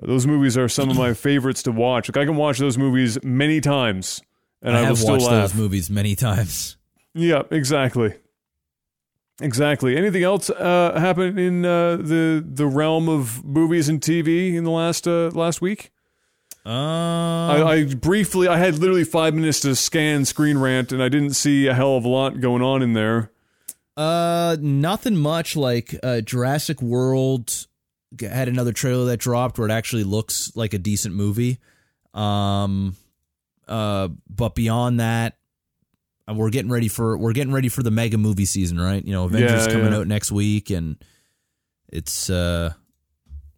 those 0.00 0.26
movies 0.26 0.56
are 0.58 0.68
some 0.68 0.90
of 0.90 0.96
my 0.96 1.14
favorites 1.14 1.62
to 1.64 1.72
watch. 1.72 2.08
Like 2.08 2.16
I 2.16 2.24
can 2.24 2.36
watch 2.36 2.58
those 2.58 2.76
movies 2.78 3.22
many 3.22 3.60
times, 3.60 4.20
and 4.62 4.76
I 4.76 4.78
I, 4.78 4.80
will 4.82 4.88
have 4.88 4.98
still 4.98 5.12
watched 5.12 5.26
laugh. 5.26 5.50
those 5.50 5.54
movies 5.54 5.90
many 5.90 6.14
times. 6.16 6.76
Yeah, 7.14 7.42
exactly. 7.50 8.14
Exactly. 9.40 9.96
Anything 9.96 10.22
else 10.22 10.48
uh, 10.50 10.94
happen 10.98 11.38
in 11.38 11.64
uh, 11.64 11.96
the 11.96 12.44
the 12.46 12.66
realm 12.66 13.08
of 13.08 13.44
movies 13.44 13.88
and 13.88 14.00
TV 14.00 14.54
in 14.54 14.62
the 14.64 14.70
last 14.70 15.08
uh, 15.08 15.30
last 15.32 15.60
week? 15.60 15.90
Uh, 16.66 16.70
I, 16.70 17.72
I 17.72 17.94
briefly, 17.94 18.48
I 18.48 18.56
had 18.58 18.78
literally 18.78 19.04
five 19.04 19.34
minutes 19.34 19.60
to 19.60 19.76
scan 19.76 20.24
Screen 20.24 20.56
Rant, 20.58 20.92
and 20.92 21.02
I 21.02 21.08
didn't 21.10 21.34
see 21.34 21.66
a 21.66 21.74
hell 21.74 21.96
of 21.96 22.04
a 22.04 22.08
lot 22.08 22.40
going 22.40 22.62
on 22.62 22.80
in 22.82 22.94
there. 22.94 23.30
Uh, 23.96 24.56
nothing 24.60 25.16
much. 25.16 25.56
Like 25.56 25.94
uh, 26.02 26.20
Jurassic 26.22 26.80
World 26.80 27.66
had 28.20 28.48
another 28.48 28.72
trailer 28.72 29.04
that 29.06 29.18
dropped 29.18 29.58
where 29.58 29.68
it 29.68 29.72
actually 29.72 30.04
looks 30.04 30.52
like 30.54 30.72
a 30.74 30.78
decent 30.78 31.14
movie. 31.14 31.58
Um, 32.14 32.96
uh, 33.68 34.08
but 34.28 34.54
beyond 34.54 35.00
that, 35.00 35.36
uh, 36.28 36.34
we're 36.34 36.50
getting 36.50 36.70
ready 36.70 36.88
for 36.88 37.16
we're 37.18 37.32
getting 37.34 37.52
ready 37.52 37.68
for 37.68 37.82
the 37.82 37.90
mega 37.90 38.16
movie 38.16 38.46
season, 38.46 38.80
right? 38.80 39.04
You 39.04 39.12
know, 39.12 39.24
Avengers 39.24 39.66
Yeah, 39.66 39.72
coming 39.72 39.92
yeah. 39.92 39.98
out 39.98 40.06
next 40.06 40.32
week, 40.32 40.70
and 40.70 40.96
it's 41.88 42.30
uh, 42.30 42.72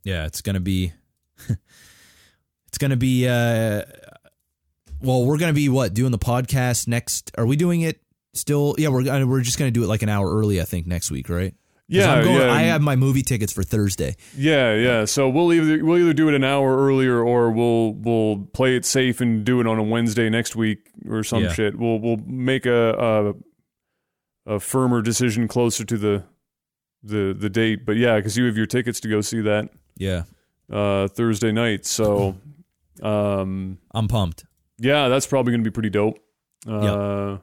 yeah, 0.05 0.27
it's 0.27 0.41
gonna 0.43 0.61
be, 0.61 0.93
it's 2.69 2.79
gonna 2.79 2.97
be 2.97 3.27
uh, 3.29 3.83
well, 5.01 5.25
we're 5.27 5.39
gonna 5.39 5.53
be 5.53 5.69
what 5.69 5.95
doing 5.95 6.13
the 6.13 6.19
podcast 6.19 6.89
next? 6.89 7.31
Are 7.39 7.47
we 7.47 7.57
doing 7.57 7.83
it? 7.83 8.01
Still, 8.35 8.75
yeah, 8.79 8.89
we're 8.89 9.03
gonna, 9.05 9.27
we're 9.27 9.41
just 9.41 9.59
gonna 9.59 9.71
do 9.71 9.83
it 9.85 9.87
like 9.87 10.03
an 10.03 10.09
hour 10.09 10.29
early, 10.31 10.61
I 10.61 10.65
think, 10.65 10.87
next 10.87 11.11
week, 11.11 11.29
right? 11.29 11.55
Yeah, 11.89 12.15
I'm 12.15 12.25
going, 12.25 12.41
yeah, 12.41 12.53
I 12.53 12.63
have 12.63 12.83
my 12.83 12.97
movie 12.97 13.23
tickets 13.23 13.53
for 13.53 13.63
Thursday. 13.63 14.17
yeah, 14.37 14.75
yeah. 14.75 15.05
So 15.05 15.29
we'll 15.29 15.53
either 15.53 15.85
we'll 15.85 15.99
either 15.99 16.13
do 16.13 16.29
it 16.29 16.35
an 16.35 16.43
hour 16.45 16.77
earlier, 16.77 17.23
or 17.23 17.51
we'll 17.53 17.93
we'll 17.95 18.39
play 18.53 18.77
it 18.77 18.85
safe 18.85 19.21
and 19.21 19.45
do 19.45 19.61
it 19.61 19.67
on 19.69 19.79
a 19.79 19.83
Wednesday 19.85 20.29
next 20.29 20.57
week 20.57 20.91
or 21.09 21.23
some 21.23 21.45
Yeah. 21.45 21.53
shit. 21.53 21.79
We'll 21.79 22.01
we'll 22.01 22.17
make 22.27 22.67
a, 22.67 23.35
a 24.47 24.55
a 24.57 24.61
firmer 24.61 25.01
decision 25.01 25.47
closer 25.49 25.85
to 25.85 25.97
the 25.97 26.25
the 27.05 27.37
the 27.39 27.49
date. 27.49 27.87
But 27.87 27.97
yeah, 27.97 28.17
because 28.17 28.37
you 28.37 28.47
have 28.47 28.57
your 28.57 28.67
tickets 28.67 28.99
to 29.01 29.09
go 29.09 29.21
see 29.21 29.41
that 29.43 29.71
Yeah, 29.97 30.25
uh, 30.71 31.07
Thursday 31.09 31.53
night. 31.53 31.87
So 31.87 32.37
um, 33.03 33.79
I'm 33.93 34.09
pumped. 34.09 34.45
yeah, 34.79 35.09
that's 35.09 35.27
probably 35.27 35.53
going 35.53 35.65
to 35.65 35.71
be 35.71 35.75
pretty 35.75 35.91
dope. 35.91 36.19
Uh, 36.69 37.39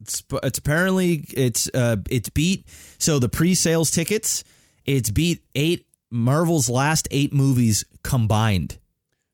It's, 0.00 0.22
it's 0.42 0.58
apparently 0.58 1.24
it's 1.32 1.68
uh 1.74 1.96
it's 2.10 2.28
beat 2.30 2.66
so 2.98 3.18
the 3.20 3.28
pre-sales 3.28 3.90
tickets 3.90 4.42
it's 4.84 5.10
beat 5.10 5.44
eight 5.54 5.86
Marvel's 6.10 6.68
last 6.68 7.06
eight 7.12 7.32
movies 7.32 7.84
combined 8.02 8.78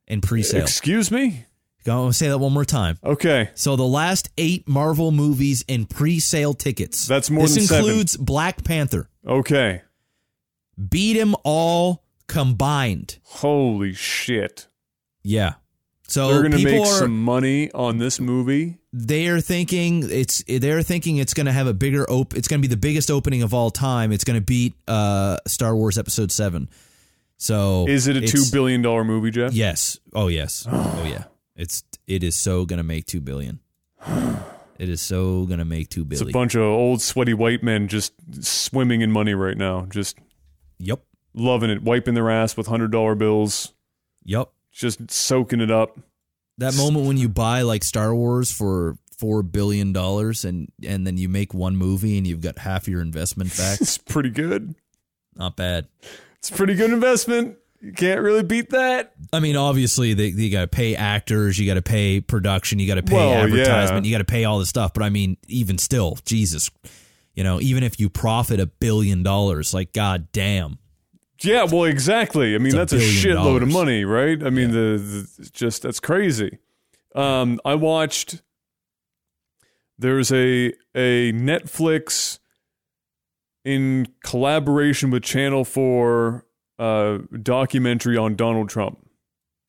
in 0.07 0.21
pre-sale 0.21 0.63
Excuse 0.63 1.11
me. 1.11 1.47
Go 1.85 2.11
say 2.11 2.29
that 2.29 2.39
one 2.39 2.53
more 2.53 2.67
time. 2.67 2.99
Okay. 3.03 3.49
So 3.55 3.77
the 3.77 3.87
last 3.87 4.29
eight 4.37 4.69
Marvel 4.69 5.11
movies 5.11 5.65
in 5.69 5.87
pre-sale 5.87 6.53
tickets. 6.53 7.07
That's 7.07 7.31
more 7.31 7.45
this 7.45 7.55
than 7.55 7.65
seven. 7.65 7.85
includes 7.87 8.17
Black 8.19 8.63
Panther. 8.63 9.09
Okay. 9.27 9.83
Beat 10.91 11.15
them 11.15 11.35
all 11.45 12.05
combined. 12.27 13.19
Holy 13.25 13.95
shit. 13.95 14.68
Yeah. 15.29 15.55
So 16.09 16.29
They're 16.29 16.41
going 16.41 16.53
to 16.53 16.65
make 16.65 16.81
are 16.81 16.87
some 16.87 17.23
money 17.23 17.71
on 17.73 17.99
this 17.99 18.19
movie. 18.19 18.79
they're 18.95 19.43
thinking 19.43 20.09
it's 20.11 20.43
they're 20.49 20.83
thinking 20.83 21.19
it's 21.19 21.35
going 21.35 21.45
to 21.45 21.53
have 21.53 21.67
a 21.67 21.75
bigger 21.75 22.09
op 22.11 22.33
it's 22.35 22.49
going 22.49 22.63
to 22.63 22.67
be 22.67 22.75
the 22.75 22.81
biggest 22.81 23.11
opening 23.11 23.43
of 23.43 23.53
all 23.53 23.71
time. 23.71 24.11
It's 24.11 24.25
going 24.25 24.39
to 24.41 24.45
beat 24.45 24.73
uh 24.89 25.37
Star 25.47 25.77
Wars 25.77 25.99
episode 25.99 26.33
7. 26.33 26.69
So 27.37 27.85
Is 27.87 28.07
it 28.09 28.17
a 28.17 28.23
2 28.27 28.45
billion 28.51 28.81
dollar 28.81 29.05
movie, 29.05 29.31
Jeff? 29.31 29.53
Yes. 29.53 29.99
Oh 30.15 30.29
yes. 30.29 30.67
oh 30.71 31.05
yeah. 31.07 31.25
It's 31.57 31.85
it 32.07 32.25
is 32.25 32.35
so 32.37 32.65
going 32.65 32.79
to 32.79 32.83
make 32.85 33.05
2 33.07 33.21
billion. 33.21 33.61
It 34.79 34.89
is 34.89 35.01
so 35.01 35.45
going 35.45 35.59
to 35.59 35.65
make 35.65 35.89
2 35.91 36.07
It's 36.09 36.21
a 36.21 36.27
bunch 36.27 36.55
of 36.55 36.63
old 36.63 37.03
sweaty 37.03 37.35
white 37.35 37.65
men 37.65 37.89
just 37.89 38.13
swimming 38.41 39.01
in 39.01 39.11
money 39.11 39.35
right 39.35 39.57
now, 39.57 39.87
just 39.91 40.17
Yep. 40.79 41.01
loving 41.35 41.69
it, 41.69 41.83
wiping 41.83 42.15
their 42.15 42.31
ass 42.31 42.57
with 42.57 42.69
$100 42.69 43.19
bills, 43.19 43.75
Yep. 44.25 44.51
Just 44.79 45.11
soaking 45.11 45.61
it 45.61 45.71
up. 45.71 45.99
That 46.59 46.75
moment 46.77 47.07
when 47.07 47.17
you 47.17 47.29
buy 47.29 47.63
like 47.63 47.85
Star 47.85 48.15
Wars 48.15 48.51
for 48.51 48.97
four 49.19 49.43
billion 49.43 49.93
dollars 49.93 50.45
and 50.45 50.71
and 50.87 51.05
then 51.07 51.17
you 51.17 51.29
make 51.29 51.53
one 51.53 51.77
movie 51.77 52.17
and 52.17 52.27
you've 52.27 52.41
got 52.41 52.59
half 52.59 52.89
your 52.89 53.01
investment 53.01 53.57
back. 53.57 53.81
It's 53.81 53.99
pretty 53.99 54.31
good. 54.31 54.75
Not 55.35 55.57
bad. 55.57 55.89
It's 56.39 56.51
a 56.51 56.53
pretty 56.53 56.75
good 56.75 56.93
investment. 56.93 57.57
You 57.81 57.93
can't 57.93 58.21
really 58.21 58.43
beat 58.43 58.71
that. 58.71 59.13
I 59.33 59.39
mean, 59.39 59.55
obviously, 59.57 60.13
they, 60.15 60.27
you 60.27 60.51
got 60.51 60.63
to 60.63 60.67
pay 60.69 60.97
actors, 60.97 61.59
you 61.61 61.67
got 61.67 61.75
to 61.75 61.83
pay 61.83 62.21
production, 62.21 62.81
you 62.81 62.89
got 62.89 62.97
to 62.97 63.05
pay 63.05 63.15
Well, 63.15 63.35
advertisement, 63.35 64.05
yeah. 64.05 64.09
you 64.11 64.15
got 64.15 64.27
to 64.27 64.33
pay 64.33 64.45
all 64.45 64.59
this 64.59 64.69
stuff. 64.69 64.93
But 64.93 65.05
I 65.05 65.11
mean, 65.11 65.37
even 65.47 65.79
still, 65.79 66.19
Jesus, 66.25 66.71
you 67.35 67.45
know, 67.45 67.61
even 67.61 67.85
if 67.85 68.01
you 68.01 68.09
profit 68.09 68.59
a 68.59 68.67
billion 68.67 69.23
dollars, 69.23 69.73
like 69.73 69.93
God 69.93 70.33
damn, 70.33 70.79
Yeah, 71.41 71.65
well, 71.65 71.85
exactly. 71.85 72.55
I 72.55 72.59
mean, 72.59 72.69
It's 72.69 72.75
a 72.75 72.79
that's 72.79 72.93
a, 72.93 72.97
billion 72.97 73.37
shitload 73.37 73.63
of 73.63 73.69
money, 73.69 74.05
right? 74.05 74.43
I 74.43 74.51
mean, 74.51 74.73
the, 74.73 74.99
the 74.99 75.29
it's 75.39 75.51
just 75.51 75.83
that's 75.83 76.01
crazy. 76.01 76.59
Um, 77.15 77.61
I 77.65 77.75
watched. 77.75 78.43
There's 79.99 80.33
a 80.33 80.73
a 80.95 81.33
Netflix 81.33 82.39
in 83.65 84.07
collaboration 84.25 85.11
with 85.11 85.23
Channel 85.23 85.65
Four 85.65 86.47
uh, 86.79 87.19
documentary 87.43 88.17
on 88.17 88.35
Donald 88.35 88.69
Trump. 88.69 89.05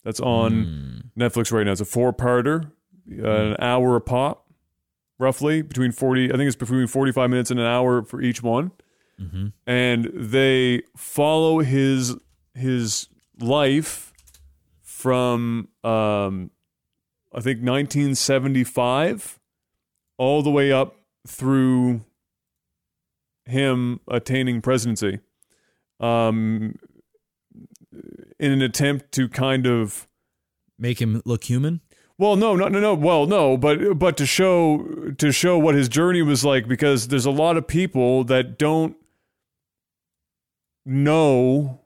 That's 0.04 0.20
on 0.20 1.12
Netflix 1.18 1.52
right 1.52 1.66
now. 1.66 1.72
It's 1.72 1.82
a 1.82 1.86
four 1.86 2.14
parter, 2.14 2.72
uh, 3.12 3.28
an 3.28 3.56
hour 3.60 3.96
a 3.96 4.02
pop, 4.02 4.48
roughly 5.20 5.62
between 5.62 5.92
forty. 5.92 6.32
I 6.32 6.38
think 6.38 6.48
it's 6.48 6.56
between 6.56 6.88
forty 6.88 7.12
five 7.12 7.30
minutes 7.30 7.52
and 7.52 7.60
an 7.60 7.66
hour 7.66 8.04
for 8.04 8.22
each 8.22 8.42
one 8.42 8.72
and 9.68 10.10
they 10.14 10.84
follow 10.96 11.60
his 11.60 12.16
his 12.54 13.08
life 13.40 14.14
from 14.82 15.68
um 15.84 16.52
I 17.34 17.42
think 17.42 17.60
1975 17.62 19.40
all 20.18 20.42
the 20.42 20.50
way 20.50 20.72
up 20.72 20.96
through 21.28 22.02
him 23.46 24.00
attaining 24.08 24.62
presidency 24.62 25.20
um 26.00 26.76
in 28.40 28.52
an 28.52 28.62
attempt 28.62 29.12
to 29.14 29.28
kind 29.28 29.68
of 29.68 30.08
make 30.78 31.02
him 31.02 31.22
look 31.26 31.44
human. 31.46 31.82
well, 32.18 32.36
no, 32.36 32.56
no, 32.56 32.68
no, 32.70 32.80
no. 32.80 32.94
Well, 32.94 33.26
no, 33.26 33.58
but 33.58 33.98
but 34.00 34.16
to 34.18 34.26
show 34.26 35.14
to 35.18 35.32
show 35.32 35.58
what 35.58 35.76
his 35.76 35.90
journey 35.90 36.22
was 36.22 36.46
like, 36.46 36.68
because 36.68 37.10
there's 37.10 37.26
a 37.26 37.32
lot 37.32 37.58
of 37.58 37.68
people 37.68 38.24
that 38.26 38.58
don't 38.58 38.96
know 40.90 41.80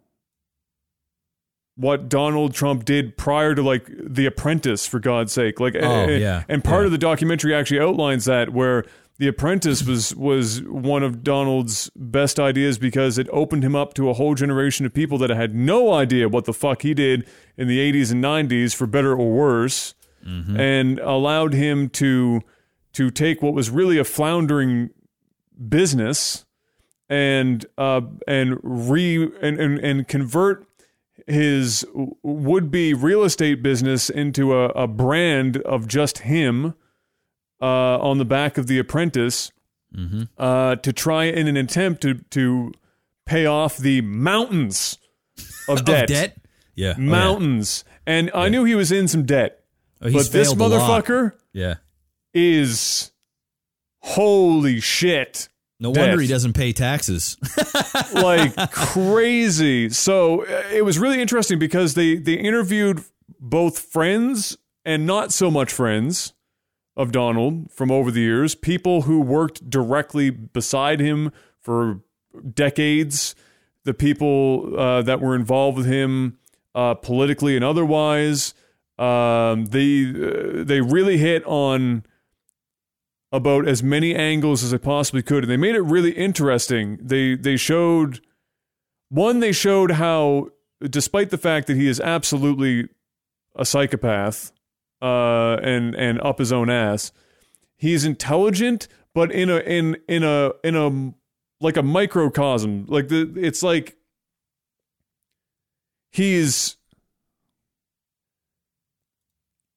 what 1.76 2.08
Donald 2.08 2.54
Trump 2.54 2.86
did 2.86 3.18
prior 3.18 3.56
to 3.56 3.62
like 3.62 3.90
The 4.00 4.26
Apprentice, 4.26 4.86
for 4.88 5.00
God's 5.00 5.34
sake. 5.34 5.60
Like, 5.60 5.76
Oh, 5.76 5.82
and, 5.82 6.22
yeah, 6.22 6.44
and 6.48 6.64
part 6.64 6.82
yeah. 6.82 6.86
of 6.86 6.92
the 6.92 6.98
documentary 6.98 7.54
actually 7.54 7.80
outlines 7.80 8.26
that 8.26 8.52
where. 8.52 8.86
The 9.20 9.28
Apprentice 9.28 9.84
was 9.84 10.16
was 10.16 10.64
one 10.64 11.04
of 11.04 11.24
Donald's 11.24 11.92
best 11.96 12.40
ideas 12.40 12.80
because 12.80 13.20
it 13.20 13.30
opened 13.32 13.64
him 13.64 13.76
up 13.76 13.94
to 13.94 14.10
a 14.10 14.14
whole 14.14 14.34
generation 14.34 14.88
of 14.88 14.94
people 14.94 15.20
that 15.20 15.30
had 15.30 15.54
no 15.54 15.94
idea 15.94 16.28
what 16.28 16.46
the 16.46 16.52
fuck 16.52 16.82
he 16.82 16.96
did 16.96 17.30
in 17.56 17.68
the 17.68 17.78
80s 17.78 18.12
and 18.12 18.24
90s 18.24 18.74
for 18.74 18.88
better 18.88 19.12
or 19.12 19.32
worse 19.32 19.94
mm-hmm. 20.26 20.60
and 20.60 21.00
allowed 21.00 21.54
him 21.54 21.90
to 21.90 22.42
to 22.94 23.12
take 23.12 23.44
what 23.44 23.54
was 23.54 23.70
really 23.70 23.98
a 24.00 24.04
floundering 24.04 24.90
business 25.70 26.46
and 27.10 27.66
uh, 27.78 28.02
and 28.28 28.60
re 28.64 29.24
and, 29.42 29.60
and, 29.60 29.80
and 29.80 30.08
convert 30.08 30.66
his 31.28 31.86
would 31.94 32.70
be 32.72 32.94
real 32.94 33.24
estate 33.24 33.62
business 33.64 34.10
into 34.10 34.54
a, 34.54 34.66
a 34.70 34.88
brand 34.88 35.58
of 35.58 35.88
just 35.88 36.20
him 36.20 36.74
uh, 37.62 37.98
on 38.00 38.18
the 38.18 38.26
back 38.26 38.58
of 38.58 38.68
The 38.68 38.80
Apprentice 38.80 39.52
uh, 40.40 40.76
to 40.78 40.92
try 40.92 41.26
in 41.26 41.48
an 41.48 41.56
attempt 41.56 42.02
to 42.02 42.16
to 42.32 42.72
pay 43.26 43.46
off 43.46 43.78
the 43.78 44.02
mountains 44.02 44.98
of 45.70 45.86
debt. 45.86 46.04
Of 46.04 46.08
debt? 46.10 46.38
Yeah. 46.76 46.94
Oh, 46.98 47.02
yeah. 47.02 47.10
Mountains. 47.10 47.84
And 48.06 48.32
I 48.34 48.50
knew 48.50 48.64
he 48.66 48.76
was 48.76 48.92
in 48.92 49.08
some 49.08 49.24
debt. 49.26 49.64
Oh, 50.02 50.12
but 50.12 50.32
this 50.32 50.52
failed 50.54 50.60
a 50.60 50.68
lot. 50.78 51.06
motherfucker 51.06 51.34
Yeah. 51.54 51.76
is 52.34 53.12
holy 54.02 54.80
shit. 54.80 55.48
No 55.84 55.92
Debt. 55.92 56.08
wonder 56.08 56.22
he 56.22 56.28
doesn't 56.30 56.54
pay 56.54 56.72
taxes. 56.72 57.36
like 58.14 58.56
crazy. 58.72 59.90
So 59.90 60.46
uh, 60.46 60.64
it 60.72 60.86
was 60.86 60.98
really 60.98 61.22
interesting 61.22 61.60
because 61.60 61.94
they 61.94 62.16
they 62.16 62.36
interviewed 62.36 63.04
both 63.38 63.80
friends 63.80 64.58
and 64.86 65.06
not 65.06 65.34
so 65.34 65.52
much 65.52 65.74
friends 65.74 66.32
of 66.96 67.12
Donald 67.12 67.70
from 67.70 67.92
over 67.92 68.12
the 68.12 68.22
years, 68.22 68.56
people 68.56 69.02
who 69.02 69.20
worked 69.20 69.70
directly 69.70 70.30
beside 70.30 71.02
him 71.02 71.34
for 71.60 72.00
decades, 72.54 73.36
the 73.84 73.94
people 73.94 74.80
uh, 74.80 75.02
that 75.02 75.20
were 75.20 75.36
involved 75.36 75.78
with 75.78 75.88
him 75.88 76.38
uh, 76.74 76.94
politically 76.94 77.58
and 77.58 77.66
otherwise. 77.66 78.54
Um, 78.98 79.66
they 79.66 80.06
uh, 80.06 80.64
they 80.64 80.80
really 80.80 81.18
hit 81.18 81.44
on 81.46 82.06
about 83.34 83.68
as 83.68 83.82
many 83.82 84.14
angles 84.14 84.64
as 84.64 84.72
they 84.72 84.78
possibly 84.78 85.24
could, 85.24 85.44
and 85.44 85.52
they 85.52 85.58
made 85.58 85.76
it 85.76 85.82
really 85.82 86.12
interesting. 86.12 87.00
They 87.02 87.36
they 87.36 87.58
showed 87.58 88.22
one. 89.10 89.40
They 89.40 89.52
showed 89.52 89.92
how, 89.92 90.50
despite 90.80 91.32
the 91.32 91.38
fact 91.40 91.66
that 91.68 91.76
he 91.76 91.88
is 91.88 92.00
absolutely 92.00 92.90
a 93.56 93.66
psychopath 93.66 94.52
uh, 95.02 95.56
and 95.64 95.96
and 95.96 96.22
up 96.22 96.38
his 96.38 96.54
own 96.54 96.70
ass, 96.70 97.12
he's 97.76 98.06
intelligent, 98.06 98.88
but 99.16 99.32
in 99.32 99.50
a 99.50 99.58
in 99.58 99.98
in 100.08 100.24
a 100.24 100.52
in 100.64 100.76
a 100.76 101.14
like 101.60 101.76
a 101.76 101.84
microcosm. 101.84 102.86
Like 102.86 103.08
the 103.08 103.34
it's 103.36 103.64
like 103.64 103.98
he's 106.12 106.78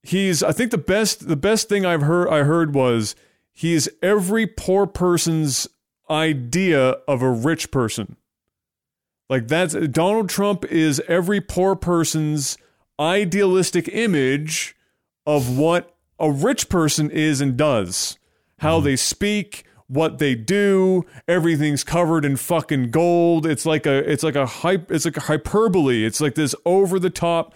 he's 0.02 0.42
I 0.42 0.52
think 0.52 0.72
the 0.72 0.78
best 0.78 1.26
the 1.26 1.36
best 1.36 1.70
thing 1.70 1.86
I've 1.86 2.02
heard 2.02 2.28
I 2.28 2.42
heard 2.42 2.74
was 2.74 3.16
he 3.56 3.72
is 3.72 3.90
every 4.02 4.46
poor 4.46 4.86
person's 4.86 5.66
idea 6.10 6.90
of 7.08 7.22
a 7.22 7.30
rich 7.30 7.70
person. 7.70 8.16
Like 9.30 9.48
that's 9.48 9.72
Donald 9.72 10.28
Trump 10.28 10.66
is 10.66 11.00
every 11.08 11.40
poor 11.40 11.74
person's 11.74 12.58
idealistic 13.00 13.88
image 13.88 14.76
of 15.24 15.56
what 15.56 15.96
a 16.20 16.30
rich 16.30 16.68
person 16.68 17.10
is 17.10 17.40
and 17.40 17.56
does. 17.56 18.18
How 18.58 18.76
mm-hmm. 18.76 18.84
they 18.84 18.96
speak, 18.96 19.64
what 19.86 20.18
they 20.18 20.34
do, 20.34 21.06
everything's 21.26 21.82
covered 21.82 22.26
in 22.26 22.36
fucking 22.36 22.90
gold. 22.90 23.46
It's 23.46 23.64
like 23.64 23.86
a 23.86 24.08
it's 24.08 24.22
like 24.22 24.36
a 24.36 24.44
hype 24.44 24.90
it's 24.90 25.06
like 25.06 25.16
a 25.16 25.20
hyperbole. 25.22 26.04
It's 26.04 26.20
like 26.20 26.34
this 26.34 26.54
over 26.66 26.98
the 26.98 27.08
top 27.08 27.54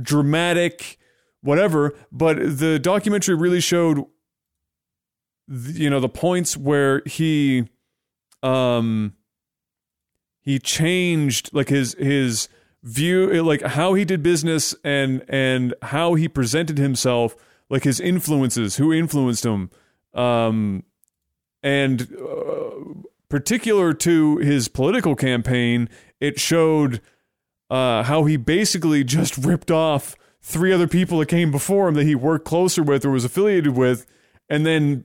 dramatic 0.00 0.98
whatever, 1.42 1.92
but 2.10 2.38
the 2.38 2.78
documentary 2.78 3.34
really 3.34 3.60
showed 3.60 4.06
you 5.48 5.90
know 5.90 6.00
the 6.00 6.08
points 6.08 6.56
where 6.56 7.02
he 7.06 7.68
um 8.42 9.14
he 10.40 10.58
changed 10.58 11.50
like 11.52 11.68
his 11.68 11.94
his 11.98 12.48
view 12.82 13.42
like 13.42 13.62
how 13.62 13.94
he 13.94 14.04
did 14.04 14.22
business 14.22 14.74
and 14.84 15.24
and 15.28 15.74
how 15.82 16.14
he 16.14 16.28
presented 16.28 16.78
himself 16.78 17.36
like 17.70 17.84
his 17.84 18.00
influences 18.00 18.76
who 18.76 18.92
influenced 18.92 19.44
him 19.44 19.70
um 20.14 20.82
and 21.62 22.08
uh, 22.20 22.70
particular 23.28 23.94
to 23.94 24.38
his 24.38 24.68
political 24.68 25.14
campaign 25.14 25.88
it 26.20 26.40
showed 26.40 27.00
uh 27.70 28.02
how 28.02 28.24
he 28.24 28.36
basically 28.36 29.04
just 29.04 29.36
ripped 29.38 29.70
off 29.70 30.16
three 30.42 30.72
other 30.72 30.88
people 30.88 31.18
that 31.18 31.26
came 31.26 31.50
before 31.50 31.88
him 31.88 31.94
that 31.94 32.04
he 32.04 32.14
worked 32.14 32.44
closer 32.44 32.82
with 32.82 33.04
or 33.04 33.10
was 33.10 33.24
affiliated 33.24 33.76
with, 33.76 34.04
and 34.48 34.66
then 34.66 35.04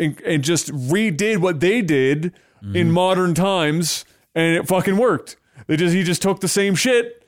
and, 0.00 0.20
and 0.22 0.42
just 0.42 0.72
redid 0.72 1.38
what 1.38 1.60
they 1.60 1.82
did 1.82 2.32
in 2.74 2.90
modern 2.90 3.34
times, 3.34 4.04
and 4.34 4.56
it 4.56 4.66
fucking 4.68 4.96
worked. 4.96 5.36
They 5.66 5.76
just 5.76 5.94
he 5.94 6.02
just 6.02 6.20
took 6.22 6.40
the 6.40 6.48
same 6.48 6.74
shit 6.74 7.24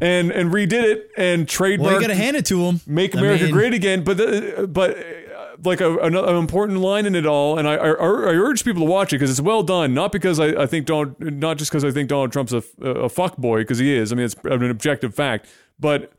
and 0.00 0.30
and 0.30 0.50
redid 0.52 0.82
it 0.84 1.10
and 1.16 1.46
trademarked 1.46 1.78
Well, 1.80 1.94
you 1.94 2.00
got 2.00 2.06
to 2.08 2.14
hand 2.14 2.36
it 2.36 2.46
to 2.46 2.60
him. 2.64 2.80
make 2.86 3.14
I 3.16 3.18
America 3.18 3.44
mean, 3.44 3.52
great 3.52 3.74
again. 3.74 4.04
But 4.04 4.16
the, 4.16 4.68
but 4.70 4.98
uh, 4.98 5.56
like 5.64 5.80
a, 5.80 5.96
an, 5.98 6.14
an 6.14 6.36
important 6.36 6.80
line 6.80 7.06
in 7.06 7.14
it 7.14 7.26
all, 7.26 7.58
and 7.58 7.66
I, 7.66 7.74
I, 7.74 7.88
I 7.88 8.34
urge 8.34 8.64
people 8.64 8.82
to 8.82 8.90
watch 8.90 9.12
it 9.12 9.16
because 9.16 9.30
it's 9.30 9.40
well 9.40 9.62
done. 9.62 9.94
Not 9.94 10.12
because 10.12 10.38
I, 10.38 10.62
I 10.62 10.66
think 10.66 10.86
Donald, 10.86 11.16
not 11.20 11.58
just 11.58 11.70
because 11.70 11.84
I 11.84 11.90
think 11.90 12.08
Donald 12.08 12.32
Trump's 12.32 12.52
a, 12.52 12.62
a 12.82 13.08
fuck 13.08 13.36
boy 13.36 13.60
because 13.62 13.78
he 13.78 13.94
is. 13.94 14.12
I 14.12 14.16
mean, 14.16 14.26
it's 14.26 14.36
an 14.44 14.70
objective 14.70 15.14
fact, 15.14 15.48
but 15.78 16.12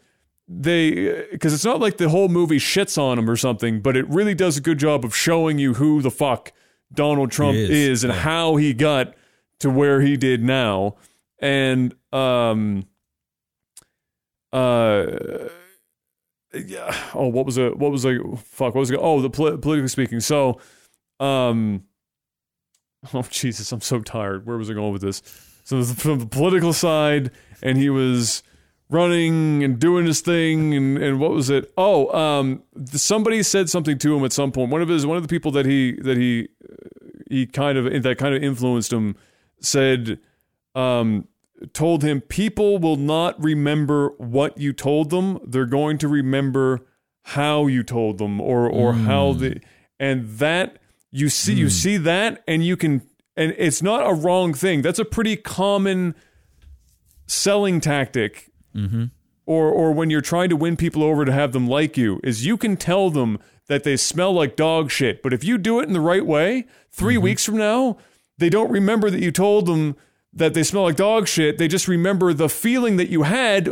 they 0.47 1.25
because 1.31 1.53
it's 1.53 1.65
not 1.65 1.79
like 1.79 1.97
the 1.97 2.09
whole 2.09 2.29
movie 2.29 2.59
shits 2.59 2.97
on 2.97 3.19
him 3.19 3.29
or 3.29 3.35
something, 3.35 3.81
but 3.81 3.97
it 3.97 4.07
really 4.07 4.33
does 4.33 4.57
a 4.57 4.61
good 4.61 4.77
job 4.79 5.03
of 5.03 5.15
showing 5.15 5.59
you 5.59 5.73
who 5.73 6.01
the 6.01 6.11
fuck 6.11 6.53
Donald 6.93 7.31
Trump 7.31 7.57
is, 7.57 7.69
is, 7.69 8.03
and 8.03 8.13
how 8.13 8.55
he 8.55 8.73
got 8.73 9.13
to 9.59 9.69
where 9.69 10.01
he 10.01 10.15
did 10.15 10.43
now, 10.43 10.95
and 11.39 11.93
um 12.13 12.85
uh 14.53 15.05
yeah 16.53 16.95
oh 17.13 17.27
what 17.27 17.45
was 17.45 17.57
it 17.57 17.77
what 17.77 17.91
was 17.91 18.05
like 18.05 18.17
fuck 18.37 18.73
what 18.73 18.79
was 18.79 18.89
it 18.89 18.97
oh 19.01 19.19
the 19.21 19.29
poli- 19.29 19.57
politically 19.57 19.89
speaking. 19.89 20.21
So 20.21 20.59
um 21.19 21.83
oh 23.13 23.25
jesus 23.29 23.71
i'm 23.73 23.81
so 23.81 23.99
tired. 23.99 24.45
Where 24.45 24.57
was 24.57 24.69
i 24.69 24.73
going 24.73 24.93
with 24.93 25.01
this? 25.01 25.21
So 25.65 25.83
from 25.83 26.19
the 26.19 26.25
political 26.25 26.71
side 26.71 27.31
and 27.61 27.77
he 27.77 27.89
was 27.89 28.43
running 28.89 29.63
and 29.63 29.79
doing 29.79 30.05
his 30.05 30.21
thing 30.21 30.73
and, 30.73 30.97
and 30.97 31.19
what 31.19 31.31
was 31.31 31.49
it? 31.49 31.71
Oh 31.77 32.13
um 32.17 32.63
somebody 32.93 33.43
said 33.43 33.69
something 33.69 33.97
to 33.99 34.15
him 34.15 34.23
at 34.23 34.33
some 34.33 34.51
point. 34.51 34.71
One 34.71 34.81
of 34.81 34.89
his 34.89 35.05
one 35.05 35.17
of 35.17 35.23
the 35.23 35.29
people 35.29 35.51
that 35.51 35.65
he 35.65 35.93
that 36.01 36.17
he 36.17 36.49
he 37.29 37.45
kind 37.45 37.77
of 37.77 38.03
that 38.03 38.17
kind 38.17 38.33
of 38.33 38.43
influenced 38.43 38.93
him 38.93 39.15
said 39.59 40.19
um 40.75 41.27
told 41.73 42.03
him 42.03 42.21
people 42.21 42.77
will 42.77 42.95
not 42.95 43.41
remember 43.41 44.09
what 44.17 44.57
you 44.57 44.73
told 44.73 45.09
them. 45.09 45.39
They're 45.45 45.65
going 45.65 45.97
to 45.99 46.07
remember 46.07 46.85
how 47.23 47.67
you 47.67 47.83
told 47.83 48.19
them 48.19 48.39
or 48.39 48.69
or 48.69 48.93
how 48.93 49.33
the 49.33 49.59
and 49.99 50.29
that 50.39 50.77
you 51.11 51.27
see 51.29 51.53
you 51.53 51.69
see 51.69 51.97
that 51.97 52.43
and 52.47 52.63
you 52.63 52.77
can 52.77 53.01
and 53.35 53.53
it's 53.57 53.81
not 53.81 54.09
a 54.09 54.13
wrong 54.13 54.53
thing. 54.53 54.81
That's 54.81 54.99
a 54.99 55.05
pretty 55.05 55.35
common 55.35 56.15
selling 57.25 57.81
tactic 57.81 58.49
Mm-hmm. 58.75 59.05
or 59.45 59.71
or 59.71 59.91
when 59.91 60.09
you're 60.09 60.21
trying 60.21 60.49
to 60.49 60.55
win 60.55 60.77
people 60.77 61.03
over 61.03 61.25
to 61.25 61.31
have 61.31 61.51
them 61.51 61.67
like 61.67 61.97
you 61.97 62.19
is 62.23 62.45
you 62.45 62.57
can 62.57 62.77
tell 62.77 63.09
them 63.09 63.39
that 63.67 63.83
they 63.83 63.97
smell 63.97 64.33
like 64.33 64.55
dog 64.55 64.91
shit 64.91 65.23
but 65.23 65.33
if 65.33 65.43
you 65.43 65.57
do 65.57 65.79
it 65.79 65.87
in 65.87 65.93
the 65.93 66.01
right 66.01 66.25
way 66.25 66.65
3 66.91 67.15
mm-hmm. 67.15 67.23
weeks 67.23 67.45
from 67.45 67.57
now 67.57 67.97
they 68.37 68.49
don't 68.49 68.69
remember 68.69 69.09
that 69.09 69.21
you 69.21 69.31
told 69.31 69.65
them 69.65 69.95
that 70.33 70.53
they 70.53 70.63
smell 70.63 70.83
like 70.83 70.95
dog 70.95 71.27
shit. 71.27 71.57
They 71.57 71.67
just 71.67 71.87
remember 71.87 72.33
the 72.33 72.49
feeling 72.49 72.97
that 72.97 73.09
you 73.09 73.23
had 73.23 73.69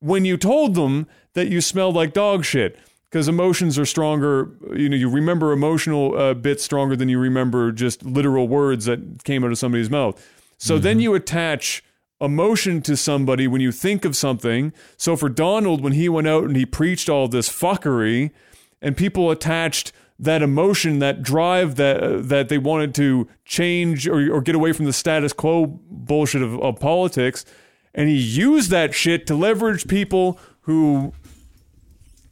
when 0.00 0.24
you 0.24 0.36
told 0.36 0.74
them 0.74 1.06
that 1.34 1.48
you 1.48 1.60
smelled 1.60 1.94
like 1.94 2.12
dog 2.12 2.44
shit 2.44 2.78
because 3.04 3.28
emotions 3.28 3.78
are 3.78 3.86
stronger. 3.86 4.50
You 4.74 4.88
know 4.88 4.96
you 4.96 5.08
remember 5.08 5.52
emotional 5.52 6.18
uh, 6.18 6.34
bits 6.34 6.64
stronger 6.64 6.96
than 6.96 7.08
you 7.08 7.18
remember 7.18 7.72
just 7.72 8.04
literal 8.04 8.48
words 8.48 8.86
that 8.86 9.24
came 9.24 9.44
out 9.44 9.52
of 9.52 9.58
somebody's 9.58 9.90
mouth. 9.90 10.24
So 10.58 10.78
then 10.78 10.94
mm-hmm. 10.94 11.02
you 11.02 11.14
attach 11.14 11.84
emotion 12.20 12.80
to 12.80 12.96
somebody 12.96 13.46
when 13.46 13.60
you 13.60 13.70
think 13.70 14.04
of 14.04 14.16
something 14.16 14.72
so 14.96 15.16
for 15.16 15.28
donald 15.28 15.82
when 15.82 15.92
he 15.92 16.08
went 16.08 16.26
out 16.26 16.44
and 16.44 16.56
he 16.56 16.64
preached 16.64 17.08
all 17.08 17.28
this 17.28 17.48
fuckery 17.48 18.30
and 18.80 18.96
people 18.96 19.30
attached 19.30 19.92
that 20.18 20.42
emotion, 20.42 20.98
that 21.00 21.22
drive 21.22 21.76
that 21.76 22.02
uh, 22.02 22.18
that 22.18 22.48
they 22.48 22.58
wanted 22.58 22.94
to 22.94 23.28
change 23.44 24.08
or, 24.08 24.32
or 24.32 24.40
get 24.40 24.54
away 24.54 24.72
from 24.72 24.86
the 24.86 24.92
status 24.92 25.32
quo 25.32 25.66
bullshit 25.66 26.42
of, 26.42 26.60
of 26.62 26.80
politics, 26.80 27.44
and 27.94 28.08
he 28.08 28.16
used 28.16 28.70
that 28.70 28.94
shit 28.94 29.26
to 29.26 29.34
leverage 29.34 29.86
people 29.86 30.38
who 30.62 31.12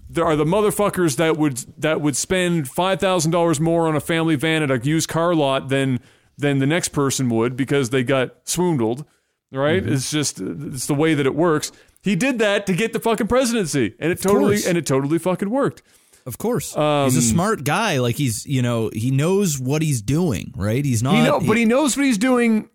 there 0.08 0.24
are 0.24 0.36
the 0.36 0.44
motherfuckers 0.44 1.16
that 1.16 1.36
would 1.36 1.58
that 1.78 2.00
would 2.00 2.16
spend 2.16 2.68
five 2.68 3.00
thousand 3.00 3.32
dollars 3.32 3.60
more 3.60 3.86
on 3.86 3.94
a 3.94 4.00
family 4.00 4.36
van 4.36 4.62
at 4.62 4.70
a 4.70 4.78
used 4.78 5.08
car 5.08 5.34
lot 5.34 5.68
than 5.68 6.00
than 6.38 6.58
the 6.58 6.66
next 6.66 6.88
person 6.88 7.28
would 7.28 7.54
because 7.56 7.90
they 7.90 8.02
got 8.02 8.44
swoondled. 8.44 9.04
Right? 9.54 9.82
Mm-hmm. 9.82 9.92
It's 9.94 10.10
just 10.10 10.40
it's 10.40 10.86
the 10.86 10.94
way 10.94 11.14
that 11.14 11.26
it 11.26 11.34
works. 11.34 11.72
He 12.02 12.16
did 12.16 12.38
that 12.40 12.66
to 12.66 12.74
get 12.74 12.92
the 12.92 13.00
fucking 13.00 13.28
presidency, 13.28 13.94
and 13.98 14.12
it 14.12 14.20
totally 14.20 14.56
course. 14.56 14.66
and 14.66 14.76
it 14.76 14.86
totally 14.86 15.18
fucking 15.18 15.48
worked. 15.48 15.82
Of 16.26 16.38
course, 16.38 16.76
um, 16.76 17.04
he's 17.04 17.16
a 17.18 17.22
smart 17.22 17.64
guy. 17.64 17.98
Like 17.98 18.16
he's, 18.16 18.46
you 18.46 18.62
know, 18.62 18.90
he 18.92 19.10
knows 19.10 19.58
what 19.60 19.82
he's 19.82 20.00
doing, 20.02 20.52
right? 20.56 20.84
He's 20.84 21.02
not, 21.02 21.14
He 21.14 21.22
know, 21.22 21.38
but 21.40 21.56
he 21.56 21.64
knows 21.66 21.96
what 21.96 22.06
he's 22.06 22.18
doing. 22.18 22.68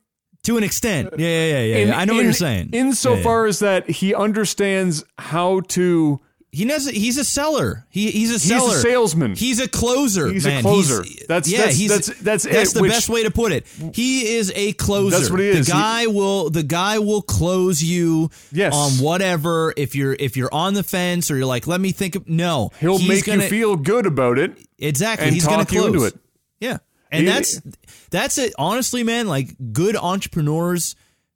to 0.44 0.58
an 0.58 0.64
extent. 0.64 1.10
Yeah, 1.18 1.28
yeah, 1.28 1.46
yeah. 1.46 1.60
yeah, 1.60 1.76
In. 1.78 1.94
I 1.94 2.06
know 2.06 2.14
what 2.16 2.24
you're 2.24 2.34
saying. 2.34 2.70
Insofar 2.74 3.42
Yeah, 3.42 3.44
yeah. 3.44 3.50
as 3.50 3.60
that 3.60 3.90
he 3.90 4.14
understands 4.16 5.04
how 5.18 5.62
to. 5.70 6.20
He 6.52 6.66
knows 6.66 6.88
he's 6.90 7.18
a 7.18 7.24
seller. 7.24 7.86
He 7.90 8.10
he's 8.12 8.32
a 8.32 8.40
seller. 8.40 8.70
He's 8.70 8.78
a 8.80 8.82
salesman. 8.82 9.36
He's 9.36 9.60
a 9.60 9.68
closer. 9.68 10.32
He's 10.32 10.46
a 10.48 10.62
closer. 10.62 11.04
He's- 11.04 11.26
That's- 11.28 11.48
yeah. 11.52 11.58
that's- 11.60 11.78
he's 11.78 11.90
that's- 11.90 12.20
that's 12.22 12.46
it, 12.46 12.52
That's 12.54 12.74
the 12.74 12.82
which- 12.82 12.92
best 12.92 13.08
way 13.10 13.24
to 13.24 13.30
put 13.32 13.52
it. 13.52 13.68
He 13.94 14.36
is 14.36 14.52
a 14.56 14.74
closer. 14.74 15.18
That's 15.18 15.30
what 15.30 15.40
he 15.40 15.48
is. 15.50 15.68
The 15.68 15.74
He- 15.76 15.80
guy 15.80 16.08
will 16.08 16.50
the 16.50 16.64
guy 16.64 16.98
will 17.00 17.22
close 17.22 17.84
you 17.84 18.32
Yes. 18.52 18.74
on 18.74 18.94
whatever. 18.94 19.74
If 19.78 19.96
you're 19.96 20.14
if 20.20 20.36
you're 20.36 20.54
on 20.54 20.74
the 20.74 20.84
fence 20.84 21.30
or 21.30 21.38
you're 21.38 21.46
like, 21.46 21.68
let 21.68 21.80
me 21.80 21.92
think. 21.92 22.16
Of, 22.16 22.28
no, 22.28 22.72
He'll 22.80 22.98
make 23.00 23.26
gonna, 23.26 23.44
you 23.44 23.50
feel 23.50 23.76
good 23.76 24.06
about 24.08 24.40
it 24.40 24.58
exactly. 24.80 25.28
and 25.28 25.34
he's 25.36 25.44
talk 25.44 25.72
you 25.72 25.82
close 25.82 25.94
into 25.94 26.06
it. 26.06 26.16
Yeah. 26.60 26.78
And 27.12 27.22
He- 27.28 27.32
that's 27.32 27.62
that's 28.10 28.38
it. 28.40 28.54
Honestly, 28.58 29.04
man, 29.04 29.28
like 29.28 29.56
good 29.72 29.96
entrepreneurs 29.96 30.96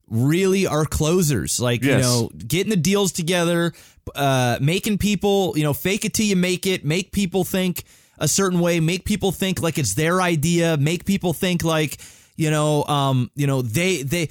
really 0.10 0.68
are 0.68 0.86
closers. 0.86 1.60
Like, 1.60 1.84
you 1.84 1.98
know, 1.98 2.30
getting 2.48 2.70
the 2.70 2.76
deals 2.76 3.12
together, 3.12 3.74
uh, 4.16 4.58
making 4.62 4.98
people, 4.98 5.54
you 5.56 5.64
know, 5.64 5.74
fake 5.74 6.06
it 6.06 6.14
till 6.14 6.26
you 6.26 6.36
make 6.36 6.66
it, 6.66 6.86
make 6.86 7.12
people 7.12 7.44
think 7.44 7.84
a 8.18 8.28
certain 8.28 8.60
way, 8.60 8.80
make 8.80 9.06
people 9.06 9.32
think 9.32 9.62
like 9.62 9.78
it's 9.78 9.96
their 9.96 10.22
idea, 10.22 10.78
make 10.78 11.06
people 11.06 11.34
think 11.34 11.64
like, 11.64 11.98
you 12.36 12.52
know, 12.52 12.84
um, 12.86 13.32
you 13.36 13.48
know, 13.48 13.62
they 13.62 14.04
they 14.04 14.30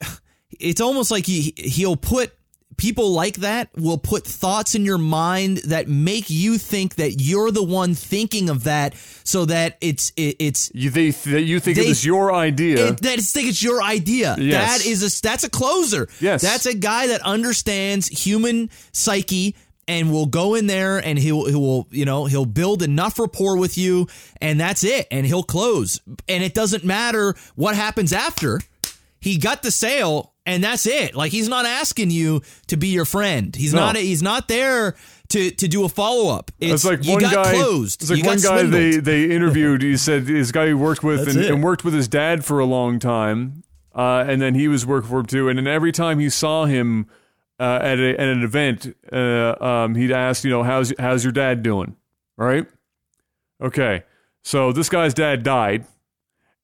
it's 0.50 0.80
almost 0.80 1.10
like 1.10 1.26
he 1.26 1.52
he'll 1.56 1.96
put 1.96 2.32
people 2.80 3.12
like 3.12 3.36
that 3.36 3.68
will 3.76 3.98
put 3.98 4.24
thoughts 4.24 4.74
in 4.74 4.86
your 4.86 4.96
mind 4.96 5.58
that 5.66 5.86
make 5.86 6.30
you 6.30 6.56
think 6.56 6.94
that 6.94 7.20
you're 7.20 7.50
the 7.50 7.62
one 7.62 7.94
thinking 7.94 8.48
of 8.48 8.64
that 8.64 8.94
so 9.22 9.44
that 9.44 9.76
it's 9.82 10.12
it, 10.16 10.36
it's 10.38 10.70
You 10.74 10.88
they 10.88 11.10
that 11.10 11.42
you 11.42 11.60
think 11.60 11.76
it 11.76 11.82
They- 11.82 11.88
was 11.88 12.04
your 12.04 12.32
idea. 12.32 12.88
it, 12.88 13.02
that 13.02 13.18
it's 13.18 13.32
think 13.32 13.48
it's 13.48 13.62
your 13.62 13.82
idea. 13.82 14.34
Yes. 14.38 14.78
That 14.82 14.88
is 14.88 15.02
a 15.02 15.22
that's 15.22 15.44
a 15.44 15.50
closer. 15.50 16.08
Yes. 16.20 16.40
That's 16.40 16.64
a 16.64 16.72
guy 16.74 17.08
that 17.08 17.20
understands 17.20 18.08
human 18.08 18.70
psyche 18.92 19.54
and 19.86 20.10
will 20.10 20.26
go 20.26 20.54
in 20.54 20.66
there 20.66 20.98
and 20.98 21.18
he'll 21.18 21.44
he 21.46 21.54
will 21.54 21.86
you 21.90 22.06
know 22.06 22.24
he'll 22.24 22.46
build 22.46 22.82
enough 22.82 23.18
rapport 23.18 23.58
with 23.58 23.76
you 23.76 24.06
and 24.40 24.58
that's 24.58 24.84
it 24.84 25.06
and 25.10 25.26
he'll 25.26 25.42
close 25.42 26.00
and 26.28 26.42
it 26.42 26.54
doesn't 26.54 26.82
matter 26.84 27.34
what 27.56 27.74
happens 27.76 28.12
after. 28.14 28.60
He 29.20 29.36
got 29.36 29.62
the 29.62 29.70
sale 29.70 30.29
and 30.46 30.62
that's 30.64 30.86
it. 30.86 31.14
Like 31.14 31.32
he's 31.32 31.48
not 31.48 31.66
asking 31.66 32.10
you 32.10 32.42
to 32.68 32.76
be 32.76 32.88
your 32.88 33.04
friend. 33.04 33.54
He's 33.54 33.72
No. 33.74 33.80
not 33.80 33.96
he's 33.96 34.22
not 34.22 34.48
there 34.48 34.96
to 35.28 35.50
to 35.52 35.68
do 35.68 35.84
a 35.84 35.88
follow 35.88 36.34
up. 36.34 36.50
It's, 36.58 36.72
It's 36.72 36.84
like 36.84 37.04
you 37.04 37.12
one 37.12 37.20
got 37.22 37.32
guy. 37.44 37.52
closed. 37.54 38.02
It's 38.02 38.10
like 38.10 38.18
you 38.20 38.24
one 38.26 38.40
guy 38.40 38.62
they 38.64 38.96
they 38.98 39.24
interviewed. 39.30 39.82
He 39.82 39.96
said 39.96 40.26
this 40.26 40.50
guy 40.52 40.68
he 40.68 40.74
worked 40.74 41.02
with 41.04 41.28
and, 41.28 41.38
and 41.38 41.62
worked 41.62 41.84
with 41.84 41.94
his 41.94 42.08
dad 42.08 42.44
for 42.44 42.58
a 42.58 42.64
long 42.64 42.98
time, 42.98 43.62
uh, 43.94 44.24
and 44.26 44.40
then 44.42 44.54
he 44.54 44.66
was 44.68 44.84
working 44.86 45.08
for 45.10 45.20
him 45.20 45.26
too. 45.26 45.48
And 45.48 45.58
then 45.58 45.66
every 45.66 45.92
time 45.92 46.18
he 46.18 46.28
saw 46.30 46.64
him 46.64 47.06
uh, 47.60 47.78
at, 47.82 47.98
a, 47.98 48.12
at 48.18 48.28
an 48.28 48.42
event, 48.42 48.96
uh, 49.12 49.54
um, 49.62 49.94
he'd 49.94 50.10
ask, 50.10 50.42
you 50.44 50.50
know, 50.50 50.62
how's 50.62 50.92
how's 50.98 51.22
your 51.22 51.32
dad 51.32 51.62
doing? 51.62 51.94
Right? 52.36 52.66
Okay. 53.62 54.02
So 54.42 54.72
this 54.72 54.88
guy's 54.88 55.12
dad 55.14 55.42
died. 55.42 55.84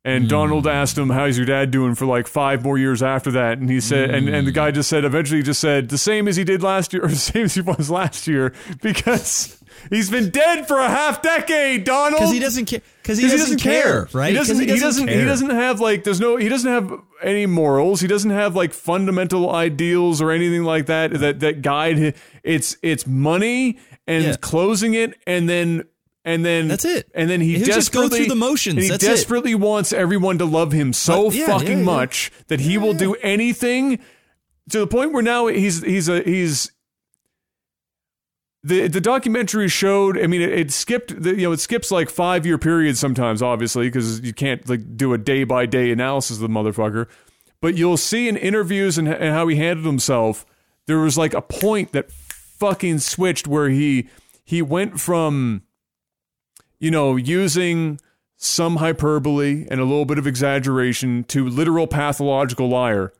And 0.06 0.24
hmm. 0.24 0.28
Donald 0.28 0.66
asked 0.68 0.96
him, 0.96 1.10
"How's 1.10 1.36
your 1.36 1.46
dad 1.46 1.72
doing?" 1.72 1.96
For 1.96 2.06
like 2.06 2.28
five 2.28 2.62
more 2.62 2.78
years 2.78 3.02
after 3.02 3.32
that, 3.32 3.58
and 3.58 3.68
he 3.68 3.80
said, 3.80 4.10
and, 4.14 4.28
and 4.28 4.46
the 4.46 4.52
guy 4.52 4.70
just 4.70 4.88
said, 4.88 5.04
eventually, 5.04 5.40
he 5.40 5.42
just 5.42 5.60
said, 5.60 5.88
"The 5.88 5.98
same 5.98 6.28
as 6.28 6.36
he 6.36 6.44
did 6.44 6.62
last 6.62 6.92
year, 6.92 7.04
or 7.04 7.08
the 7.08 7.16
same 7.16 7.46
as 7.46 7.54
he 7.54 7.60
was 7.60 7.90
last 7.90 8.28
year," 8.28 8.52
because 8.80 9.60
he's 9.90 10.08
been 10.08 10.30
dead 10.30 10.68
for 10.68 10.78
a 10.78 10.88
half 10.88 11.22
decade, 11.22 11.82
Donald. 11.82 12.20
because 12.20 12.32
he 12.32 12.38
doesn't 12.38 12.66
care. 12.66 12.82
Because 13.02 13.18
he 13.18 13.28
doesn't 13.28 13.58
care, 13.60 14.08
right? 14.12 14.28
He 14.28 14.34
doesn't. 14.34 14.60
He 14.60 14.78
doesn't. 14.78 15.08
He 15.08 15.14
care. 15.14 15.24
doesn't 15.24 15.50
have 15.50 15.80
like. 15.80 16.04
There's 16.04 16.20
no. 16.20 16.36
He 16.36 16.48
doesn't 16.48 16.70
have 16.70 16.92
any 17.20 17.46
morals. 17.46 18.00
He 18.00 18.06
doesn't 18.06 18.30
have 18.30 18.54
like 18.54 18.72
fundamental 18.72 19.52
ideals 19.52 20.22
or 20.22 20.30
anything 20.30 20.62
like 20.62 20.86
that. 20.86 21.12
That 21.18 21.40
that 21.40 21.62
guide. 21.62 21.98
hi- 21.98 22.14
It's 22.44 22.76
it's 22.82 23.08
money 23.08 23.78
and 24.06 24.24
Yeah. 24.24 24.36
closing 24.40 24.94
it, 24.94 25.18
and 25.26 25.48
then 25.48 25.82
and 26.26 26.44
then 26.44 26.68
That's 26.68 26.84
it. 26.84 27.10
And 27.14 27.30
then 27.30 27.40
he 27.40 27.56
He'll 27.56 27.64
just 27.66 27.92
go 27.92 28.08
through 28.08 28.26
the 28.26 28.34
motions. 28.34 28.74
and 28.74 28.82
he 28.82 28.88
That's 28.90 29.04
it. 29.04 29.06
desperately 29.06 29.54
wants 29.54 29.92
everyone 29.92 30.38
to 30.38 30.44
love 30.44 30.72
him 30.72 30.92
so 30.92 31.30
yeah, 31.30 31.46
fucking 31.46 31.68
yeah, 31.68 31.76
yeah. 31.78 31.82
much 31.84 32.32
that 32.48 32.60
he 32.60 32.76
will 32.76 32.92
do 32.92 33.14
anything 33.22 34.00
to 34.70 34.80
the 34.80 34.86
point 34.86 35.12
where 35.12 35.22
now 35.22 35.46
he's 35.46 35.82
he's 35.82 36.08
a 36.08 36.22
he's 36.22 36.72
the 38.64 38.88
the 38.88 39.00
documentary 39.00 39.68
showed. 39.68 40.18
I 40.18 40.26
mean, 40.26 40.42
it, 40.42 40.52
it 40.52 40.72
skipped. 40.72 41.22
The, 41.22 41.30
you 41.30 41.42
know, 41.42 41.52
it 41.52 41.60
skips 41.60 41.92
like 41.92 42.10
five 42.10 42.44
year 42.44 42.58
periods 42.58 42.98
sometimes, 42.98 43.40
obviously, 43.40 43.86
because 43.86 44.20
you 44.22 44.32
can't 44.34 44.68
like 44.68 44.96
do 44.96 45.12
a 45.12 45.18
day 45.18 45.44
by 45.44 45.66
day 45.66 45.92
analysis 45.92 46.38
of 46.38 46.42
the 46.42 46.48
motherfucker. 46.48 47.06
But 47.60 47.76
you'll 47.76 47.96
see 47.96 48.28
in 48.28 48.36
interviews 48.36 48.98
and, 48.98 49.06
and 49.08 49.32
how 49.32 49.46
he 49.46 49.56
handled 49.56 49.86
himself. 49.86 50.44
There 50.86 50.98
was 50.98 51.16
like 51.16 51.34
a 51.34 51.42
point 51.42 51.92
that 51.92 52.10
fucking 52.10 52.98
switched 52.98 53.46
where 53.46 53.68
he 53.68 54.08
he 54.44 54.62
went 54.62 54.98
from 55.00 55.62
you 56.78 56.90
know 56.90 57.16
using 57.16 58.00
some 58.36 58.76
hyperbole 58.76 59.66
and 59.70 59.80
a 59.80 59.84
little 59.84 60.04
bit 60.04 60.18
of 60.18 60.26
exaggeration 60.26 61.24
to 61.24 61.48
literal 61.48 61.86
pathological 61.86 62.68
liar 62.68 63.12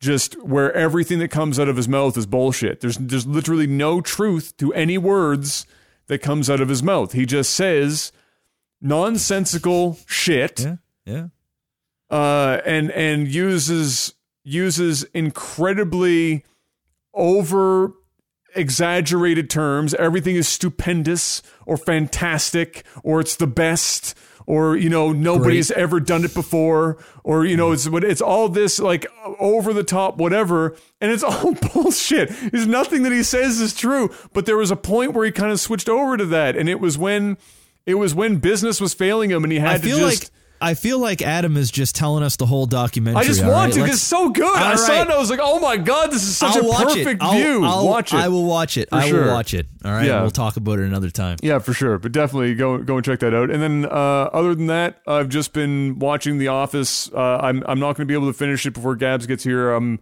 just 0.00 0.40
where 0.42 0.72
everything 0.74 1.18
that 1.18 1.28
comes 1.28 1.58
out 1.58 1.68
of 1.68 1.76
his 1.76 1.88
mouth 1.88 2.16
is 2.16 2.24
bullshit 2.26 2.80
there's 2.80 2.96
there's 2.98 3.26
literally 3.26 3.66
no 3.66 4.00
truth 4.00 4.56
to 4.56 4.72
any 4.74 4.96
words 4.96 5.66
that 6.06 6.20
comes 6.20 6.48
out 6.48 6.60
of 6.60 6.68
his 6.68 6.82
mouth 6.82 7.12
he 7.12 7.26
just 7.26 7.50
says 7.52 8.12
nonsensical 8.80 9.98
shit 10.06 10.60
Yeah. 10.60 10.76
Yeah. 11.04 11.26
uh, 12.10 12.60
and 12.64 12.90
and 12.92 13.28
uses 13.28 14.14
uses 14.44 15.04
incredibly 15.14 16.44
over 17.12 17.92
exaggerated 18.54 19.50
terms. 19.50 19.94
Everything 19.94 20.36
is 20.36 20.48
stupendous 20.48 21.42
or 21.66 21.76
fantastic 21.76 22.84
or 23.02 23.20
it's 23.20 23.36
the 23.36 23.46
best 23.46 24.16
or 24.46 24.76
you 24.76 24.88
know 24.88 25.12
nobody's 25.12 25.70
ever 25.70 26.00
done 26.00 26.24
it 26.24 26.34
before 26.34 26.98
or 27.22 27.44
you 27.44 27.56
know 27.56 27.70
it's 27.70 27.86
it's 27.86 28.20
all 28.20 28.48
this 28.48 28.80
like 28.80 29.06
over 29.38 29.72
the 29.72 29.84
top 29.84 30.16
whatever 30.16 30.76
and 31.00 31.12
it's 31.12 31.22
all 31.24 31.54
bullshit. 31.72 32.30
There's 32.50 32.66
nothing 32.66 33.02
that 33.04 33.12
he 33.12 33.22
says 33.22 33.60
is 33.60 33.74
true. 33.74 34.10
But 34.32 34.46
there 34.46 34.56
was 34.56 34.70
a 34.70 34.76
point 34.76 35.12
where 35.12 35.24
he 35.24 35.32
kind 35.32 35.52
of 35.52 35.60
switched 35.60 35.88
over 35.88 36.16
to 36.16 36.26
that, 36.26 36.56
and 36.56 36.68
it 36.68 36.80
was 36.80 36.98
when 36.98 37.38
it 37.86 37.94
was 37.94 38.14
when 38.14 38.36
business 38.36 38.80
was 38.80 38.94
failing 38.94 39.30
him, 39.30 39.44
and 39.44 39.52
he 39.52 39.58
had 39.58 39.82
to 39.82 39.88
just. 39.88 40.02
like 40.02 40.30
I 40.62 40.74
feel 40.74 40.98
like 40.98 41.22
Adam 41.22 41.56
is 41.56 41.70
just 41.70 41.96
telling 41.96 42.22
us 42.22 42.36
the 42.36 42.44
whole 42.46 42.66
documentary. 42.66 43.20
I 43.20 43.24
just 43.24 43.40
want 43.42 43.52
right? 43.52 43.72
to 43.72 43.80
Let's- 43.80 43.94
it's 43.94 44.02
so 44.02 44.28
good. 44.28 44.44
I 44.56 44.72
All 44.72 44.76
saw 44.78 44.92
it 44.92 45.00
and 45.02 45.10
I 45.10 45.18
was 45.18 45.30
like, 45.30 45.40
oh 45.42 45.58
my 45.58 45.76
God, 45.78 46.10
this 46.10 46.22
is 46.22 46.36
such 46.36 46.54
I'll 46.56 46.70
a 46.70 46.84
perfect. 46.84 47.22
I'll- 47.22 47.32
view. 47.32 47.64
I'll- 47.64 47.86
watch 47.86 48.12
it. 48.12 48.18
I 48.20 48.28
will 48.28 48.44
watch 48.44 48.76
it. 48.76 48.90
For 48.90 48.96
I 48.96 49.08
sure. 49.08 49.24
will 49.24 49.32
watch 49.32 49.54
it. 49.54 49.66
All 49.84 49.92
right. 49.92 50.06
Yeah. 50.06 50.20
We'll 50.20 50.30
talk 50.30 50.56
about 50.58 50.78
it 50.78 50.84
another 50.84 51.08
time. 51.10 51.38
Yeah, 51.42 51.60
for 51.60 51.72
sure. 51.72 51.98
But 51.98 52.12
definitely 52.12 52.54
go 52.54 52.78
go 52.78 52.96
and 52.96 53.04
check 53.04 53.20
that 53.20 53.32
out. 53.34 53.50
And 53.50 53.62
then 53.62 53.86
uh, 53.86 53.88
other 54.32 54.54
than 54.54 54.66
that, 54.66 55.00
I've 55.06 55.28
just 55.30 55.52
been 55.54 55.98
watching 55.98 56.36
The 56.38 56.48
Office. 56.48 57.10
Uh, 57.12 57.38
I'm 57.38 57.62
I'm 57.66 57.78
not 57.80 57.96
going 57.96 58.06
to 58.06 58.12
be 58.12 58.14
able 58.14 58.26
to 58.26 58.36
finish 58.36 58.66
it 58.66 58.74
before 58.74 58.96
Gabs 58.96 59.26
gets 59.26 59.42
here. 59.44 59.70
I'm 59.72 59.98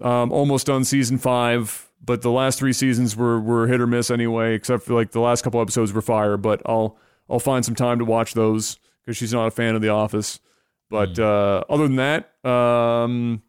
um, 0.00 0.32
almost 0.32 0.66
done 0.66 0.84
season 0.84 1.18
five, 1.18 1.88
but 2.04 2.22
the 2.22 2.30
last 2.32 2.58
three 2.58 2.72
seasons 2.72 3.14
were 3.16 3.38
were 3.40 3.68
hit 3.68 3.80
or 3.80 3.86
miss 3.86 4.10
anyway. 4.10 4.54
Except 4.54 4.82
for 4.82 4.94
like 4.94 5.12
the 5.12 5.20
last 5.20 5.42
couple 5.44 5.60
episodes 5.60 5.92
were 5.92 6.02
fire. 6.02 6.36
But 6.36 6.60
I'll 6.66 6.98
I'll 7.30 7.38
find 7.38 7.64
some 7.64 7.76
time 7.76 8.00
to 8.00 8.04
watch 8.04 8.34
those 8.34 8.78
because 9.04 9.16
she's 9.16 9.32
not 9.32 9.46
a 9.46 9.50
fan 9.50 9.74
of 9.74 9.82
The 9.82 9.88
Office. 9.90 10.40
But 10.90 11.18
uh, 11.18 11.64
other 11.70 11.88
than 11.88 11.96
that, 11.96 12.32
um, 12.48 13.42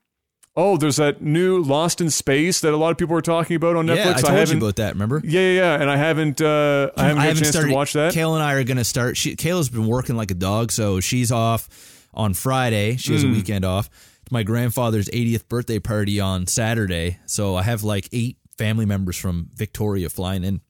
oh, 0.56 0.78
there's 0.78 0.96
that 0.96 1.22
new 1.22 1.62
Lost 1.62 2.00
in 2.00 2.10
Space 2.10 2.62
that 2.62 2.74
a 2.74 2.78
lot 2.78 2.92
of 2.92 2.98
people 2.98 3.18
are 3.18 3.22
talking 3.22 3.56
about 3.58 3.76
on 3.76 3.86
Netflix. 3.88 3.96
Yeah, 3.98 4.10
I 4.12 4.22
told 4.22 4.34
haven't, 4.34 4.58
you 4.58 4.64
about 4.64 4.76
that. 4.78 4.94
Remember? 4.94 5.22
Yeah, 5.26 5.42
yeah, 5.42 5.52
yeah. 5.52 5.82
And 5.82 5.90
I 5.90 5.98
haven't 5.98 6.42
uh, 6.42 6.92
I 6.96 7.04
haven't 7.08 7.22
a 7.22 7.26
chance 7.36 7.50
started. 7.50 7.68
to 7.70 7.74
watch 7.76 7.94
that. 7.94 8.14
Kayla 8.14 8.36
and 8.36 8.44
I 8.44 8.54
are 8.54 8.64
going 8.64 8.78
to 8.78 8.84
start. 8.86 9.18
She, 9.18 9.36
Kayla's 9.36 9.70
been 9.70 9.88
working 9.88 10.16
like 10.16 10.32
a 10.32 10.36
dog, 10.36 10.72
so 10.72 11.00
she's 11.02 11.32
off 11.32 11.68
on 12.14 12.34
Friday. 12.34 12.96
She 12.96 13.10
Hmm. 13.10 13.14
has 13.16 13.24
a 13.26 13.28
weekend 13.28 13.66
off. 13.66 13.90
It's 14.22 14.32
my 14.32 14.44
grandfather's 14.44 15.10
80th 15.10 15.50
birthday 15.50 15.80
party 15.80 16.22
on 16.22 16.48
Saturday, 16.48 17.20
so 17.26 17.58
I 17.58 17.64
have 17.64 17.84
like 17.84 18.08
eight 18.14 18.38
family 18.58 18.86
members 18.86 19.18
from 19.18 19.50
Victoria 19.54 20.08
flying 20.10 20.46
in. 20.46 20.62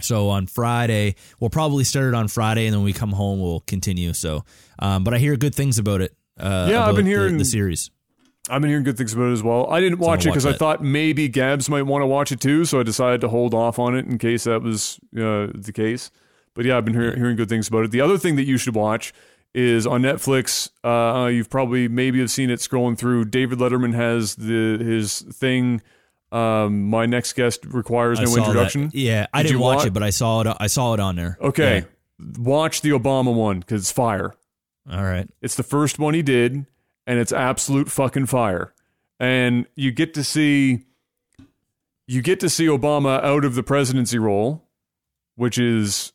So 0.00 0.28
on 0.30 0.46
Friday, 0.46 1.14
we'll 1.40 1.50
probably 1.50 1.84
start 1.84 2.08
it 2.08 2.14
on 2.14 2.28
Friday, 2.28 2.66
and 2.66 2.72
then 2.72 2.80
when 2.80 2.86
we 2.86 2.92
come 2.92 3.12
home, 3.12 3.40
we'll 3.40 3.60
continue. 3.60 4.12
So, 4.12 4.44
um, 4.78 5.04
but 5.04 5.14
I 5.14 5.18
hear 5.18 5.36
good 5.36 5.54
things 5.54 5.78
about 5.78 6.00
it. 6.00 6.14
Uh, 6.38 6.68
Yeah, 6.70 6.82
I've 6.82 6.88
about 6.90 6.96
been 6.96 7.04
the- 7.06 7.10
hearing- 7.10 7.38
the 7.38 7.44
series. 7.44 7.90
I've 8.50 8.62
been 8.62 8.70
hearing 8.70 8.84
good 8.84 8.96
things 8.96 9.12
about 9.12 9.28
it 9.28 9.32
as 9.32 9.42
well. 9.42 9.66
I 9.70 9.78
didn't 9.80 9.98
watch 9.98 10.24
it 10.24 10.30
because 10.30 10.46
I 10.46 10.54
thought 10.54 10.82
maybe 10.82 11.28
Gabs 11.28 11.68
might 11.68 11.82
want 11.82 12.00
to 12.02 12.06
watch 12.06 12.32
it 12.32 12.40
too, 12.40 12.64
so 12.64 12.80
I 12.80 12.82
decided 12.82 13.20
to 13.20 13.28
hold 13.28 13.52
off 13.52 13.78
on 13.78 13.94
it 13.94 14.06
in 14.06 14.16
case 14.16 14.44
that 14.44 14.62
was 14.62 14.98
uh, 15.14 15.48
the 15.54 15.72
case. 15.74 16.10
But 16.54 16.64
yeah, 16.64 16.78
I've 16.78 16.84
been 16.86 16.94
hear- 16.94 17.14
hearing 17.14 17.36
good 17.36 17.50
things 17.50 17.68
about 17.68 17.84
it. 17.84 17.90
The 17.90 18.00
other 18.00 18.16
thing 18.16 18.36
that 18.36 18.46
you 18.46 18.56
should 18.56 18.74
watch 18.74 19.12
is 19.54 19.86
on 19.86 20.00
Netflix. 20.02 20.70
Uh, 20.82 21.26
you've 21.26 21.50
probably 21.50 21.88
maybe 21.88 22.20
have 22.20 22.30
seen 22.30 22.48
it 22.48 22.60
scrolling 22.60 22.96
through. 22.96 23.26
David 23.26 23.58
Letterman 23.58 23.94
has 23.94 24.36
the 24.36 24.78
his 24.82 25.20
thing. 25.32 25.82
Um, 26.30 26.90
my 26.90 27.06
next 27.06 27.32
guest 27.34 27.64
requires 27.64 28.18
I 28.18 28.24
no 28.24 28.28
saw 28.30 28.34
that. 28.36 28.40
introduction. 28.48 28.90
Yeah, 28.92 29.26
I 29.32 29.42
Did 29.42 29.48
didn't 29.48 29.58
you 29.60 29.64
watch 29.64 29.86
it, 29.86 29.92
but 29.94 30.02
I 30.02 30.10
saw 30.10 30.42
it. 30.42 30.56
I 30.60 30.66
saw 30.66 30.94
it 30.94 31.00
on 31.00 31.16
there. 31.16 31.38
Okay, 31.40 31.84
watch 32.38 32.82
the 32.82 32.90
Obama 32.90 33.34
one 33.34 33.60
because 33.60 33.82
it's 33.82 33.92
fire. 33.92 34.34
All 34.90 35.04
right. 35.04 35.28
It's 35.42 35.54
the 35.56 35.62
first 35.62 35.98
one 35.98 36.14
he 36.14 36.22
did, 36.22 36.66
and 37.06 37.18
it's 37.18 37.32
absolute 37.32 37.90
fucking 37.90 38.26
fire. 38.26 38.72
And 39.20 39.66
you 39.74 39.90
get 39.90 40.14
to 40.14 40.24
see 40.24 40.84
you 42.06 42.22
get 42.22 42.40
to 42.40 42.48
see 42.48 42.66
Obama 42.66 43.22
out 43.22 43.44
of 43.44 43.54
the 43.54 43.62
presidency 43.62 44.18
role, 44.18 44.64
which 45.36 45.58
is 45.58 46.12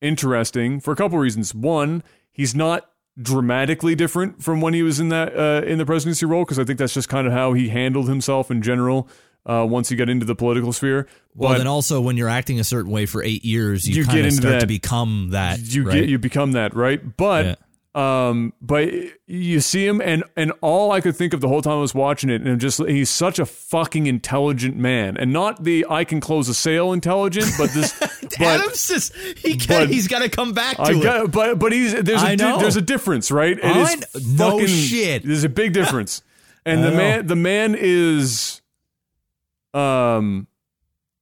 interesting 0.00 0.80
for 0.80 0.92
a 0.92 0.96
couple 0.96 1.18
reasons. 1.18 1.54
One, 1.54 2.02
he's 2.32 2.54
not 2.54 2.90
dramatically 3.20 3.94
different 3.94 4.42
from 4.42 4.60
when 4.60 4.74
he 4.74 4.82
was 4.82 5.00
in 5.00 5.08
that 5.10 5.36
uh, 5.36 5.66
in 5.66 5.78
the 5.78 5.86
presidency 5.86 6.26
role 6.26 6.44
because 6.44 6.58
I 6.58 6.64
think 6.64 6.78
that's 6.78 6.94
just 6.94 7.08
kind 7.08 7.26
of 7.26 7.32
how 7.32 7.52
he 7.52 7.68
handled 7.68 8.08
himself 8.08 8.50
in 8.50 8.62
general. 8.62 9.08
Uh, 9.48 9.64
once 9.64 9.92
you 9.92 9.96
get 9.96 10.08
into 10.08 10.26
the 10.26 10.34
political 10.34 10.72
sphere, 10.72 11.06
Well, 11.36 11.52
but 11.52 11.58
then 11.58 11.68
also 11.68 12.00
when 12.00 12.16
you're 12.16 12.28
acting 12.28 12.58
a 12.58 12.64
certain 12.64 12.90
way 12.90 13.06
for 13.06 13.22
eight 13.22 13.44
years, 13.44 13.86
you, 13.86 13.94
You 13.96 14.04
kind 14.04 14.16
get 14.16 14.20
of 14.22 14.26
into 14.26 14.36
start 14.38 14.52
that- 14.54 14.60
to 14.62 14.66
become 14.66 15.28
that. 15.30 15.60
you 15.60 15.84
right? 15.84 15.94
get 16.00 16.08
you 16.08 16.18
become 16.18 16.52
that 16.52 16.74
right 16.74 17.16
but 17.16 17.58
um 17.94 18.52
but 18.60 18.92
you 19.26 19.60
see 19.60 19.86
him 19.86 20.02
and 20.02 20.22
and 20.36 20.52
all 20.60 20.92
i 20.92 21.00
could 21.00 21.16
think 21.16 21.32
of 21.32 21.40
the 21.40 21.48
whole 21.48 21.62
time 21.62 21.74
i 21.74 21.80
was 21.80 21.94
watching 21.94 22.28
it 22.28 22.42
and 22.42 22.50
I'm 22.50 22.58
just 22.58 22.78
he's 22.86 23.08
such 23.08 23.38
a 23.38 23.46
fucking 23.46 24.06
intelligent 24.06 24.76
man 24.76 25.16
and 25.16 25.32
not 25.32 25.64
the 25.64 25.86
i 25.88 26.04
can 26.04 26.20
close 26.20 26.48
a 26.50 26.54
sale 26.54 26.92
intelligent 26.92 27.46
but 27.56 27.70
this 27.70 27.98
but 28.38 28.40
Adam's 28.42 28.86
just 28.88 29.14
he 29.14 29.52
he's 29.52 30.08
got 30.08 30.18
to 30.22 30.28
come 30.28 30.52
back 30.52 30.76
to 30.76 30.82
I 30.82 30.90
it. 30.90 31.02
got, 31.02 31.30
but 31.30 31.58
but 31.58 31.72
he's 31.72 31.92
there's 31.94 32.22
a 32.22 32.36
di- 32.36 32.58
there's 32.58 32.76
a 32.76 32.82
difference, 32.82 33.30
right? 33.30 33.56
It 33.56 33.64
I 33.64 33.92
is 33.94 34.26
no 34.26 34.50
fucking- 34.58 34.66
shit. 34.66 35.22
There's 35.24 35.44
a 35.44 35.48
big 35.48 35.72
difference, 35.72 36.22
and 36.66 36.84
the 36.84 36.90
know. 36.90 36.96
man 36.98 37.26
the 37.28 37.36
man 37.36 37.74
is, 37.78 38.60
um, 39.76 40.46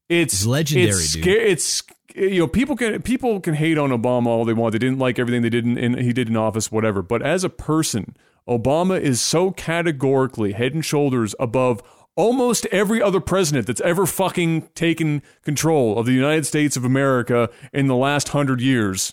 it's 0.09 0.32
He's 0.40 0.47
legendary, 0.47 0.89
It's 0.90 1.12
dude. 1.14 1.24
sca- 1.24 1.51
It's 1.51 1.82
you 2.14 2.39
know 2.40 2.47
people 2.47 2.76
can 2.76 3.02
people 3.02 3.40
can 3.40 3.55
hate 3.55 3.78
on 3.78 3.90
Obama 3.90 4.26
all 4.26 4.44
they 4.44 4.52
want. 4.52 4.72
They 4.72 4.78
didn't 4.78 4.98
like 4.98 5.18
everything 5.18 5.43
they 5.43 5.51
did 5.51 5.64
in, 5.66 5.76
in 5.76 5.98
he 5.98 6.12
did 6.12 6.28
in 6.28 6.36
office, 6.36 6.70
whatever. 6.70 7.02
But 7.02 7.22
as 7.22 7.43
a 7.44 7.48
person, 7.51 8.16
Obama 8.48 9.01
is 9.01 9.20
so 9.20 9.51
categorically 9.51 10.52
head 10.52 10.74
and 10.74 10.85
shoulders 10.85 11.35
above 11.40 11.82
almost 12.16 12.66
every 12.66 13.02
other 13.02 13.18
president 13.18 13.66
that's 13.66 13.81
ever 13.81 14.06
fucking 14.06 14.68
taken 14.76 15.20
control 15.43 15.98
of 15.98 16.06
the 16.06 16.12
United 16.12 16.47
States 16.47 16.76
of 16.76 16.85
America 16.85 17.51
in 17.72 17.89
the 17.89 17.97
last 17.97 18.28
hundred 18.28 18.60
years 18.60 19.12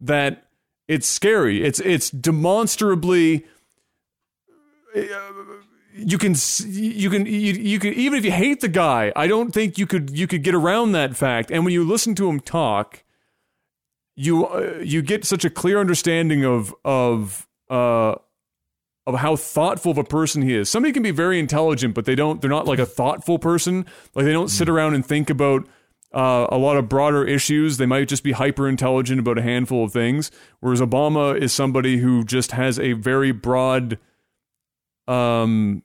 that 0.00 0.44
it's 0.86 1.08
scary. 1.08 1.64
It's 1.64 1.80
it's 1.80 2.10
demonstrably 2.10 3.46
you 5.94 6.18
can 6.18 6.34
you 6.66 7.10
can 7.10 7.26
you, 7.26 7.52
you 7.52 7.78
can 7.78 7.92
even 7.94 8.18
if 8.18 8.24
you 8.24 8.30
hate 8.30 8.60
the 8.60 8.68
guy, 8.68 9.12
I 9.16 9.26
don't 9.26 9.52
think 9.52 9.78
you 9.78 9.86
could 9.86 10.10
you 10.10 10.26
could 10.26 10.42
get 10.42 10.54
around 10.54 10.92
that 10.92 11.16
fact. 11.16 11.50
And 11.50 11.64
when 11.64 11.72
you 11.72 11.84
listen 11.84 12.14
to 12.16 12.28
him 12.28 12.40
talk, 12.40 13.04
you 14.16 14.46
uh, 14.46 14.80
you 14.82 15.02
get 15.02 15.24
such 15.24 15.44
a 15.44 15.50
clear 15.50 15.80
understanding 15.80 16.44
of 16.44 16.74
of 16.84 17.48
uh 17.68 18.14
of 19.06 19.14
how 19.16 19.36
thoughtful 19.36 19.92
of 19.92 19.98
a 19.98 20.04
person 20.04 20.42
he 20.42 20.54
is. 20.54 20.68
Somebody 20.70 20.92
can 20.92 21.02
be 21.02 21.10
very 21.10 21.38
intelligent, 21.38 21.94
but 21.94 22.04
they 22.04 22.14
don't 22.14 22.40
they're 22.40 22.50
not 22.50 22.66
like 22.66 22.78
a 22.78 22.86
thoughtful 22.86 23.38
person. 23.38 23.86
Like 24.14 24.24
they 24.24 24.32
don't 24.32 24.48
sit 24.48 24.68
around 24.68 24.94
and 24.94 25.04
think 25.04 25.30
about 25.30 25.66
uh, 26.12 26.46
a 26.50 26.58
lot 26.58 26.76
of 26.76 26.88
broader 26.88 27.24
issues. 27.24 27.76
They 27.76 27.86
might 27.86 28.08
just 28.08 28.22
be 28.22 28.32
hyper 28.32 28.68
intelligent 28.68 29.20
about 29.20 29.38
a 29.38 29.42
handful 29.42 29.84
of 29.84 29.92
things. 29.92 30.30
Whereas 30.60 30.80
Obama 30.80 31.36
is 31.36 31.52
somebody 31.52 31.98
who 31.98 32.24
just 32.24 32.52
has 32.52 32.78
a 32.78 32.92
very 32.94 33.32
broad 33.32 33.98
um, 35.10 35.82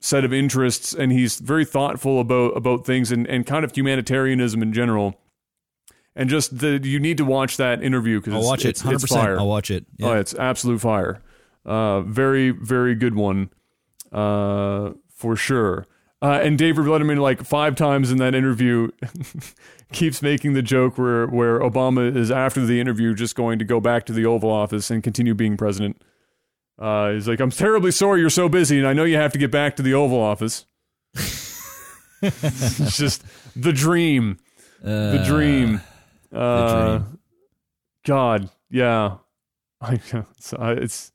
set 0.00 0.24
of 0.24 0.32
interests, 0.32 0.94
and 0.94 1.12
he's 1.12 1.38
very 1.38 1.64
thoughtful 1.64 2.20
about 2.20 2.56
about 2.56 2.86
things 2.86 3.10
and, 3.10 3.26
and 3.26 3.46
kind 3.46 3.64
of 3.64 3.74
humanitarianism 3.74 4.62
in 4.62 4.72
general. 4.72 5.18
And 6.14 6.28
just 6.28 6.58
the 6.58 6.80
you 6.82 7.00
need 7.00 7.16
to 7.16 7.24
watch 7.24 7.56
that 7.56 7.82
interview 7.82 8.20
because 8.20 8.34
I'll 8.34 8.44
watch 8.44 8.64
it. 8.64 8.70
it's, 8.70 8.80
Hundred 8.82 8.96
it's 8.96 9.04
percent. 9.04 9.22
fire. 9.22 9.38
I'll 9.38 9.48
watch 9.48 9.70
it. 9.70 9.86
Yeah. 9.96 10.08
Oh, 10.08 10.12
it's 10.14 10.34
absolute 10.34 10.80
fire. 10.80 11.22
Uh, 11.64 12.00
very, 12.02 12.50
very 12.50 12.94
good 12.94 13.14
one, 13.14 13.50
uh, 14.10 14.90
for 15.14 15.36
sure. 15.36 15.86
Uh, 16.20 16.40
and 16.42 16.58
David 16.58 16.84
Letterman, 16.84 17.18
like 17.18 17.42
five 17.42 17.74
times 17.76 18.10
in 18.12 18.18
that 18.18 18.34
interview, 18.34 18.90
keeps 19.92 20.22
making 20.22 20.52
the 20.52 20.62
joke 20.62 20.98
where 20.98 21.26
where 21.26 21.60
Obama 21.60 22.14
is 22.14 22.30
after 22.30 22.64
the 22.66 22.78
interview 22.80 23.14
just 23.14 23.34
going 23.34 23.58
to 23.58 23.64
go 23.64 23.80
back 23.80 24.04
to 24.06 24.12
the 24.12 24.26
Oval 24.26 24.50
Office 24.50 24.90
and 24.90 25.02
continue 25.02 25.34
being 25.34 25.56
president. 25.56 26.02
Uh, 26.82 27.12
he's 27.12 27.28
like, 27.28 27.38
"I'm 27.38 27.50
terribly 27.50 27.92
sorry 27.92 28.20
you're 28.20 28.28
so 28.28 28.48
busy, 28.48 28.76
and 28.78 28.88
I 28.88 28.92
know 28.92 29.04
you 29.04 29.16
have 29.16 29.32
to 29.32 29.38
get 29.38 29.52
back 29.52 29.76
to 29.76 29.82
the 29.82 29.94
Oval 29.94 30.18
Office." 30.18 30.66
it's 31.14 32.96
just 32.96 33.22
the 33.54 33.72
dream. 33.72 34.38
the 34.82 35.22
dream. 35.24 35.80
Uh, 36.34 36.98
dream. 36.98 37.18
God, 38.04 38.50
yeah. 38.68 39.18
I, 39.80 40.00
it's, 40.12 40.52
I, 40.54 40.72
it's 40.72 41.12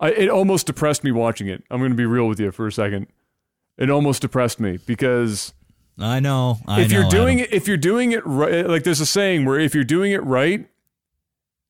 I, 0.00 0.10
it 0.12 0.28
almost 0.30 0.66
depressed 0.66 1.04
me 1.04 1.12
watching 1.12 1.48
it. 1.48 1.62
I'm 1.70 1.78
going 1.78 1.90
to 1.90 1.96
be 1.96 2.06
real 2.06 2.26
with 2.26 2.40
you 2.40 2.50
for 2.50 2.66
a 2.66 2.72
second. 2.72 3.08
It 3.76 3.90
almost 3.90 4.22
depressed 4.22 4.60
me 4.60 4.78
because 4.86 5.52
I 5.98 6.20
know. 6.20 6.58
I 6.66 6.80
if 6.80 6.90
you're 6.90 7.04
know, 7.04 7.10
doing 7.10 7.38
it, 7.40 7.52
if 7.52 7.68
you're 7.68 7.76
doing 7.76 8.12
it 8.12 8.24
right, 8.24 8.66
like 8.66 8.84
there's 8.84 9.00
a 9.00 9.06
saying 9.06 9.44
where 9.44 9.58
if 9.58 9.74
you're 9.74 9.84
doing 9.84 10.12
it 10.12 10.22
right, 10.24 10.68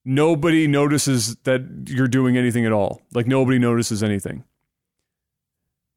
nobody 0.06 0.66
notices 0.68 1.34
that 1.42 1.62
you're 1.88 2.06
doing 2.08 2.36
anything 2.38 2.64
at 2.64 2.72
all. 2.72 3.02
Like 3.12 3.26
nobody 3.26 3.58
notices 3.58 4.02
anything 4.02 4.44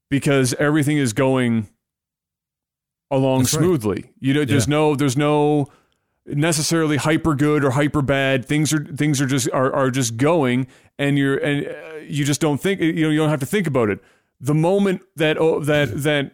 because 0.09 0.53
everything 0.55 0.97
is 0.97 1.13
going 1.13 1.69
along 3.11 3.43
That's 3.43 3.53
right. 3.53 3.59
smoothly. 3.61 4.11
You 4.19 4.33
know, 4.33 4.45
there's 4.45 4.67
Yeah. 4.67 4.71
no, 4.71 4.95
there's 4.95 5.15
no 5.15 5.67
necessarily 6.25 6.97
hyper 6.97 7.35
good 7.35 7.63
or 7.63 7.71
hyper 7.71 8.01
bad. 8.01 8.45
Things 8.45 8.73
are 8.73 8.83
things 8.83 9.21
are 9.21 9.25
just 9.27 9.49
are, 9.51 9.71
are 9.73 9.89
just 9.91 10.17
going, 10.17 10.67
and 10.97 11.17
you're 11.17 11.37
and 11.37 11.67
uh, 11.67 11.97
you 12.01 12.25
just 12.25 12.41
don't 12.41 12.59
think 12.59 12.81
you 12.81 13.03
know 13.03 13.09
you 13.09 13.17
don't 13.19 13.29
have 13.29 13.39
to 13.39 13.45
think 13.45 13.67
about 13.67 13.89
it. 13.89 13.99
The 14.41 14.53
moment 14.55 15.01
that 15.15 15.37
oh, 15.37 15.59
that 15.61 16.03
that 16.03 16.33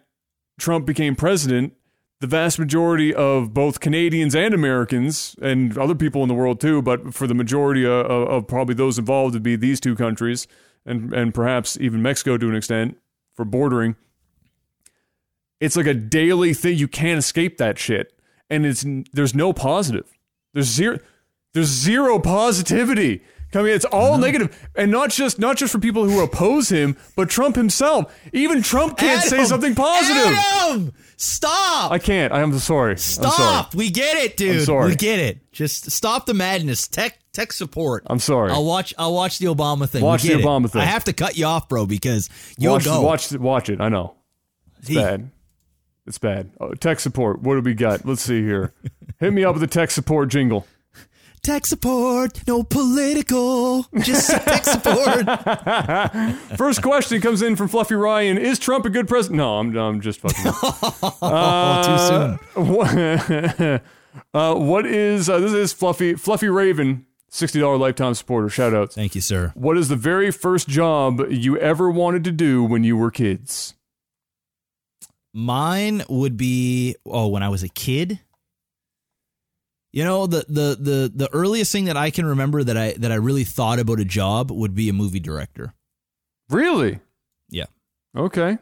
Trump 0.60 0.85
became 0.85 1.15
president, 1.15 1.73
the 2.22 2.28
vast 2.28 2.58
majority 2.60 3.14
of 3.14 3.54
both 3.54 3.80
Canadians 3.80 4.36
and 4.36 4.54
Americans 4.54 5.36
and 5.42 5.78
other 5.78 5.96
people 5.96 6.22
in 6.24 6.30
the 6.30 6.34
world 6.34 6.62
too, 6.62 6.82
but 6.82 7.14
for 7.14 7.28
the 7.28 7.34
majority 7.34 7.86
of, 7.86 8.06
of, 8.06 8.48
probably 8.48 8.76
those 8.76 8.98
involved 8.98 9.34
would 9.34 9.44
be 9.44 9.56
these 9.56 9.80
two 9.80 9.96
countries 9.96 10.48
and 10.86 11.14
and 11.14 11.34
perhaps 11.34 11.78
even 11.80 12.02
Mexico 12.02 12.38
to 12.38 12.48
an 12.48 12.56
extent 12.56 12.98
for 13.34 13.44
bordering. 13.44 13.96
It's 15.60 15.76
like 15.76 15.88
a 15.88 15.94
daily 15.94 16.54
thing. 16.54 16.78
You 16.78 16.88
can't 16.88 17.18
escape 17.18 17.58
that 17.58 17.78
shit, 17.78 18.14
and 18.50 18.66
it's 18.66 18.86
there's 19.14 19.36
no 19.36 19.52
positive. 19.52 20.12
There's 20.54 20.68
zero. 20.68 21.00
There's 21.54 21.68
zero 21.68 22.20
positivity. 22.20 23.24
Mean, 23.54 23.68
it's 23.68 23.86
all 23.86 24.18
negative, 24.18 24.68
and 24.76 24.92
not 24.92 25.12
just 25.12 25.40
not 25.40 25.56
just 25.56 25.72
for 25.72 25.80
people 25.80 26.04
who 26.04 26.22
oppose 26.22 26.70
him, 26.70 26.98
but 27.16 27.30
Trump 27.30 27.56
himself. 27.56 28.14
Even 28.34 28.62
Trump 28.62 28.98
can't 28.98 29.24
say 29.24 29.46
something 29.46 29.76
positive. 29.76 30.38
Adam, 30.38 30.94
stop. 31.18 31.92
I 31.92 32.00
can't. 32.00 32.34
I 32.34 32.42
am 32.42 32.58
sorry. 32.60 32.94
I'm 32.94 32.98
sorry. 32.98 33.32
Stop. 33.32 33.76
We 33.76 33.90
get 33.90 34.18
it, 34.18 34.38
dude. 34.38 34.60
I'm 34.60 34.66
sorry. 34.66 34.90
We 34.90 34.96
get 34.96 35.20
it. 35.20 35.52
Just 35.52 35.92
stop 35.92 36.26
the 36.26 36.34
madness. 36.34 36.88
Tech 36.88 37.20
tech 37.34 37.54
support. 37.54 38.04
I'm 38.08 38.20
sorry. 38.20 38.52
I'll 38.52 38.66
watch 38.66 38.94
I'll 38.98 39.14
watch 39.14 39.40
the 39.40 39.48
Obama 39.48 39.88
thing. 39.88 40.04
Watch 40.04 40.24
the 40.24 40.34
it. 40.34 40.42
Obama 40.42 40.70
thing. 40.70 40.82
I 40.82 40.86
have 40.86 41.04
to 41.06 41.14
cut 41.14 41.38
you 41.38 41.46
off, 41.46 41.70
bro, 41.70 41.86
because 41.86 42.30
you'll 42.58 42.74
watch, 42.74 42.86
go. 42.86 43.02
watch, 43.02 43.32
it. 43.32 43.42
watch 43.42 43.70
it. 43.70 43.82
I 43.82 43.90
know 43.90 44.16
it's 44.80 44.88
He- 44.90 44.96
bad. 44.96 45.32
It's 46.08 46.20
bad. 46.20 46.52
Oh, 46.60 46.72
tech 46.76 47.00
support. 47.00 47.42
What 47.42 47.56
do 47.56 47.62
we 47.62 47.74
got? 47.74 48.06
Let's 48.06 48.22
see 48.22 48.44
here. 48.44 48.74
Hit 49.20 49.34
me 49.34 49.44
up 49.44 49.56
with 49.56 49.62
the 49.62 49.68
tech 49.68 49.90
support 49.90 50.30
jingle. 50.30 50.68
Tech 51.46 51.68
support, 51.68 52.42
no 52.48 52.64
political, 52.64 53.84
just 54.00 54.32
tech 54.46 54.64
support. 54.64 55.26
First 56.58 56.82
question 56.82 57.22
comes 57.22 57.44
in 57.44 57.56
from 57.56 57.68
Fluffy 57.68 57.94
Ryan. 57.94 58.40
Is 58.40 58.58
Trump 58.58 58.84
a 58.86 58.90
good 58.90 59.08
president? 59.08 59.38
No, 59.38 59.60
I'm, 59.60 59.78
I'm 59.78 60.02
just 60.02 60.22
fucking. 60.22 60.44
oh, 61.22 62.40
too 62.56 62.64
soon. 62.64 62.66
what, 62.66 63.84
uh, 64.34 64.56
what 64.56 64.88
is 64.88 65.30
uh, 65.30 65.38
this? 65.38 65.54
Is 65.54 65.72
Fluffy 65.72 66.16
Fluffy 66.16 66.50
Raven, 66.50 67.06
sixty 67.30 67.60
dollar 67.60 67.78
lifetime 67.78 68.16
supporter. 68.16 68.50
Shout 68.50 68.74
outs. 68.74 68.96
Thank 68.96 69.14
you, 69.14 69.22
sir. 69.22 69.52
What 69.54 69.78
is 69.78 69.88
the 69.88 69.96
very 69.96 70.32
first 70.32 70.68
job 70.68 71.22
you 71.30 71.60
ever 71.60 71.92
wanted 71.92 72.24
to 72.24 72.32
do 72.32 72.64
when 72.64 72.84
you 72.84 72.98
were 72.98 73.12
kids? 73.12 73.76
Mine 75.32 76.02
would 76.10 76.38
be 76.38 76.96
oh, 77.06 77.28
when 77.28 77.44
I 77.44 77.50
was 77.50 77.62
a 77.62 77.70
kid. 77.70 78.20
You 79.96 80.04
know, 80.04 80.28
the 80.28 80.46
the 80.50 80.78
the 80.78 81.12
the 81.16 81.30
earliest 81.32 81.72
thing 81.72 81.86
that 81.86 81.96
I 81.96 82.10
can 82.10 82.26
remember 82.26 82.62
that 82.62 82.76
I 82.76 82.92
that 82.98 83.14
I 83.14 83.16
really 83.16 83.46
thought 83.46 83.80
about 83.80 84.02
a 84.02 84.04
job 84.04 84.52
would 84.52 84.76
be 84.76 84.90
a 84.90 84.94
movie 84.94 85.22
director. 85.22 85.74
Really? 86.50 87.00
Yeah. 87.50 87.68
Okay. 88.14 88.58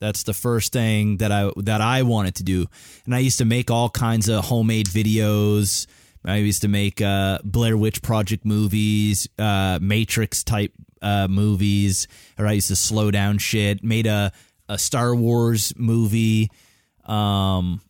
That's 0.00 0.22
the 0.22 0.32
first 0.32 0.72
thing 0.72 1.16
that 1.16 1.32
I 1.32 1.50
that 1.56 1.80
I 1.80 2.02
wanted 2.02 2.36
to 2.36 2.44
do. 2.44 2.66
And 3.04 3.16
I 3.16 3.18
used 3.18 3.38
to 3.38 3.44
make 3.44 3.68
all 3.68 3.90
kinds 3.90 4.28
of 4.28 4.44
homemade 4.44 4.86
videos. 4.86 5.88
I 6.24 6.36
used 6.36 6.62
to 6.62 6.68
make 6.68 7.02
uh, 7.02 7.40
Blair 7.42 7.76
Witch 7.76 8.00
Project 8.00 8.44
movies, 8.44 9.28
uh, 9.40 9.80
Matrix 9.82 10.44
type 10.44 10.72
uh, 11.02 11.26
movies, 11.26 12.06
or 12.38 12.46
I 12.46 12.52
used 12.52 12.68
to 12.68 12.76
slow 12.76 13.10
down 13.10 13.38
shit. 13.38 13.82
Made 13.82 14.06
a 14.06 14.30
a 14.68 14.78
Star 14.78 15.16
Wars 15.16 15.72
movie. 15.76 16.48
Um, 17.04 17.80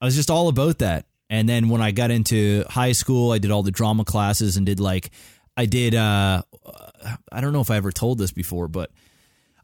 I 0.00 0.06
was 0.06 0.16
just 0.16 0.28
all 0.28 0.48
about 0.48 0.80
that. 0.80 1.06
And 1.32 1.48
then 1.48 1.70
when 1.70 1.80
I 1.80 1.92
got 1.92 2.10
into 2.10 2.62
high 2.68 2.92
school, 2.92 3.32
I 3.32 3.38
did 3.38 3.50
all 3.50 3.62
the 3.62 3.70
drama 3.70 4.04
classes 4.04 4.58
and 4.58 4.66
did 4.66 4.78
like 4.78 5.10
I 5.56 5.64
did. 5.64 5.94
Uh, 5.94 6.42
I 7.32 7.40
don't 7.40 7.54
know 7.54 7.62
if 7.62 7.70
I 7.70 7.76
ever 7.76 7.90
told 7.90 8.18
this 8.18 8.32
before, 8.32 8.68
but 8.68 8.90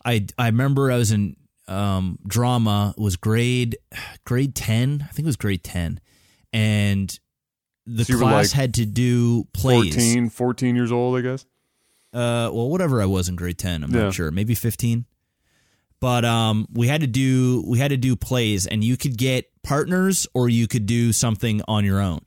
I 0.02 0.26
I 0.38 0.46
remember 0.46 0.90
I 0.90 0.96
was 0.96 1.12
in 1.12 1.36
um, 1.66 2.18
drama. 2.26 2.94
It 2.96 3.00
was 3.02 3.16
grade 3.16 3.76
grade 4.24 4.54
ten. 4.54 5.02
I 5.06 5.12
think 5.12 5.26
it 5.26 5.28
was 5.28 5.36
grade 5.36 5.62
ten, 5.62 6.00
and 6.54 7.16
the 7.86 8.06
So 8.06 8.16
class 8.18 8.46
like 8.46 8.50
had 8.52 8.74
to 8.74 8.86
do 8.86 9.44
plays. 9.52 9.94
14, 9.94 10.30
14 10.30 10.74
years 10.74 10.90
old, 10.90 11.18
I 11.18 11.20
guess. 11.20 11.44
Uh, 12.14 12.48
well, 12.52 12.70
whatever 12.70 13.02
I 13.02 13.06
was 13.06 13.28
in 13.28 13.36
grade 13.36 13.58
ten, 13.58 13.84
I'm 13.84 13.90
Yeah. 13.94 14.04
not 14.04 14.14
sure. 14.14 14.30
Maybe 14.30 14.54
fifteen. 14.54 15.04
But 16.00 16.24
um, 16.24 16.66
we 16.72 16.86
had 16.86 17.00
to 17.00 17.06
do 17.06 17.64
we 17.66 17.78
had 17.78 17.88
to 17.88 17.96
do 17.96 18.14
plays, 18.14 18.66
and 18.66 18.84
you 18.84 18.96
could 18.96 19.16
get 19.16 19.50
partners 19.62 20.26
or 20.34 20.48
you 20.48 20.68
could 20.68 20.86
do 20.86 21.12
something 21.12 21.60
on 21.66 21.84
your 21.84 22.00
own. 22.00 22.20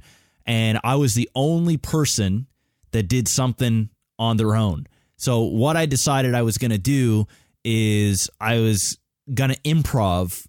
And 0.45 0.79
I 0.83 0.95
was 0.95 1.13
the 1.13 1.29
only 1.35 1.77
person 1.77 2.47
that 2.91 3.03
did 3.03 3.27
something 3.27 3.89
on 4.19 4.37
their 4.37 4.55
own. 4.55 4.87
So 5.15 5.43
what 5.43 5.77
I 5.77 5.85
decided 5.85 6.35
I 6.35 6.41
was 6.41 6.57
going 6.57 6.71
to 6.71 6.77
do 6.77 7.27
is 7.63 8.29
I 8.39 8.59
was 8.59 8.97
going 9.33 9.51
to 9.51 9.59
improv 9.61 10.45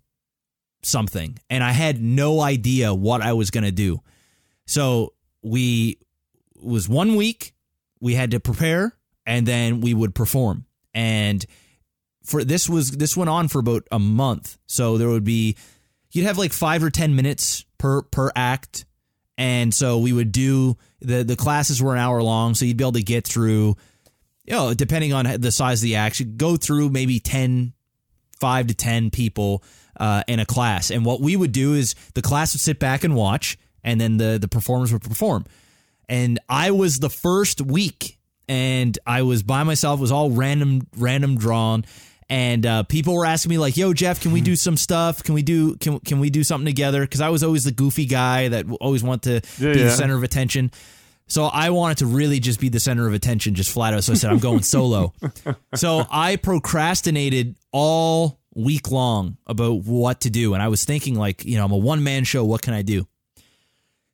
something, 0.82 1.38
and 1.48 1.62
I 1.62 1.72
had 1.72 2.02
no 2.02 2.40
idea 2.40 2.92
what 2.92 3.22
I 3.22 3.34
was 3.34 3.50
going 3.50 3.64
to 3.64 3.72
do. 3.72 4.00
So 4.66 5.12
we 5.42 5.98
was 6.56 6.88
one 6.88 7.16
week 7.16 7.54
we 8.00 8.14
had 8.14 8.30
to 8.32 8.40
prepare 8.40 8.96
and 9.26 9.46
then 9.46 9.80
we 9.80 9.94
would 9.94 10.14
perform 10.14 10.64
and 10.94 11.44
for 12.24 12.44
this 12.44 12.68
was 12.68 12.92
this 12.92 13.16
went 13.16 13.30
on 13.30 13.48
for 13.48 13.58
about 13.58 13.86
a 13.90 13.98
month. 13.98 14.58
So 14.66 14.98
there 14.98 15.08
would 15.08 15.24
be 15.24 15.56
you'd 16.10 16.26
have 16.26 16.38
like 16.38 16.52
5 16.52 16.84
or 16.84 16.90
10 16.90 17.14
minutes 17.16 17.64
per 17.78 18.02
per 18.02 18.30
act. 18.34 18.84
And 19.38 19.72
so 19.72 19.98
we 19.98 20.12
would 20.12 20.32
do 20.32 20.76
the 21.00 21.24
the 21.24 21.36
classes 21.36 21.82
were 21.82 21.94
an 21.94 21.98
hour 22.00 22.22
long 22.22 22.54
so 22.54 22.64
you'd 22.64 22.76
be 22.76 22.84
able 22.84 22.92
to 22.92 23.02
get 23.02 23.26
through 23.26 23.76
you 24.44 24.52
know 24.52 24.74
depending 24.74 25.12
on 25.12 25.40
the 25.40 25.50
size 25.50 25.80
of 25.80 25.84
the 25.84 25.96
act 25.96 26.20
you'd 26.20 26.36
go 26.36 26.56
through 26.56 26.90
maybe 26.90 27.18
10 27.18 27.72
5 28.38 28.66
to 28.68 28.74
10 28.74 29.10
people 29.10 29.62
uh, 29.98 30.22
in 30.26 30.40
a 30.40 30.46
class. 30.46 30.90
And 30.90 31.04
what 31.04 31.20
we 31.20 31.36
would 31.36 31.52
do 31.52 31.74
is 31.74 31.94
the 32.14 32.22
class 32.22 32.54
would 32.54 32.60
sit 32.60 32.78
back 32.78 33.04
and 33.04 33.14
watch 33.14 33.56
and 33.84 34.00
then 34.00 34.16
the 34.16 34.38
the 34.40 34.48
performers 34.48 34.92
would 34.92 35.02
perform. 35.02 35.44
And 36.08 36.38
I 36.48 36.72
was 36.72 36.98
the 36.98 37.10
first 37.10 37.60
week, 37.60 38.18
and 38.48 38.98
I 39.06 39.22
was 39.22 39.42
by 39.42 39.62
myself. 39.62 40.00
Was 40.00 40.12
all 40.12 40.30
random, 40.30 40.86
random 40.96 41.36
drawn, 41.36 41.84
and 42.32 42.64
uh, 42.64 42.82
people 42.84 43.12
were 43.14 43.26
asking 43.26 43.50
me 43.50 43.58
like, 43.58 43.76
"Yo, 43.76 43.92
Jeff, 43.92 44.22
can 44.22 44.32
we 44.32 44.40
do 44.40 44.56
some 44.56 44.78
stuff? 44.78 45.22
Can 45.22 45.34
we 45.34 45.42
do 45.42 45.76
can 45.76 46.00
can 46.00 46.18
we 46.18 46.30
do 46.30 46.42
something 46.42 46.64
together?" 46.64 47.02
Because 47.02 47.20
I 47.20 47.28
was 47.28 47.44
always 47.44 47.64
the 47.64 47.72
goofy 47.72 48.06
guy 48.06 48.48
that 48.48 48.64
always 48.80 49.02
want 49.02 49.24
to 49.24 49.42
Yeah, 49.58 49.72
be 49.74 49.78
yeah. 49.80 49.84
the 49.84 49.90
center 49.90 50.16
of 50.16 50.22
attention. 50.22 50.70
So 51.26 51.44
I 51.44 51.68
wanted 51.70 51.98
to 51.98 52.06
really 52.06 52.40
just 52.40 52.58
be 52.58 52.70
the 52.70 52.80
center 52.80 53.06
of 53.06 53.12
attention, 53.12 53.54
just 53.54 53.70
flat 53.70 53.92
out. 53.92 54.04
So 54.04 54.14
I 54.14 54.16
said, 54.16 54.30
I'm 54.30 54.38
going 54.38 54.62
solo. 54.62 55.12
so 55.74 56.06
I 56.10 56.36
procrastinated 56.36 57.54
all 57.70 58.40
week 58.54 58.90
long 58.90 59.36
about 59.46 59.84
what 59.84 60.22
to 60.22 60.30
do. 60.30 60.54
And 60.54 60.62
I 60.62 60.68
was 60.68 60.84
thinking, 60.86 61.14
like, 61.16 61.44
you 61.44 61.56
know, 61.58 61.66
I'm 61.66 61.72
a 61.72 61.76
one 61.76 62.02
man 62.02 62.24
show. 62.24 62.44
What 62.44 62.62
can 62.62 62.72
I 62.72 62.80
do? 62.82 63.06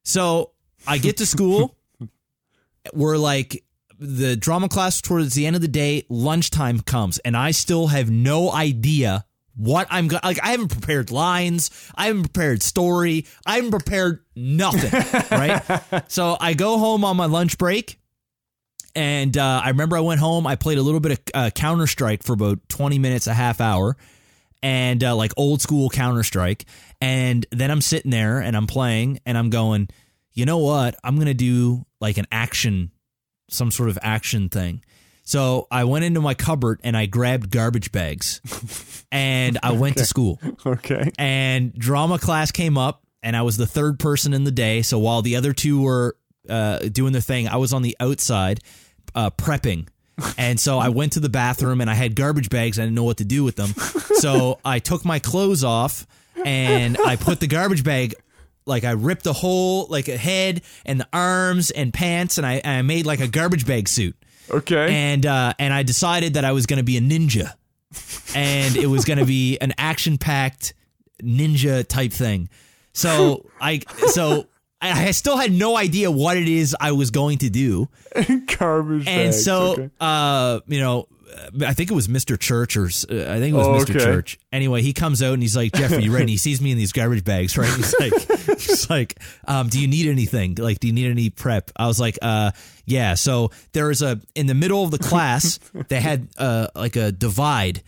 So 0.02 0.50
I 0.88 0.98
get 0.98 1.18
to 1.18 1.26
school. 1.26 1.76
We're 2.92 3.16
like, 3.16 3.64
the 3.98 4.36
drama 4.36 4.68
class 4.68 5.00
towards 5.00 5.34
the 5.34 5.46
end 5.46 5.56
of 5.56 5.62
the 5.62 5.68
day, 5.68 6.04
lunchtime 6.08 6.80
comes, 6.80 7.18
and 7.18 7.36
I 7.36 7.50
still 7.50 7.88
have 7.88 8.10
no 8.10 8.52
idea 8.52 9.24
what 9.56 9.88
I'm 9.90 10.06
going 10.06 10.20
like 10.22 10.38
I 10.42 10.52
haven't 10.52 10.68
prepared 10.68 11.10
lines, 11.10 11.70
I 11.96 12.06
haven't 12.06 12.22
prepared 12.22 12.62
story, 12.62 13.26
I 13.44 13.56
haven't 13.56 13.72
prepared 13.72 14.24
nothing, 14.36 14.92
right? 15.36 15.82
So 16.08 16.36
I 16.40 16.54
go 16.54 16.78
home 16.78 17.04
on 17.04 17.16
my 17.16 17.26
lunch 17.26 17.58
break 17.58 17.98
and 18.94 19.36
uh, 19.36 19.60
I 19.64 19.70
remember 19.70 19.96
I 19.96 20.00
went 20.00 20.20
home, 20.20 20.46
I 20.46 20.54
played 20.54 20.78
a 20.78 20.82
little 20.82 21.00
bit 21.00 21.12
of 21.12 21.18
uh, 21.34 21.50
Counter-Strike 21.50 22.22
for 22.22 22.32
about 22.32 22.68
20 22.68 22.98
minutes, 22.98 23.26
a 23.26 23.34
half 23.34 23.60
hour 23.60 23.96
and 24.62 25.02
uh, 25.04 25.14
like 25.14 25.32
old 25.36 25.60
school 25.62 25.88
Counter 25.88 26.22
Strike. 26.22 26.64
And 27.00 27.46
then 27.50 27.70
I'm 27.70 27.80
sitting 27.80 28.10
there 28.10 28.40
and 28.40 28.56
I'm 28.56 28.66
playing 28.66 29.20
and 29.26 29.36
I'm 29.38 29.50
going, 29.50 29.88
you 30.32 30.44
know 30.44 30.58
what? 30.58 30.96
I'm 31.04 31.16
going 31.16 31.26
to 31.26 31.34
do 31.34 31.84
like 32.00 32.18
an 32.18 32.26
action, 32.30 32.90
some 33.48 33.70
sort 33.70 33.88
of 33.88 33.98
action 34.02 34.48
thing. 34.48 34.82
So 35.22 35.66
I 35.70 35.84
went 35.84 36.06
into 36.06 36.22
my 36.22 36.32
cupboard 36.32 36.80
and 36.82 36.96
I 36.96 37.04
grabbed 37.04 37.50
garbage 37.50 37.92
bags 37.92 38.40
and 39.12 39.58
I 39.62 39.72
went 39.72 39.98
to 39.98 40.06
school. 40.06 40.40
Okay. 40.64 41.10
And 41.18 41.74
drama 41.74 42.18
class 42.18 42.50
came 42.50 42.78
up 42.78 43.02
and 43.22 43.36
I 43.36 43.42
was 43.42 43.58
the 43.58 43.66
third 43.66 43.98
person 43.98 44.32
in 44.32 44.44
the 44.44 44.50
day. 44.50 44.80
So 44.80 44.98
while 44.98 45.20
the 45.20 45.36
other 45.36 45.52
two 45.52 45.82
were 45.82 46.16
uh, 46.48 46.78
doing 46.78 47.12
their 47.12 47.20
thing, 47.20 47.46
I 47.46 47.56
was 47.56 47.74
on 47.74 47.82
the 47.82 47.94
outside 48.00 48.60
uh, 49.14 49.28
prepping. 49.28 49.88
And 50.36 50.58
so 50.58 50.78
I 50.78 50.88
went 50.88 51.12
to 51.12 51.20
the 51.20 51.28
bathroom 51.28 51.80
and 51.80 51.90
I 51.90 51.94
had 51.94 52.16
garbage 52.16 52.48
bags. 52.48 52.78
I 52.78 52.82
didn't 52.82 52.94
know 52.94 53.04
what 53.04 53.18
to 53.18 53.24
do 53.24 53.44
with 53.44 53.56
them. 53.56 53.74
So 54.18 54.58
I 54.64 54.78
took 54.78 55.04
my 55.04 55.18
clothes 55.18 55.62
off 55.62 56.06
and 56.44 56.96
I 56.98 57.16
put 57.16 57.40
the 57.40 57.46
garbage 57.46 57.84
bag 57.84 58.14
like 58.68 58.84
I 58.84 58.92
ripped 58.92 59.24
the 59.24 59.32
whole 59.32 59.86
like 59.88 60.08
a 60.08 60.16
head 60.16 60.62
and 60.84 61.00
the 61.00 61.08
arms 61.12 61.70
and 61.70 61.92
pants 61.92 62.38
and 62.38 62.46
I, 62.46 62.60
I 62.64 62.82
made 62.82 63.06
like 63.06 63.20
a 63.20 63.28
garbage 63.28 63.66
bag 63.66 63.88
suit. 63.88 64.16
Okay. 64.50 64.92
And 64.92 65.26
uh, 65.26 65.54
and 65.58 65.74
I 65.74 65.82
decided 65.82 66.34
that 66.34 66.44
I 66.44 66.52
was 66.52 66.66
going 66.66 66.78
to 66.78 66.84
be 66.84 66.96
a 66.96 67.00
ninja, 67.00 67.52
and 68.34 68.76
it 68.76 68.86
was 68.86 69.04
going 69.04 69.18
to 69.18 69.26
be 69.26 69.58
an 69.58 69.74
action 69.76 70.18
packed 70.18 70.74
ninja 71.22 71.86
type 71.86 72.12
thing. 72.12 72.48
So 72.92 73.46
I 73.60 73.80
so 74.08 74.46
I 74.80 75.10
still 75.10 75.36
had 75.36 75.52
no 75.52 75.76
idea 75.76 76.10
what 76.10 76.36
it 76.36 76.48
is 76.48 76.74
I 76.80 76.92
was 76.92 77.10
going 77.10 77.38
to 77.38 77.50
do, 77.50 77.88
Garbage 78.58 79.06
and 79.06 79.32
bags, 79.32 79.44
so 79.44 79.72
okay. 79.72 79.90
uh, 80.00 80.60
you 80.66 80.80
know. 80.80 81.08
I 81.64 81.74
think 81.74 81.90
it 81.90 81.94
was 81.94 82.09
Mr. 82.09 82.38
Church, 82.38 82.76
or 82.76 82.84
uh, 82.86 83.32
I 83.32 83.38
think 83.38 83.55
it 83.55 83.56
was 83.56 83.66
Oh, 83.66 83.74
Mr. 83.84 83.96
okay. 83.96 84.05
Church. 84.05 84.38
Anyway, 84.52 84.82
he 84.82 84.92
comes 84.92 85.22
out 85.22 85.34
and 85.34 85.42
he's 85.42 85.56
like, 85.56 85.72
"Jeffrey, 85.72 86.02
you 86.05 86.12
ready?" 86.12 86.22
And 86.22 86.30
he 86.30 86.36
sees 86.46 86.60
me 86.60 86.72
in 86.72 86.78
these 86.78 86.92
garbage 86.92 87.24
bags, 87.24 87.56
right? 87.59 87.72
He's 87.74 87.94
like, 88.00 88.12
"He's 88.60 88.90
like, 88.90 89.20
um, 89.46 89.68
do 89.68 89.80
you 89.80 89.88
need 89.88 90.06
anything? 90.09 90.55
Like, 90.56 90.80
do 90.80 90.86
you 90.86 90.92
need 90.92 91.10
any 91.10 91.30
prep?" 91.30 91.70
I 91.76 91.86
was 91.86 91.98
like, 92.00 92.18
"Uh, 92.22 92.52
yeah." 92.86 93.14
So 93.14 93.50
there 93.72 93.86
was 93.88 94.02
a 94.02 94.20
in 94.34 94.46
the 94.46 94.55
middle 94.55 94.82
of 94.84 94.90
the 94.90 94.98
class, 94.98 95.59
they 95.88 96.00
had 96.00 96.28
uh 96.38 96.68
like 96.74 96.96
a 96.96 97.12
divide. 97.12 97.82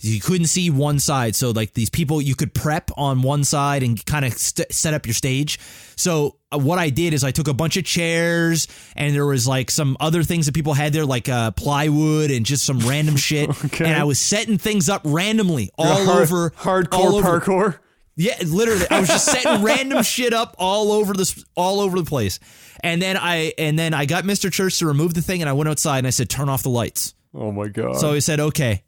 You 0.00 0.20
couldn't 0.20 0.48
see 0.48 0.68
one 0.68 0.98
side, 0.98 1.34
so 1.34 1.52
like 1.52 1.72
these 1.72 1.88
people, 1.88 2.20
you 2.20 2.34
could 2.34 2.52
prep 2.52 2.90
on 2.98 3.22
one 3.22 3.44
side 3.44 3.82
and 3.82 4.04
kind 4.04 4.26
of 4.26 4.34
st- 4.34 4.70
set 4.70 4.92
up 4.92 5.06
your 5.06 5.14
stage. 5.14 5.58
So 5.96 6.35
what 6.58 6.78
I 6.78 6.90
did 6.90 7.14
is 7.14 7.24
I 7.24 7.30
took 7.30 7.48
a 7.48 7.54
bunch 7.54 7.76
of 7.76 7.84
chairs 7.84 8.68
and 8.96 9.14
there 9.14 9.26
was 9.26 9.46
like 9.46 9.70
some 9.70 9.96
other 10.00 10.22
things 10.22 10.46
that 10.46 10.52
people 10.54 10.74
had 10.74 10.92
there, 10.92 11.04
like 11.06 11.28
uh, 11.28 11.50
plywood 11.52 12.30
and 12.30 12.44
just 12.46 12.64
some 12.66 12.78
random 12.80 13.16
shit. 13.16 13.48
Okay. 13.64 13.84
And 13.84 13.94
I 13.94 14.04
was 14.04 14.18
setting 14.18 14.58
things 14.58 14.88
up 14.88 15.02
randomly 15.04 15.70
all 15.78 16.04
Hard- 16.04 16.22
over 16.22 16.50
hardcore 16.50 16.94
all 16.98 17.14
over- 17.16 17.40
parkour. 17.40 17.78
yeah, 18.16 18.36
literally, 18.46 18.86
I 18.90 19.00
was 19.00 19.08
just 19.08 19.26
setting 19.26 19.62
random 19.64 20.02
shit 20.02 20.32
up 20.32 20.54
all 20.58 20.92
over 20.92 21.12
this, 21.14 21.44
all 21.54 21.80
over 21.80 21.98
the 21.98 22.04
place. 22.08 22.38
And 22.82 23.00
then 23.00 23.16
I, 23.16 23.52
and 23.58 23.78
then 23.78 23.94
I 23.94 24.04
got 24.06 24.24
Mr. 24.24 24.52
Church 24.52 24.78
to 24.80 24.86
remove 24.86 25.14
the 25.14 25.22
thing, 25.22 25.40
and 25.42 25.48
I 25.48 25.54
went 25.54 25.68
outside 25.68 25.98
and 25.98 26.06
I 26.06 26.10
said, 26.10 26.28
"Turn 26.28 26.48
off 26.50 26.62
the 26.62 26.68
lights." 26.68 27.14
Oh 27.34 27.50
my 27.50 27.68
god. 27.68 27.96
So 27.96 28.12
he 28.12 28.20
said, 28.20 28.38
"Okay." 28.38 28.82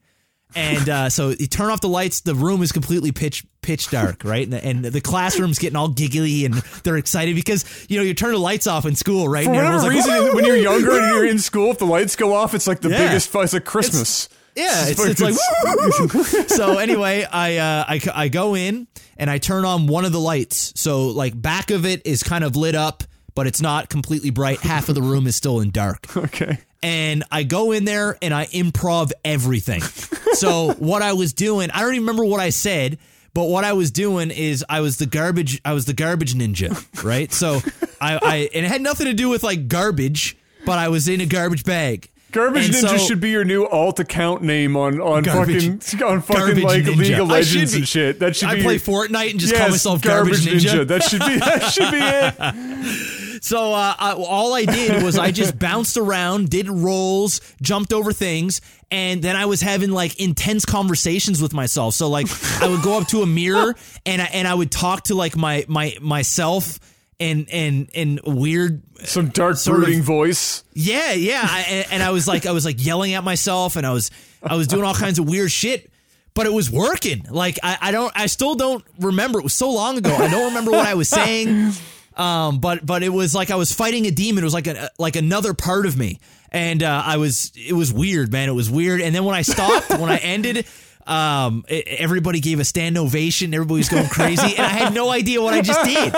And 0.55 0.89
uh, 0.89 1.11
so 1.11 1.29
you 1.31 1.47
turn 1.47 1.71
off 1.71 1.81
the 1.83 1.89
lights. 1.89 2.23
The 2.23 2.35
room 2.35 2.63
is 2.63 2.73
completely 2.73 3.13
pitch 3.13 3.45
pitch 3.61 3.91
dark, 3.91 4.25
right? 4.25 4.45
And 4.45 4.53
the, 4.53 4.65
and 4.65 4.85
the 4.85 5.01
classroom's 5.01 5.59
getting 5.59 5.77
all 5.77 5.89
giggly, 5.89 6.45
and 6.47 6.55
they're 6.85 6.97
excited 6.97 7.35
because 7.35 7.65
you 7.89 7.99
know 7.99 8.03
you 8.03 8.15
turn 8.15 8.33
the 8.33 8.39
lights 8.39 8.67
off 8.67 8.87
in 8.87 8.95
school, 8.95 9.29
right? 9.29 9.45
for 9.45 9.51
and 9.53 9.57
whatever 9.59 9.77
everyone's 9.77 10.07
like, 10.07 10.21
reason, 10.21 10.35
when 10.37 10.45
you're 10.47 10.57
younger 10.57 10.91
and 10.99 11.15
you're 11.15 11.27
in 11.27 11.39
school, 11.39 11.71
if 11.71 11.79
the 11.79 11.85
lights 11.87 12.17
go 12.17 12.35
off, 12.35 12.55
it's 12.55 12.67
like 12.67 12.81
the 12.81 12.89
Yeah. 12.89 13.09
biggest. 13.09 13.35
It's 13.35 13.53
like 13.53 13.65
Christmas. 13.65 14.29
Yeah, 14.57 14.87
it's, 14.89 14.99
it's 15.05 15.21
like 15.21 15.35
so. 16.49 16.79
Anyway, 16.79 17.25
I, 17.31 17.57
uh, 17.59 17.85
I 17.87 18.01
I 18.15 18.29
go 18.29 18.57
in 18.57 18.89
and 19.17 19.31
I 19.31 19.39
turn 19.39 19.65
on 19.65 19.87
one 19.87 20.05
of 20.05 20.11
the 20.13 20.19
lights. 20.19 20.73
So 20.75 21.09
like 21.09 21.41
back 21.41 21.71
of 21.71 21.85
it 21.87 22.03
is 22.07 22.23
kind 22.25 22.43
of 22.43 22.57
lit 22.57 22.75
up, 22.75 23.05
but 23.37 23.47
it's 23.47 23.61
not 23.61 23.89
completely 23.89 24.31
bright. 24.31 24.59
Half 24.61 24.89
of 24.89 24.97
the 24.97 25.03
room 25.03 25.27
is 25.29 25.37
still 25.37 25.61
in 25.61 25.71
dark. 25.71 26.07
okay. 26.17 26.59
And 26.83 27.25
I 27.31 27.43
go 27.43 27.73
in 27.73 27.85
there 27.85 28.17
and 28.23 28.33
I 28.33 28.47
improv 28.47 29.13
everything. 29.25 29.83
So 30.35 30.75
what 30.75 31.03
I 31.03 31.15
was 31.15 31.33
doing, 31.33 31.71
I 31.73 31.81
don't 31.81 31.95
even 31.95 32.03
remember 32.03 32.25
what 32.25 32.39
I 32.39 32.51
said. 32.51 32.99
But 33.35 33.45
what 33.45 33.65
I 33.65 33.73
was 33.73 33.91
doing 33.91 34.31
is 34.31 34.65
I 34.69 34.81
was 34.83 34.99
the 34.99 35.07
garbage 35.07 35.61
I 35.65 35.73
was 35.73 35.85
the 35.87 35.95
garbage 35.95 36.35
ninja, 36.35 36.77
right? 37.03 37.33
So 37.33 37.61
I, 38.01 38.19
I 38.23 38.37
and 38.55 38.65
it 38.65 38.69
had 38.69 38.81
nothing 38.81 39.07
to 39.07 39.15
do 39.15 39.29
with 39.29 39.43
like 39.43 39.67
garbage, 39.67 40.37
but 40.65 40.79
I 40.79 40.89
was 40.91 41.09
in 41.09 41.21
a 41.21 41.27
garbage 41.27 41.65
bag. 41.65 42.09
Garbage 42.39 42.67
And 42.67 42.75
Ninja 42.75 42.99
so- 42.99 43.07
should 43.07 43.21
be 43.21 43.31
your 43.31 43.45
new 43.45 43.67
alt 43.67 43.99
account 44.01 44.43
name 44.43 44.77
on 44.77 45.01
on 45.01 45.23
Garbage- 45.23 45.83
fucking 45.85 46.03
on 46.07 46.23
fucking 46.23 46.41
Garbage 46.45 46.65
like 46.65 46.85
Ninja. 46.85 46.97
League 46.97 47.19
of 47.19 47.29
Legends 47.29 47.73
be- 47.73 47.79
and 47.79 47.89
shit. 47.89 48.19
That 48.21 48.37
should 48.37 48.49
I 48.49 48.55
be 48.57 48.63
play 48.63 48.79
Fortnite 48.79 49.31
and 49.33 49.41
just 49.41 49.53
yes, 49.53 49.61
call 49.61 49.71
myself 49.71 50.03
Garbage, 50.03 50.47
Ninja. 50.47 50.87
That 50.87 51.03
should 51.03 51.21
be 51.21 51.39
that 51.39 51.71
should 51.73 51.91
be 51.91 51.99
it. 52.01 53.15
So 53.41 53.73
uh, 53.73 53.95
I, 53.97 54.15
all 54.15 54.53
I 54.53 54.65
did 54.65 55.01
was 55.05 55.17
I 55.17 55.31
just 55.31 55.57
bounced 55.61 55.97
around, 55.97 56.51
did 56.51 56.69
rolls, 56.69 57.41
jumped 57.63 57.93
over 57.93 58.13
things, 58.13 58.61
and 58.91 59.23
then 59.23 59.37
I 59.37 59.47
was 59.47 59.61
having 59.61 59.93
like 59.93 60.19
intense 60.19 60.65
conversations 60.65 61.41
with 61.41 61.55
myself. 61.55 61.95
So 61.95 62.09
like 62.09 62.27
I 62.61 62.67
would 62.69 62.83
go 62.83 62.99
up 62.99 63.07
to 63.09 63.23
a 63.23 63.27
mirror 63.27 63.77
and 64.07 64.21
I, 64.21 64.25
and 64.27 64.49
I 64.49 64.55
would 64.55 64.73
talk 64.73 65.05
to 65.05 65.15
like 65.15 65.37
my 65.37 65.65
my 65.69 65.97
myself 66.01 66.81
and 67.21 67.49
and 67.51 67.91
and 67.95 68.21
weird 68.25 68.83
Some 69.05 69.29
dark 69.29 69.57
Sort 69.57 69.89
of- 69.89 69.95
voice. 70.01 70.65
yeah 70.75 71.13
yeah 71.13 71.41
I, 71.43 71.61
and, 71.69 71.87
and 71.93 72.03
I 72.03 72.11
was 72.11 72.27
like 72.29 72.47
I 72.47 72.53
was 72.53 72.65
like 72.65 72.85
yelling 72.85 73.15
at 73.15 73.25
myself 73.25 73.77
and 73.77 73.87
I 73.87 73.93
was 73.93 74.11
I 74.43 74.57
was 74.57 74.67
doing 74.69 74.85
all 74.85 74.95
kinds 74.95 75.19
of 75.19 75.29
weird 75.29 75.51
shit. 75.51 75.91
But 76.35 76.47
it 76.47 76.53
was 76.53 76.71
working. 76.71 77.25
Like 77.29 77.59
I, 77.65 77.79
I 77.81 77.91
don't 77.91 78.13
I 78.15 78.27
still 78.27 78.55
don't 78.55 78.85
remember. 79.01 79.41
It 79.41 79.43
was 79.43 79.55
so 79.55 79.73
long 79.73 79.99
ago. 79.99 80.15
I 80.15 80.29
don't 80.31 80.47
remember 80.51 80.71
what 80.71 80.87
I 80.87 80.95
was 80.95 81.09
saying. 81.09 81.73
Um, 82.17 82.61
but 82.61 82.87
but 82.87 83.03
it 83.03 83.09
was 83.09 83.35
like 83.35 83.51
I 83.51 83.57
was 83.57 83.73
fighting 83.73 84.07
a 84.07 84.13
demon. 84.13 84.45
It 84.45 84.47
was 84.47 84.55
like 84.55 84.69
a 84.69 84.89
like 85.01 85.17
another 85.17 85.53
part 85.53 85.85
of 85.87 85.97
me, 85.97 86.21
and 86.53 86.83
uh, 86.85 87.03
I 87.05 87.17
was 87.17 87.51
it 87.57 87.73
was 87.73 87.93
weird, 87.93 88.31
man. 88.31 88.49
It 88.49 88.53
was 88.53 88.71
weird. 88.71 89.01
And 89.01 89.13
then 89.13 89.25
when 89.25 89.35
I 89.35 89.43
stopped, 89.43 89.91
when 89.91 90.11
I 90.11 90.19
ended, 90.19 90.65
um, 91.09 91.65
everybody 91.69 92.39
gave 92.41 92.61
a 92.61 92.65
stand 92.65 92.99
ovation. 92.99 93.55
Everybody 93.55 93.79
was 93.79 93.89
going 93.89 94.09
crazy, 94.09 94.55
and 94.57 94.67
I 94.67 94.69
had 94.69 94.93
no 94.95 95.11
idea 95.11 95.41
what 95.43 95.55
I 95.55 95.63
just 95.63 95.83
did, 95.85 96.15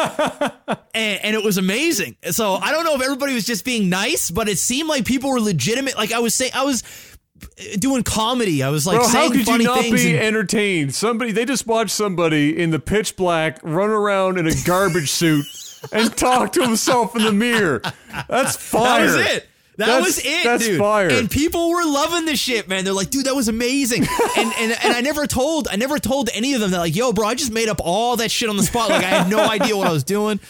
and, 0.94 1.20
and 1.24 1.36
it 1.36 1.44
was 1.44 1.56
amazing. 1.58 2.16
So 2.30 2.54
I 2.54 2.72
don't 2.72 2.84
know 2.84 2.96
if 2.96 3.02
everybody 3.02 3.32
was 3.34 3.44
just 3.46 3.64
being 3.64 3.88
nice, 3.88 4.30
but 4.30 4.48
it 4.48 4.58
seemed 4.58 4.88
like 4.88 5.04
people 5.04 5.30
were 5.30 5.40
legitimate. 5.40 5.96
Like 5.96 6.12
I 6.12 6.18
was 6.18 6.34
saying, 6.34 6.52
I 6.54 6.64
was 6.64 6.82
doing 7.78 8.02
comedy. 8.02 8.62
I 8.62 8.68
was 8.70 8.86
like 8.86 8.98
Bro, 8.98 9.06
how 9.06 9.12
saying 9.12 9.30
could 9.30 9.38
you 9.40 9.44
funny 9.46 9.64
not 9.64 9.80
things. 9.80 10.02
be 10.02 10.10
and- 10.16 10.24
entertained? 10.24 10.94
Somebody 10.94 11.32
they 11.32 11.44
just 11.44 11.66
watched 11.66 11.92
somebody 11.92 12.60
in 12.60 12.70
the 12.70 12.78
pitch 12.80 13.16
black 13.16 13.60
run 13.62 13.90
around 13.90 14.38
in 14.38 14.46
a 14.46 14.54
garbage 14.66 15.10
suit 15.10 15.46
and 15.92 16.14
talk 16.16 16.52
to 16.54 16.62
himself 16.62 17.14
in 17.16 17.22
the 17.22 17.32
mirror. 17.32 17.80
That's 18.28 18.56
fire. 18.56 19.06
That 19.06 19.16
was 19.16 19.36
it. 19.36 19.49
That 19.80 19.86
That's- 19.86 20.04
was 20.06 20.18
it, 20.24 20.44
that's 20.44 20.64
dude. 20.66 20.78
fire. 20.78 21.08
And 21.10 21.30
people 21.30 21.70
were 21.70 21.84
loving 21.84 22.24
the 22.26 22.36
shit, 22.36 22.68
man. 22.68 22.84
They're 22.84 22.94
like, 22.94 23.10
dude, 23.10 23.26
that 23.26 23.34
was 23.34 23.48
amazing. 23.48 24.06
and 24.36 24.52
and 24.58 24.72
and 24.84 24.92
I 24.94 25.00
never 25.00 25.26
told, 25.26 25.68
I 25.70 25.76
never 25.76 25.98
told 25.98 26.30
any 26.32 26.54
of 26.54 26.60
them 26.60 26.70
that, 26.70 26.78
like, 26.78 26.94
yo, 26.96 27.12
bro, 27.12 27.26
I 27.26 27.34
just 27.34 27.52
made 27.52 27.68
up 27.68 27.80
all 27.82 28.16
that 28.16 28.30
shit 28.30 28.48
on 28.48 28.56
the 28.56 28.62
spot. 28.62 28.88
Like, 28.90 29.04
I 29.04 29.08
had 29.08 29.28
no 29.30 29.40
idea 29.50 29.76
what 29.76 29.86
I 29.88 29.92
was 29.92 30.04
doing. 30.04 30.40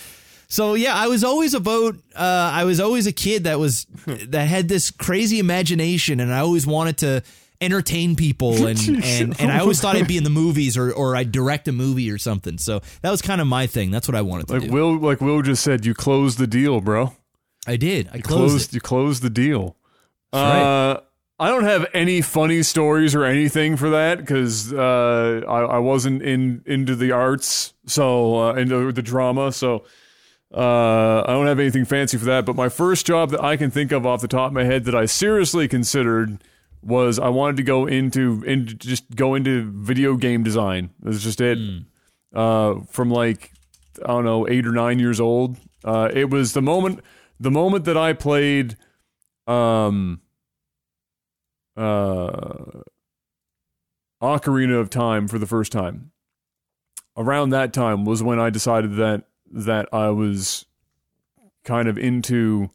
So 0.49 0.75
yeah, 0.75 0.95
I 0.95 1.07
was 1.07 1.23
always 1.25 1.55
about. 1.55 1.95
Uh, 2.15 2.51
I 2.53 2.65
was 2.65 2.81
always 2.81 3.07
a 3.07 3.13
kid 3.13 3.45
that 3.45 3.59
was 3.59 3.87
that 4.07 4.49
had 4.49 4.69
this 4.69 4.91
crazy 4.91 5.39
imagination, 5.39 6.19
and 6.21 6.33
I 6.33 6.41
always 6.41 6.67
wanted 6.67 6.99
to 6.99 7.23
entertain 7.61 8.17
people, 8.17 8.67
and 8.67 8.79
and 9.05 9.41
and 9.41 9.53
I 9.53 9.61
always 9.61 9.81
thought 9.81 9.95
I'd 9.95 10.09
be 10.09 10.17
in 10.17 10.25
the 10.25 10.31
movies 10.31 10.77
or 10.77 10.91
or 10.93 11.15
I'd 11.15 11.31
direct 11.31 11.69
a 11.69 11.73
movie 11.73 12.11
or 12.11 12.19
something. 12.19 12.59
So 12.59 12.81
that 13.03 13.11
was 13.13 13.23
kind 13.23 13.41
of 13.41 13.47
my 13.47 13.69
thing. 13.69 13.93
That's 13.93 14.09
what 14.09 14.17
I 14.17 14.23
wanted 14.23 14.49
to 14.49 14.55
Like 14.55 14.63
do. 14.63 14.73
Will, 14.73 14.99
like 14.99 15.21
Will 15.21 15.41
just 15.43 15.63
said, 15.63 15.87
you 15.87 15.95
closed 15.95 16.39
the 16.39 16.49
deal, 16.49 16.81
bro. 16.81 17.13
I 17.67 17.77
did. 17.77 18.09
I 18.09 18.21
closed, 18.21 18.25
Closed, 18.51 18.71
it. 18.71 18.75
you 18.75 18.81
closed 18.81 19.23
the 19.23 19.31
deal. 19.31 19.77
That's 20.33 20.43
right. 20.43 20.91
Uh, 20.93 21.01
I 21.39 21.49
don't 21.49 21.65
have 21.65 21.87
any 21.95 22.21
funny 22.21 22.63
stories 22.63 23.15
or 23.15 23.25
anything 23.25 23.77
for 23.77 23.91
that 23.91 24.19
because 24.19 24.73
uh, 24.75 25.41
I, 25.49 25.61
I 25.61 25.79
wasn't 25.79 26.23
in 26.23 26.63
into 26.67 26.95
the 26.95 27.13
arts, 27.13 27.73
so 27.87 28.39
uh, 28.39 28.53
into 28.55 28.93
the 28.93 29.01
drama, 29.03 29.51
so 29.51 29.85
uh, 30.55 31.21
I 31.23 31.27
don't 31.29 31.47
have 31.47 31.59
anything 31.59 31.87
fancy 31.87 32.19
for 32.19 32.27
that. 32.27 32.45
But 32.45 32.57
my 32.57 32.69
first 32.69 33.07
job 33.07 33.31
that 33.31 33.43
I 33.43 33.57
can 33.57 33.71
think 33.71 33.91
of 33.91 34.05
off 34.05 34.21
the 34.21 34.29
top 34.29 34.49
of 34.49 34.53
my 34.53 34.65
head 34.65 34.85
that 34.85 34.95
I 34.95 35.07
seriously 35.07 35.67
considered 35.67 36.45
was 36.83 37.19
I 37.19 37.29
wanted 37.31 37.57
to 37.59 37.63
go 37.63 37.87
into 37.87 38.43
into 38.45 38.75
just 38.75 39.15
go 39.17 39.35
into 39.35 39.71
video 39.71 40.17
game 40.17 40.43
design. 40.43 40.91
That's 41.01 41.23
just 41.23 41.41
it. 41.41 41.59
Uh, 42.35 42.81
from 42.91 43.11
like 43.11 43.51
I 44.05 44.09
don't 44.09 44.25
know 44.25 44.47
eight 44.47 44.67
or 44.67 44.73
nine 44.73 44.99
years 44.99 45.21
old. 45.21 45.57
Uh, 45.85 46.11
it 46.13 46.29
was 46.29 46.53
the 46.53 46.61
moment 46.63 47.01
the 47.41 47.51
moment 47.51 47.87
that 47.87 47.97
I 47.97 48.13
played 48.13 48.77
um 49.47 50.21
uh 51.77 52.83
Ocarina 54.23 54.79
of 54.79 54.91
Time 54.91 55.27
for 55.27 55.39
the 55.39 55.47
first 55.47 55.73
time. 55.73 56.13
Around 57.17 57.51
that 57.51 57.73
time 57.73 58.05
was 58.05 58.23
when 58.23 58.39
I 58.39 58.51
decided 58.51 58.97
that 58.97 59.25
that 59.51 59.89
I 59.93 60.11
was 60.11 60.67
kind 61.65 61.89
of 61.89 61.99
into 61.99 62.71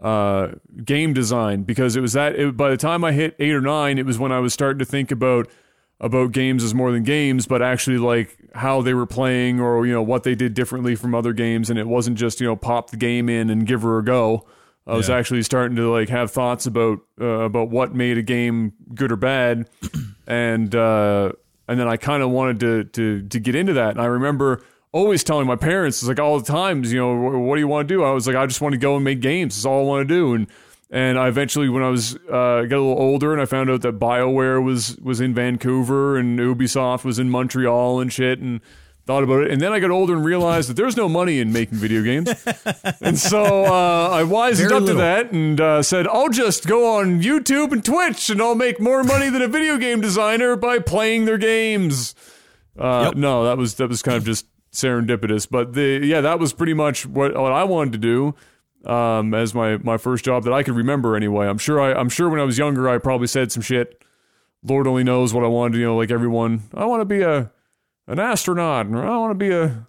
uh 0.00 0.48
game 0.84 1.12
design 1.12 1.62
because 1.62 1.94
it 1.96 2.00
was 2.00 2.12
that 2.12 2.34
it, 2.34 2.56
by 2.56 2.70
the 2.70 2.76
time 2.76 3.04
I 3.04 3.12
hit 3.12 3.36
8 3.38 3.52
or 3.52 3.60
9 3.60 3.98
it 3.98 4.04
was 4.04 4.18
when 4.18 4.32
I 4.32 4.40
was 4.40 4.52
starting 4.52 4.80
to 4.80 4.84
think 4.84 5.12
about 5.12 5.48
about 6.00 6.32
games 6.32 6.64
as 6.64 6.74
more 6.74 6.90
than 6.90 7.02
games 7.04 7.46
but 7.46 7.62
actually 7.62 7.98
like 7.98 8.36
how 8.54 8.82
they 8.82 8.92
were 8.94 9.06
playing 9.06 9.60
or 9.60 9.86
you 9.86 9.92
know 9.92 10.02
what 10.02 10.24
they 10.24 10.34
did 10.34 10.52
differently 10.54 10.94
from 10.96 11.14
other 11.14 11.32
games 11.32 11.70
and 11.70 11.78
it 11.78 11.86
wasn't 11.86 12.16
just 12.18 12.40
you 12.40 12.46
know 12.46 12.56
pop 12.56 12.90
the 12.90 12.96
game 12.96 13.28
in 13.28 13.48
and 13.50 13.66
give 13.66 13.82
her 13.82 13.98
a 13.98 14.04
go 14.04 14.46
I 14.84 14.94
was 14.96 15.08
Yeah. 15.08 15.16
actually 15.16 15.42
starting 15.44 15.76
to 15.76 15.92
like 15.92 16.08
have 16.08 16.32
thoughts 16.32 16.66
about 16.66 16.98
uh, 17.20 17.24
about 17.44 17.70
what 17.70 17.94
made 17.94 18.18
a 18.18 18.22
game 18.22 18.72
good 18.92 19.12
or 19.12 19.16
bad, 19.16 19.70
and 20.26 20.74
uh, 20.74 21.30
and 21.68 21.78
then 21.78 21.86
I 21.86 21.96
kind 21.96 22.20
of 22.20 22.30
wanted 22.30 22.58
to 22.60 22.84
to 22.84 23.28
to 23.28 23.38
get 23.38 23.54
into 23.54 23.74
that. 23.74 23.90
And 23.92 24.00
I 24.00 24.06
remember 24.06 24.60
always 24.90 25.22
telling 25.22 25.46
my 25.46 25.54
parents, 25.54 26.02
it's 26.02 26.08
like 26.08 26.18
all 26.18 26.36
the 26.40 26.44
times, 26.44 26.92
you 26.92 26.98
know, 26.98 27.14
what 27.14 27.54
do 27.54 27.60
you 27.60 27.68
want 27.68 27.86
to 27.86 27.94
do? 27.94 28.02
I 28.02 28.10
was 28.10 28.26
like, 28.26 28.34
I 28.34 28.44
just 28.46 28.60
want 28.60 28.72
to 28.72 28.76
go 28.78 28.96
and 28.96 29.04
make 29.04 29.20
games. 29.20 29.54
That's 29.54 29.66
all 29.66 29.82
I 29.84 29.84
want 29.86 30.08
to 30.08 30.12
do. 30.12 30.34
And 30.34 30.48
and 30.92 31.18
I 31.18 31.26
eventually, 31.26 31.68
when 31.68 31.82
I 31.82 31.88
was 31.88 32.14
uh, 32.14 32.62
got 32.62 32.76
a 32.76 32.84
little 32.84 32.98
older, 32.98 33.32
and 33.32 33.40
I 33.40 33.46
found 33.46 33.70
out 33.70 33.80
that 33.80 33.98
Bioware 33.98 34.62
was 34.62 34.96
was 34.98 35.20
in 35.20 35.34
Vancouver 35.34 36.16
and 36.18 36.38
Ubisoft 36.38 37.02
was 37.02 37.18
in 37.18 37.30
Montreal 37.30 37.98
and 38.00 38.12
shit, 38.12 38.38
and 38.38 38.60
thought 39.06 39.24
about 39.24 39.44
it. 39.44 39.50
And 39.50 39.60
then 39.60 39.72
I 39.72 39.80
got 39.80 39.90
older 39.90 40.12
and 40.14 40.24
realized 40.24 40.68
that 40.68 40.74
there's 40.74 40.96
no 40.96 41.08
money 41.08 41.40
in 41.40 41.52
making 41.52 41.78
video 41.78 42.02
games. 42.02 42.28
and 43.00 43.18
so 43.18 43.64
uh, 43.64 44.10
I 44.10 44.22
wisened 44.22 44.68
Very 44.68 44.74
up 44.80 44.86
to 44.86 44.94
that 44.94 45.32
and 45.32 45.60
uh, 45.60 45.82
said, 45.82 46.06
I'll 46.06 46.28
just 46.28 46.68
go 46.68 46.98
on 46.98 47.20
YouTube 47.20 47.72
and 47.72 47.84
Twitch 47.84 48.30
and 48.30 48.40
I'll 48.40 48.54
make 48.54 48.78
more 48.78 49.02
money 49.02 49.28
than 49.28 49.42
a 49.42 49.48
video 49.48 49.76
game 49.76 50.00
designer 50.00 50.54
by 50.54 50.78
playing 50.78 51.24
their 51.24 51.38
games. 51.38 52.14
Uh, 52.78 53.06
Yep. 53.06 53.16
No, 53.16 53.44
that 53.44 53.58
was 53.58 53.74
that 53.74 53.88
was 53.88 54.02
kind 54.02 54.16
of 54.16 54.24
just 54.24 54.46
serendipitous. 54.72 55.48
But 55.50 55.72
the 55.72 56.00
yeah, 56.04 56.20
that 56.20 56.38
was 56.38 56.52
pretty 56.52 56.74
much 56.74 57.04
what, 57.04 57.34
what 57.36 57.52
I 57.52 57.64
wanted 57.64 57.92
to 57.94 57.98
do. 57.98 58.34
Um, 58.84 59.32
as 59.32 59.54
my, 59.54 59.76
my 59.76 59.96
first 59.96 60.24
job 60.24 60.42
that 60.42 60.52
I 60.52 60.64
could 60.64 60.74
remember 60.74 61.14
anyway. 61.14 61.46
I'm 61.46 61.58
sure 61.58 61.80
I 61.80 61.92
I'm 61.92 62.08
sure 62.08 62.28
when 62.28 62.40
I 62.40 62.44
was 62.44 62.58
younger 62.58 62.88
I 62.88 62.98
probably 62.98 63.28
said 63.28 63.52
some 63.52 63.62
shit. 63.62 64.02
Lord 64.64 64.86
only 64.86 65.04
knows 65.04 65.32
what 65.32 65.44
I 65.44 65.48
wanted, 65.48 65.78
you 65.78 65.84
know, 65.84 65.96
like 65.96 66.10
everyone. 66.10 66.62
I 66.74 66.84
want 66.84 67.00
to 67.00 67.04
be 67.04 67.22
a 67.22 67.52
an 68.06 68.18
astronaut, 68.18 68.86
or 68.86 69.04
I 69.04 69.16
want 69.16 69.30
to 69.30 69.34
be 69.34 69.50
a, 69.50 69.86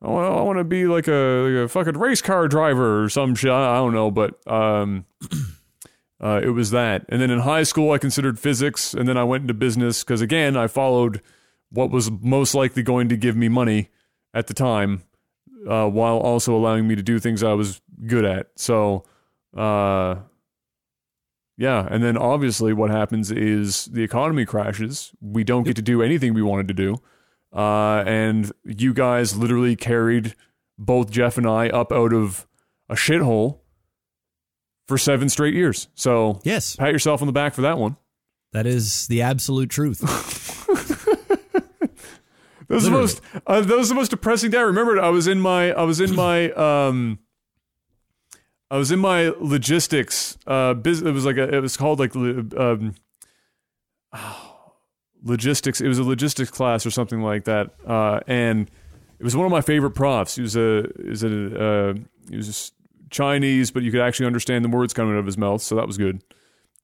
I 0.00 0.08
want, 0.08 0.38
I 0.38 0.42
want 0.42 0.58
to 0.58 0.64
be 0.64 0.86
like 0.86 1.06
a, 1.08 1.12
like 1.12 1.64
a 1.64 1.68
fucking 1.68 1.98
race 1.98 2.22
car 2.22 2.48
driver 2.48 3.04
or 3.04 3.08
some 3.08 3.34
shit. 3.34 3.50
I 3.50 3.76
don't 3.76 3.92
know, 3.92 4.10
but 4.10 4.40
um, 4.50 5.04
uh, 6.20 6.40
it 6.42 6.50
was 6.50 6.70
that. 6.70 7.04
And 7.08 7.20
then 7.20 7.30
in 7.30 7.40
high 7.40 7.62
school, 7.62 7.92
I 7.92 7.98
considered 7.98 8.38
physics, 8.38 8.94
and 8.94 9.06
then 9.08 9.16
I 9.16 9.24
went 9.24 9.42
into 9.42 9.54
business 9.54 10.02
because 10.02 10.20
again, 10.20 10.56
I 10.56 10.66
followed 10.66 11.20
what 11.70 11.90
was 11.90 12.10
most 12.10 12.54
likely 12.54 12.82
going 12.82 13.08
to 13.10 13.16
give 13.16 13.36
me 13.36 13.48
money 13.48 13.88
at 14.34 14.46
the 14.46 14.54
time, 14.54 15.02
uh, 15.68 15.88
while 15.88 16.16
also 16.16 16.54
allowing 16.54 16.88
me 16.88 16.94
to 16.94 17.02
do 17.02 17.18
things 17.18 17.42
I 17.42 17.52
was 17.52 17.81
good 18.06 18.24
at. 18.24 18.48
So, 18.56 19.04
uh, 19.56 20.16
yeah, 21.56 21.86
and 21.90 22.02
then 22.02 22.16
obviously 22.16 22.72
what 22.72 22.90
happens 22.90 23.30
is 23.30 23.86
the 23.86 24.02
economy 24.02 24.44
crashes. 24.44 25.12
We 25.20 25.44
don't 25.44 25.62
get 25.64 25.76
to 25.76 25.82
do 25.82 26.02
anything 26.02 26.34
we 26.34 26.42
wanted 26.42 26.68
to 26.68 26.74
do. 26.74 26.96
Uh, 27.54 28.02
and 28.06 28.50
you 28.64 28.94
guys 28.94 29.36
literally 29.36 29.76
carried 29.76 30.34
both 30.78 31.10
Jeff 31.10 31.36
and 31.36 31.46
I 31.46 31.68
up 31.68 31.92
out 31.92 32.12
of 32.14 32.46
a 32.88 32.94
shithole 32.94 33.58
for 34.88 34.96
seven 34.96 35.28
straight 35.28 35.54
years. 35.54 35.88
So 35.94 36.40
Yes, 36.44 36.76
pat 36.76 36.92
yourself 36.92 37.20
on 37.20 37.26
the 37.26 37.32
back 37.32 37.54
for 37.54 37.60
that 37.62 37.78
one. 37.78 37.96
that 38.52 38.66
is 38.66 39.06
the 39.08 39.22
absolute 39.22 39.68
truth. 39.70 40.00
That 42.68 42.76
was 42.76 42.84
the 42.84 42.90
most. 42.90 43.20
Uh, 43.46 43.60
that 43.60 43.76
was 43.76 43.90
the 43.90 43.94
most 43.94 44.08
depressing 44.12 44.50
day. 44.50 44.56
I 44.56 44.62
remembered. 44.62 44.98
I 44.98 45.10
was 45.10 45.26
in 45.26 45.38
my. 45.40 45.72
I 45.72 45.82
was 45.82 46.00
in 46.00 46.14
my. 46.16 46.50
Um, 46.52 47.18
I 48.72 48.78
was 48.78 48.90
in 48.90 49.00
my 49.00 49.28
logistics. 49.38 50.38
Uh, 50.46 50.72
biz, 50.72 51.02
it 51.02 51.12
was 51.12 51.26
like 51.26 51.36
a. 51.36 51.56
It 51.56 51.60
was 51.60 51.76
called 51.76 51.98
like 51.98 52.16
um, 52.16 52.94
logistics. 55.22 55.82
It 55.82 55.88
was 55.88 55.98
a 55.98 56.02
logistics 56.02 56.50
class 56.50 56.86
or 56.86 56.90
something 56.90 57.20
like 57.20 57.44
that. 57.44 57.72
Uh, 57.86 58.20
and 58.26 58.70
it 59.18 59.24
was 59.24 59.36
one 59.36 59.44
of 59.44 59.52
my 59.52 59.60
favorite 59.60 59.90
profs. 59.90 60.36
He 60.36 60.42
was 60.42 60.56
a. 60.56 60.88
Was 61.06 61.22
a. 61.22 61.62
Uh, 61.62 61.94
he 62.30 62.36
was 62.36 62.72
Chinese, 63.10 63.70
but 63.70 63.82
you 63.82 63.90
could 63.90 64.00
actually 64.00 64.24
understand 64.24 64.64
the 64.64 64.70
words 64.70 64.94
coming 64.94 65.16
out 65.16 65.18
of 65.18 65.26
his 65.26 65.36
mouth, 65.36 65.60
so 65.60 65.74
that 65.74 65.86
was 65.86 65.98
good. 65.98 66.24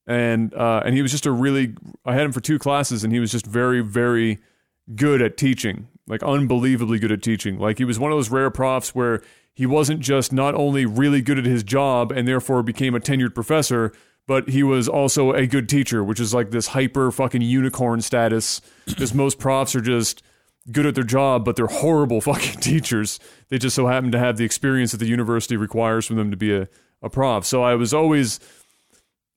And 0.06 0.52
uh, 0.52 0.82
and 0.84 0.94
he 0.94 1.00
was 1.00 1.10
just 1.10 1.24
a 1.24 1.32
really. 1.32 1.74
I 2.04 2.12
had 2.12 2.26
him 2.26 2.32
for 2.32 2.42
two 2.42 2.58
classes, 2.58 3.02
and 3.02 3.14
he 3.14 3.18
was 3.18 3.32
just 3.32 3.46
very 3.46 3.80
very 3.80 4.40
good 4.94 5.22
at 5.22 5.38
teaching, 5.38 5.88
like 6.06 6.22
unbelievably 6.22 6.98
good 6.98 7.12
at 7.12 7.22
teaching. 7.22 7.58
Like 7.58 7.78
he 7.78 7.86
was 7.86 7.98
one 7.98 8.12
of 8.12 8.18
those 8.18 8.28
rare 8.28 8.50
profs 8.50 8.94
where 8.94 9.22
he 9.58 9.66
wasn't 9.66 9.98
just 9.98 10.32
not 10.32 10.54
only 10.54 10.86
really 10.86 11.20
good 11.20 11.36
at 11.36 11.44
his 11.44 11.64
job 11.64 12.12
and 12.12 12.28
therefore 12.28 12.62
became 12.62 12.94
a 12.94 13.00
tenured 13.00 13.34
professor, 13.34 13.92
but 14.28 14.50
he 14.50 14.62
was 14.62 14.88
also 14.88 15.32
a 15.32 15.48
good 15.48 15.68
teacher, 15.68 16.04
which 16.04 16.20
is 16.20 16.32
like 16.32 16.52
this 16.52 16.68
hyper 16.68 17.10
fucking 17.10 17.42
unicorn 17.42 18.00
status. 18.00 18.60
Because 18.86 19.12
most 19.12 19.40
profs 19.40 19.74
are 19.74 19.80
just 19.80 20.22
good 20.70 20.86
at 20.86 20.94
their 20.94 21.02
job, 21.02 21.44
but 21.44 21.56
they're 21.56 21.66
horrible 21.66 22.20
fucking 22.30 22.60
teachers. 22.60 23.18
They 23.48 23.58
just 23.58 23.74
so 23.74 23.88
happen 23.88 24.12
to 24.12 24.18
have 24.20 24.36
the 24.36 24.44
experience 24.44 24.92
that 24.92 24.98
the 24.98 25.08
university 25.08 25.56
requires 25.56 26.06
from 26.06 26.14
them 26.14 26.30
to 26.30 26.36
be 26.36 26.54
a, 26.54 26.68
a 27.02 27.10
prof. 27.10 27.44
So 27.44 27.64
I 27.64 27.74
was 27.74 27.92
always 27.92 28.38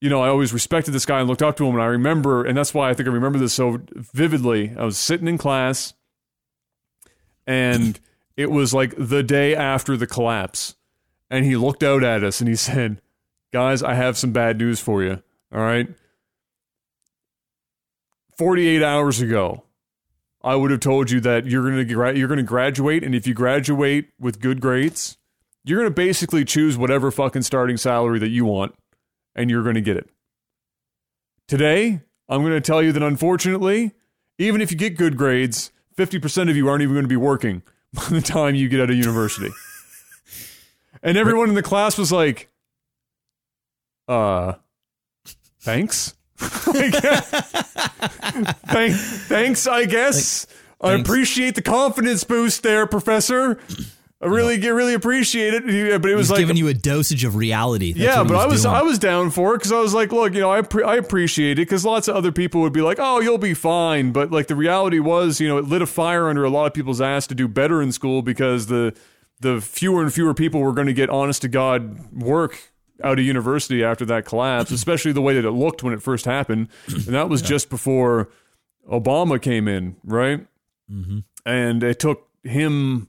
you 0.02 0.10
know, 0.11 0.22
I 0.22 0.30
always 0.30 0.53
respected 0.53 0.91
this 0.91 1.07
guy 1.07 1.19
and 1.19 1.27
looked 1.27 1.41
up 1.41 1.57
to 1.57 1.65
him. 1.65 1.73
And 1.73 1.84
I 1.84 1.88
remember, 1.88 2.45
and 2.45 2.56
that's 2.56 2.76
why 2.76 2.91
I 2.91 2.93
think 2.93 3.10
I 3.10 3.11
remember 3.11 3.39
this 3.39 3.53
so 3.53 3.81
vividly. 3.91 4.72
I 4.77 4.85
was 4.85 4.99
sitting 4.99 5.27
in 5.27 5.39
class, 5.39 5.95
and 7.48 7.99
it 8.38 8.49
was 8.49 8.74
like 8.74 8.94
the 8.98 9.24
day 9.24 9.56
after 9.56 9.98
the 9.98 10.08
collapse. 10.08 10.76
And 11.30 11.45
he 11.45 11.56
looked 11.56 11.84
out 11.84 12.03
at 12.03 12.24
us 12.24 12.41
and 12.41 12.49
he 12.49 12.56
said, 12.58 13.02
Guys, 13.53 13.84
I 13.84 13.95
have 13.95 14.18
some 14.18 14.32
bad 14.32 14.58
news 14.58 14.80
for 14.80 15.03
you. 15.03 15.22
All 15.53 15.62
right. 15.62 15.88
48 18.38 18.82
hours 18.82 19.22
ago, 19.22 19.64
I 20.41 20.56
would 20.56 20.72
have 20.72 20.80
told 20.80 21.12
you 21.12 21.20
that 21.20 21.45
you're 21.45 21.70
going 21.70 21.86
to 21.86 21.94
gra- 21.94 22.18
you're 22.18 22.28
going 22.28 22.38
to 22.38 22.44
graduate 22.44 23.03
and 23.03 23.14
if 23.14 23.28
you 23.28 23.34
graduate 23.34 24.10
with 24.20 24.40
good 24.40 24.62
grades, 24.62 25.18
you're 25.64 25.80
going 25.80 25.91
to 25.91 25.94
basically 25.94 26.45
choose 26.45 26.78
whatever 26.78 27.12
fucking 27.12 27.44
starting 27.44 27.78
salary 27.78 28.20
that 28.20 28.30
you 28.30 28.45
want 28.45 28.74
and 29.36 29.49
you're 29.49 29.64
going 29.64 29.76
to 29.76 29.82
get 29.82 29.98
it. 29.98 30.10
Today, 31.48 32.02
I'm 32.28 32.41
going 32.41 32.53
to 32.53 32.62
tell 32.62 32.82
you 32.82 32.91
that 32.94 33.03
unfortunately, 33.03 33.91
even 34.40 34.62
if 34.62 34.72
you 34.72 34.78
get 34.78 34.98
good 34.98 35.18
grades, 35.18 35.72
50% 35.98 36.49
of 36.49 36.56
you 36.56 36.68
aren't 36.68 36.82
even 36.82 36.95
going 36.95 37.03
to 37.03 37.10
be 37.10 37.18
working 37.18 37.62
by 37.94 38.04
the 38.10 38.22
time 38.22 38.56
you 38.56 38.70
get 38.70 38.82
out 38.82 38.90
of 38.90 38.96
university. 38.96 39.50
and 41.04 41.18
everyone 41.18 41.50
in 41.50 41.56
the 41.56 41.64
class 41.64 41.98
was 41.98 42.12
like, 42.12 42.50
uh, 44.08 44.54
thanks. 45.60 46.16
Thank, 46.42 46.96
thanks, 48.96 49.68
I 49.68 49.86
guess. 49.86 50.48
I 50.82 50.94
appreciate 50.94 51.54
the 51.54 51.62
confidence 51.62 52.24
boost 52.24 52.64
there, 52.64 52.88
Professor. 52.88 53.60
I 54.22 54.27
really, 54.27 54.60
get 54.60 54.69
really 54.69 54.93
appreciate 54.93 55.56
it. 55.56 55.65
Yeah, 55.65 55.98
But 55.98 56.11
it 56.11 56.15
was 56.15 56.27
He's 56.27 56.31
like 56.31 56.39
giving 56.41 56.57
you 56.57 56.68
a 56.68 56.76
dosage 56.76 57.23
of 57.23 57.35
reality. 57.35 57.91
That's 57.91 58.03
yeah, 58.03 58.23
but 58.23 58.35
I 58.35 58.45
was 58.45 58.61
doing. 58.61 58.76
I 58.76 58.81
was 58.84 58.99
down 58.99 59.31
for 59.31 59.56
it 59.56 59.57
because 59.57 59.72
I 59.72 59.80
was 59.80 59.95
like, 59.95 60.11
look, 60.11 60.34
you 60.35 60.41
know, 60.41 60.52
I 60.52 60.61
pre- 60.61 60.84
I 60.84 60.98
appreciate 60.98 61.53
it 61.53 61.64
because 61.64 61.84
lots 61.84 62.07
of 62.07 62.15
other 62.15 62.31
people 62.31 62.61
would 62.61 62.73
be 62.73 62.81
like, 62.81 62.98
oh, 62.99 63.19
you'll 63.19 63.39
be 63.39 63.56
fine, 63.56 64.11
but 64.11 64.30
like 64.31 64.45
the 64.48 64.56
reality 64.56 64.99
was, 64.99 65.39
you 65.39 65.48
know, 65.48 65.57
it 65.57 65.65
lit 65.65 65.81
a 65.81 65.88
fire 65.88 66.30
under 66.30 66.43
a 66.43 66.52
lot 66.52 66.68
of 66.68 66.73
people's 66.73 67.02
ass 67.02 67.26
to 67.27 67.35
do 67.35 67.48
better 67.48 67.81
in 67.81 67.91
school 67.91 68.22
because 68.22 68.68
the 68.68 68.95
the 69.39 69.60
fewer 69.60 70.03
and 70.03 70.14
fewer 70.14 70.35
people 70.35 70.61
were 70.61 70.73
going 70.73 70.85
to 70.85 70.93
get 70.93 71.10
honest 71.10 71.41
to 71.41 71.48
god 71.48 72.14
work 72.14 72.72
out 73.03 73.18
of 73.18 73.26
university 73.26 73.84
after 73.84 74.06
that 74.06 74.26
collapse, 74.26 74.69
especially 74.72 75.11
the 75.11 75.22
way 75.22 75.34
that 75.34 75.45
it 75.45 75.52
looked 75.52 75.81
when 75.81 75.93
it 75.93 76.02
first 76.02 76.26
happened, 76.26 76.68
and 76.88 77.15
that 77.15 77.27
was 77.27 77.41
just 77.41 77.72
before 77.72 78.30
Obama 78.88 79.41
came 79.41 79.68
in, 79.68 79.95
right? 80.03 80.45
Mm-hmm. 80.91 81.19
And 81.43 81.81
it 81.81 81.99
took 81.99 82.27
him 82.43 83.07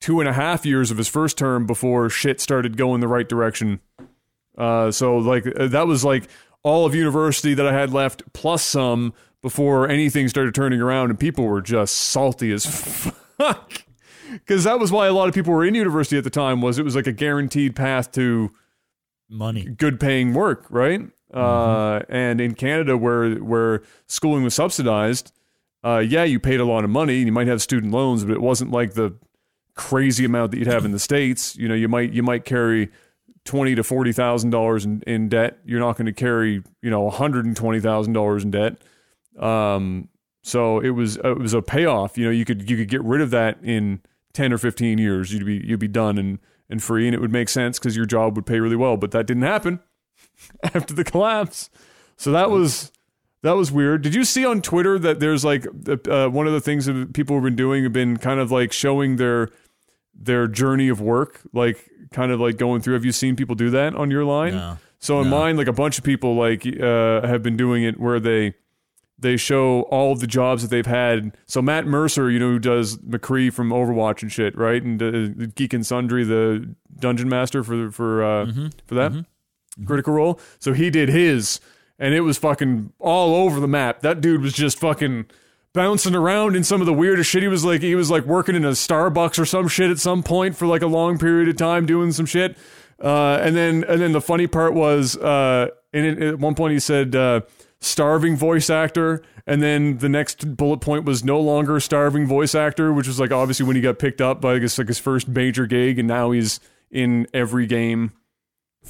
two 0.00 0.20
and 0.20 0.28
a 0.28 0.32
half 0.32 0.64
years 0.64 0.90
of 0.90 0.96
his 0.96 1.08
first 1.08 1.36
term 1.38 1.66
before 1.66 2.08
shit 2.08 2.40
started 2.40 2.76
going 2.76 3.00
the 3.00 3.08
right 3.08 3.28
direction. 3.28 3.80
Uh, 4.56 4.90
so 4.90 5.18
like 5.18 5.46
uh, 5.46 5.68
that 5.68 5.86
was 5.86 6.04
like 6.04 6.28
all 6.62 6.86
of 6.86 6.94
university 6.94 7.54
that 7.54 7.66
I 7.66 7.72
had 7.72 7.92
left 7.92 8.22
plus 8.32 8.62
some 8.62 9.12
before 9.42 9.88
anything 9.88 10.28
started 10.28 10.54
turning 10.54 10.80
around 10.80 11.10
and 11.10 11.18
people 11.18 11.44
were 11.44 11.62
just 11.62 11.94
salty 11.94 12.52
as 12.52 12.66
fuck. 12.66 13.84
Because 14.30 14.64
that 14.64 14.78
was 14.78 14.92
why 14.92 15.06
a 15.06 15.12
lot 15.14 15.26
of 15.26 15.34
people 15.34 15.54
were 15.54 15.64
in 15.64 15.74
university 15.74 16.18
at 16.18 16.22
the 16.22 16.28
time 16.28 16.60
was 16.60 16.78
it 16.78 16.84
was 16.84 16.94
like 16.94 17.06
a 17.06 17.12
guaranteed 17.12 17.74
path 17.74 18.12
to 18.12 18.50
money. 19.30 19.64
good 19.64 19.98
paying 19.98 20.34
work, 20.34 20.66
right? 20.68 21.00
Uh, 21.32 22.00
and 22.10 22.38
in 22.38 22.54
Canada, 22.54 22.98
where 22.98 23.36
where 23.36 23.82
schooling 24.06 24.44
was 24.44 24.54
subsidized, 24.54 25.32
uh, 25.82 25.98
yeah, 25.98 26.24
you 26.24 26.38
paid 26.38 26.60
a 26.60 26.64
lot 26.66 26.84
of 26.84 26.90
money 26.90 27.16
and 27.18 27.26
you 27.26 27.32
might 27.32 27.46
have 27.46 27.62
student 27.62 27.90
loans, 27.90 28.22
but 28.22 28.32
it 28.32 28.42
wasn't 28.42 28.70
like 28.70 28.92
the 28.92 29.14
crazy 29.78 30.24
amount 30.24 30.50
that 30.50 30.58
you'd 30.58 30.66
have 30.66 30.84
in 30.84 30.90
the 30.90 30.98
states. 30.98 31.56
You 31.56 31.68
know, 31.68 31.74
you 31.74 31.88
might 31.88 32.12
you 32.12 32.22
might 32.22 32.44
carry 32.44 32.90
twenty 33.44 33.74
to 33.76 33.82
forty 33.82 34.12
thousand 34.12 34.50
dollars 34.50 34.84
in 34.84 35.28
debt. 35.30 35.58
You're 35.64 35.80
not 35.80 35.96
going 35.96 36.06
to 36.06 36.12
carry 36.12 36.62
you 36.82 36.90
know 36.90 37.02
one 37.02 37.14
hundred 37.14 37.46
and 37.46 37.56
twenty 37.56 37.80
thousand 37.80 38.12
dollars 38.12 38.44
in 38.44 38.50
debt. 38.50 38.82
Um, 39.38 40.08
so 40.42 40.80
it 40.80 40.90
was 40.90 41.16
it 41.16 41.38
was 41.38 41.54
a 41.54 41.62
payoff. 41.62 42.18
You 42.18 42.26
know, 42.26 42.30
you 42.30 42.44
could 42.44 42.68
you 42.68 42.76
could 42.76 42.88
get 42.88 43.02
rid 43.02 43.22
of 43.22 43.30
that 43.30 43.58
in 43.62 44.00
ten 44.34 44.52
or 44.52 44.58
fifteen 44.58 44.98
years. 44.98 45.32
You'd 45.32 45.46
be 45.46 45.62
you'd 45.64 45.80
be 45.80 45.88
done 45.88 46.18
and 46.18 46.38
and 46.68 46.82
free, 46.82 47.06
and 47.06 47.14
it 47.14 47.20
would 47.20 47.32
make 47.32 47.48
sense 47.48 47.78
because 47.78 47.96
your 47.96 48.04
job 48.04 48.36
would 48.36 48.44
pay 48.44 48.60
really 48.60 48.76
well. 48.76 48.96
But 48.96 49.12
that 49.12 49.26
didn't 49.26 49.44
happen 49.44 49.80
after 50.74 50.92
the 50.92 51.04
collapse. 51.04 51.70
So 52.16 52.32
that 52.32 52.50
was 52.50 52.90
that 53.42 53.52
was 53.52 53.70
weird. 53.70 54.02
Did 54.02 54.14
you 54.14 54.24
see 54.24 54.44
on 54.44 54.60
Twitter 54.60 54.98
that 54.98 55.20
there's 55.20 55.44
like 55.44 55.66
uh, 55.66 56.28
one 56.28 56.46
of 56.46 56.52
the 56.52 56.60
things 56.60 56.86
that 56.86 57.12
people 57.14 57.36
have 57.36 57.44
been 57.44 57.56
doing 57.56 57.84
have 57.84 57.92
been 57.92 58.16
kind 58.16 58.40
of 58.40 58.50
like 58.50 58.72
showing 58.72 59.16
their 59.16 59.50
their 60.18 60.48
journey 60.48 60.88
of 60.88 61.00
work, 61.00 61.40
like 61.52 61.88
kind 62.10 62.32
of 62.32 62.40
like 62.40 62.56
going 62.56 62.80
through. 62.82 62.94
Have 62.94 63.04
you 63.04 63.12
seen 63.12 63.36
people 63.36 63.54
do 63.54 63.70
that 63.70 63.94
on 63.94 64.10
your 64.10 64.24
line? 64.24 64.54
No. 64.54 64.78
So 64.98 65.20
in 65.20 65.30
No. 65.30 65.38
mine, 65.38 65.56
like 65.56 65.68
a 65.68 65.72
bunch 65.72 65.96
of 65.98 66.04
people 66.04 66.34
like 66.34 66.66
uh, 66.66 67.26
have 67.26 67.42
been 67.42 67.56
doing 67.56 67.84
it 67.84 68.00
where 68.00 68.18
they 68.18 68.54
they 69.20 69.36
show 69.36 69.82
all 69.90 70.12
of 70.12 70.20
the 70.20 70.26
jobs 70.28 70.62
that 70.62 70.68
they've 70.68 70.86
had. 70.86 71.36
So 71.46 71.60
Matt 71.60 71.86
Mercer, 71.86 72.30
you 72.30 72.38
know, 72.38 72.50
who 72.50 72.58
does 72.60 72.98
McCree 72.98 73.52
from 73.52 73.70
Overwatch 73.70 74.22
and 74.22 74.30
shit, 74.30 74.56
right? 74.56 74.80
And 74.82 75.02
uh, 75.02 75.46
Geek 75.56 75.72
and 75.72 75.84
Sundry, 75.84 76.22
the 76.24 76.74
dungeon 76.98 77.28
master 77.28 77.62
for 77.64 77.90
for 77.90 78.22
uh, 78.24 78.52
for 78.86 78.94
that 78.96 79.24
Critical 79.86 80.14
Role. 80.14 80.40
So 80.58 80.72
he 80.72 80.90
did 80.90 81.08
his, 81.08 81.60
and 81.98 82.12
it 82.14 82.20
was 82.20 82.38
fucking 82.38 82.92
all 82.98 83.34
over 83.36 83.60
the 83.60 83.68
map. 83.68 84.00
That 84.00 84.20
dude 84.20 84.40
was 84.42 84.52
just 84.52 84.78
fucking 84.78 85.26
bouncing 85.78 86.16
around 86.16 86.56
in 86.56 86.64
some 86.64 86.80
of 86.80 86.88
the 86.88 86.92
weirdest 86.92 87.30
shit. 87.30 87.40
He 87.40 87.46
was 87.48 87.64
like 87.64 87.82
he 87.82 87.94
was 87.94 88.10
like 88.10 88.24
working 88.24 88.56
in 88.56 88.64
a 88.64 88.72
Starbucks 88.72 89.38
or 89.38 89.46
some 89.46 89.68
shit 89.68 89.92
at 89.92 90.00
some 90.00 90.24
point 90.24 90.56
for 90.56 90.66
like 90.66 90.82
a 90.82 90.88
long 90.88 91.18
period 91.18 91.48
of 91.48 91.56
time 91.56 91.86
doing 91.86 92.10
some 92.10 92.26
shit. 92.26 92.58
Uh, 93.00 93.38
and 93.40 93.54
then 93.54 93.84
and 93.84 94.00
then 94.00 94.10
the 94.10 94.20
funny 94.20 94.48
part 94.48 94.74
was 94.74 95.16
uh, 95.18 95.68
and 95.92 96.04
it, 96.04 96.20
at 96.20 96.38
one 96.40 96.56
point 96.56 96.72
he 96.72 96.80
said 96.80 97.14
uh, 97.14 97.42
starving 97.78 98.36
voice 98.36 98.70
actor, 98.70 99.22
and 99.46 99.62
then 99.62 99.98
the 99.98 100.08
next 100.08 100.56
bullet 100.56 100.80
point 100.80 101.04
was 101.04 101.22
no 101.22 101.38
longer 101.38 101.78
starving 101.78 102.26
voice 102.26 102.56
actor, 102.56 102.92
which 102.92 103.06
was 103.06 103.20
like 103.20 103.30
obviously 103.30 103.64
when 103.64 103.76
he 103.76 103.82
got 103.82 104.00
picked 104.00 104.20
up 104.20 104.40
by 104.40 104.54
I 104.54 104.58
guess 104.58 104.78
like 104.78 104.88
his 104.88 104.98
first 104.98 105.28
major 105.28 105.64
gig, 105.64 106.00
and 106.00 106.08
now 106.08 106.32
he's 106.32 106.58
in 106.90 107.28
every 107.32 107.66
game 107.66 108.10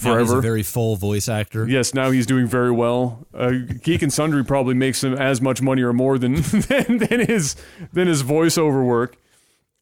Now 0.05 0.19
he's 0.19 0.29
forever. 0.29 0.39
a 0.39 0.43
very 0.43 0.63
full 0.63 0.97
voice 0.97 1.29
actor. 1.29 1.69
Yes, 1.69 1.95
now 1.95 2.11
he's 2.11 2.27
doing 2.27 2.47
very 2.47 2.71
well. 2.71 3.27
Uh, 3.35 3.53
Geek 3.83 4.03
and 4.03 4.13
Sundry 4.13 4.45
probably 4.45 4.75
makes 4.75 5.03
him 5.03 5.15
as 5.15 5.41
much 5.41 5.61
money 5.63 5.83
or 5.83 5.93
more 5.93 6.19
than 6.19 6.35
than, 6.43 6.99
than 6.99 7.27
his 7.27 7.57
than 7.93 8.09
his 8.09 8.23
voiceover 8.23 8.85
work. 8.85 9.17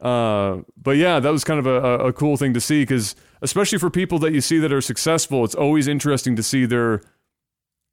Uh, 0.00 0.58
but 0.80 0.96
yeah, 0.96 1.18
that 1.20 1.30
was 1.30 1.42
kind 1.42 1.58
of 1.58 1.66
a, 1.66 2.06
a, 2.06 2.12
cool 2.12 2.36
thing 2.36 2.52
to 2.52 2.60
see 2.60 2.82
because 2.82 3.16
especially 3.40 3.78
for 3.78 3.88
people 3.88 4.18
that 4.18 4.34
you 4.34 4.42
see 4.42 4.58
that 4.58 4.70
are 4.70 4.82
successful, 4.82 5.42
it's 5.42 5.54
always 5.54 5.88
interesting 5.88 6.36
to 6.36 6.42
see 6.42 6.66
their 6.66 7.00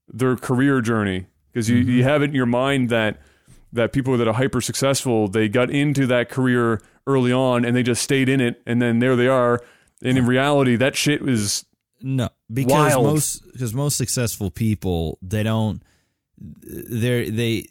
their 0.10 0.36
career 0.36 0.82
journey 0.82 1.28
because 1.52 1.70
you, 1.70 1.78
you 1.78 2.04
have 2.04 2.22
it 2.22 2.26
in 2.26 2.36
your 2.36 2.46
mind 2.46 2.90
that 2.90 3.22
that 3.72 3.94
people 3.94 4.18
that 4.18 4.28
are 4.28 4.34
hyper 4.34 4.60
successful 4.60 5.30
they 5.30 5.48
got 5.48 5.70
into 5.70 6.06
that 6.06 6.30
career 6.30 6.82
early 7.08 7.32
on 7.32 7.64
and 7.66 7.76
they 7.76 7.84
just 7.84 8.02
stayed 8.02 8.28
in 8.30 8.42
it 8.42 8.62
and 8.66 8.82
then 8.82 9.00
there 9.00 9.16
they 9.16 9.28
are. 9.28 9.62
And 10.04 10.18
in 10.18 10.26
reality, 10.26 10.76
that 10.76 10.98
shit 10.98 11.22
was 11.22 11.66
No, 12.04 12.30
because 12.52 12.94
Wild. 12.94 13.06
most 13.06 13.52
because 13.54 13.74
most 13.74 13.96
successful 13.98 14.52
people 14.52 15.18
they 15.22 15.42
don't 15.42 15.82
they 16.38 17.30
they 17.30 17.68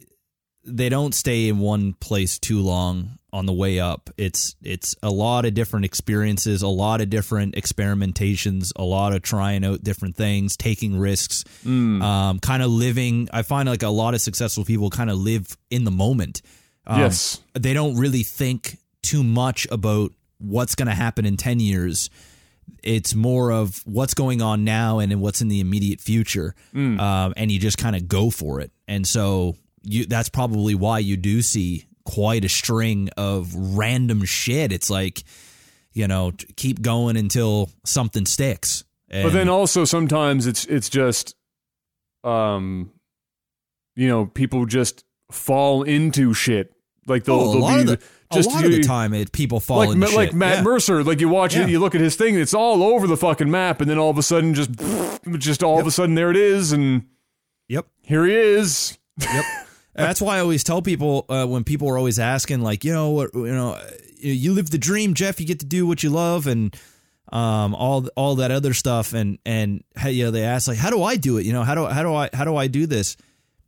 they 0.65 0.89
don't 0.89 1.15
stay 1.15 1.49
in 1.49 1.59
one 1.59 1.93
place 1.93 2.39
too 2.39 2.61
long 2.61 3.19
on 3.31 3.45
the 3.45 3.53
way 3.53 3.79
up. 3.79 4.09
It's 4.17 4.57
it's 4.63 4.97
a 5.03 5.11
lot 5.11 5.45
of 5.45 5.53
different 5.53 5.85
experiences, 5.85 6.63
a 6.63 6.69
lot 6.69 7.03
of 7.03 7.11
different 7.11 7.57
experimentations, 7.57 8.73
a 8.77 8.85
lot 8.85 9.13
of 9.13 9.21
trying 9.21 9.65
out 9.65 9.85
different 9.85 10.17
things, 10.17 10.57
taking 10.57 10.99
risks, 10.99 11.45
um, 12.03 12.39
kind 12.39 12.63
of 12.63 12.71
living. 12.71 13.29
I 13.35 13.43
find 13.43 13.69
like 13.69 13.83
a 13.83 13.89
lot 13.89 14.15
of 14.15 14.23
successful 14.23 14.65
people 14.65 14.89
kind 14.89 15.11
of 15.11 15.19
live 15.19 15.57
in 15.71 15.85
the 15.85 15.91
moment. 15.91 16.41
Um, 16.87 17.01
yes. 17.01 17.41
they 17.55 17.75
don't 17.75 17.97
really 17.97 18.23
think 18.23 18.79
too 19.03 19.23
much 19.23 19.69
about 19.71 20.13
what's 20.39 20.75
going 20.75 20.89
to 20.89 20.95
happen 20.95 21.25
in 21.25 21.37
10 21.37 21.61
years 21.61 22.11
it's 22.83 23.15
more 23.15 23.53
of 23.53 23.81
what's 23.87 24.15
going 24.15 24.43
on 24.43 24.65
now 24.65 24.99
and 24.99 25.21
what's 25.21 25.41
in 25.41 25.49
the 25.49 25.61
immediate 25.61 26.01
future. 26.01 26.55
Um, 26.75 27.33
and 27.37 27.51
you 27.51 27.59
just 27.59 27.79
kind 27.79 27.95
of 27.95 28.09
go 28.09 28.31
for 28.31 28.61
it. 28.61 28.73
And 28.89 29.07
so 29.07 29.57
you 29.83 30.07
that's 30.07 30.29
probably 30.29 30.75
why 30.75 30.99
you 31.01 31.17
do 31.17 31.43
see 31.43 31.85
quite 32.05 32.45
a 32.45 32.49
string 32.49 33.09
of 33.17 33.55
random 33.55 34.25
shit. 34.25 34.73
It's 34.73 34.91
like 34.91 35.23
you 35.93 36.09
know 36.09 36.33
keep 36.57 36.83
going 36.83 37.17
until 37.17 37.71
something 37.85 38.27
sticks. 38.27 38.85
And, 39.11 39.25
But 39.25 39.33
then 39.33 39.49
also 39.49 39.85
sometimes 39.85 40.47
it's 40.47 40.65
it's 40.65 40.89
just 40.89 41.35
um 42.25 42.93
you 43.95 44.09
know, 44.09 44.27
people 44.27 44.65
just 44.67 45.05
fall 45.31 45.83
into 45.83 46.33
shit. 46.35 46.73
Like 47.07 47.25
they'll, 47.25 47.51
a 47.51 47.61
they'll 47.61 47.79
be 47.79 47.85
the, 47.85 48.01
just 48.35 48.51
a 48.51 48.53
lot 48.55 48.65
of 48.65 48.71
the 48.73 48.83
time 48.83 49.15
it, 49.15 49.33
people 49.33 49.61
fall 49.61 49.79
like 49.79 49.89
into 49.89 49.99
Ma- 50.01 50.07
shit. 50.07 50.17
like 50.17 50.35
Matt 50.35 50.57
Yeah. 50.59 50.63
Mercer, 50.63 51.05
like 51.05 51.21
you 51.21 51.29
watch 51.29 51.55
Yeah. 51.55 51.63
it, 51.65 51.71
you 51.71 51.79
look 51.81 51.95
at 51.95 52.01
his 52.01 52.17
thing, 52.17 52.35
it's 52.37 52.55
all 52.55 52.83
over 52.83 53.07
the 53.07 53.17
fucking 53.17 53.51
map, 53.51 53.81
and 53.81 53.89
then 53.91 53.99
all 53.99 54.11
of 54.11 54.19
a 54.19 54.23
sudden, 54.23 54.55
just 54.55 54.71
just 55.39 55.63
all 55.63 55.81
of 55.81 55.87
a 55.87 55.91
sudden, 55.91 56.15
there 56.15 56.31
it 56.31 56.37
is, 56.37 56.73
and 56.73 57.07
yep 57.69 57.87
here 58.03 58.25
he 58.25 58.35
is. 58.35 58.99
Yep. 59.21 59.45
That's 59.95 60.23
why 60.23 60.39
I 60.39 60.41
always 60.41 60.65
tell 60.65 60.81
people 60.81 61.27
uh, 61.29 61.47
when 61.47 61.65
people 61.65 61.87
are 61.91 61.99
always 61.99 62.19
asking, 62.19 62.63
like, 62.63 62.83
you 62.83 62.95
know, 62.95 63.11
what, 63.11 63.35
you 63.35 63.47
know, 63.53 63.79
you 64.19 64.55
live 64.55 64.71
the 64.71 64.79
dream, 64.79 65.13
Jeff. 65.13 65.39
You 65.39 65.47
get 65.47 65.61
to 65.61 65.67
do 65.67 65.87
what 65.87 66.03
you 66.03 66.09
love, 66.09 66.47
and 66.47 66.75
um, 67.31 67.75
all 67.75 68.09
all 68.17 68.37
that 68.37 68.51
other 68.51 68.73
stuff. 68.73 69.13
And 69.13 69.39
and 69.45 69.85
hey, 69.97 70.13
you 70.13 70.25
know, 70.25 70.31
they 70.31 70.45
ask 70.45 70.67
like, 70.67 70.79
how 70.79 70.89
do 70.89 71.03
I 71.03 71.17
do 71.17 71.37
it? 71.37 71.45
You 71.45 71.53
know, 71.53 71.63
how 71.63 71.75
do 71.75 71.85
how 71.87 72.03
do 72.03 72.15
I 72.15 72.31
how 72.33 72.45
do 72.45 72.57
I 72.57 72.69
do 72.69 72.87
this? 72.87 73.19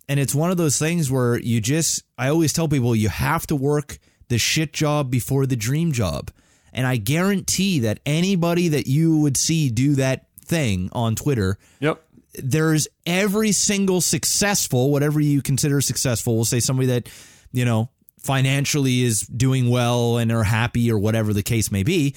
And 0.09 0.19
it's 0.20 0.35
one 0.35 0.51
of 0.51 0.57
those 0.57 0.78
things 0.78 1.11
where 1.11 1.39
you 1.39 1.61
just, 1.62 2.03
I 2.19 2.28
always 2.28 2.53
tell 2.53 2.69
people, 2.69 2.95
you 2.95 3.09
have 3.09 3.47
to 3.47 3.57
work 3.57 3.99
the 4.28 4.38
shit 4.38 4.72
job 4.72 5.10
before 5.10 5.46
the 5.46 5.56
dream 5.56 5.92
job. 5.92 6.30
And 6.72 6.86
I 6.86 6.96
guarantee 6.96 7.80
that 7.80 8.01
anybody 8.05 8.68
that 8.68 8.86
you 8.86 9.18
would 9.18 9.36
see 9.36 9.70
do 9.70 9.94
that 9.94 10.26
thing 10.44 10.88
on 10.92 11.14
Twitter 11.14 11.56
Yep. 11.80 12.02
there's 12.34 12.88
every 13.06 13.52
single 13.52 14.01
successful, 14.01 14.90
whatever 14.90 15.20
you 15.20 15.40
consider 15.40 15.80
successful, 15.80 16.34
we'll 16.34 16.44
say 16.44 16.60
somebody 16.60 16.88
that, 16.88 17.09
you 17.52 17.64
know, 17.64 17.90
financially 18.18 19.02
is 19.02 19.20
doing 19.20 19.70
well 19.70 20.16
and 20.18 20.32
are 20.32 20.42
happy 20.44 20.90
or 20.90 20.98
whatever 20.98 21.32
the 21.32 21.42
case 21.42 21.70
may 21.70 21.82
be, 21.82 22.16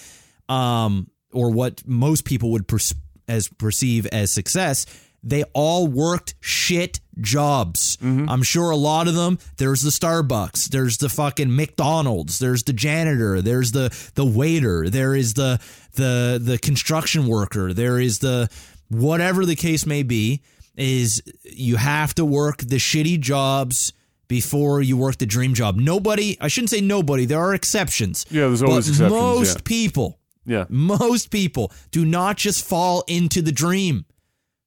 um, 0.49 1.09
or 1.34 1.51
what 1.51 1.85
most 1.85 2.25
people 2.25 2.51
would 2.51 2.67
per- 2.67 2.79
as 3.27 3.47
perceive 3.49 4.05
as 4.07 4.31
success. 4.31 4.85
They 5.23 5.43
all 5.53 5.85
worked 5.88 6.35
shit 6.39 6.99
jobs. 7.22 7.98
Mm-hmm. 7.98 8.30
I'm 8.30 8.44
sure 8.44 8.69
a 8.72 8.76
lot 8.76 9.07
of 9.07 9.15
them. 9.15 9.39
There's 9.57 9.81
the 9.81 9.89
Starbucks. 9.89 10.69
There's 10.69 10.98
the 10.98 11.10
fucking 11.10 11.56
McDonald's. 11.56 12.39
There's 12.39 12.64
the 12.64 12.73
janitor. 12.73 13.41
There's 13.41 13.72
the 13.72 13.95
the 14.15 14.26
waiter. 14.26 14.89
There 14.89 15.15
is 15.15 15.34
the 15.34 15.60
the 15.95 16.39
the 16.41 16.57
construction 16.57 17.27
worker. 17.27 17.73
There 17.73 17.99
is 17.99 18.19
the 18.19 18.49
whatever 18.89 19.45
the 19.45 19.56
case 19.56 19.85
may 19.85 20.03
be. 20.03 20.41
Is 20.76 21.23
you 21.44 21.77
have 21.77 22.14
to 22.15 22.26
work 22.26 22.57
the 22.60 22.76
shitty 22.76 23.19
jobs 23.19 23.94
before 24.27 24.80
you 24.81 24.95
work 24.95 25.18
the 25.18 25.26
dream 25.26 25.56
job. 25.56 25.76
Nobody. 25.76 26.38
I 26.39 26.49
shouldn't 26.49 26.69
say 26.69 26.81
nobody. 26.81 27.26
There 27.26 27.39
are 27.39 27.56
exceptions. 27.56 28.26
Yeah, 28.30 28.41
there's 28.48 28.61
always 28.61 28.85
but 28.85 28.91
exceptions, 28.91 29.11
Most 29.11 29.56
yeah. 29.57 29.61
people 29.64 30.19
Yeah. 30.45 30.65
most 30.69 31.31
people 31.31 31.72
do 31.89 32.06
not 32.06 32.38
just 32.38 32.64
fall 32.64 33.03
into 33.07 33.41
the 33.41 33.52
dream. 33.52 34.06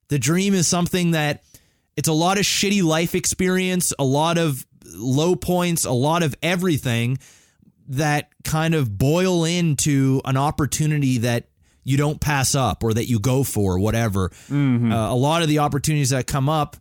The 0.09 0.19
dream 0.19 0.53
is 0.55 0.67
something 0.67 1.13
that 1.13 1.45
it's 2.01 2.09
a 2.09 2.15
lot 2.15 2.39
of 2.39 2.45
shitty 2.45 2.83
life 2.83 3.15
experience, 3.15 3.93
a 3.99 4.05
lot 4.05 4.39
of 4.39 4.67
low 4.95 5.37
points, 5.37 5.85
a 5.85 5.93
lot 5.93 6.23
of 6.23 6.35
everything 6.43 7.19
that 7.89 8.31
kind 8.43 8.75
of 8.75 8.97
boil 8.97 9.45
into 9.45 10.23
an 10.25 10.39
opportunity 10.39 11.19
that 11.19 11.49
you 11.85 11.99
don't 11.99 12.19
pass 12.19 12.55
up 12.55 12.83
or 12.83 12.95
that 12.95 13.07
you 13.07 13.19
go 13.21 13.45
for, 13.45 13.79
whatever. 13.79 14.33
Uh, 14.49 15.13
a 15.13 15.15
lot 15.15 15.43
of 15.43 15.49
the 15.49 15.59
opportunities 15.59 16.09
that 16.09 16.27
come 16.27 16.49
up, 16.49 16.79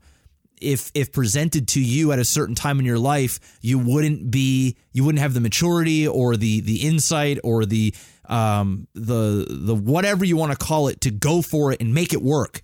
if 0.62 0.90
if 0.94 1.12
presented 1.12 1.68
to 1.70 1.82
you 1.82 2.14
at 2.14 2.20
a 2.20 2.26
certain 2.26 2.56
time 2.56 2.80
in 2.80 2.86
your 2.86 2.98
life, 2.98 3.41
you 3.60 3.78
wouldn't 3.78 4.32
be 4.32 4.78
you 4.94 5.04
wouldn't 5.04 5.22
have 5.22 5.34
the 5.34 5.41
maturity 5.41 6.08
or 6.08 6.38
the 6.38 6.62
the 6.62 6.88
insight 6.88 7.40
or 7.44 7.66
the 7.66 7.94
um 8.30 8.88
the 8.94 9.46
the 9.50 9.76
whatever 9.76 10.24
you 10.24 10.38
want 10.38 10.54
to 10.54 10.58
call 10.58 10.88
it 10.88 11.02
to 11.02 11.12
go 11.12 11.41
for 11.41 11.74
it 11.74 11.82
and 11.82 11.94
make 11.94 12.14
it 12.14 12.22
work. 12.22 12.62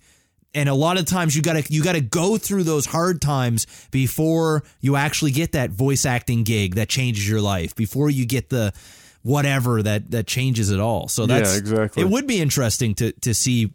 And 0.56 0.70
a 0.70 0.74
lot 0.74 0.98
of 0.98 1.04
times 1.04 1.36
you 1.36 1.42
gotta 1.42 1.62
you 1.68 1.84
gotta 1.84 2.00
go 2.00 2.38
through 2.38 2.62
those 2.62 2.86
hard 2.86 3.20
times 3.20 3.66
before 3.90 4.64
you 4.80 4.96
actually 4.96 5.30
get 5.30 5.52
that 5.52 5.70
voice 5.70 6.06
acting 6.06 6.44
gig 6.44 6.76
that 6.76 6.88
changes 6.88 7.28
your 7.28 7.42
life. 7.42 7.76
Before 7.76 8.08
you 8.08 8.24
get 8.24 8.48
the 8.48 8.72
whatever 9.22 9.82
that 9.82 10.10
that 10.12 10.26
changes 10.26 10.70
it 10.70 10.80
all. 10.80 11.08
So 11.08 11.26
that's 11.26 11.52
Yeah, 11.52 11.58
exactly. 11.58 12.02
It 12.02 12.08
would 12.08 12.26
be 12.26 12.40
interesting 12.40 12.94
to 12.94 13.12
to 13.12 13.34
see, 13.34 13.74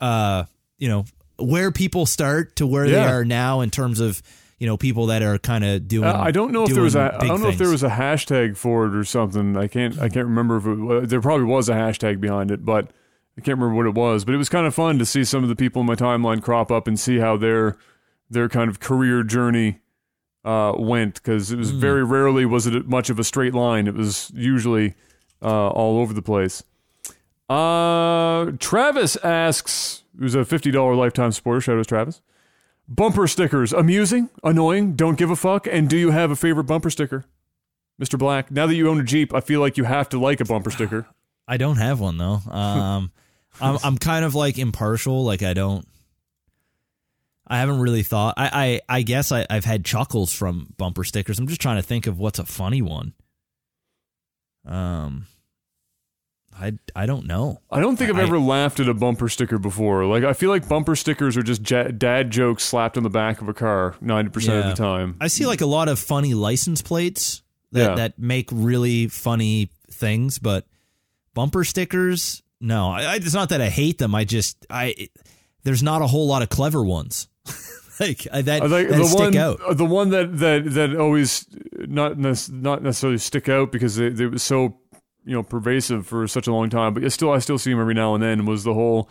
uh, 0.00 0.44
you 0.78 0.88
know, 0.88 1.04
where 1.38 1.70
people 1.70 2.06
start 2.06 2.56
to 2.56 2.66
where 2.66 2.88
they 2.88 3.04
are 3.04 3.24
now 3.24 3.60
in 3.60 3.70
terms 3.70 4.00
of 4.00 4.22
you 4.58 4.66
know 4.66 4.78
people 4.78 5.06
that 5.06 5.22
are 5.22 5.36
kind 5.38 5.62
of 5.62 5.86
doing. 5.88 6.08
Uh, 6.08 6.16
I 6.16 6.30
don't 6.30 6.52
know 6.52 6.62
if 6.62 6.72
there 6.72 6.82
was 6.82 6.94
a 6.94 7.18
I 7.20 7.26
don't 7.26 7.42
know 7.42 7.48
if 7.48 7.58
there 7.58 7.68
was 7.68 7.82
a 7.82 7.90
hashtag 7.90 8.56
for 8.56 8.86
it 8.86 8.94
or 8.94 9.04
something. 9.04 9.58
I 9.58 9.66
can't 9.66 9.98
I 9.98 10.08
can't 10.08 10.26
remember 10.26 10.56
if 10.56 11.04
it 11.04 11.10
there 11.10 11.20
probably 11.20 11.44
was 11.44 11.68
a 11.68 11.74
hashtag 11.74 12.18
behind 12.18 12.50
it, 12.50 12.64
but 12.64 12.90
I 13.36 13.40
can't 13.40 13.58
remember 13.58 13.74
what 13.74 13.86
it 13.86 13.94
was. 13.94 14.24
But 14.24 14.34
it 14.34 14.38
was 14.38 14.48
kind 14.48 14.66
of 14.66 14.74
fun 14.74 14.98
to 14.98 15.06
see 15.06 15.24
some 15.24 15.42
of 15.42 15.48
the 15.48 15.56
people 15.56 15.80
in 15.80 15.86
my 15.86 15.94
timeline 15.96 16.42
crop 16.42 16.70
up 16.70 16.86
and 16.86 16.98
see 16.98 17.18
how 17.18 17.36
their 17.36 17.76
their 18.30 18.48
kind 18.48 18.70
of 18.70 18.80
career 18.80 19.22
journey 19.22 19.80
uh, 20.44 20.72
went 20.78 21.14
because 21.14 21.50
it 21.52 21.56
was 21.58 21.70
Hmm. 21.70 21.80
very 21.80 22.04
rarely 22.04 22.44
was 22.46 22.66
it 22.66 22.86
much 22.88 23.10
of 23.10 23.18
a 23.18 23.24
straight 23.24 23.54
line. 23.54 23.86
It 23.86 23.94
was 23.94 24.30
usually 24.34 24.94
uh, 25.42 25.68
all 25.68 25.98
over 25.98 26.12
the 26.12 26.22
place. 26.22 26.62
Uh, 27.48 28.52
Travis 28.58 29.16
asks, 29.24 30.02
who's 30.18 30.34
a 30.34 30.44
fifty 30.44 30.70
dollar 30.70 30.94
lifetime 30.94 31.32
supporter. 31.32 31.60
Shout 31.60 31.76
out 31.76 31.82
to 31.84 31.88
Travis. 31.88 32.20
Bumper 32.88 33.26
stickers, 33.26 33.72
amusing, 33.72 34.28
annoying, 34.42 34.92
don't 34.94 35.16
give 35.16 35.30
a 35.30 35.36
fuck, 35.36 35.66
and 35.66 35.88
do 35.88 35.96
you 35.96 36.10
have 36.10 36.30
a 36.30 36.36
favorite 36.36 36.64
bumper 36.64 36.90
sticker? 36.90 37.24
Mr. 38.00 38.18
Black, 38.18 38.50
now 38.50 38.66
that 38.66 38.74
you 38.74 38.90
own 38.90 39.00
a 39.00 39.02
Jeep, 39.04 39.32
I 39.32 39.40
feel 39.40 39.60
like 39.60 39.78
you 39.78 39.84
have 39.84 40.08
to 40.10 40.18
like 40.20 40.40
a 40.40 40.44
bumper 40.44 40.70
sticker. 40.70 41.06
I 41.48 41.56
don't 41.56 41.76
have 41.76 42.00
one 42.00 42.18
though. 42.18 42.40
Um, 42.50 43.10
I'm 43.60 43.78
I'm 43.84 43.98
kind 43.98 44.24
of 44.24 44.34
like 44.34 44.58
impartial. 44.58 45.24
Like 45.24 45.42
I 45.42 45.54
don't. 45.54 45.86
I 47.46 47.58
haven't 47.58 47.80
really 47.80 48.02
thought. 48.02 48.34
I 48.36 48.80
I, 48.88 48.98
I 48.98 49.02
guess 49.02 49.30
I, 49.30 49.46
I've 49.50 49.64
had 49.66 49.84
chuckles 49.84 50.32
from 50.32 50.72
bumper 50.78 51.04
stickers. 51.04 51.38
I'm 51.38 51.46
just 51.46 51.60
trying 51.60 51.76
to 51.76 51.82
think 51.82 52.06
of 52.06 52.18
what's 52.18 52.38
a 52.38 52.46
funny 52.46 52.80
one. 52.82 53.12
Um, 54.66 55.26
I 56.58 56.72
I 56.96 57.06
don't 57.06 57.26
know. 57.26 57.60
I 57.70 57.80
don't 57.80 57.96
think 57.96 58.10
I've 58.10 58.16
I- 58.18 58.22
ever 58.22 58.38
laughed 58.38 58.80
at 58.80 58.88
a 58.88 58.94
bumper 58.94 59.28
sticker 59.28 59.58
before. 59.58 60.06
Like 60.06 60.24
I 60.24 60.32
feel 60.32 60.50
like 60.50 60.68
bumper 60.68 60.96
stickers 60.96 61.36
are 61.36 61.42
just 61.42 61.68
ja- 61.70 61.88
dad 61.88 62.30
jokes 62.30 62.64
slapped 62.64 62.96
on 62.96 63.02
the 63.02 63.10
back 63.10 63.40
of 63.42 63.48
a 63.48 63.54
car 63.54 63.94
90% 64.02 64.60
of 64.60 64.64
the 64.66 64.74
time. 64.74 65.16
I 65.20 65.26
see 65.28 65.46
like 65.46 65.60
a 65.60 65.66
lot 65.66 65.88
of 65.88 65.98
funny 65.98 66.32
license 66.34 66.80
plates 66.80 67.42
that 67.72 67.90
Yeah. 67.90 67.94
that 67.96 68.18
make 68.18 68.48
really 68.52 69.08
funny 69.08 69.70
things, 69.90 70.38
but 70.38 70.66
bumper 71.34 71.64
stickers, 71.64 72.42
no. 72.64 72.88
I, 72.90 73.02
I, 73.02 73.14
it's 73.16 73.34
not 73.34 73.50
that 73.50 73.60
I 73.60 73.68
hate 73.68 73.98
them. 73.98 74.14
I 74.14 74.24
just 74.24 74.66
I 74.70 75.08
there's 75.62 75.82
not 75.82 76.02
a 76.02 76.06
whole 76.06 76.26
lot 76.26 76.42
of 76.42 76.48
clever 76.48 76.82
ones. 76.82 77.28
like 78.00 78.22
that, 78.24 78.44
think 78.44 78.60
that 78.60 78.88
the 78.88 79.04
stick 79.04 79.18
one, 79.20 79.36
out. 79.36 79.60
uh, 79.60 79.74
the 79.74 79.84
one 79.84 80.10
that 80.10 80.38
that 80.38 80.64
that 80.72 80.96
always 80.96 81.46
not 81.78 82.18
not 82.18 82.82
necessarily 82.82 83.18
stick 83.18 83.48
out 83.48 83.70
because 83.70 83.98
it, 83.98 84.20
it 84.20 84.28
was 84.28 84.42
so 84.42 84.78
you 85.24 85.34
know 85.34 85.42
pervasive 85.42 86.06
for 86.06 86.26
such 86.26 86.46
a 86.46 86.52
long 86.52 86.70
time, 86.70 86.94
but 86.94 87.10
still 87.12 87.30
I 87.30 87.38
still 87.38 87.58
see 87.58 87.70
him 87.70 87.80
every 87.80 87.94
now 87.94 88.14
and 88.14 88.22
then. 88.22 88.46
Was 88.46 88.64
the 88.64 88.74
whole 88.74 89.08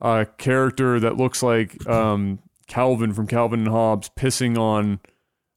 uh, 0.00 0.24
character 0.38 1.00
that 1.00 1.16
looks 1.16 1.42
like 1.42 1.86
um, 1.88 2.40
Calvin 2.66 3.12
from 3.14 3.26
Calvin 3.26 3.60
and 3.60 3.68
Hobbes 3.68 4.10
pissing 4.16 4.58
on, 4.58 5.00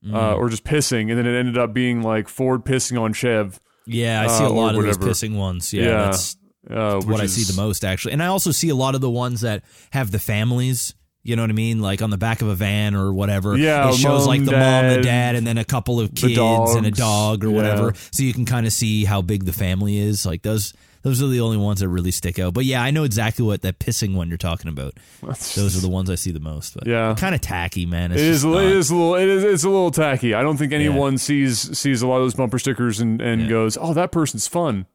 Mm. 0.05 0.15
uh, 0.15 0.34
or 0.35 0.47
just 0.47 0.63
pissing, 0.63 1.09
and 1.09 1.17
then 1.17 1.27
it 1.27 1.38
ended 1.38 1.57
up 1.57 1.73
being 1.73 2.01
like 2.01 2.30
Ford 2.30 2.63
pissing 2.63 2.97
on 2.97 3.11
Chev. 3.11 3.59
Yeah, 3.85 4.21
I 4.21 4.27
see 4.27 4.45
uh, 4.45 4.47
a 4.47 4.49
lot 4.49 4.76
or 4.76 4.85
of 4.85 4.85
those 4.85 4.97
pissing 4.97 5.35
ones. 5.35 5.73
Yeah, 5.73 5.84
Yeah, 5.84 6.03
that's 6.05 6.38
Uh, 6.69 6.99
what 7.02 7.22
I 7.22 7.26
is- 7.26 7.36
see 7.36 7.52
the 7.52 7.60
most 7.61 7.86
actually. 7.86 8.14
And 8.14 8.23
I 8.23 8.27
also 8.27 8.52
see 8.52 8.69
a 8.69 8.76
lot 8.76 8.95
of 8.95 9.02
the 9.02 9.10
ones 9.10 9.41
that 9.41 9.64
have 9.91 10.11
the 10.11 10.19
families. 10.19 10.94
You 11.22 11.36
know 11.36 11.44
what 11.44 11.49
I 11.49 11.53
mean? 11.53 11.80
Like 11.81 12.02
on 12.02 12.10
the 12.11 12.18
back 12.18 12.41
of 12.41 12.48
a 12.48 12.56
van 12.56 12.95
or 12.95 13.11
whatever. 13.11 13.57
Yeah, 13.57 13.90
it 13.90 13.95
shows 13.95 14.22
mom, 14.22 14.27
like 14.27 14.45
the 14.45 14.52
mom 14.53 14.61
and 14.61 15.03
dad, 15.03 15.10
dad, 15.10 15.36
and 15.36 15.45
then 15.45 15.57
a 15.57 15.65
couple 15.65 15.99
of 15.99 16.15
kids 16.15 16.38
and 16.76 16.86
a 16.86 16.91
dog 16.91 17.44
or 17.44 17.49
Yeah. 17.49 17.56
whatever. 17.56 17.94
So 18.11 18.23
you 18.23 18.34
can 18.34 18.45
kind 18.45 18.65
of 18.65 18.72
see 18.73 19.03
how 19.06 19.22
big 19.22 19.44
the 19.45 19.52
family 19.52 19.98
is. 19.98 20.26
Like 20.26 20.44
those, 20.44 20.73
those 21.02 21.22
are 21.22 21.27
the 21.27 21.41
only 21.41 21.57
ones 21.57 21.81
that 21.81 21.90
really 21.90 22.11
stick 22.11 22.40
out. 22.40 22.53
But 22.53 22.64
yeah, 22.65 22.81
I 22.81 22.91
know 22.91 23.03
exactly 23.03 23.45
what 23.45 23.61
that 23.64 23.80
pissing 23.80 24.15
one 24.15 24.30
you're 24.30 24.38
talking 24.38 24.69
about. 24.69 24.94
Those 25.22 25.77
are 25.77 25.81
the 25.81 25.90
ones 25.90 26.10
I 26.10 26.15
see 26.15 26.31
the 26.31 26.40
most. 26.40 26.73
But 26.76 26.88
Yeah. 26.88 27.14
kind 27.18 27.36
of 27.36 27.41
tacky, 27.41 27.86
man. 27.86 28.11
It 28.14 28.19
it 28.19 28.26
is. 28.26 28.45
Not, 28.45 28.64
it 28.64 28.72
is 28.72 28.90
a 28.90 28.95
little, 28.95 29.15
it 29.15 29.27
is, 29.27 29.44
it's 29.44 29.64
a 29.65 29.69
little 29.69 29.91
tacky. 29.91 30.34
I 30.34 30.41
don't 30.41 30.57
think 30.57 30.72
anyone 30.72 31.18
sees 31.18 31.77
sees 31.77 32.02
a 32.02 32.07
lot 32.07 32.18
of 32.18 32.23
those 32.23 32.34
bumper 32.36 32.60
stickers 32.60 33.02
and, 33.02 33.22
and 33.22 33.44
Yeah. 33.44 33.49
goes, 33.49 33.77
"Oh, 33.80 33.94
that 33.94 34.11
person's 34.14 34.48
fun." 34.48 34.86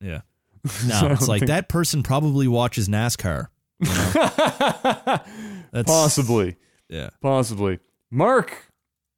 Yeah. 0.00 0.20
No, 0.86 1.00
don't 1.02 1.12
it's 1.12 1.28
like 1.28 1.40
think- 1.40 1.48
that 1.48 1.68
person 1.68 2.02
probably 2.02 2.46
watches 2.48 2.88
NASCAR. 2.88 3.48
You 3.80 3.88
know? 3.88 5.20
That's 5.72 5.90
Possibly, 5.90 6.56
Yeah. 6.88 7.10
possibly. 7.20 7.78
Mark, 8.10 8.70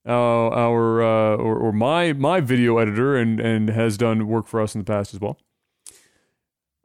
uh, 0.06 0.10
our 0.12 1.02
uh, 1.02 1.36
or, 1.36 1.56
or 1.56 1.72
my 1.72 2.12
my 2.12 2.40
video 2.40 2.78
editor 2.78 3.16
and 3.16 3.40
and 3.40 3.68
has 3.70 3.96
done 3.98 4.26
work 4.28 4.46
for 4.46 4.60
us 4.60 4.74
in 4.74 4.80
the 4.80 4.84
past 4.84 5.12
as 5.14 5.20
well. 5.20 5.36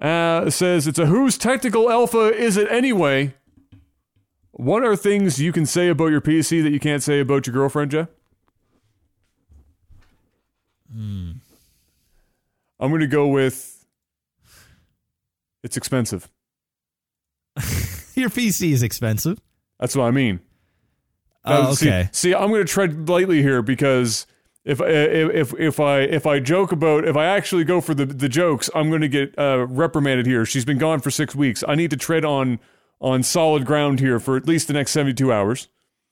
Uh, 0.02 0.50
says 0.50 0.88
it's 0.88 0.98
a 1.00 1.06
whose 1.06 1.38
technical 1.38 1.90
alpha 1.90 2.34
is 2.34 2.58
it 2.58 2.70
anyway? 2.72 3.34
What 4.52 4.84
are 4.84 4.96
things 4.96 5.40
you 5.40 5.52
can 5.54 5.66
say 5.66 5.88
about 5.90 6.08
your 6.08 6.22
PC 6.22 6.62
that 6.64 6.72
you 6.72 6.80
can't 6.80 7.04
say 7.04 7.20
about 7.22 7.46
your 7.48 7.54
girlfriend, 7.54 7.92
Jeff? 7.92 8.08
Hmm. 10.94 11.32
I'm 12.80 12.90
going 12.90 13.02
to 13.02 13.08
go 13.08 13.28
with 13.28 13.79
it's 15.64 15.78
expensive. 15.78 16.30
Your 18.16 18.30
PC 18.30 18.72
is 18.72 18.84
expensive. 18.84 19.40
That's 19.80 19.96
what 19.96 20.06
I 20.06 20.12
mean. 20.12 20.40
Oh, 21.46 21.70
Uh, 21.70 21.74
see- 21.76 21.88
okay. 21.88 22.10
See, 22.12 22.36
I'm 22.36 22.50
going 22.50 22.66
to 22.66 22.72
tread 22.72 23.08
lightly 23.08 23.42
here 23.42 23.62
because 23.62 24.28
if 24.66 24.82
if 24.82 25.32
if 25.54 25.60
if 25.60 25.80
I 25.80 26.02
if 26.02 26.28
I 26.28 26.40
joke 26.40 26.72
about 26.72 27.08
if 27.08 27.16
I 27.16 27.26
actually 27.26 27.64
go 27.64 27.80
for 27.82 27.94
the 27.94 28.06
the 28.06 28.30
jokes, 28.30 28.70
I'm 28.76 28.90
going 28.90 29.02
to 29.02 29.08
get 29.08 29.38
uh, 29.40 29.66
reprimanded 29.70 30.26
here. 30.26 30.46
She's 30.46 30.66
been 30.66 30.78
gone 30.78 31.00
for 31.00 31.12
six 31.12 31.34
weeks. 31.36 31.64
I 31.68 31.76
need 31.76 31.92
to 31.92 31.98
tread 31.98 32.26
on 32.26 32.60
on 33.02 33.24
solid 33.24 33.66
ground 33.66 34.00
here 34.02 34.20
for 34.20 34.36
at 34.36 34.46
least 34.48 34.68
the 34.68 34.74
next 34.74 34.92
72 34.92 35.32
hours. 35.32 35.70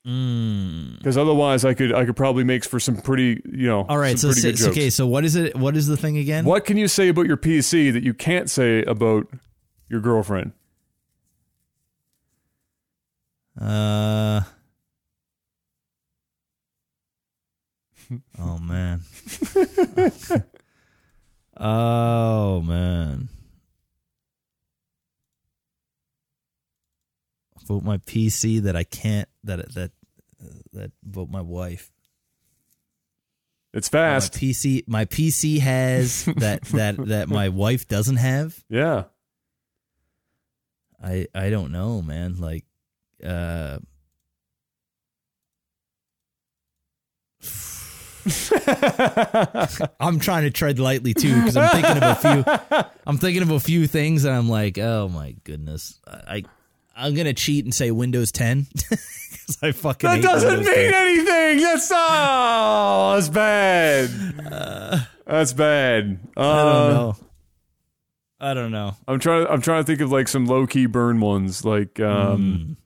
Mm. 0.07 0.97
Because 0.97 1.17
otherwise, 1.17 1.65
I 1.65 1.73
could 1.73 1.93
I 1.93 2.05
could 2.05 2.15
probably 2.15 2.45
make 2.45 2.63
for 2.63 2.79
some 2.79 2.95
pretty 2.95 3.41
you 3.45 3.67
know. 3.67 3.85
All 3.89 3.97
right. 3.97 4.17
some 4.17 4.31
So, 4.31 4.41
pretty 4.41 4.57
so 4.57 4.69
okay. 4.69 4.89
So 4.89 5.05
what 5.05 5.25
is 5.25 5.35
it? 5.35 5.55
What 5.55 5.75
is 5.75 5.87
the 5.87 5.97
thing 5.97 6.17
again? 6.17 6.45
What 6.45 6.63
can 6.63 6.77
you 6.77 6.87
say 6.87 7.09
about 7.09 7.25
your 7.25 7.35
PC 7.35 7.91
that 7.91 8.03
you 8.03 8.13
can't 8.13 8.49
say 8.49 8.83
about 8.83 9.27
your 9.89 9.99
girlfriend? 9.99 10.53
Uh. 13.59 14.41
Oh 18.39 18.57
man. 18.59 19.01
oh 21.57 22.61
man. 22.61 23.27
Vote 27.67 27.83
my 27.83 27.97
PC 27.97 28.61
that 28.61 28.77
I 28.77 28.85
can't 28.85 29.27
that 29.43 29.73
that 29.73 29.91
that 30.77 30.91
vote 31.03 31.29
my 31.29 31.41
wife. 31.41 31.91
It's 33.73 33.91
My 33.91 33.99
fast. 33.99 34.33
PC 34.33 34.83
my 34.87 35.05
PC 35.05 35.59
has 35.59 36.25
that 36.37 36.63
that 36.63 36.97
that 37.07 37.29
my 37.29 37.49
wife 37.49 37.87
doesn't 37.87 38.17
have. 38.17 38.63
yeah. 38.69 39.03
I 41.03 41.27
I 41.35 41.49
don't 41.51 41.71
know, 41.71 42.01
man. 42.01 42.37
Like 42.39 42.65
uh 43.23 43.77
I'm 49.99 50.19
trying 50.19 50.43
to 50.43 50.51
tread 50.51 50.79
lightly 50.79 51.13
too 51.13 51.33
because 51.35 51.55
I'm 51.55 51.69
thinking 51.69 52.03
of 52.03 52.03
a 52.03 52.15
few. 52.15 52.87
I'm 53.05 53.17
thinking 53.17 53.41
of 53.41 53.51
a 53.51 53.59
few 53.59 53.87
things, 53.87 54.25
and 54.25 54.35
I'm 54.35 54.49
like, 54.49 54.77
oh 54.77 55.07
my 55.07 55.35
goodness, 55.43 55.99
I 56.07 56.43
I'm 56.95 57.13
gonna 57.15 57.33
cheat 57.33 57.63
and 57.65 57.73
say 57.73 57.91
Windows 57.91 58.31
10 58.31 58.67
because 59.47 59.63
I 59.63 59.71
fucking 59.71 60.09
That 60.09 60.21
doesn't 60.21 60.59
mean 60.59 60.65
10. 60.65 60.93
anything. 60.93 61.59
That's 61.63 61.89
oh, 61.93 63.13
that's 63.15 63.29
bad. 63.29 64.09
that's 65.25 65.53
bad. 65.53 66.19
Uh, 66.35 66.41
I 66.41 66.63
don't 66.63 66.93
know. 66.93 67.15
I 68.39 68.53
don't 68.53 68.71
know. 68.71 68.95
I'm 69.07 69.19
trying. 69.19 69.47
I'm 69.47 69.61
trying 69.61 69.83
to 69.83 69.87
think 69.87 70.01
of 70.01 70.11
like 70.11 70.27
some 70.27 70.45
low 70.45 70.67
key 70.67 70.85
burn 70.85 71.19
ones, 71.21 71.65
like 71.65 71.99
um, 71.99 72.77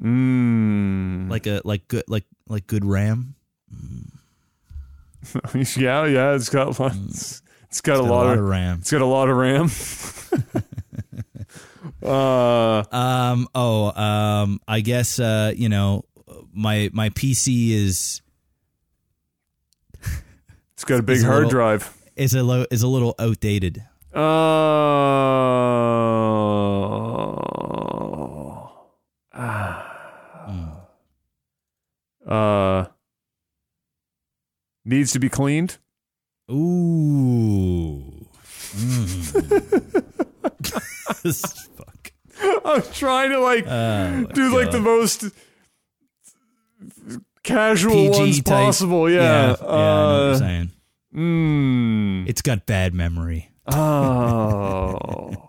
mm. 0.00 1.28
Like 1.30 1.46
a 1.46 1.62
like 1.64 1.88
good 1.88 2.04
like 2.06 2.26
like 2.48 2.66
good 2.66 2.84
RAM. 2.84 3.34
yeah, 5.54 6.04
yeah. 6.06 6.34
It's 6.34 6.48
got 6.48 6.78
lots. 6.78 7.42
It's 7.68 7.80
got 7.80 7.94
It's 7.96 8.00
a 8.00 8.02
got 8.02 8.04
lot, 8.04 8.26
of. 8.34 8.38
of 8.38 8.44
RAM. 8.44 8.78
It's 8.80 8.90
got 8.92 9.00
a 9.02 9.06
lot 9.06 9.28
of 9.28 9.36
RAM. 9.36 9.68
uh, 12.02 12.84
Um. 12.92 13.48
Oh. 13.54 13.92
Um. 14.00 14.60
I 14.68 14.80
guess. 14.80 15.18
Uh. 15.18 15.52
You 15.56 15.68
know, 15.68 16.04
my 16.52 16.90
my 16.92 17.10
PC 17.10 17.70
is 17.70 18.20
it's 20.74 20.84
got 20.84 21.00
a 21.00 21.02
big 21.02 21.22
hard 21.22 21.44
little- 21.44 21.50
drive. 21.50 21.92
is 22.16 22.34
a 22.34 22.42
lo- 22.42 22.66
is 22.70 22.82
a 22.82 22.88
little 22.88 23.14
outdated. 23.18 23.84
Uh, 24.14 24.20
ah. 29.34 30.88
uh, 32.26 32.84
needs 34.84 35.12
to 35.12 35.18
be 35.18 35.28
cleaned. 35.28 35.78
Ooh. 36.50 38.26
Mm. 41.22 41.68
I'm 42.74 42.82
trying 42.92 43.30
to 43.30 43.38
like 43.40 43.66
Oh, 43.66 44.24
do 44.34 44.56
like 44.56 44.70
the 44.70 44.80
most 44.80 45.24
casual 47.42 47.92
PG 47.92 48.18
ones 48.18 48.42
type. 48.42 48.64
possible. 48.66 49.10
Yeah. 49.10 49.20
yeah, 49.20 49.30
yeah, 49.30 49.44
I 49.46 49.46
know 49.48 49.66
what 49.66 49.68
uh, 49.70 50.26
you're 50.26 50.34
saying. 50.36 50.70
mm. 51.14 52.28
It's 52.28 52.42
got 52.42 52.66
bad 52.66 52.94
memory. 52.94 53.50
Oh. 53.66 55.36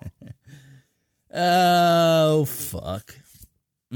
Oh 1.35 2.45
fuck. 2.45 3.15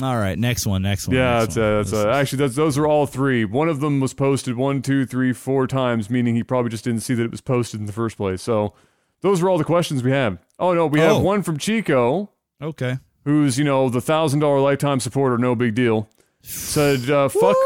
All 0.01 0.17
right, 0.17 0.37
next 0.37 0.65
one. 0.65 0.81
Next 0.81 1.07
one. 1.07 1.17
yeah, 1.17 1.39
next 1.41 1.55
that's, 1.55 1.57
one. 1.57 1.65
uh, 1.65 1.77
that's 1.77 1.91
This 1.91 2.05
uh, 2.05 2.09
actually 2.09 2.37
that's 2.39 2.55
those 2.55 2.77
are 2.79 2.87
all 2.87 3.05
three. 3.05 3.45
One 3.45 3.69
of 3.69 3.79
them 3.79 3.99
was 3.99 4.13
posted 4.15 4.55
one, 4.57 4.81
two, 4.81 5.05
three, 5.05 5.33
four 5.33 5.67
times, 5.67 6.09
meaning 6.09 6.35
he 6.35 6.43
probably 6.43 6.69
just 6.71 6.83
didn't 6.83 7.01
see 7.01 7.13
that 7.13 7.23
it 7.23 7.31
was 7.31 7.41
posted 7.41 7.79
in 7.79 7.85
the 7.85 7.93
first 7.93 8.17
place. 8.17 8.41
So 8.41 8.73
those 9.21 9.41
are 9.43 9.49
all 9.49 9.57
the 9.59 9.63
questions 9.63 10.01
we 10.03 10.11
have. 10.11 10.39
Oh 10.59 10.73
no, 10.73 10.87
we 10.87 10.99
Oh. 11.01 11.15
have 11.15 11.23
one 11.23 11.43
from 11.43 11.57
Chico, 11.59 12.31
okay. 12.61 12.97
Who's 13.27 13.57
you 13.59 13.65
know 13.65 13.89
the 13.89 13.99
thousand 13.99 14.39
dollar 14.39 14.59
lifetime 14.61 14.99
supporter, 15.01 15.37
no 15.37 15.53
big 15.53 15.75
deal. 15.75 16.09
Said 16.41 17.09
uh, 17.09 17.27
fuck, 17.27 17.57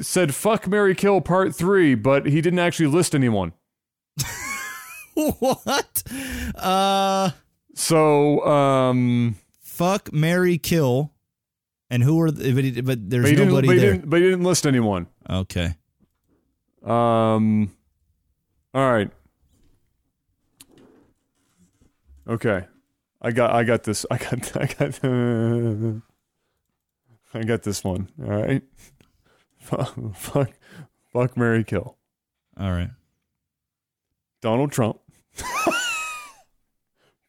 said 0.00 0.32
fuck 0.34 0.68
Mary 0.68 0.94
Kill 0.94 1.20
Part 1.20 1.54
Three, 1.56 1.94
but 1.96 2.26
he 2.26 2.40
didn't 2.40 2.60
actually 2.60 2.86
list 2.86 3.14
anyone. 3.14 3.52
what? 5.14 6.02
Uh, 6.54 7.30
So 7.74 8.44
um, 8.46 9.34
fuck, 9.60 10.12
Mary, 10.12 10.56
kill. 10.58 11.12
And 11.90 12.02
who 12.02 12.20
are? 12.20 12.30
the- 12.30 12.52
But, 12.52 12.64
he- 12.64 12.80
but 12.80 13.10
there's 13.10 13.30
But 13.32 13.38
nobody 13.46 13.66
but, 13.68 13.74
he 13.74 13.80
there. 13.80 14.02
but 14.04 14.20
he 14.20 14.26
didn't 14.30 14.44
list 14.44 14.66
anyone. 14.66 15.06
Okay. 15.28 15.74
Um. 16.84 17.72
All 18.74 18.92
right. 18.92 19.10
Okay. 22.28 22.66
I 23.20 23.32
got. 23.32 23.52
I 23.52 23.64
got 23.64 23.82
this. 23.84 24.06
I 24.10 24.16
got. 24.18 24.56
I 24.56 24.66
got. 24.66 25.04
I 27.34 27.42
got 27.42 27.62
this 27.62 27.84
one. 27.84 28.08
All 28.22 28.30
right. 28.30 28.62
Fuck. 29.58 30.14
Fuck. 30.14 30.50
Fuck. 31.12 31.36
Mary. 31.36 31.64
Kill. 31.64 31.96
All 32.58 32.70
right. 32.70 32.90
Donald 34.40 34.72
Trump. 34.72 34.98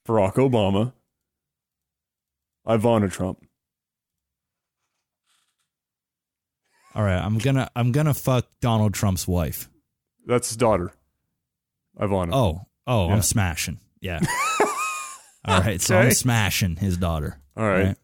Barack 0.07 0.35
Obama. 0.35 0.93
Ivana 2.67 3.11
Trump. 3.11 3.43
All 6.95 7.03
right. 7.03 7.19
I'm 7.19 7.37
gonna 7.39 7.69
I'm 7.75 7.91
gonna 7.91 8.13
fuck 8.13 8.47
Donald 8.61 8.93
Trump's 8.93 9.27
wife. 9.27 9.69
That's 10.25 10.49
his 10.49 10.57
daughter. 10.57 10.93
Ivana. 11.99 12.29
Oh. 12.33 12.61
Oh. 12.85 13.07
Yeah. 13.07 13.13
I'm 13.13 13.21
smashing. 13.21 13.79
Yeah. 14.01 14.19
All 15.45 15.61
right. 15.61 15.81
So 15.81 15.97
I'm 15.97 16.11
smashing 16.11 16.77
his 16.77 16.97
daughter. 16.97 17.39
All 17.57 17.67
right. 17.67 17.95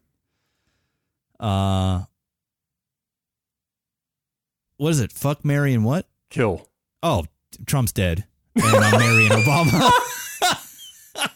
Uh. 1.38 2.04
What 4.78 4.90
is 4.90 5.00
it? 5.00 5.12
Fuck 5.12 5.44
Mary 5.44 5.72
and 5.72 5.84
what? 5.84 6.06
Kill. 6.28 6.68
Oh, 7.02 7.24
Trump's 7.66 7.92
dead, 7.92 8.26
and 8.54 8.64
I'm 8.64 8.98
marrying 8.98 9.30
Obama. 9.30 9.90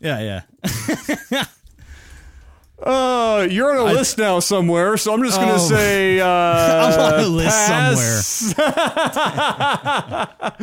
yeah, 0.00 0.42
yeah. 1.30 1.44
Uh, 2.76 3.46
you're 3.50 3.70
on 3.70 3.86
a 3.86 3.90
I- 3.90 3.92
list 3.92 4.18
now 4.18 4.40
somewhere, 4.40 4.96
so 4.96 5.14
I'm 5.14 5.22
just 5.22 5.38
gonna 5.38 5.54
Oh. 5.54 5.58
say 5.58 6.18
uh, 6.20 6.26
I'm 6.26 7.00
on 7.14 7.20
a 7.20 7.26
list 7.26 7.68
pass. 7.68 8.54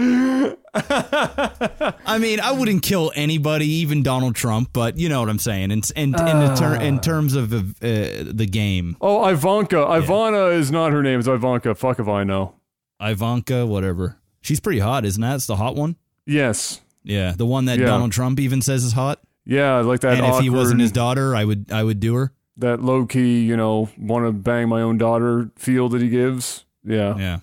I 2.06 2.18
mean, 2.20 2.40
I 2.40 2.52
wouldn't 2.52 2.84
kill 2.84 3.12
anybody, 3.16 3.68
even 3.68 4.04
Donald 4.04 4.36
Trump, 4.36 4.70
but 4.74 4.98
you 4.98 5.10
know 5.10 5.20
what 5.22 5.30
I'm 5.30 5.40
saying. 5.40 5.72
In 5.72 5.82
in, 5.96 6.14
in, 6.14 6.40
the 6.40 6.56
ter- 6.58 6.82
in 6.82 7.00
terms 7.00 7.36
of 7.36 7.54
uh, 7.54 7.58
the 7.82 8.48
game, 8.50 8.98
oh, 9.02 9.28
Ivanka. 9.28 9.78
Ivana 9.78 10.54
is 10.54 10.72
not 10.72 10.92
her 10.92 11.02
name. 11.02 11.20
It's 11.20 11.28
Ivanka. 11.28 11.76
Fuck 11.76 12.00
if 12.00 12.08
I 12.08 12.24
know. 12.24 12.56
Ivanka, 13.02 13.66
whatever. 13.66 14.18
She's 14.42 14.60
pretty 14.60 14.80
hot, 14.80 15.06
isn't 15.06 15.22
that? 15.22 15.36
It's 15.36 15.48
the 15.48 15.56
hot 15.56 15.76
one. 15.76 15.96
Yes. 16.26 16.82
Yeah, 17.04 17.34
the 17.36 17.46
one 17.46 17.66
that 17.66 17.80
Yeah. 17.80 17.88
Donald 17.88 18.12
Trump 18.12 18.40
even 18.40 18.62
says 18.62 18.84
is 18.84 18.94
hot. 18.94 19.20
Yeah, 19.46 19.78
like 19.80 20.02
that. 20.02 20.18
and 20.18 20.26
if 20.36 20.40
he 20.42 20.50
wasn't 20.50 20.82
his 20.82 20.92
daughter, 20.92 21.36
I 21.36 21.44
would 21.46 21.72
I 21.72 21.84
would 21.84 22.00
do 22.00 22.16
her. 22.16 22.34
that 22.58 22.82
low 22.82 23.06
key, 23.06 23.42
you 23.44 23.58
know, 23.58 23.90
want 23.98 24.26
to 24.26 24.32
bang 24.32 24.70
my 24.70 24.82
own 24.82 24.98
daughter 24.98 25.50
feel 25.58 25.90
that 25.90 26.02
he 26.02 26.10
gives. 26.10 26.66
Yeah, 26.84 27.18
Yeah. 27.18 27.40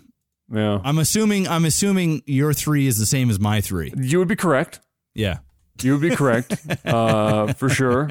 yeah. 0.52 0.80
I'm 0.84 0.98
assuming 0.98 1.48
I'm 1.48 1.64
assuming 1.64 2.22
your 2.26 2.52
three 2.54 2.86
is 2.86 2.98
the 2.98 3.06
same 3.06 3.30
as 3.30 3.40
my 3.40 3.60
three. 3.60 3.92
You 3.96 4.18
would 4.20 4.28
be 4.28 4.36
correct. 4.36 4.80
Yeah. 5.14 5.38
You 5.82 5.92
would 5.92 6.02
be 6.02 6.14
correct, 6.14 6.56
uh, 6.84 7.52
for 7.54 7.68
sure, 7.68 8.10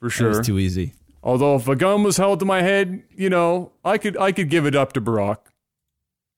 for 0.00 0.10
sure. 0.10 0.28
was 0.28 0.46
too 0.46 0.58
easy. 0.58 0.94
Although 1.22 1.56
if 1.56 1.66
a 1.68 1.76
gun 1.76 2.02
was 2.04 2.16
held 2.16 2.38
to 2.40 2.44
my 2.46 2.62
head, 2.62 3.02
you 3.14 3.28
know, 3.30 3.72
I 3.84 3.98
could 3.98 4.16
I 4.16 4.32
could 4.32 4.48
give 4.50 4.66
it 4.66 4.74
up 4.76 4.92
to 4.94 5.00
Barack. 5.00 5.38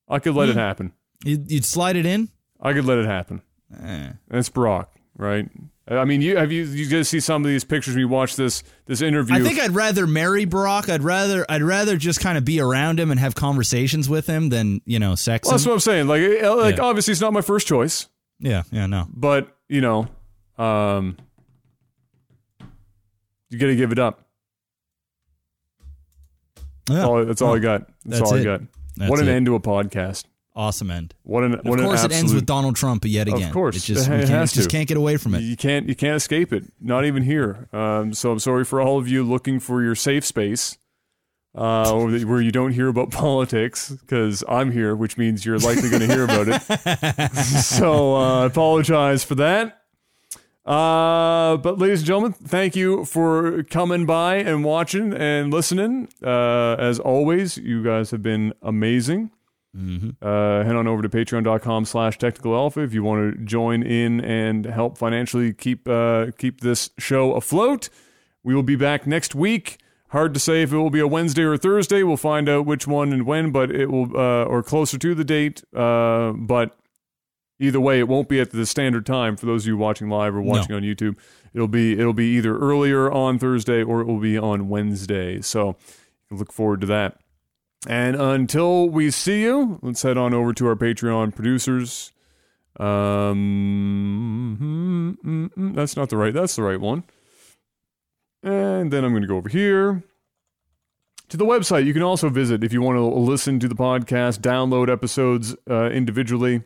I 0.08 0.18
could 0.18 0.34
let 0.34 0.48
it 0.48 0.52
Hmm. 0.54 0.58
happen. 0.58 0.92
You'd, 1.24 1.50
you'd 1.50 1.64
slide 1.64 1.96
it 1.96 2.04
in. 2.06 2.28
I 2.60 2.72
could 2.72 2.84
let 2.86 2.98
it 2.98 3.06
happen. 3.06 3.42
Eh. 3.72 3.84
And 4.12 4.16
it's 4.30 4.48
Barack, 4.50 4.86
right? 5.16 5.48
I 5.90 6.04
mean, 6.04 6.22
you 6.22 6.36
have 6.36 6.52
you 6.52 6.62
you 6.64 6.86
guys 6.88 7.08
see 7.08 7.18
some 7.18 7.42
of 7.44 7.48
these 7.50 7.64
pictures 7.64 7.96
We 7.96 8.04
watch 8.04 8.36
this 8.36 8.62
this 8.86 9.02
interview. 9.02 9.34
I 9.34 9.40
think 9.42 9.58
I'd 9.58 9.72
rather 9.72 10.06
marry 10.06 10.46
Barack. 10.46 10.88
I'd 10.88 11.02
rather 11.02 11.44
I'd 11.48 11.62
rather 11.62 11.96
just 11.96 12.20
kind 12.20 12.38
of 12.38 12.44
be 12.44 12.60
around 12.60 13.00
him 13.00 13.10
and 13.10 13.18
have 13.18 13.34
conversations 13.34 14.08
with 14.08 14.26
him 14.28 14.50
than 14.50 14.82
you 14.84 15.00
know 15.00 15.16
sex 15.16 15.46
well, 15.46 15.52
that's 15.56 15.66
what 15.66 15.72
I'm 15.72 15.80
saying. 15.80 16.06
Like, 16.06 16.22
like 16.42 16.76
Yeah. 16.76 16.82
obviously, 16.84 17.10
it's 17.12 17.20
not 17.20 17.32
my 17.32 17.40
first 17.40 17.66
choice, 17.66 18.06
Yeah, 18.38 18.62
yeah, 18.70 18.86
no. 18.86 19.08
but 19.12 19.56
you 19.68 19.80
know, 19.80 20.06
um, 20.58 21.16
you 23.48 23.58
got 23.58 23.66
to 23.66 23.74
give 23.76 23.90
it 23.90 23.98
up. 23.98 24.28
Yeah. 26.88 26.96
That's 26.96 27.06
all, 27.08 27.24
that's 27.24 27.42
all 27.42 27.54
I 27.54 27.58
got. 27.58 27.86
That's, 28.04 28.20
that's 28.20 28.30
all 28.30 28.36
I 28.36 28.40
it. 28.40 28.44
got. 28.44 28.60
That's 28.96 29.10
what 29.10 29.20
an 29.20 29.28
it. 29.28 29.32
end 29.32 29.46
to 29.46 29.54
a 29.56 29.60
podcast. 29.60 30.24
Awesome 30.60 30.90
end. 30.90 31.14
What 31.22 31.42
an 31.42 31.54
Of 31.54 31.64
course, 31.64 32.04
an 32.04 32.10
it 32.10 32.14
ends 32.14 32.34
with 32.34 32.44
Donald 32.44 32.76
Trump 32.76 33.06
yet 33.06 33.28
again. 33.28 33.44
Of 33.44 33.54
course. 33.54 33.76
it 33.76 33.80
just 33.80 34.06
It 34.06 34.10
can't, 34.10 34.28
has 34.28 34.52
just 34.52 34.68
to. 34.68 34.76
can't 34.76 34.86
get 34.86 34.98
away 34.98 35.16
from 35.16 35.34
it. 35.34 35.40
You 35.40 35.56
can't 35.56 35.88
you 35.88 35.94
can't 35.94 36.16
escape 36.16 36.52
it. 36.52 36.64
Not 36.78 37.06
even 37.06 37.22
here. 37.22 37.66
Um, 37.72 38.12
so 38.12 38.30
I'm 38.30 38.40
sorry 38.40 38.66
for 38.66 38.78
all 38.78 38.98
of 38.98 39.08
you 39.08 39.24
looking 39.24 39.58
for 39.58 39.82
your 39.82 39.94
safe 39.94 40.22
space, 40.22 40.76
uh, 41.54 41.90
where 41.94 42.42
you 42.42 42.52
don't 42.52 42.72
hear 42.72 42.88
about 42.88 43.10
politics 43.26 43.88
because 43.88 44.44
I'm 44.46 44.70
here, 44.70 44.94
which 44.94 45.16
means 45.16 45.46
you're 45.46 45.58
likely 45.58 45.88
going 45.88 46.06
to 46.06 46.06
hear 46.06 46.24
about 46.24 46.48
it. 46.48 47.32
so 47.62 48.16
uh, 48.16 48.42
I 48.42 48.44
apologize 48.44 49.24
for 49.24 49.36
that. 49.36 49.80
Uh, 50.66 51.56
but 51.56 51.78
ladies 51.78 52.00
and 52.00 52.06
gentlemen, 52.06 52.32
thank 52.34 52.76
you 52.76 53.06
for 53.06 53.62
coming 53.62 54.04
by 54.04 54.36
and 54.36 54.62
watching 54.62 55.14
and 55.14 55.50
listening. 55.50 56.10
Uh, 56.22 56.74
as 56.78 56.98
always, 56.98 57.56
you 57.56 57.82
guys 57.82 58.10
have 58.10 58.22
been 58.22 58.52
amazing. 58.60 59.30
Uh, 59.74 60.64
head 60.64 60.74
on 60.74 60.88
over 60.88 61.00
to 61.02 61.08
patreon.com 61.08 61.84
slash 61.84 62.18
technical 62.18 62.54
alpha 62.54 62.80
if 62.80 62.92
you 62.92 63.04
want 63.04 63.34
to 63.34 63.44
join 63.44 63.82
in 63.82 64.20
and 64.20 64.66
help 64.66 64.98
financially 64.98 65.52
keep 65.52 65.88
uh, 65.88 66.32
keep 66.38 66.60
this 66.60 66.90
show 66.98 67.34
afloat. 67.34 67.88
We 68.42 68.54
will 68.54 68.62
be 68.64 68.76
back 68.76 69.06
next 69.06 69.34
week. 69.34 69.78
Hard 70.08 70.34
to 70.34 70.40
say 70.40 70.62
if 70.62 70.72
it 70.72 70.76
will 70.76 70.90
be 70.90 70.98
a 70.98 71.06
Wednesday 71.06 71.42
or 71.42 71.52
a 71.52 71.58
Thursday. 71.58 72.02
We'll 72.02 72.16
find 72.16 72.48
out 72.48 72.66
which 72.66 72.88
one 72.88 73.12
and 73.12 73.24
when, 73.26 73.52
but 73.52 73.70
it 73.70 73.86
will 73.86 74.10
uh, 74.16 74.44
or 74.44 74.62
closer 74.64 74.98
to 74.98 75.14
the 75.14 75.22
date. 75.24 75.62
Uh, 75.74 76.32
but 76.32 76.76
either 77.60 77.78
way, 77.78 78.00
it 78.00 78.08
won't 78.08 78.28
be 78.28 78.40
at 78.40 78.50
the 78.50 78.66
standard 78.66 79.06
time 79.06 79.36
for 79.36 79.46
those 79.46 79.62
of 79.64 79.68
you 79.68 79.76
watching 79.76 80.08
live 80.08 80.34
or 80.34 80.42
watching 80.42 80.74
on 80.74 80.82
YouTube. 80.82 81.16
It'll 81.54 81.68
be 81.68 81.92
it'll 81.92 82.12
be 82.12 82.26
either 82.36 82.58
earlier 82.58 83.10
on 83.10 83.38
Thursday 83.38 83.84
or 83.84 84.00
it 84.00 84.06
will 84.06 84.18
be 84.18 84.36
on 84.36 84.68
Wednesday. 84.68 85.40
So 85.42 85.76
look 86.28 86.52
forward 86.52 86.80
to 86.80 86.86
that. 86.88 87.20
And 87.86 88.14
until 88.16 88.88
we 88.88 89.10
see 89.10 89.42
you, 89.42 89.78
let's 89.82 90.02
head 90.02 90.18
on 90.18 90.34
over 90.34 90.52
to 90.52 90.66
our 90.66 90.76
Patreon 90.76 91.34
producers. 91.34 92.12
Um, 92.78 94.58
mm, 94.60 95.26
mm, 95.26 95.50
mm, 95.54 95.74
that's 95.74 95.96
not 95.96 96.10
the 96.10 96.16
right. 96.16 96.34
That's 96.34 96.56
the 96.56 96.62
right 96.62 96.80
one. 96.80 97.04
And 98.42 98.92
then 98.92 99.04
I'm 99.04 99.12
going 99.12 99.22
to 99.22 99.28
go 99.28 99.36
over 99.36 99.48
here 99.48 100.02
to 101.28 101.36
the 101.36 101.44
website. 101.44 101.86
You 101.86 101.92
can 101.92 102.02
also 102.02 102.28
visit 102.28 102.64
if 102.64 102.72
you 102.72 102.82
want 102.82 102.96
to 102.96 103.04
listen 103.04 103.60
to 103.60 103.68
the 103.68 103.74
podcast, 103.74 104.40
download 104.40 104.90
episodes 104.90 105.54
uh, 105.68 105.90
individually 105.90 106.62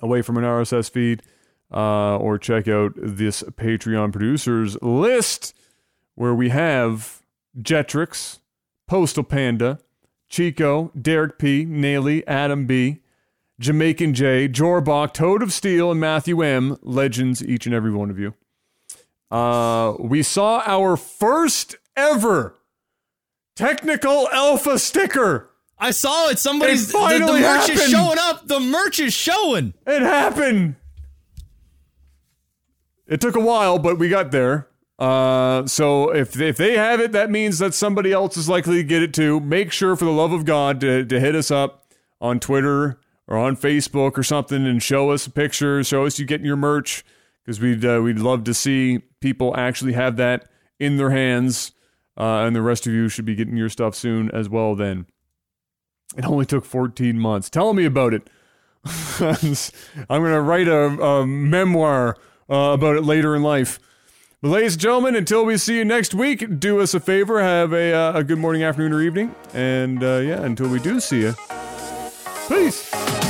away 0.00 0.22
from 0.22 0.36
an 0.36 0.44
RSS 0.44 0.90
feed, 0.90 1.22
uh, 1.72 2.16
or 2.18 2.38
check 2.38 2.68
out 2.68 2.92
this 2.96 3.42
Patreon 3.42 4.12
producers 4.12 4.76
list 4.82 5.54
where 6.14 6.34
we 6.34 6.50
have 6.50 7.22
Jetrix, 7.58 8.38
Postal 8.86 9.24
Panda, 9.24 9.78
Chico, 10.28 10.90
Derek 11.00 11.38
P, 11.38 11.64
Naily, 11.64 12.24
Adam 12.26 12.66
B, 12.66 13.02
Jamaican 13.60 14.14
J, 14.14 14.48
Jorbach, 14.48 15.12
Toad 15.12 15.42
of 15.42 15.52
Steel, 15.52 15.90
and 15.90 16.00
Matthew 16.00 16.42
M. 16.42 16.76
Legends, 16.82 17.42
each 17.44 17.66
and 17.66 17.74
every 17.74 17.92
one 17.92 18.10
of 18.10 18.18
you. 18.18 18.34
Uh, 19.30 19.94
we 19.98 20.22
saw 20.22 20.62
our 20.66 20.96
first 20.96 21.76
ever 21.96 22.56
technical 23.56 24.28
alpha 24.30 24.78
sticker. 24.78 25.50
I 25.78 25.90
saw 25.90 26.28
it. 26.28 26.38
Somebody's 26.38 26.88
It 26.88 26.92
the, 26.92 26.98
the 26.98 27.04
finally 27.04 27.40
merch 27.40 27.68
is 27.68 27.88
showing 27.88 28.18
up. 28.18 28.46
The 28.46 28.60
merch 28.60 29.00
is 29.00 29.12
showing. 29.12 29.74
It 29.86 30.02
happened. 30.02 30.76
It 33.06 33.20
took 33.20 33.36
a 33.36 33.40
while, 33.40 33.78
but 33.78 33.98
we 33.98 34.08
got 34.08 34.30
there. 34.30 34.68
Uh, 35.04 35.66
so 35.66 36.14
if 36.14 36.40
if 36.40 36.56
they 36.56 36.78
have 36.78 36.98
it, 36.98 37.12
that 37.12 37.30
means 37.30 37.58
that 37.58 37.74
somebody 37.74 38.10
else 38.10 38.38
is 38.38 38.48
likely 38.48 38.76
to 38.76 38.82
get 38.82 39.02
it 39.02 39.12
too. 39.12 39.38
Make 39.38 39.70
sure, 39.70 39.96
for 39.96 40.06
the 40.06 40.10
love 40.10 40.32
of 40.32 40.46
God, 40.46 40.80
to, 40.80 41.04
to 41.04 41.20
hit 41.20 41.34
us 41.34 41.50
up 41.50 41.92
on 42.22 42.40
Twitter 42.40 42.98
or 43.28 43.36
on 43.36 43.54
Facebook 43.54 44.16
or 44.16 44.22
something 44.22 44.66
and 44.66 44.82
show 44.82 45.10
us 45.10 45.26
a 45.26 45.30
picture. 45.30 45.84
Show 45.84 46.06
us 46.06 46.18
you 46.18 46.24
getting 46.24 46.46
your 46.46 46.56
merch 46.56 47.04
because 47.44 47.60
we'd 47.60 47.84
uh, 47.84 48.00
we'd 48.02 48.18
love 48.18 48.44
to 48.44 48.54
see 48.54 49.00
people 49.20 49.54
actually 49.54 49.92
have 49.92 50.16
that 50.16 50.48
in 50.78 50.96
their 50.96 51.10
hands. 51.10 51.72
Uh, 52.16 52.46
and 52.46 52.56
the 52.56 52.62
rest 52.62 52.86
of 52.86 52.94
you 52.94 53.10
should 53.10 53.26
be 53.26 53.34
getting 53.34 53.58
your 53.58 53.68
stuff 53.68 53.94
soon 53.94 54.30
as 54.30 54.48
well. 54.48 54.74
Then 54.74 55.04
it 56.16 56.24
only 56.24 56.46
took 56.46 56.64
14 56.64 57.18
months. 57.18 57.50
Tell 57.50 57.74
me 57.74 57.84
about 57.84 58.14
it. 58.14 58.30
I'm 59.20 60.22
going 60.22 60.32
to 60.32 60.40
write 60.40 60.68
a, 60.68 60.84
a 61.02 61.26
memoir 61.26 62.16
uh, 62.48 62.72
about 62.72 62.96
it 62.96 63.04
later 63.04 63.36
in 63.36 63.42
life. 63.42 63.78
But 64.44 64.50
ladies 64.50 64.74
and 64.74 64.82
gentlemen, 64.82 65.16
until 65.16 65.46
we 65.46 65.56
see 65.56 65.78
you 65.78 65.86
next 65.86 66.12
week, 66.12 66.60
do 66.60 66.82
us 66.82 66.92
a 66.92 67.00
favor, 67.00 67.40
have 67.40 67.72
a, 67.72 67.94
uh, 67.94 68.18
a 68.18 68.22
good 68.22 68.36
morning, 68.36 68.62
afternoon, 68.62 68.92
or 68.92 69.00
evening. 69.00 69.34
And 69.54 70.04
uh, 70.04 70.16
yeah, 70.16 70.42
until 70.42 70.68
we 70.68 70.80
do 70.80 71.00
see 71.00 71.20
you, 71.20 71.34
peace. 72.46 73.23